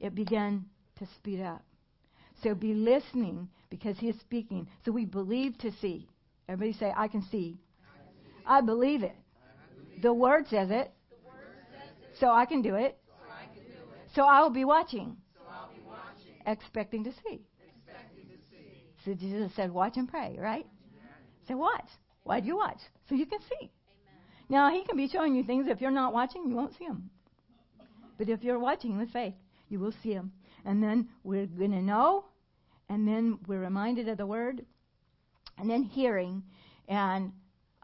It 0.00 0.14
began 0.14 0.64
to 0.98 1.06
speed 1.16 1.40
up. 1.40 1.62
So 2.42 2.54
be 2.54 2.72
listening 2.74 3.48
because 3.68 3.98
he 3.98 4.08
is 4.08 4.18
speaking. 4.20 4.66
So 4.84 4.92
we 4.92 5.04
believe 5.04 5.58
to 5.58 5.70
see. 5.80 6.08
Everybody 6.48 6.78
say, 6.78 6.92
I 6.96 7.08
can 7.08 7.22
see. 7.30 7.58
I 8.46 8.60
believe 8.62 9.02
it. 9.02 9.16
The 10.02 10.12
word 10.12 10.46
says 10.48 10.70
it. 10.70 10.90
So 12.18 12.30
I 12.30 12.46
can 12.46 12.62
do 12.62 12.76
it. 12.76 12.98
So 14.14 14.22
I 14.22 14.40
will 14.42 14.50
be 14.50 14.64
watching, 14.64 15.16
So 15.34 15.42
I'll 15.50 15.70
be 15.74 15.80
watching, 15.86 16.34
expecting 16.46 17.04
to 17.04 17.12
see. 17.24 17.40
Expecting 19.06 19.30
to 19.30 19.34
see. 19.34 19.38
So 19.38 19.38
Jesus 19.38 19.56
said, 19.56 19.72
watch 19.72 19.96
and 19.96 20.08
pray, 20.08 20.36
right? 20.38 20.66
So 21.48 21.56
watch. 21.56 21.88
Why 22.22 22.40
do 22.40 22.46
you 22.46 22.56
watch? 22.56 22.80
So 23.08 23.14
you 23.14 23.26
can 23.26 23.40
see. 23.40 23.70
Now, 24.48 24.70
he 24.70 24.84
can 24.84 24.96
be 24.96 25.08
showing 25.08 25.34
you 25.34 25.44
things. 25.44 25.66
If 25.68 25.80
you're 25.80 25.90
not 25.90 26.12
watching, 26.12 26.48
you 26.48 26.54
won't 26.54 26.76
see 26.78 26.86
them. 26.86 27.10
But 28.18 28.28
if 28.28 28.44
you're 28.44 28.58
watching 28.58 28.98
with 28.98 29.10
faith, 29.10 29.34
you 29.68 29.80
will 29.80 29.92
see 30.02 30.14
them. 30.14 30.32
And 30.64 30.82
then 30.82 31.08
we're 31.22 31.46
going 31.46 31.72
to 31.72 31.82
know, 31.82 32.24
and 32.88 33.06
then 33.06 33.38
we're 33.46 33.60
reminded 33.60 34.08
of 34.08 34.18
the 34.18 34.26
word, 34.26 34.64
and 35.58 35.68
then 35.68 35.82
hearing. 35.82 36.42
And 36.88 37.32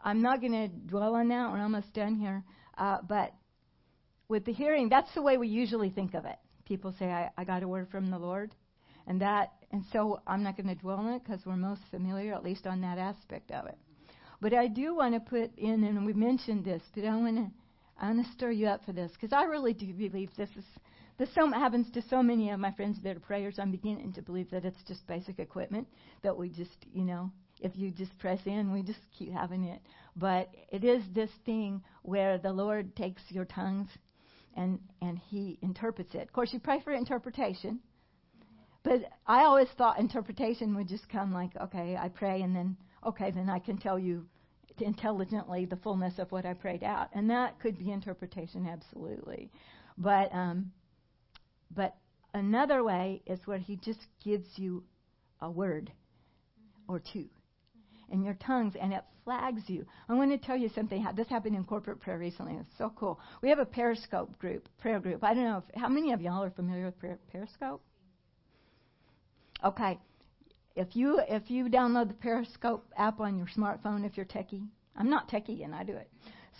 I'm 0.03 0.21
not 0.21 0.39
going 0.39 0.53
to 0.53 0.67
dwell 0.67 1.15
on 1.15 1.27
that. 1.29 1.51
We're 1.51 1.61
almost 1.61 1.93
done 1.93 2.15
here. 2.15 2.43
Uh, 2.77 2.99
but 3.07 3.33
with 4.27 4.45
the 4.45 4.53
hearing, 4.53 4.89
that's 4.89 5.13
the 5.13 5.21
way 5.21 5.37
we 5.37 5.47
usually 5.47 5.89
think 5.89 6.13
of 6.13 6.25
it. 6.25 6.37
People 6.65 6.93
say, 6.97 7.05
I, 7.05 7.29
I 7.37 7.43
got 7.43 7.63
a 7.63 7.67
word 7.67 7.89
from 7.91 8.09
the 8.09 8.17
Lord. 8.17 8.55
And 9.07 9.21
that, 9.21 9.51
and 9.71 9.83
so 9.91 10.21
I'm 10.27 10.43
not 10.43 10.57
going 10.57 10.67
to 10.67 10.75
dwell 10.75 10.97
on 10.97 11.13
it 11.13 11.23
because 11.23 11.45
we're 11.45 11.55
most 11.55 11.81
familiar, 11.89 12.33
at 12.33 12.43
least 12.43 12.67
on 12.67 12.81
that 12.81 12.97
aspect 12.97 13.51
of 13.51 13.65
it. 13.67 13.77
But 14.41 14.53
I 14.53 14.67
do 14.67 14.95
want 14.95 15.13
to 15.13 15.19
put 15.19 15.55
in, 15.57 15.83
and 15.83 16.05
we 16.05 16.13
mentioned 16.13 16.65
this, 16.65 16.81
but 16.95 17.05
I 17.05 17.15
want 17.15 17.37
to, 17.37 17.51
I 17.99 18.07
want 18.07 18.25
to 18.25 18.31
stir 18.33 18.51
you 18.51 18.67
up 18.67 18.83
for 18.85 18.91
this 18.91 19.11
because 19.13 19.33
I 19.33 19.43
really 19.43 19.73
do 19.73 19.93
believe 19.93 20.31
this 20.35 20.49
is, 20.57 20.65
this 21.19 21.29
so 21.35 21.47
happens 21.51 21.91
to 21.91 22.01
so 22.09 22.23
many 22.23 22.49
of 22.49 22.59
my 22.59 22.71
friends 22.71 22.97
that 23.03 23.15
are 23.15 23.19
prayers. 23.19 23.59
I'm 23.59 23.71
beginning 23.71 24.13
to 24.13 24.21
believe 24.21 24.49
that 24.49 24.65
it's 24.65 24.83
just 24.87 25.05
basic 25.07 25.37
equipment 25.39 25.87
that 26.23 26.35
we 26.35 26.49
just, 26.49 26.85
you 26.91 27.03
know, 27.03 27.31
if 27.61 27.71
you 27.75 27.91
just 27.91 28.17
press 28.17 28.39
in, 28.45 28.73
we 28.73 28.81
just 28.81 28.99
keep 29.17 29.31
having 29.31 29.63
it. 29.65 29.81
But 30.15 30.49
it 30.71 30.83
is 30.83 31.03
this 31.13 31.29
thing 31.45 31.83
where 32.01 32.39
the 32.39 32.51
Lord 32.51 32.95
takes 32.95 33.21
your 33.29 33.45
tongues 33.45 33.89
and 34.57 34.79
and 35.01 35.17
He 35.17 35.59
interprets 35.61 36.15
it. 36.15 36.23
Of 36.23 36.33
course, 36.33 36.51
you 36.51 36.59
pray 36.59 36.81
for 36.83 36.91
interpretation. 36.91 37.79
But 38.83 39.11
I 39.27 39.43
always 39.43 39.67
thought 39.77 39.99
interpretation 39.99 40.75
would 40.75 40.87
just 40.87 41.07
come 41.09 41.33
like, 41.33 41.51
okay, 41.61 41.95
I 41.95 42.09
pray 42.09 42.41
and 42.41 42.55
then, 42.55 42.77
okay, 43.05 43.31
then 43.31 43.49
I 43.49 43.59
can 43.59 43.77
tell 43.77 43.99
you 43.99 44.25
intelligently 44.79 45.65
the 45.65 45.75
fullness 45.77 46.17
of 46.17 46.31
what 46.31 46.45
I 46.45 46.53
prayed 46.53 46.83
out. 46.83 47.09
And 47.13 47.29
that 47.29 47.59
could 47.59 47.77
be 47.77 47.91
interpretation, 47.91 48.67
absolutely. 48.67 49.51
But, 49.97 50.33
um, 50.33 50.71
but 51.75 51.95
another 52.33 52.83
way 52.83 53.21
is 53.27 53.39
where 53.45 53.59
he 53.59 53.75
just 53.77 53.99
gives 54.23 54.47
you 54.55 54.83
a 55.41 55.51
word 55.51 55.91
or 56.87 56.99
two 56.99 57.27
in 58.09 58.23
your 58.23 58.33
tongues 58.35 58.73
and 58.79 58.93
it 58.93 59.03
flags 59.23 59.61
you. 59.67 59.85
I 60.09 60.13
want 60.13 60.31
to 60.31 60.37
tell 60.37 60.57
you 60.57 60.69
something. 60.69 61.05
This 61.15 61.27
happened 61.27 61.55
in 61.55 61.63
corporate 61.63 61.99
prayer 61.99 62.17
recently. 62.17 62.53
It's 62.53 62.77
so 62.77 62.91
cool. 62.95 63.19
We 63.41 63.49
have 63.49 63.59
a 63.59 63.65
Periscope 63.65 64.37
group, 64.39 64.67
prayer 64.79 64.99
group. 64.99 65.23
I 65.23 65.33
don't 65.33 65.43
know 65.43 65.63
if, 65.67 65.79
how 65.79 65.87
many 65.87 66.11
of 66.11 66.21
y'all 66.21 66.43
are 66.43 66.49
familiar 66.49 66.85
with 66.85 67.17
Periscope? 67.31 67.81
Okay. 69.63 69.99
If 70.75 70.95
you 70.95 71.19
if 71.27 71.51
you 71.51 71.65
download 71.65 72.07
the 72.07 72.13
Periscope 72.13 72.85
app 72.97 73.19
on 73.19 73.37
your 73.37 73.47
smartphone, 73.47 74.05
if 74.05 74.15
you're 74.15 74.25
techie, 74.25 74.67
I'm 74.95 75.09
not 75.09 75.29
techie 75.29 75.63
and 75.63 75.75
I 75.75 75.83
do 75.83 75.93
it. 75.93 76.09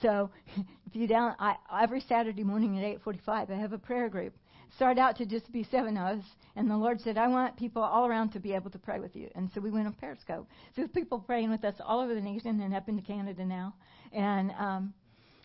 So 0.01 0.29
if 0.85 0.95
you 0.95 1.07
down, 1.07 1.35
I, 1.39 1.55
every 1.81 2.01
Saturday 2.01 2.43
morning 2.43 2.77
at 2.77 3.01
8:45, 3.01 3.49
I 3.49 3.55
have 3.55 3.73
a 3.73 3.77
prayer 3.77 4.09
group. 4.09 4.33
Started 4.75 5.01
out 5.01 5.17
to 5.17 5.25
just 5.25 5.51
be 5.51 5.63
seven 5.63 5.97
of 5.97 6.19
us, 6.19 6.23
and 6.55 6.69
the 6.69 6.77
Lord 6.77 7.01
said, 7.01 7.17
"I 7.17 7.27
want 7.27 7.57
people 7.57 7.81
all 7.81 8.05
around 8.05 8.31
to 8.31 8.39
be 8.39 8.53
able 8.53 8.69
to 8.71 8.79
pray 8.79 8.99
with 8.99 9.15
you." 9.15 9.29
And 9.35 9.49
so 9.53 9.61
we 9.61 9.71
went 9.71 9.87
on 9.87 9.93
Periscope. 9.93 10.47
So 10.75 10.87
people 10.87 11.19
praying 11.19 11.49
with 11.49 11.63
us 11.65 11.75
all 11.83 11.99
over 11.99 12.13
the 12.13 12.21
nation 12.21 12.61
and 12.61 12.73
up 12.73 12.87
into 12.87 13.01
Canada 13.01 13.45
now, 13.45 13.73
and 14.13 14.51
um, 14.51 14.93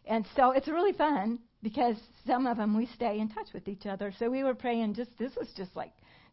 and 0.06 0.26
so 0.36 0.52
it's 0.52 0.68
really 0.68 0.92
fun 0.92 1.40
because 1.62 1.96
some 2.26 2.46
of 2.46 2.56
them 2.58 2.76
we 2.76 2.86
stay 2.86 3.18
in 3.18 3.28
touch 3.28 3.48
with 3.52 3.68
each 3.68 3.86
other. 3.86 4.12
So 4.18 4.30
we 4.30 4.44
were 4.44 4.54
praying 4.54 4.94
just 4.94 5.10
this 5.18 5.34
was 5.36 5.52
just 5.56 5.74
like 5.74 5.92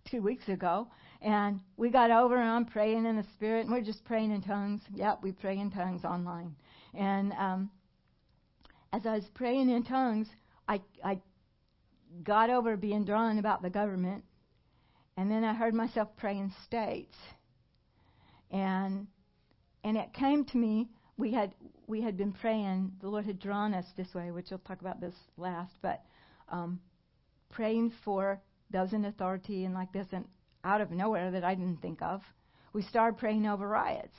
two 0.09 0.21
weeks 0.21 0.47
ago, 0.47 0.87
and 1.23 1.61
we 1.77 1.89
got 1.89 2.11
over 2.11 2.37
and 2.37 2.49
I'm 2.49 2.65
praying 2.65 3.05
in 3.05 3.15
the 3.15 3.25
Spirit, 3.35 3.61
and 3.61 3.71
we're 3.71 3.81
just 3.81 4.03
praying 4.03 4.31
in 4.31 4.41
tongues. 4.41 4.81
Yep, 4.93 5.19
we 5.23 5.31
pray 5.31 5.57
in 5.57 5.71
tongues 5.71 6.03
online. 6.03 6.53
And 6.93 7.31
um, 7.33 7.71
as 8.91 9.05
I 9.05 9.15
was 9.15 9.25
praying 9.33 9.69
in 9.69 9.83
tongues, 9.83 10.27
I, 10.67 10.81
I 11.03 11.19
got 12.23 12.49
over 12.49 12.75
being 12.75 13.05
drawn 13.05 13.39
about 13.39 13.61
the 13.61 13.69
government, 13.69 14.25
and 15.15 15.31
then 15.31 15.45
I 15.45 15.53
heard 15.53 15.73
myself 15.73 16.09
praying 16.17 16.53
states. 16.65 17.17
And 18.51 19.07
and 19.83 19.97
it 19.97 20.13
came 20.13 20.45
to 20.45 20.57
me. 20.57 20.89
We 21.17 21.31
had 21.31 21.55
we 21.87 22.01
had 22.01 22.17
been 22.17 22.33
praying. 22.33 22.91
The 23.01 23.07
Lord 23.07 23.25
had 23.25 23.39
drawn 23.39 23.73
us 23.73 23.85
this 23.95 24.13
way, 24.13 24.31
which 24.31 24.47
we'll 24.51 24.59
talk 24.59 24.81
about 24.81 24.99
this 24.99 25.15
last. 25.37 25.73
But 25.81 26.03
um, 26.49 26.79
praying 27.49 27.93
for 28.03 28.41
those 28.71 28.93
in 28.93 29.05
authority 29.05 29.65
and 29.65 29.73
like 29.73 29.91
this, 29.93 30.07
and 30.11 30.25
out 30.63 30.81
of 30.81 30.91
nowhere 30.91 31.31
that 31.31 31.43
I 31.43 31.55
didn't 31.55 31.81
think 31.81 32.01
of, 32.01 32.21
we 32.73 32.81
started 32.81 33.19
praying 33.19 33.45
over 33.45 33.67
riots. 33.67 34.15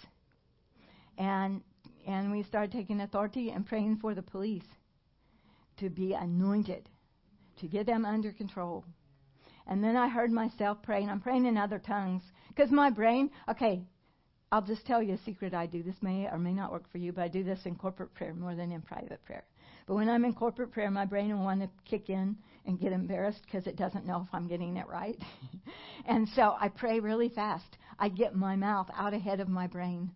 And 1.18 1.62
and 2.06 2.30
we 2.30 2.42
started 2.42 2.70
taking 2.72 3.00
authority 3.00 3.50
and 3.50 3.66
praying 3.66 3.96
for 3.96 4.14
the 4.14 4.22
police 4.22 4.66
to 5.78 5.88
be 5.88 6.12
anointed, 6.12 6.88
to 7.60 7.66
get 7.66 7.86
them 7.86 8.04
under 8.04 8.30
control. 8.32 8.84
And 9.66 9.82
then 9.82 9.96
I 9.96 10.08
heard 10.08 10.30
myself 10.30 10.82
praying. 10.82 11.08
I'm 11.08 11.20
praying 11.20 11.46
in 11.46 11.56
other 11.56 11.78
tongues 11.78 12.22
because 12.48 12.70
my 12.70 12.90
brain, 12.90 13.30
okay, 13.48 13.82
I'll 14.52 14.62
just 14.62 14.86
tell 14.86 15.02
you 15.02 15.14
a 15.14 15.24
secret 15.24 15.54
I 15.54 15.66
do. 15.66 15.82
This 15.82 15.96
may 16.02 16.28
or 16.30 16.38
may 16.38 16.52
not 16.52 16.70
work 16.70 16.90
for 16.92 16.98
you, 16.98 17.12
but 17.12 17.24
I 17.24 17.28
do 17.28 17.42
this 17.42 17.64
in 17.64 17.74
corporate 17.74 18.14
prayer 18.14 18.34
more 18.34 18.54
than 18.54 18.70
in 18.70 18.82
private 18.82 19.24
prayer. 19.24 19.44
But 19.86 19.94
when 19.94 20.08
I'm 20.08 20.24
in 20.24 20.34
corporate 20.34 20.72
prayer, 20.72 20.90
my 20.90 21.06
brain 21.06 21.36
will 21.36 21.44
want 21.44 21.62
to 21.62 21.70
kick 21.84 22.10
in 22.10 22.36
and 22.66 22.80
get 22.80 22.92
embarrassed 22.92 23.42
because 23.44 23.66
it 23.66 23.76
doesn't 23.76 24.06
know 24.06 24.24
if 24.26 24.34
I'm 24.34 24.48
getting 24.48 24.76
it 24.76 24.88
right. 24.88 25.18
and 26.06 26.28
so 26.34 26.56
I 26.60 26.68
pray 26.68 27.00
really 27.00 27.28
fast. 27.28 27.76
I 27.98 28.08
get 28.08 28.34
my 28.34 28.56
mouth 28.56 28.88
out 28.96 29.14
ahead 29.14 29.40
of 29.40 29.48
my 29.48 29.66
brain 29.66 30.10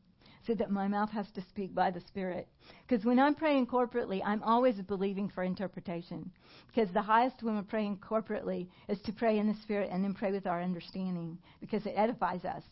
so 0.46 0.54
that 0.54 0.70
my 0.70 0.88
mouth 0.88 1.10
has 1.10 1.26
to 1.34 1.42
speak 1.42 1.74
by 1.74 1.90
the 1.90 2.00
Spirit. 2.00 2.48
Because 2.86 3.04
when 3.04 3.18
I'm 3.18 3.34
praying 3.34 3.66
corporately, 3.66 4.22
I'm 4.24 4.42
always 4.42 4.76
believing 4.76 5.28
for 5.28 5.44
interpretation. 5.44 6.30
Because 6.68 6.92
the 6.94 7.02
highest 7.02 7.42
when 7.42 7.56
we're 7.56 7.62
praying 7.62 7.98
corporately 7.98 8.68
is 8.88 8.98
to 9.02 9.12
pray 9.12 9.38
in 9.38 9.46
the 9.46 9.60
Spirit 9.62 9.90
and 9.92 10.02
then 10.02 10.14
pray 10.14 10.32
with 10.32 10.46
our 10.46 10.62
understanding 10.62 11.38
because 11.60 11.84
it 11.84 11.94
edifies 11.96 12.46
us 12.46 12.62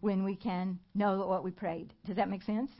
when 0.00 0.24
we 0.24 0.34
can 0.34 0.78
know 0.94 1.26
what 1.26 1.44
we 1.44 1.50
prayed. 1.50 1.92
Does 2.06 2.16
that 2.16 2.30
make 2.30 2.42
sense? 2.42 2.70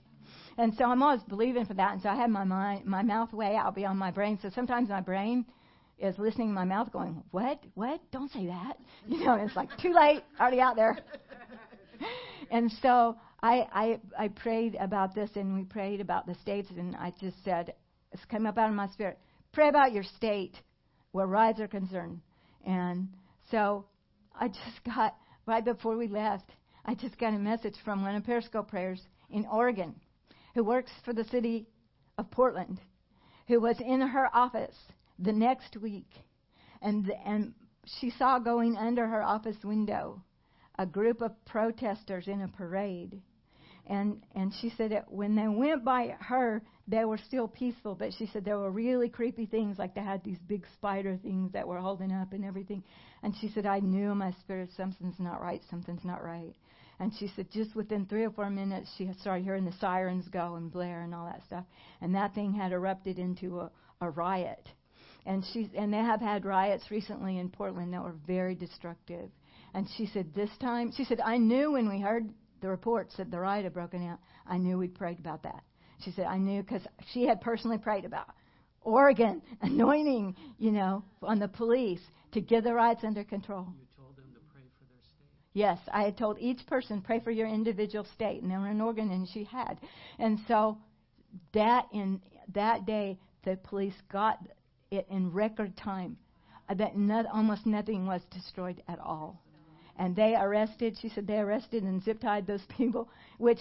And 0.57 0.75
so 0.77 0.85
I'm 0.85 1.03
always 1.03 1.23
believing 1.25 1.67
for 1.67 1.75
that. 1.75 1.93
And 1.93 2.03
so 2.03 2.09
I 2.09 2.17
have 2.17 2.31
my 2.31 2.45
mind, 2.45 2.87
my 2.87 3.03
mouth 3.03 3.33
way 3.35 3.55
out 3.55 3.75
beyond 3.75 3.99
my 3.99 4.11
brain. 4.11 4.39
So 4.41 4.51
sometimes 4.55 4.89
my 4.89 5.01
brain 5.03 5.45
is 6.03 6.19
listening 6.19 6.49
to 6.49 6.55
my 6.55 6.65
mouth 6.65 6.93
going, 6.93 7.23
What? 7.31 7.63
What? 7.75 8.01
Don't 8.11 8.31
say 8.33 8.47
that. 8.47 8.77
You 9.09 9.25
know, 9.25 9.35
it's 9.35 9.57
like 9.57 9.71
too 9.79 9.93
late, 9.95 10.23
already 10.41 10.61
out 10.61 10.77
there. 10.77 10.99
and 12.51 12.71
so 12.83 13.17
I, 13.43 13.67
I 13.73 14.01
I 14.25 14.29
prayed 14.29 14.77
about 14.81 15.15
this 15.15 15.31
and 15.37 15.55
we 15.55 15.65
prayed 15.65 16.01
about 16.01 16.27
the 16.27 16.35
states 16.37 16.69
and 16.77 16.97
I 16.97 17.13
just 17.21 17.43
said 17.45 17.75
it's 18.13 18.25
come 18.27 18.47
up 18.47 18.59
out 18.59 18.69
of 18.69 18.75
my 18.75 18.89
spirit. 18.89 19.19
Pray 19.53 19.69
about 19.69 19.93
your 19.93 20.03
state 20.03 20.55
where 21.13 21.27
riots 21.27 21.61
are 21.61 21.69
concerned. 21.69 22.21
And 22.67 23.09
so 23.51 23.87
I 24.39 24.49
just 24.49 24.85
got 24.85 25.17
right 25.47 25.65
before 25.65 25.97
we 25.97 26.09
left, 26.09 26.51
I 26.85 26.95
just 26.95 27.19
got 27.19 27.35
a 27.35 27.39
message 27.39 27.75
from 27.85 28.03
one 28.03 28.15
of 28.15 28.25
Periscope 28.25 28.69
prayers 28.69 29.01
in 29.31 29.47
Oregon 29.47 29.95
who 30.55 30.65
works 30.65 30.91
for 31.05 31.13
the 31.13 31.25
city 31.25 31.67
of 32.19 32.31
Portland, 32.31 32.81
who 33.49 33.61
was 33.61 33.77
in 33.81 34.01
her 34.01 34.29
office 34.35 34.77
the 35.19 35.33
next 35.33 35.77
week, 35.77 36.11
and 36.81 37.11
and 37.25 37.55
she 37.99 38.11
saw 38.11 38.39
going 38.39 38.77
under 38.77 39.07
her 39.07 39.23
office 39.23 39.57
window 39.65 40.23
a 40.79 40.87
group 40.87 41.21
of 41.21 41.33
protesters 41.45 42.29
in 42.29 42.41
a 42.43 42.49
parade. 42.49 43.21
And 43.87 44.23
and 44.35 44.53
she 44.61 44.71
said 44.77 44.93
that 44.93 45.11
when 45.11 45.35
they 45.35 45.49
went 45.49 45.85
by 45.85 46.15
her, 46.21 46.63
they 46.87 47.05
were 47.05 47.19
still 47.19 47.49
peaceful, 47.49 47.95
but 47.95 48.13
she 48.17 48.27
said 48.27 48.45
there 48.45 48.59
were 48.59 48.71
really 48.71 49.09
creepy 49.09 49.47
things, 49.47 49.79
like 49.79 49.95
they 49.95 50.03
had 50.03 50.23
these 50.23 50.39
big 50.47 50.65
spider 50.75 51.17
things 51.17 51.53
that 51.53 51.67
were 51.67 51.81
holding 51.81 52.13
up 52.13 52.33
and 52.33 52.45
everything. 52.45 52.85
And 53.23 53.35
she 53.41 53.49
said, 53.49 53.67
I 53.67 53.81
knew 53.81 54.13
in 54.13 54.19
my 54.19 54.33
spirit 54.41 54.71
something's 54.77 55.19
not 55.19 55.41
right, 55.41 55.63
something's 55.69 56.05
not 56.05 56.23
right. 56.23 56.55
And 57.01 57.13
she 57.19 57.29
said 57.35 57.51
just 57.51 57.75
within 57.75 58.07
three 58.07 58.25
or 58.25 58.31
four 58.31 58.51
minutes, 58.51 58.89
she 58.97 59.11
started 59.21 59.45
hearing 59.45 59.65
the 59.65 59.73
sirens 59.81 60.29
go 60.29 60.55
and 60.55 60.71
blare 60.71 61.03
and 61.03 61.13
all 61.15 61.27
that 61.27 61.43
stuff. 61.45 61.65
And 62.01 62.15
that 62.15 62.35
thing 62.35 62.53
had 62.53 62.71
erupted 62.71 63.19
into 63.19 63.61
a, 63.61 63.71
a 64.01 64.11
riot. 64.11 64.69
And 65.25 65.45
she 65.53 65.71
and 65.75 65.93
they 65.93 65.99
have 65.99 66.21
had 66.21 66.45
riots 66.45 66.91
recently 66.91 67.39
in 67.39 67.49
Portland 67.49 67.93
that 67.93 68.03
were 68.03 68.17
very 68.27 68.55
destructive. 68.55 69.31
And 69.75 69.89
she 69.97 70.07
said 70.07 70.35
this 70.35 70.51
time, 70.61 70.93
she 70.93 71.05
said 71.05 71.21
I 71.21 71.39
knew 71.39 71.73
when 71.73 71.89
we 71.89 72.01
heard 72.01 72.29
the 72.61 72.69
reports 72.69 73.17
that 73.17 73.31
the 73.31 73.39
riot 73.39 73.65
had 73.65 73.73
broken 73.73 74.07
out, 74.09 74.19
I 74.47 74.59
knew 74.59 74.79
we'd 74.79 74.95
prayed 74.95 75.19
about 75.19 75.43
that. 75.45 75.63
She 76.05 76.11
said 76.13 76.27
I 76.27 76.39
knew 76.39 76.63
because 76.63 76.83
she 77.13 77.25
had 77.25 77.41
personally 77.41 77.79
prayed 77.79 78.05
about 78.05 78.29
Oregon 78.81 79.43
anointing, 79.63 80.37
you 80.59 80.73
know, 80.73 81.05
on 81.23 81.39
the 81.39 81.49
police 81.49 82.01
to 82.33 82.41
get 82.41 82.65
the 82.65 82.75
riots 82.75 83.05
under 83.05 83.25
control. 83.25 83.69
You 83.79 83.87
told 83.97 84.17
them 84.17 84.33
to 84.35 84.41
pray 84.53 84.63
for 84.79 84.85
their 84.85 85.03
state. 85.05 85.29
Yes, 85.53 85.79
I 85.93 86.03
had 86.03 86.17
told 86.17 86.39
each 86.41 86.67
person 86.67 87.01
pray 87.01 87.21
for 87.21 87.31
your 87.31 87.47
individual 87.47 88.07
state, 88.15 88.43
and 88.43 88.51
they 88.51 88.57
were 88.57 88.71
in 88.71 88.81
Oregon, 88.81 89.11
and 89.11 89.29
she 89.29 89.45
had, 89.45 89.79
and 90.19 90.39
so 90.49 90.79
that 91.55 91.87
in 91.93 92.21
that 92.55 92.87
day 92.87 93.19
the 93.45 93.57
police 93.57 93.95
got 94.11 94.39
it 94.93 95.07
in 95.11 95.33
record 95.33 95.77
time 95.77 96.17
uh, 96.69 96.75
that 96.75 96.97
not, 96.97 97.27
almost 97.27 97.67
nothing 97.67 98.07
was 98.07 98.23
destroyed 98.31 98.83
at 98.89 98.99
all. 99.01 99.43
And 99.97 100.15
they 100.15 100.35
arrested, 100.35 100.97
she 101.01 101.09
said, 101.09 101.27
they 101.27 101.39
arrested 101.39 101.83
and 101.83 102.03
zip 102.03 102.21
tied 102.21 102.47
those 102.47 102.65
people, 102.77 103.09
which, 103.39 103.61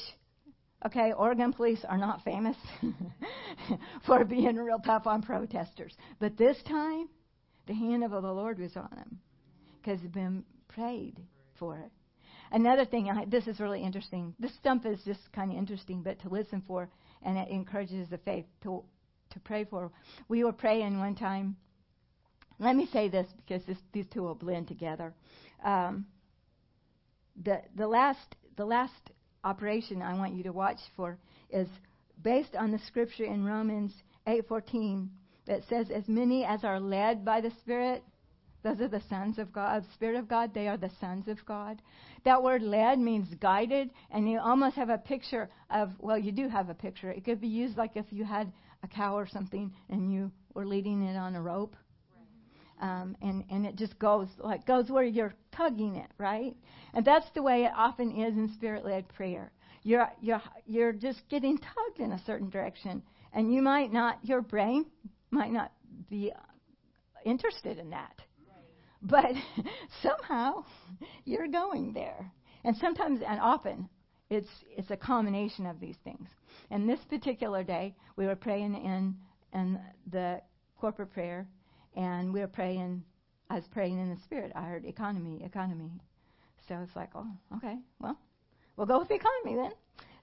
okay, 0.86 1.14
Oregon 1.14 1.54
police 1.54 1.84
are 1.88 1.98
not 1.98 2.24
famous 2.24 2.58
for 4.06 4.24
being 4.26 4.56
real 4.56 4.80
tough 4.80 5.08
on 5.08 5.22
protesters. 5.22 5.96
But 6.20 6.38
this 6.38 6.58
time, 6.68 7.10
the 7.68 7.74
hand 7.74 8.04
of 8.04 8.12
the 8.12 8.20
Lord 8.20 8.60
was 8.60 8.76
on 8.76 8.90
them 8.96 9.20
because 9.82 10.02
they've 10.02 10.12
been 10.12 10.44
prayed 10.68 11.18
for 11.58 11.78
it. 11.78 11.92
Another 12.52 12.86
thing, 12.86 13.10
I, 13.10 13.26
this 13.26 13.48
is 13.48 13.60
really 13.60 13.82
interesting. 13.82 14.34
This 14.38 14.54
stump 14.56 14.86
is 14.86 15.00
just 15.06 15.32
kind 15.34 15.52
of 15.52 15.58
interesting, 15.58 16.02
but 16.04 16.20
to 16.22 16.30
listen 16.30 16.62
for, 16.68 16.90
and 17.24 17.38
it 17.38 17.48
encourages 17.50 18.10
the 18.10 18.18
faith 18.20 18.46
to 18.64 18.84
to 19.32 19.40
pray 19.40 19.66
for. 19.66 19.92
We 20.28 20.44
were 20.44 20.54
praying 20.54 21.00
one 21.00 21.16
time. 21.16 21.56
Let 22.60 22.76
me 22.76 22.88
say 22.92 23.10
this 23.10 23.28
because 23.38 23.66
this, 23.66 23.78
these 23.92 24.06
two 24.14 24.22
will 24.22 24.36
blend 24.36 24.68
together. 24.68 25.14
Um, 25.64 26.06
the 27.44 27.62
the 27.76 27.88
last 27.88 28.36
the 28.56 28.66
last 28.66 29.12
operation 29.44 30.02
I 30.02 30.14
want 30.14 30.36
you 30.36 30.44
to 30.44 30.52
watch 30.52 30.80
for 30.96 31.18
is 31.50 31.68
based 32.22 32.56
on 32.56 32.72
the 32.72 32.80
scripture 32.88 33.26
in 33.26 33.44
Romans 33.44 33.94
8:14 34.28 35.10
that 35.48 35.64
says, 35.68 35.90
"As 35.90 36.08
many 36.08 36.46
as 36.46 36.64
are 36.64 36.80
led 36.80 37.26
by 37.26 37.42
the 37.42 37.52
Spirit, 37.62 38.04
those 38.64 38.80
are 38.80 38.88
the 38.88 39.02
sons 39.10 39.40
of 39.40 39.52
God, 39.52 39.84
Spirit 39.94 40.18
of 40.18 40.28
God. 40.28 40.54
They 40.54 40.68
are 40.68 40.78
the 40.78 40.92
sons 41.00 41.28
of 41.28 41.44
God. 41.46 41.82
That 42.26 42.44
word 42.44 42.62
led 42.62 43.00
means 43.00 43.34
guided, 43.36 43.90
and 44.12 44.30
you 44.30 44.40
almost 44.40 44.76
have 44.76 44.90
a 44.90 45.00
picture 45.00 45.50
of, 45.72 45.92
well, 46.00 46.18
you 46.18 46.32
do 46.32 46.48
have 46.48 46.70
a 46.70 46.76
picture. 46.76 47.10
It 47.10 47.26
could 47.26 47.42
be 47.42 47.48
used 47.48 47.78
like 47.78 47.96
if 47.96 48.06
you 48.12 48.24
had 48.24 48.52
a 48.84 48.88
cow 48.88 49.16
or 49.16 49.28
something 49.28 49.72
and 49.90 50.12
you 50.12 50.32
were 50.54 50.66
leading 50.66 51.04
it 51.04 51.16
on 51.16 51.36
a 51.36 51.42
rope. 51.42 51.76
Um, 52.82 53.16
and, 53.22 53.44
and 53.52 53.66
it 53.66 53.76
just 53.76 54.00
goes 54.00 54.28
like 54.40 54.66
goes 54.66 54.90
where 54.90 55.04
you're 55.04 55.36
tugging 55.52 55.98
it, 55.98 56.10
right? 56.18 56.56
And 56.96 57.06
that's 57.06 57.28
the 57.36 57.44
way 57.44 57.66
it 57.66 57.72
often 57.76 58.12
is 58.12 58.36
in 58.36 58.52
spirit-led 58.56 59.08
prayer. 59.10 59.52
You're 59.84 60.10
you're 60.20 60.42
you're 60.66 60.92
just 60.92 61.22
getting 61.30 61.60
tugged 61.60 62.00
in 62.00 62.12
a 62.12 62.24
certain 62.26 62.50
direction, 62.50 63.04
and 63.34 63.54
you 63.54 63.62
might 63.62 63.94
not, 63.94 64.18
your 64.24 64.42
brain 64.42 64.88
might 65.30 65.52
not 65.52 65.72
be 66.10 66.34
interested 67.24 67.78
in 67.78 67.92
that 67.92 68.20
but 69.02 69.34
somehow 70.02 70.64
you're 71.26 71.48
going 71.48 71.94
there. 71.94 72.32
And 72.64 72.78
sometimes 72.78 73.22
and 73.28 73.40
often 73.40 73.90
it's 74.32 74.50
it's 74.76 74.90
a 74.90 74.98
combination 74.98 75.66
of 75.68 75.80
these 75.80 75.98
things. 76.04 76.28
And 76.72 76.90
this 76.90 77.02
particular 77.10 77.64
day 77.64 77.94
we 78.16 78.26
were 78.26 78.36
praying 78.36 78.74
in 78.74 79.16
in 79.54 79.80
the 80.10 80.42
corporate 80.80 81.12
prayer 81.12 81.48
and 81.96 82.34
we 82.34 82.40
were 82.40 82.48
praying 82.48 83.04
I 83.50 83.56
was 83.56 83.66
praying 83.72 84.00
in 84.00 84.10
the 84.10 84.22
spirit. 84.22 84.54
I 84.56 84.62
heard 84.62 84.86
economy, 84.86 85.44
economy. 85.44 85.92
So 86.70 86.80
it's 86.82 86.96
like, 86.96 87.10
oh, 87.16 87.28
okay, 87.58 87.76
well, 88.00 88.18
we'll 88.78 88.88
go 88.88 89.00
with 89.00 89.10
the 89.10 89.16
economy 89.16 89.62
then. 89.62 89.72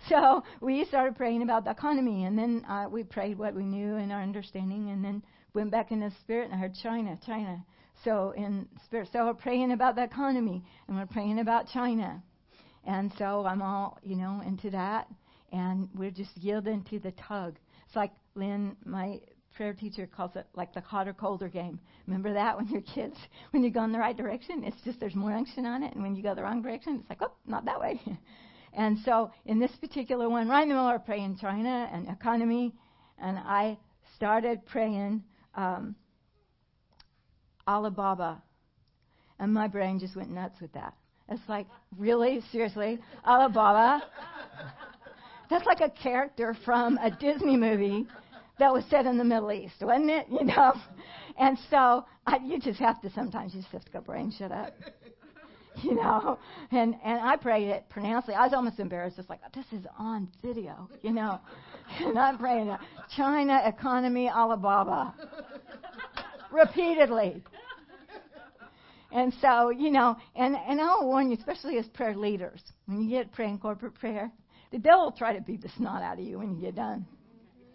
So 0.08 0.44
we 0.60 0.84
started 0.84 1.16
praying 1.16 1.42
about 1.42 1.64
the 1.64 1.72
economy, 1.72 2.24
and 2.24 2.38
then 2.38 2.64
uh, 2.68 2.86
we 2.88 3.02
prayed 3.02 3.36
what 3.36 3.52
we 3.52 3.64
knew 3.64 3.96
and 3.96 4.12
our 4.12 4.22
understanding, 4.22 4.90
and 4.90 5.04
then 5.04 5.24
went 5.54 5.72
back 5.72 5.90
in 5.90 5.98
the 5.98 6.12
spirit, 6.20 6.44
and 6.44 6.54
I 6.54 6.56
heard 6.56 6.74
China, 6.80 7.18
China. 7.26 7.64
So 8.04 8.32
in 8.36 8.68
spirit, 8.84 9.08
so 9.12 9.26
we're 9.26 9.34
praying 9.34 9.72
about 9.72 9.96
the 9.96 10.04
economy 10.04 10.64
and 10.86 10.96
we're 10.96 11.06
praying 11.06 11.40
about 11.40 11.66
China, 11.66 12.22
and 12.88 13.12
so 13.18 13.44
I'm 13.46 13.62
all 13.62 13.98
you 14.02 14.16
know 14.16 14.42
into 14.44 14.70
that, 14.70 15.08
and 15.52 15.88
we're 15.94 16.10
just 16.10 16.36
yielding 16.36 16.82
to 16.84 16.98
the 16.98 17.12
tug. 17.12 17.56
It's 17.86 17.94
like 17.94 18.12
Lynn, 18.34 18.76
my 18.84 19.20
prayer 19.54 19.74
teacher 19.74 20.06
calls 20.06 20.34
it 20.36 20.46
like 20.54 20.72
the 20.72 20.80
hotter 20.80 21.12
colder 21.12 21.48
game. 21.48 21.78
Remember 22.06 22.32
that 22.32 22.56
when 22.56 22.66
you're 22.68 22.80
kids, 22.80 23.16
when 23.50 23.62
you 23.62 23.70
go 23.70 23.84
in 23.84 23.92
the 23.92 23.98
right 23.98 24.16
direction, 24.16 24.64
it's 24.64 24.80
just 24.84 24.98
there's 24.98 25.14
more 25.14 25.32
unction 25.32 25.66
on 25.66 25.82
it, 25.82 25.94
and 25.94 26.02
when 26.02 26.16
you 26.16 26.22
go 26.22 26.34
the 26.34 26.42
wrong 26.42 26.62
direction, 26.62 26.98
it's 27.00 27.10
like 27.10 27.22
oh, 27.22 27.32
not 27.46 27.66
that 27.66 27.78
way. 27.78 28.00
and 28.72 28.98
so 29.04 29.30
in 29.44 29.60
this 29.60 29.72
particular 29.76 30.28
one, 30.28 30.48
middle, 30.48 30.86
we're 30.86 30.98
praying 30.98 31.36
China 31.40 31.88
and 31.92 32.08
economy, 32.08 32.74
and 33.18 33.38
I 33.38 33.78
started 34.16 34.64
praying. 34.66 35.22
Um, 35.54 35.94
Alibaba. 37.68 38.42
And 39.38 39.52
my 39.52 39.68
brain 39.68 39.98
just 39.98 40.16
went 40.16 40.30
nuts 40.30 40.58
with 40.60 40.72
that. 40.72 40.94
It's 41.28 41.48
like, 41.48 41.66
really? 41.98 42.42
Seriously? 42.52 42.98
Alibaba? 43.26 44.02
That's 45.50 45.66
like 45.66 45.80
a 45.80 45.90
character 45.90 46.56
from 46.64 46.98
a 46.98 47.10
Disney 47.10 47.56
movie 47.56 48.06
that 48.58 48.72
was 48.72 48.84
set 48.90 49.06
in 49.06 49.18
the 49.18 49.24
Middle 49.24 49.52
East, 49.52 49.74
wasn't 49.80 50.10
it? 50.10 50.26
You 50.30 50.44
know? 50.44 50.74
And 51.38 51.56
so 51.70 52.04
I, 52.26 52.38
you 52.44 52.58
just 52.58 52.80
have 52.80 53.00
to 53.02 53.10
sometimes 53.10 53.54
you 53.54 53.60
just 53.60 53.72
have 53.72 53.84
to 53.84 53.92
go 53.92 54.00
brain 54.00 54.32
shut 54.36 54.52
up. 54.52 54.74
You 55.84 55.94
know? 55.94 56.40
And 56.72 56.96
and 57.04 57.20
I 57.20 57.36
prayed 57.36 57.68
it 57.68 57.84
pronouncedly. 57.88 58.34
I 58.34 58.42
was 58.42 58.52
almost 58.52 58.80
embarrassed, 58.80 59.16
It's 59.16 59.30
like, 59.30 59.38
this 59.54 59.64
is 59.70 59.86
on 59.96 60.26
video, 60.42 60.90
you 61.02 61.12
know. 61.12 61.38
And 62.00 62.18
I'm 62.18 62.36
praying 62.36 62.76
China 63.16 63.62
economy 63.64 64.28
Alibaba 64.28 65.14
repeatedly. 66.50 67.44
And 69.10 69.32
so, 69.40 69.70
you 69.70 69.90
know, 69.90 70.16
and, 70.36 70.54
and 70.54 70.80
I'll 70.80 71.06
warn 71.06 71.30
you, 71.30 71.36
especially 71.36 71.78
as 71.78 71.86
prayer 71.88 72.14
leaders, 72.14 72.60
when 72.86 73.00
you 73.00 73.08
get 73.08 73.32
praying 73.32 73.58
corporate 73.58 73.94
prayer, 73.94 74.30
the 74.70 74.78
devil 74.78 75.04
will 75.04 75.12
try 75.12 75.32
to 75.32 75.40
beat 75.40 75.62
the 75.62 75.70
snot 75.76 76.02
out 76.02 76.18
of 76.18 76.24
you 76.24 76.38
when 76.38 76.54
you 76.54 76.60
get 76.60 76.74
done. 76.74 77.06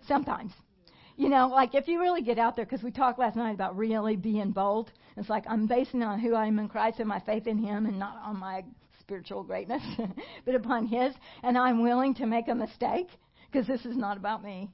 Sometimes. 0.07 0.51
You 1.15 1.29
know, 1.29 1.47
like 1.47 1.75
if 1.75 1.87
you 1.87 1.99
really 1.99 2.21
get 2.21 2.37
out 2.37 2.55
there, 2.55 2.65
because 2.65 2.83
we 2.83 2.91
talked 2.91 3.19
last 3.19 3.35
night 3.35 3.53
about 3.53 3.77
really 3.77 4.15
being 4.15 4.51
bold. 4.51 4.91
It's 5.15 5.29
like 5.29 5.45
I'm 5.47 5.67
basing 5.67 6.01
on 6.01 6.19
who 6.19 6.33
I 6.33 6.47
am 6.47 6.59
in 6.59 6.67
Christ 6.67 6.99
and 6.99 7.07
my 7.07 7.19
faith 7.19 7.47
in 7.47 7.57
Him 7.57 7.85
and 7.85 7.99
not 7.99 8.17
on 8.23 8.37
my 8.37 8.63
spiritual 8.99 9.43
greatness, 9.43 9.83
but 10.45 10.55
upon 10.55 10.87
His. 10.87 11.13
And 11.43 11.57
I'm 11.57 11.81
willing 11.81 12.15
to 12.15 12.25
make 12.25 12.47
a 12.47 12.55
mistake 12.55 13.07
because 13.51 13.67
this 13.67 13.85
is 13.85 13.95
not 13.95 14.17
about 14.17 14.43
me 14.43 14.69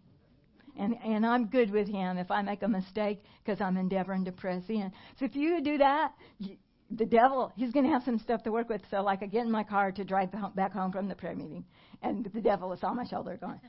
and 0.78 0.96
and 1.04 1.26
I'm 1.26 1.48
good 1.48 1.72
with 1.72 1.88
him 1.88 2.18
if 2.18 2.32
I 2.32 2.42
make 2.42 2.64
a 2.64 2.68
mistake 2.68 3.24
because 3.44 3.62
I'm 3.62 3.78
endeavoring 3.78 4.26
to 4.26 4.32
press 4.32 4.64
in. 4.70 4.92
So 5.18 5.26
if 5.26 5.36
you 5.36 5.62
do 5.62 5.78
that, 5.78 6.14
you, 6.40 6.58
the 6.92 7.06
devil 7.06 7.52
he's 7.56 7.72
going 7.72 7.86
to 7.86 7.92
have 7.92 8.04
some 8.04 8.20
stuff 8.20 8.44
to 8.44 8.52
work 8.52 8.70
with. 8.70 8.82
So 8.90 9.02
like 9.02 9.22
I 9.24 9.28
get 9.28 9.46
in 9.46 9.52
my 9.52 9.64
car 9.64 9.92
to 9.92 10.04
drive 10.04 10.30
back 10.56 10.74
home 10.74 10.92
from 10.92 11.08
the 11.08 11.16
prayer 11.16 11.36
meeting, 11.36 11.64
and 12.02 12.26
the 12.34 12.42
devil 12.42 12.74
is 12.74 12.84
on 12.84 12.96
my 12.96 13.06
shoulder 13.06 13.38
going, 13.40 13.60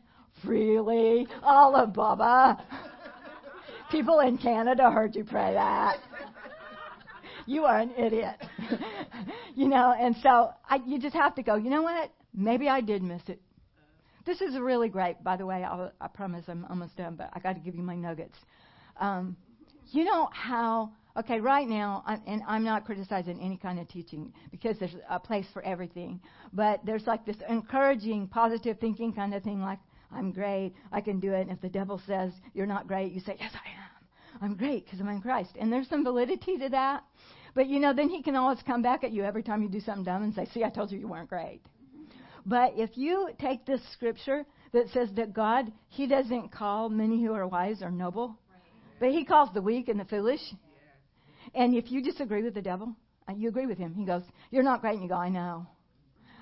"Freely, 0.42 1.26
Alibaba." 1.42 2.64
People 3.90 4.20
in 4.20 4.38
Canada 4.38 4.90
heard 4.90 5.16
you 5.16 5.24
pray 5.24 5.52
that. 5.54 5.98
You 7.46 7.64
are 7.64 7.78
an 7.78 7.90
idiot. 7.98 8.36
you 9.56 9.68
know, 9.68 9.92
and 9.98 10.14
so 10.22 10.50
I, 10.68 10.78
you 10.86 11.00
just 11.00 11.16
have 11.16 11.34
to 11.34 11.42
go, 11.42 11.56
you 11.56 11.68
know 11.68 11.82
what? 11.82 12.12
Maybe 12.32 12.68
I 12.68 12.80
did 12.80 13.02
miss 13.02 13.22
it. 13.26 13.40
This 14.26 14.40
is 14.40 14.58
really 14.58 14.88
great, 14.88 15.22
by 15.24 15.36
the 15.36 15.46
way. 15.46 15.64
I'll, 15.64 15.92
i 16.00 16.08
promise 16.08 16.44
I'm 16.48 16.66
almost 16.68 16.96
done, 16.96 17.14
but 17.16 17.30
I 17.32 17.40
got 17.40 17.54
to 17.54 17.60
give 17.60 17.74
you 17.74 17.82
my 17.82 17.96
nuggets. 17.96 18.36
Um, 18.98 19.36
you 19.92 20.04
know 20.04 20.28
how? 20.32 20.92
Okay, 21.16 21.40
right 21.40 21.66
now, 21.66 22.04
I, 22.06 22.18
and 22.26 22.42
I'm 22.46 22.62
not 22.62 22.84
criticizing 22.84 23.40
any 23.40 23.56
kind 23.56 23.80
of 23.80 23.88
teaching 23.88 24.32
because 24.50 24.78
there's 24.78 24.94
a 25.08 25.18
place 25.18 25.46
for 25.52 25.62
everything. 25.62 26.20
But 26.52 26.80
there's 26.84 27.06
like 27.06 27.24
this 27.24 27.36
encouraging, 27.48 28.28
positive 28.28 28.78
thinking 28.78 29.12
kind 29.12 29.34
of 29.34 29.42
thing, 29.42 29.60
like 29.60 29.78
I'm 30.12 30.32
great, 30.32 30.74
I 30.92 31.00
can 31.00 31.18
do 31.18 31.32
it. 31.32 31.42
And 31.42 31.50
if 31.50 31.60
the 31.60 31.68
devil 31.68 32.00
says 32.06 32.32
you're 32.54 32.66
not 32.66 32.86
great, 32.86 33.12
you 33.12 33.20
say 33.20 33.36
yes, 33.40 33.52
I 33.54 33.68
am. 33.68 34.42
I'm 34.42 34.56
great 34.56 34.84
because 34.84 35.00
I'm 35.00 35.08
in 35.08 35.20
Christ. 35.20 35.50
And 35.58 35.72
there's 35.72 35.88
some 35.88 36.04
validity 36.04 36.56
to 36.58 36.68
that. 36.68 37.04
But 37.54 37.66
you 37.66 37.80
know, 37.80 37.92
then 37.92 38.08
he 38.08 38.22
can 38.22 38.36
always 38.36 38.62
come 38.64 38.82
back 38.82 39.02
at 39.02 39.12
you 39.12 39.24
every 39.24 39.42
time 39.42 39.62
you 39.62 39.68
do 39.68 39.80
something 39.80 40.04
dumb 40.04 40.22
and 40.22 40.34
say, 40.34 40.46
"See, 40.52 40.62
I 40.62 40.70
told 40.70 40.92
you 40.92 40.98
you 40.98 41.08
weren't 41.08 41.28
great." 41.28 41.62
But 42.46 42.74
if 42.76 42.96
you 42.96 43.30
take 43.40 43.66
this 43.66 43.80
scripture 43.92 44.44
that 44.72 44.88
says 44.90 45.08
that 45.16 45.32
God, 45.32 45.72
He 45.88 46.06
doesn't 46.06 46.52
call 46.52 46.88
many 46.88 47.22
who 47.22 47.32
are 47.32 47.46
wise 47.46 47.82
or 47.82 47.90
noble, 47.90 48.38
but 48.98 49.10
He 49.10 49.24
calls 49.24 49.50
the 49.52 49.62
weak 49.62 49.88
and 49.88 50.00
the 50.00 50.04
foolish. 50.04 50.40
And 51.54 51.74
if 51.74 51.90
you 51.90 52.02
disagree 52.02 52.42
with 52.42 52.54
the 52.54 52.62
devil, 52.62 52.94
uh, 53.28 53.34
you 53.34 53.48
agree 53.48 53.66
with 53.66 53.78
him. 53.78 53.94
He 53.94 54.04
goes, 54.04 54.22
You're 54.50 54.62
not 54.62 54.80
great. 54.80 54.94
And 54.94 55.02
you 55.02 55.08
go, 55.08 55.16
I 55.16 55.28
know. 55.28 55.66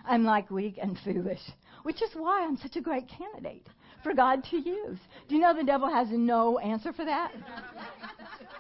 I'm 0.07 0.25
like 0.25 0.51
weak 0.51 0.79
and 0.81 0.99
foolish, 1.05 1.41
which 1.83 2.03
is 2.03 2.11
why 2.15 2.45
I'm 2.45 2.57
such 2.57 2.77
a 2.77 2.81
great 2.81 3.07
candidate 3.09 3.66
for 4.03 4.15
God 4.15 4.43
to 4.51 4.57
use. 4.57 4.99
Do 5.29 5.35
you 5.35 5.41
know 5.41 5.55
the 5.55 5.65
devil 5.65 5.93
has 5.93 6.09
no 6.11 6.59
answer 6.59 6.93
for 6.93 7.05
that? 7.05 7.33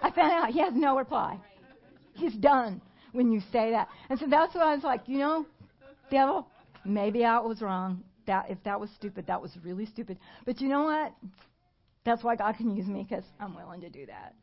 I 0.02 0.10
found 0.10 0.32
out 0.32 0.50
he 0.50 0.60
has 0.60 0.74
no 0.74 0.96
reply. 0.96 1.38
He's 2.12 2.34
done 2.34 2.82
when 3.12 3.32
you 3.32 3.40
say 3.50 3.70
that. 3.70 3.88
And 4.10 4.18
so 4.18 4.26
that's 4.28 4.54
why 4.54 4.72
I 4.72 4.74
was 4.74 4.84
like, 4.84 5.02
you 5.06 5.18
know, 5.18 5.46
devil, 6.10 6.46
Maybe 6.84 7.24
I 7.24 7.38
was 7.40 7.60
wrong. 7.62 8.04
That 8.26 8.50
if 8.50 8.62
that 8.64 8.78
was 8.78 8.90
stupid, 8.90 9.26
that 9.26 9.40
was 9.40 9.56
really 9.64 9.86
stupid. 9.86 10.18
But 10.44 10.60
you 10.60 10.68
know 10.68 10.84
what? 10.84 11.14
That's 12.04 12.22
why 12.22 12.36
God 12.36 12.56
can 12.56 12.76
use 12.76 12.86
me 12.86 13.06
because 13.08 13.24
I'm 13.40 13.54
willing 13.54 13.80
to 13.80 13.90
do 13.90 14.06
that. 14.06 14.34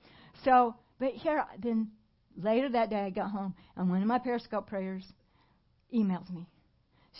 So, 0.44 0.76
but 1.00 1.12
here, 1.12 1.46
then 1.60 1.92
later 2.36 2.70
that 2.70 2.90
day, 2.90 3.02
I 3.02 3.10
got 3.10 3.32
home 3.32 3.54
and 3.76 3.90
one 3.90 4.02
of 4.02 4.08
my 4.08 4.20
Periscope 4.20 4.68
prayers 4.68 5.04
emails 5.94 6.30
me. 6.34 6.48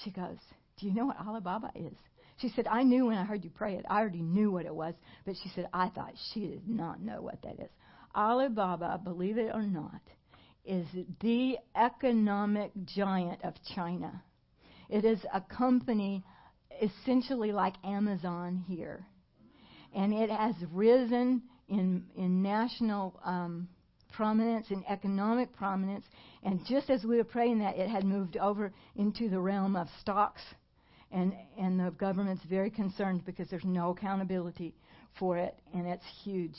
She 0.04 0.12
goes, 0.12 0.38
"Do 0.78 0.88
you 0.88 0.94
know 0.94 1.06
what 1.06 1.20
Alibaba 1.20 1.72
is?" 1.76 1.94
She 2.38 2.50
said, 2.50 2.68
"I 2.68 2.84
knew 2.84 3.06
when 3.06 3.18
I 3.18 3.24
heard 3.24 3.44
you 3.44 3.50
pray 3.50 3.76
it. 3.76 3.86
I 3.90 4.00
already 4.00 4.22
knew 4.22 4.52
what 4.52 4.66
it 4.66 4.76
was, 4.76 4.94
but 5.26 5.36
she 5.42 5.50
said 5.50 5.70
I 5.74 5.90
thought 5.90 6.14
she 6.34 6.48
did 6.48 6.68
not 6.68 7.02
know 7.02 7.22
what 7.22 7.42
that 7.44 7.60
is." 7.60 7.70
Alibaba, 8.16 9.00
believe 9.04 9.38
it 9.38 9.54
or 9.54 9.64
not, 9.64 10.02
is 10.66 10.88
the 11.22 11.58
economic 11.76 12.72
giant 12.86 13.44
of 13.44 13.54
China. 13.76 14.24
It 14.90 15.06
is 15.06 15.20
a 15.34 15.42
company 15.42 16.24
essentially 16.82 17.52
like 17.52 17.76
Amazon 17.84 18.64
here. 18.68 19.06
And 19.94 20.14
it 20.14 20.30
has 20.30 20.56
risen 20.72 21.44
in, 21.70 22.04
in 22.16 22.42
national 22.42 23.20
um, 23.24 23.70
prominence, 24.16 24.68
and 24.70 24.84
economic 24.90 25.54
prominence. 25.54 26.06
And 26.44 26.60
just 26.68 26.90
as 26.90 27.04
we 27.04 27.18
were 27.18 27.24
praying 27.24 27.60
that, 27.60 27.78
it 27.78 27.90
had 27.90 28.04
moved 28.04 28.38
over 28.38 28.74
into 28.96 29.30
the 29.30 29.40
realm 29.40 29.76
of 29.76 29.88
stocks. 30.02 30.42
And, 31.12 31.34
and 31.58 31.80
the 31.80 31.92
government's 31.92 32.44
very 32.50 32.70
concerned 32.70 33.26
because 33.26 33.50
there's 33.50 33.64
no 33.64 33.92
accountability 33.92 34.74
for 35.20 35.38
it, 35.38 35.56
and 35.74 35.88
it's 35.88 36.04
huge. 36.24 36.56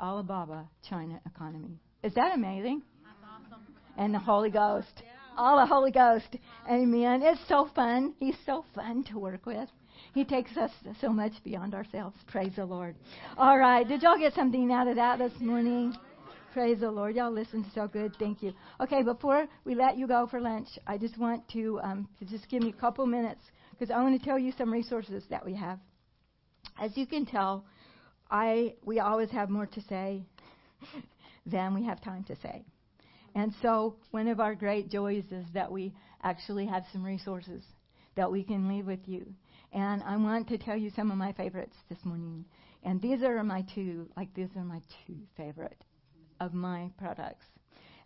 Alibaba, 0.00 0.68
China 0.88 1.20
economy. 1.26 1.78
Is 2.02 2.12
that 2.14 2.32
amazing? 2.34 2.82
Awesome. 3.24 3.62
And 3.96 4.12
the 4.12 4.18
Holy 4.18 4.50
Ghost. 4.50 5.02
All 5.36 5.56
the 5.56 5.66
Holy 5.66 5.90
Ghost. 5.90 6.36
Amen. 6.70 7.22
It's 7.22 7.40
so 7.48 7.68
fun. 7.74 8.14
He's 8.18 8.36
so 8.44 8.64
fun 8.74 9.04
to 9.04 9.18
work 9.18 9.46
with. 9.46 9.68
He 10.14 10.24
takes 10.24 10.56
us 10.56 10.70
so 11.00 11.10
much 11.10 11.32
beyond 11.42 11.74
ourselves. 11.74 12.16
Praise 12.26 12.52
the 12.56 12.64
Lord. 12.64 12.96
All 13.38 13.58
right. 13.58 13.86
Did 13.86 14.02
y'all 14.02 14.18
get 14.18 14.34
something 14.34 14.70
out 14.70 14.88
of 14.88 14.96
that 14.96 15.18
this 15.18 15.32
morning? 15.40 15.94
Praise 16.52 16.80
the 16.80 16.90
Lord. 16.90 17.16
Y'all 17.16 17.32
listened 17.32 17.64
so 17.74 17.88
good. 17.88 18.14
Thank 18.18 18.42
you. 18.42 18.52
Okay, 18.78 19.02
before 19.02 19.46
we 19.64 19.74
let 19.74 19.96
you 19.96 20.06
go 20.06 20.26
for 20.26 20.38
lunch, 20.38 20.68
I 20.86 20.98
just 20.98 21.16
want 21.16 21.48
to, 21.50 21.80
um, 21.82 22.08
to 22.18 22.26
just 22.26 22.48
give 22.50 22.62
me 22.62 22.68
a 22.68 22.80
couple 22.80 23.06
minutes 23.06 23.40
because 23.70 23.90
I 23.90 24.02
want 24.02 24.20
to 24.20 24.24
tell 24.24 24.38
you 24.38 24.52
some 24.58 24.70
resources 24.70 25.24
that 25.30 25.44
we 25.46 25.54
have. 25.54 25.78
As 26.78 26.94
you 26.96 27.06
can 27.06 27.24
tell, 27.24 27.64
I 28.30 28.74
we 28.84 29.00
always 29.00 29.30
have 29.30 29.48
more 29.48 29.66
to 29.66 29.80
say 29.88 30.24
than 31.46 31.74
we 31.74 31.84
have 31.84 32.02
time 32.02 32.24
to 32.24 32.36
say. 32.36 32.64
And 33.34 33.52
so 33.62 33.96
one 34.10 34.28
of 34.28 34.40
our 34.40 34.54
great 34.54 34.90
joys 34.90 35.24
is 35.30 35.46
that 35.54 35.70
we 35.70 35.94
actually 36.22 36.66
have 36.66 36.84
some 36.92 37.02
resources 37.02 37.62
that 38.14 38.30
we 38.30 38.42
can 38.42 38.68
leave 38.68 38.86
with 38.86 39.06
you. 39.06 39.26
And 39.72 40.02
I 40.02 40.16
want 40.16 40.48
to 40.48 40.58
tell 40.58 40.76
you 40.76 40.90
some 40.90 41.10
of 41.10 41.16
my 41.16 41.32
favorites 41.32 41.76
this 41.88 41.98
morning. 42.04 42.44
And 42.82 43.00
these 43.00 43.22
are 43.22 43.42
my 43.42 43.64
two, 43.74 44.08
like 44.16 44.34
these 44.34 44.50
are 44.56 44.64
my 44.64 44.80
two 45.06 45.16
favorite 45.36 45.82
of 46.40 46.52
my 46.52 46.90
products. 46.98 47.46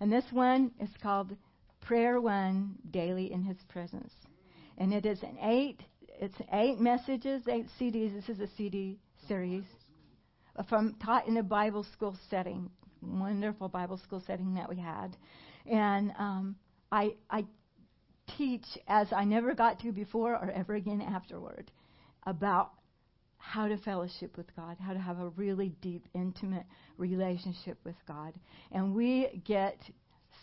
And 0.00 0.12
this 0.12 0.24
one 0.30 0.70
is 0.80 0.90
called 1.02 1.34
Prayer 1.80 2.20
One 2.20 2.76
Daily 2.90 3.32
in 3.32 3.42
His 3.42 3.56
Presence. 3.68 4.12
And 4.78 4.92
it 4.92 5.06
is 5.06 5.22
an 5.22 5.38
eight, 5.42 5.80
it's 6.20 6.36
eight 6.52 6.78
messages, 6.78 7.42
eight 7.48 7.66
CDs. 7.80 8.14
This 8.14 8.28
is 8.28 8.40
a 8.40 8.48
CD 8.56 8.98
series 9.26 9.64
from 10.68 10.94
taught 11.04 11.26
in 11.26 11.36
a 11.36 11.42
Bible 11.42 11.84
school 11.92 12.16
setting, 12.30 12.70
wonderful 13.06 13.68
Bible 13.68 13.98
school 13.98 14.22
setting 14.26 14.54
that 14.54 14.68
we 14.68 14.76
had. 14.76 15.16
And 15.66 16.12
um, 16.18 16.56
I, 16.92 17.14
I 17.30 17.44
teach 18.36 18.66
as 18.88 19.08
I 19.12 19.24
never 19.24 19.54
got 19.54 19.80
to 19.80 19.92
before 19.92 20.34
or 20.34 20.50
ever 20.50 20.74
again 20.74 21.00
afterward 21.00 21.70
about 22.26 22.72
how 23.38 23.68
to 23.68 23.76
fellowship 23.78 24.36
with 24.36 24.54
God, 24.56 24.76
how 24.80 24.92
to 24.92 24.98
have 24.98 25.20
a 25.20 25.28
really 25.30 25.68
deep, 25.80 26.06
intimate 26.14 26.66
relationship 26.98 27.78
with 27.84 27.94
God. 28.08 28.34
And 28.72 28.94
we 28.94 29.42
get 29.44 29.78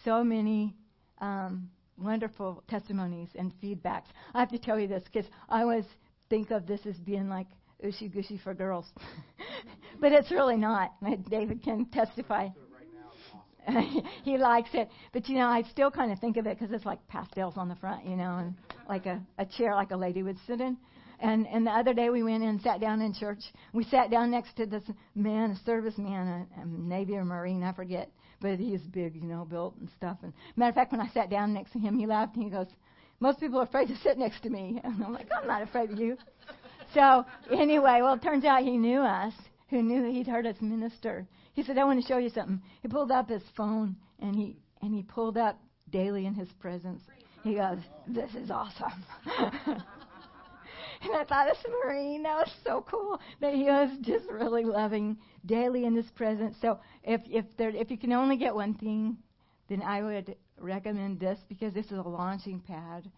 so 0.06 0.24
many 0.24 0.74
um, 1.20 1.70
wonderful 1.98 2.64
testimonies 2.70 3.30
and 3.36 3.52
feedbacks. 3.62 4.08
I 4.34 4.40
have 4.40 4.52
to 4.52 4.58
tell 4.58 4.80
you 4.80 4.88
this 4.88 5.04
because 5.04 5.30
I 5.50 5.62
always 5.62 5.86
think 6.30 6.52
of 6.52 6.66
this 6.66 6.86
as 6.86 6.96
being 6.96 7.30
like 7.30 7.48
ooshy 7.84 8.12
gushy 8.12 8.40
for 8.44 8.54
girls. 8.54 8.86
but 10.00 10.12
it's 10.12 10.32
really 10.32 10.58
not. 10.58 10.92
David 11.30 11.64
can 11.64 11.86
testify. 11.86 12.50
he 14.24 14.38
likes 14.38 14.70
it. 14.74 14.90
But, 15.14 15.30
you 15.30 15.36
know, 15.36 15.48
I 15.48 15.64
still 15.72 15.92
kind 15.92 16.12
of 16.12 16.20
think 16.20 16.38
of 16.38 16.48
it 16.48 16.60
because 16.60 16.74
it's 16.74 16.86
like 16.86 17.06
pastels 17.08 17.54
on 17.58 17.70
the 17.70 17.76
front, 17.76 18.06
you 18.06 18.16
know, 18.16 18.38
and 18.38 18.56
like 18.90 19.06
a, 19.06 19.22
a 19.38 19.46
chair 19.46 19.74
like 19.76 19.92
a 19.92 19.98
lady 19.98 20.24
would 20.24 20.38
sit 20.46 20.60
in. 20.60 20.78
And, 21.20 21.48
and 21.48 21.66
the 21.66 21.72
other 21.72 21.94
day 21.94 22.10
we 22.10 22.24
went 22.24 22.44
in 22.44 22.50
and 22.50 22.62
sat 22.62 22.82
down 22.82 23.02
in 23.02 23.14
church. 23.14 23.40
We 23.72 23.86
sat 23.86 24.12
down 24.12 24.32
next 24.32 24.58
to 24.58 24.66
this 24.66 24.84
man, 25.16 25.52
a 25.52 25.66
service 25.66 25.98
man, 25.98 26.48
a, 26.58 26.62
a 26.62 26.66
Navy 26.66 27.16
or 27.16 27.24
Marine, 27.24 27.64
I 27.64 27.72
forget. 27.72 28.10
But 28.42 28.60
he's 28.60 28.82
big, 28.82 29.16
you 29.16 29.22
know, 29.22 29.46
built 29.46 29.76
and 29.80 29.90
stuff. 29.96 30.18
And 30.22 30.34
matter 30.58 30.70
of 30.70 30.76
fact, 30.76 30.92
when 30.92 31.00
I 31.00 31.08
sat 31.14 31.30
down 31.30 31.54
next 31.54 31.72
to 31.74 31.80
him, 31.80 31.98
he 31.98 32.06
laughed 32.06 32.36
and 32.36 32.44
he 32.44 32.50
goes, 32.50 32.68
most 33.22 33.40
people 33.40 33.60
are 33.60 33.64
afraid 33.64 33.88
to 33.88 33.96
sit 33.98 34.18
next 34.18 34.44
to 34.44 34.50
me. 34.50 34.82
And 34.84 35.02
I'm 35.02 35.14
like, 35.14 35.30
I'm 35.40 35.48
not 35.48 35.62
afraid 35.62 35.92
of 35.92 36.00
you. 36.00 36.18
So 36.94 37.26
anyway, 37.52 38.00
well, 38.02 38.14
it 38.14 38.22
turns 38.22 38.46
out 38.46 38.64
he 38.64 38.78
knew 38.78 39.00
us, 39.02 39.34
who 39.70 39.82
knew 39.82 40.12
he'd 40.12 40.28
heard 40.28 40.46
us 40.46 40.56
minister. 40.62 41.28
He 41.54 41.64
said, 41.64 41.78
I 41.78 41.84
want 41.84 42.02
to 42.02 42.08
show 42.08 42.18
you 42.18 42.30
something. 42.30 42.62
He 42.82 42.88
pulled 42.88 43.12
up 43.12 43.30
his 43.30 43.44
phone 43.56 43.96
and 44.20 44.36
he 44.36 44.58
and 44.82 44.94
he 44.94 45.02
pulled 45.02 45.38
up 45.38 45.60
daily 45.92 46.26
in 46.26 46.34
his 46.34 46.50
presence. 46.60 47.02
He 47.44 47.56
goes, 47.56 47.80
This 48.08 48.34
is 48.36 48.52
awesome. 48.52 49.04
and 49.38 49.84
I 51.16 51.24
thought, 51.24 51.48
this 51.48 51.66
Marine, 51.86 52.24
that 52.24 52.36
was 52.36 52.52
so 52.64 52.86
cool 52.90 53.20
that 53.42 53.54
he 53.54 53.64
was 53.64 53.90
just 54.02 54.30
really 54.30 54.64
loving 54.64 55.18
daily 55.46 55.86
in 55.86 55.96
his 55.96 56.10
presence. 56.12 56.56
So 56.62 56.80
if 57.04 57.22
if 57.30 57.46
there 57.58 57.70
if 57.70 57.90
you 57.90 57.98
can 57.98 58.14
only 58.14 58.38
get 58.38 58.54
one 58.54 58.74
thing, 58.76 59.18
then 59.70 59.82
I 59.82 60.04
would 60.04 60.36
recommend 60.60 61.20
this 61.20 61.40
because 61.50 61.74
this 61.74 61.86
is 61.88 61.98
a 61.98 62.02
launching 62.02 62.60
pad 62.60 63.10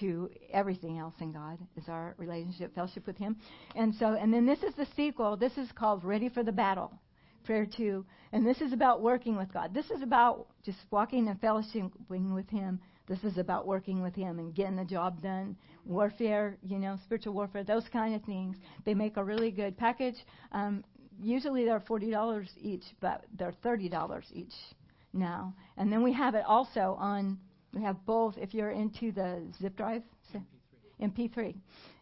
to 0.00 0.30
everything 0.52 0.98
else 0.98 1.14
in 1.20 1.32
God 1.32 1.58
is 1.76 1.88
our 1.88 2.14
relationship, 2.18 2.74
fellowship 2.74 3.06
with 3.06 3.16
Him. 3.16 3.36
And 3.74 3.94
so, 3.94 4.14
and 4.14 4.32
then 4.32 4.46
this 4.46 4.62
is 4.62 4.74
the 4.74 4.86
sequel. 4.96 5.36
This 5.36 5.56
is 5.56 5.68
called 5.72 6.04
Ready 6.04 6.28
for 6.28 6.42
the 6.42 6.52
Battle, 6.52 6.92
Prayer 7.44 7.66
2. 7.66 8.04
And 8.32 8.46
this 8.46 8.60
is 8.60 8.72
about 8.72 9.02
working 9.02 9.36
with 9.36 9.52
God. 9.52 9.72
This 9.74 9.90
is 9.90 10.02
about 10.02 10.46
just 10.64 10.78
walking 10.90 11.28
and 11.28 11.40
fellowshipping 11.40 12.34
with 12.34 12.48
Him. 12.48 12.80
This 13.08 13.22
is 13.22 13.38
about 13.38 13.66
working 13.66 14.02
with 14.02 14.14
Him 14.14 14.38
and 14.38 14.54
getting 14.54 14.76
the 14.76 14.84
job 14.84 15.22
done. 15.22 15.56
Warfare, 15.84 16.58
you 16.62 16.78
know, 16.78 16.98
spiritual 17.04 17.34
warfare, 17.34 17.64
those 17.64 17.88
kind 17.92 18.14
of 18.14 18.22
things. 18.24 18.56
They 18.84 18.94
make 18.94 19.16
a 19.16 19.24
really 19.24 19.50
good 19.50 19.76
package. 19.76 20.16
Um, 20.52 20.84
usually 21.20 21.64
they're 21.64 21.80
$40 21.80 22.48
each, 22.60 22.84
but 23.00 23.24
they're 23.38 23.54
$30 23.64 24.24
each 24.32 24.52
now. 25.12 25.54
And 25.76 25.92
then 25.92 26.02
we 26.02 26.12
have 26.12 26.34
it 26.34 26.44
also 26.46 26.96
on 26.98 27.38
we 27.76 27.82
have 27.82 28.04
both. 28.06 28.36
If 28.38 28.54
you're 28.54 28.70
into 28.70 29.12
the 29.12 29.42
zip 29.60 29.76
drive, 29.76 30.02
MP3, 31.02 31.28
MP3. 31.28 31.54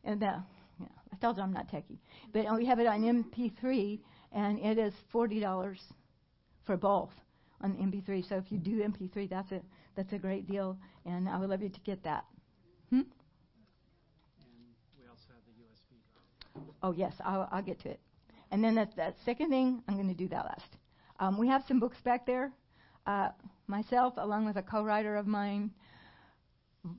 and 0.04 0.20
the, 0.20 0.42
yeah, 0.78 0.86
I 1.12 1.16
told 1.20 1.36
you 1.36 1.42
I'm 1.42 1.52
not 1.52 1.68
techie, 1.68 1.98
but 2.32 2.46
we 2.56 2.64
have 2.66 2.78
it 2.78 2.86
on 2.86 3.02
MP3, 3.02 3.98
and 4.32 4.58
it 4.60 4.78
is 4.78 4.94
forty 5.10 5.40
dollars 5.40 5.80
for 6.64 6.76
both 6.76 7.10
on 7.60 7.72
MP3. 7.74 8.28
So 8.28 8.36
if 8.36 8.52
you 8.52 8.58
do 8.58 8.82
MP3, 8.82 9.28
that's 9.28 9.50
a 9.50 9.60
that's 9.96 10.12
a 10.12 10.18
great 10.18 10.48
deal, 10.48 10.78
and 11.04 11.28
I 11.28 11.38
would 11.38 11.50
love 11.50 11.60
you 11.60 11.68
to 11.68 11.80
get 11.80 12.04
that. 12.04 12.24
Hmm? 12.90 13.00
And 13.00 13.06
we 14.98 15.08
also 15.08 15.26
have 15.28 15.42
the 15.44 16.60
USB. 16.60 16.72
Oh 16.82 16.92
yes, 16.92 17.14
I'll, 17.24 17.48
I'll 17.50 17.62
get 17.62 17.80
to 17.80 17.90
it. 17.90 18.00
And 18.50 18.62
then 18.62 18.76
that, 18.76 18.94
that 18.96 19.16
second 19.24 19.50
thing, 19.50 19.82
I'm 19.88 19.94
going 19.94 20.08
to 20.08 20.14
do 20.14 20.28
that 20.28 20.44
last. 20.44 20.76
Um, 21.18 21.38
we 21.38 21.48
have 21.48 21.64
some 21.66 21.80
books 21.80 21.96
back 22.04 22.26
there. 22.26 22.52
Uh, 23.06 23.28
myself, 23.66 24.14
along 24.16 24.46
with 24.46 24.56
a 24.56 24.62
co-writer 24.62 25.16
of 25.16 25.26
mine, 25.26 25.70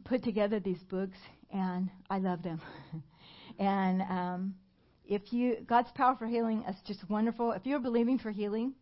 put 0.03 0.23
together 0.23 0.59
these 0.59 0.83
books, 0.89 1.17
and 1.51 1.89
I 2.09 2.19
love 2.19 2.43
them. 2.43 2.61
and 3.59 4.01
um, 4.03 4.55
if 5.05 5.31
you, 5.31 5.57
God's 5.67 5.91
power 5.95 6.15
for 6.17 6.27
healing 6.27 6.63
is 6.69 6.75
just 6.85 7.09
wonderful. 7.09 7.51
If 7.51 7.65
you're 7.65 7.79
believing 7.79 8.19
for 8.19 8.31
healing, 8.31 8.73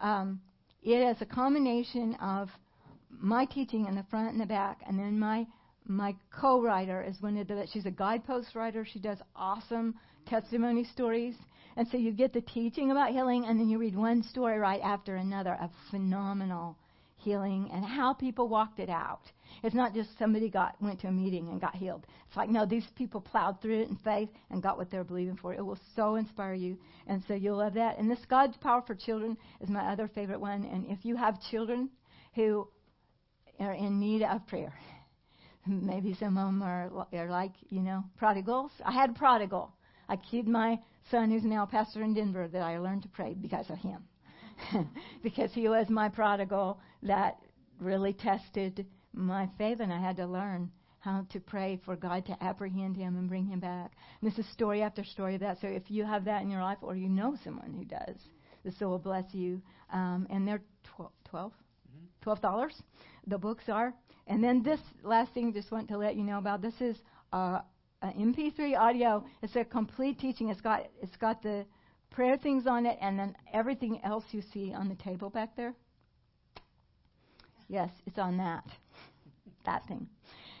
um, 0.00 0.40
it 0.82 0.96
is 0.96 1.20
a 1.20 1.26
combination 1.26 2.14
of 2.16 2.48
my 3.10 3.44
teaching 3.44 3.86
in 3.86 3.94
the 3.94 4.04
front 4.10 4.32
and 4.32 4.40
the 4.40 4.46
back, 4.46 4.80
and 4.86 4.98
then 4.98 5.18
my 5.18 5.46
my 5.84 6.14
co-writer 6.30 7.02
is 7.02 7.20
one 7.20 7.36
of 7.36 7.48
the. 7.48 7.66
She's 7.72 7.86
a 7.86 7.90
guidepost 7.90 8.54
writer. 8.54 8.84
She 8.84 9.00
does 9.00 9.18
awesome 9.34 9.94
testimony 10.26 10.84
stories, 10.84 11.34
and 11.76 11.88
so 11.88 11.96
you 11.96 12.12
get 12.12 12.32
the 12.32 12.40
teaching 12.40 12.90
about 12.90 13.10
healing, 13.10 13.44
and 13.46 13.58
then 13.58 13.68
you 13.68 13.78
read 13.78 13.96
one 13.96 14.22
story 14.22 14.58
right 14.58 14.80
after 14.82 15.16
another 15.16 15.54
of 15.54 15.70
phenomenal 15.90 16.76
healing 17.22 17.70
and 17.72 17.84
how 17.84 18.12
people 18.12 18.48
walked 18.48 18.78
it 18.78 18.88
out. 18.88 19.20
It's 19.62 19.74
not 19.74 19.94
just 19.94 20.10
somebody 20.18 20.48
got 20.48 20.80
went 20.80 21.00
to 21.00 21.08
a 21.08 21.12
meeting 21.12 21.48
and 21.48 21.60
got 21.60 21.74
healed. 21.74 22.06
It's 22.26 22.36
like 22.36 22.48
no, 22.48 22.66
these 22.66 22.86
people 22.96 23.20
plowed 23.20 23.60
through 23.60 23.82
it 23.82 23.88
in 23.88 23.96
faith 23.96 24.30
and 24.50 24.62
got 24.62 24.76
what 24.76 24.90
they're 24.90 25.04
believing 25.04 25.36
for. 25.36 25.54
It 25.54 25.64
will 25.64 25.78
so 25.94 26.16
inspire 26.16 26.54
you, 26.54 26.78
and 27.06 27.22
so 27.28 27.34
you'll 27.34 27.58
love 27.58 27.74
that. 27.74 27.98
And 27.98 28.10
this 28.10 28.24
God's 28.28 28.56
power 28.56 28.82
for 28.86 28.94
children 28.94 29.36
is 29.60 29.68
my 29.68 29.92
other 29.92 30.08
favorite 30.08 30.40
one. 30.40 30.64
And 30.64 30.86
if 30.86 31.04
you 31.04 31.16
have 31.16 31.40
children 31.50 31.90
who 32.34 32.68
are 33.60 33.74
in 33.74 34.00
need 34.00 34.22
of 34.22 34.46
prayer, 34.46 34.74
maybe 35.66 36.14
some 36.14 36.38
of 36.38 36.46
them 36.46 36.62
are, 36.62 36.90
are 37.12 37.30
like 37.30 37.52
you 37.68 37.82
know 37.82 38.04
prodigals. 38.16 38.72
I 38.84 38.92
had 38.92 39.10
a 39.10 39.14
prodigal. 39.14 39.72
I 40.08 40.16
kid 40.16 40.48
my 40.48 40.78
son, 41.10 41.30
who's 41.30 41.44
now 41.44 41.66
pastor 41.66 42.02
in 42.02 42.14
Denver, 42.14 42.48
that 42.48 42.62
I 42.62 42.78
learned 42.78 43.02
to 43.02 43.08
pray 43.08 43.34
because 43.34 43.68
of 43.70 43.78
him. 43.78 44.04
because 45.22 45.52
he 45.52 45.68
was 45.68 45.88
my 45.88 46.08
prodigal 46.08 46.78
that 47.02 47.38
really 47.80 48.12
tested 48.12 48.86
my 49.12 49.48
faith, 49.58 49.80
and 49.80 49.92
I 49.92 50.00
had 50.00 50.16
to 50.16 50.26
learn 50.26 50.70
how 51.00 51.26
to 51.32 51.40
pray 51.40 51.80
for 51.84 51.96
God 51.96 52.24
to 52.26 52.44
apprehend 52.44 52.96
him 52.96 53.16
and 53.16 53.28
bring 53.28 53.46
him 53.46 53.58
back. 53.58 53.92
And 54.20 54.30
this 54.30 54.38
is 54.38 54.50
story 54.52 54.82
after 54.82 55.02
story 55.04 55.34
of 55.34 55.40
that. 55.40 55.60
So 55.60 55.66
if 55.66 55.90
you 55.90 56.04
have 56.04 56.24
that 56.26 56.42
in 56.42 56.50
your 56.50 56.62
life, 56.62 56.78
or 56.80 56.94
you 56.94 57.08
know 57.08 57.36
someone 57.42 57.72
who 57.72 57.84
does, 57.84 58.16
This 58.64 58.78
will 58.80 58.98
bless 58.98 59.24
you. 59.34 59.60
Um, 59.92 60.26
and 60.30 60.46
they're 60.46 60.62
tw- 60.84 61.10
12 61.24 61.52
Mhm. 61.52 62.06
$12. 62.22 62.82
The 63.26 63.38
books 63.38 63.68
are. 63.68 63.92
And 64.28 64.42
then 64.42 64.62
this 64.62 64.80
last 65.02 65.32
thing, 65.34 65.52
just 65.52 65.72
want 65.72 65.88
to 65.88 65.98
let 65.98 66.14
you 66.14 66.22
know 66.22 66.38
about. 66.38 66.62
This 66.62 66.80
is 66.80 66.96
uh, 67.32 67.62
an 68.02 68.34
MP3 68.34 68.76
audio. 68.78 69.24
It's 69.42 69.56
a 69.56 69.64
complete 69.64 70.18
teaching. 70.18 70.48
It's 70.48 70.60
got 70.60 70.86
it's 71.00 71.16
got 71.16 71.42
the 71.42 71.64
prayer 72.10 72.36
things 72.36 72.66
on 72.66 72.84
it, 72.84 72.98
and 73.00 73.18
then 73.18 73.36
everything 73.52 74.00
else 74.04 74.24
you 74.32 74.42
see 74.52 74.72
on 74.74 74.88
the 74.88 74.96
table 74.96 75.30
back 75.30 75.56
there. 75.56 75.74
Yes, 77.68 77.90
it's 78.06 78.18
on 78.18 78.36
that 78.38 78.64
that 79.64 79.86
thing, 79.86 80.08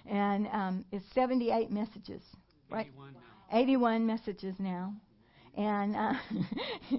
and 0.06 0.46
um, 0.52 0.84
it's 0.92 1.04
78 1.14 1.70
messages. 1.70 2.22
Right. 2.70 2.86
81 2.86 3.14
81 3.52 4.06
messages 4.06 4.54
now. 4.58 4.94
And 5.54 5.94
uh, 5.94 6.14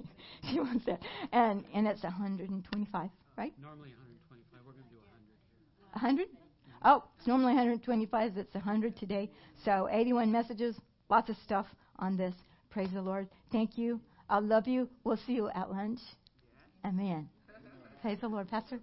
she 0.48 0.60
wants 0.60 0.86
that. 0.86 1.00
And 1.32 1.64
and 1.74 1.88
it's 1.88 2.04
125, 2.04 3.10
right? 3.36 3.52
Normally 3.60 3.90
125. 3.90 4.60
We're 4.64 4.72
going 4.72 4.84
to 4.84 4.90
do 4.90 5.00
100 5.98 6.28
100? 6.28 6.43
Oh, 6.84 7.02
it's 7.18 7.26
normally 7.26 7.54
125. 7.54 8.36
It's 8.36 8.54
100 8.54 8.96
today. 8.96 9.30
So 9.64 9.88
81 9.90 10.30
messages, 10.30 10.76
lots 11.08 11.30
of 11.30 11.36
stuff 11.44 11.66
on 11.98 12.16
this. 12.16 12.34
Praise 12.70 12.90
the 12.92 13.00
Lord. 13.00 13.28
Thank 13.50 13.78
you. 13.78 14.00
I 14.28 14.38
love 14.38 14.68
you. 14.68 14.88
We'll 15.02 15.16
see 15.26 15.32
you 15.32 15.48
at 15.48 15.70
lunch. 15.70 16.00
Amen. 16.84 17.28
Praise 18.02 18.18
the 18.20 18.28
Lord, 18.28 18.50
Pastor. 18.50 18.80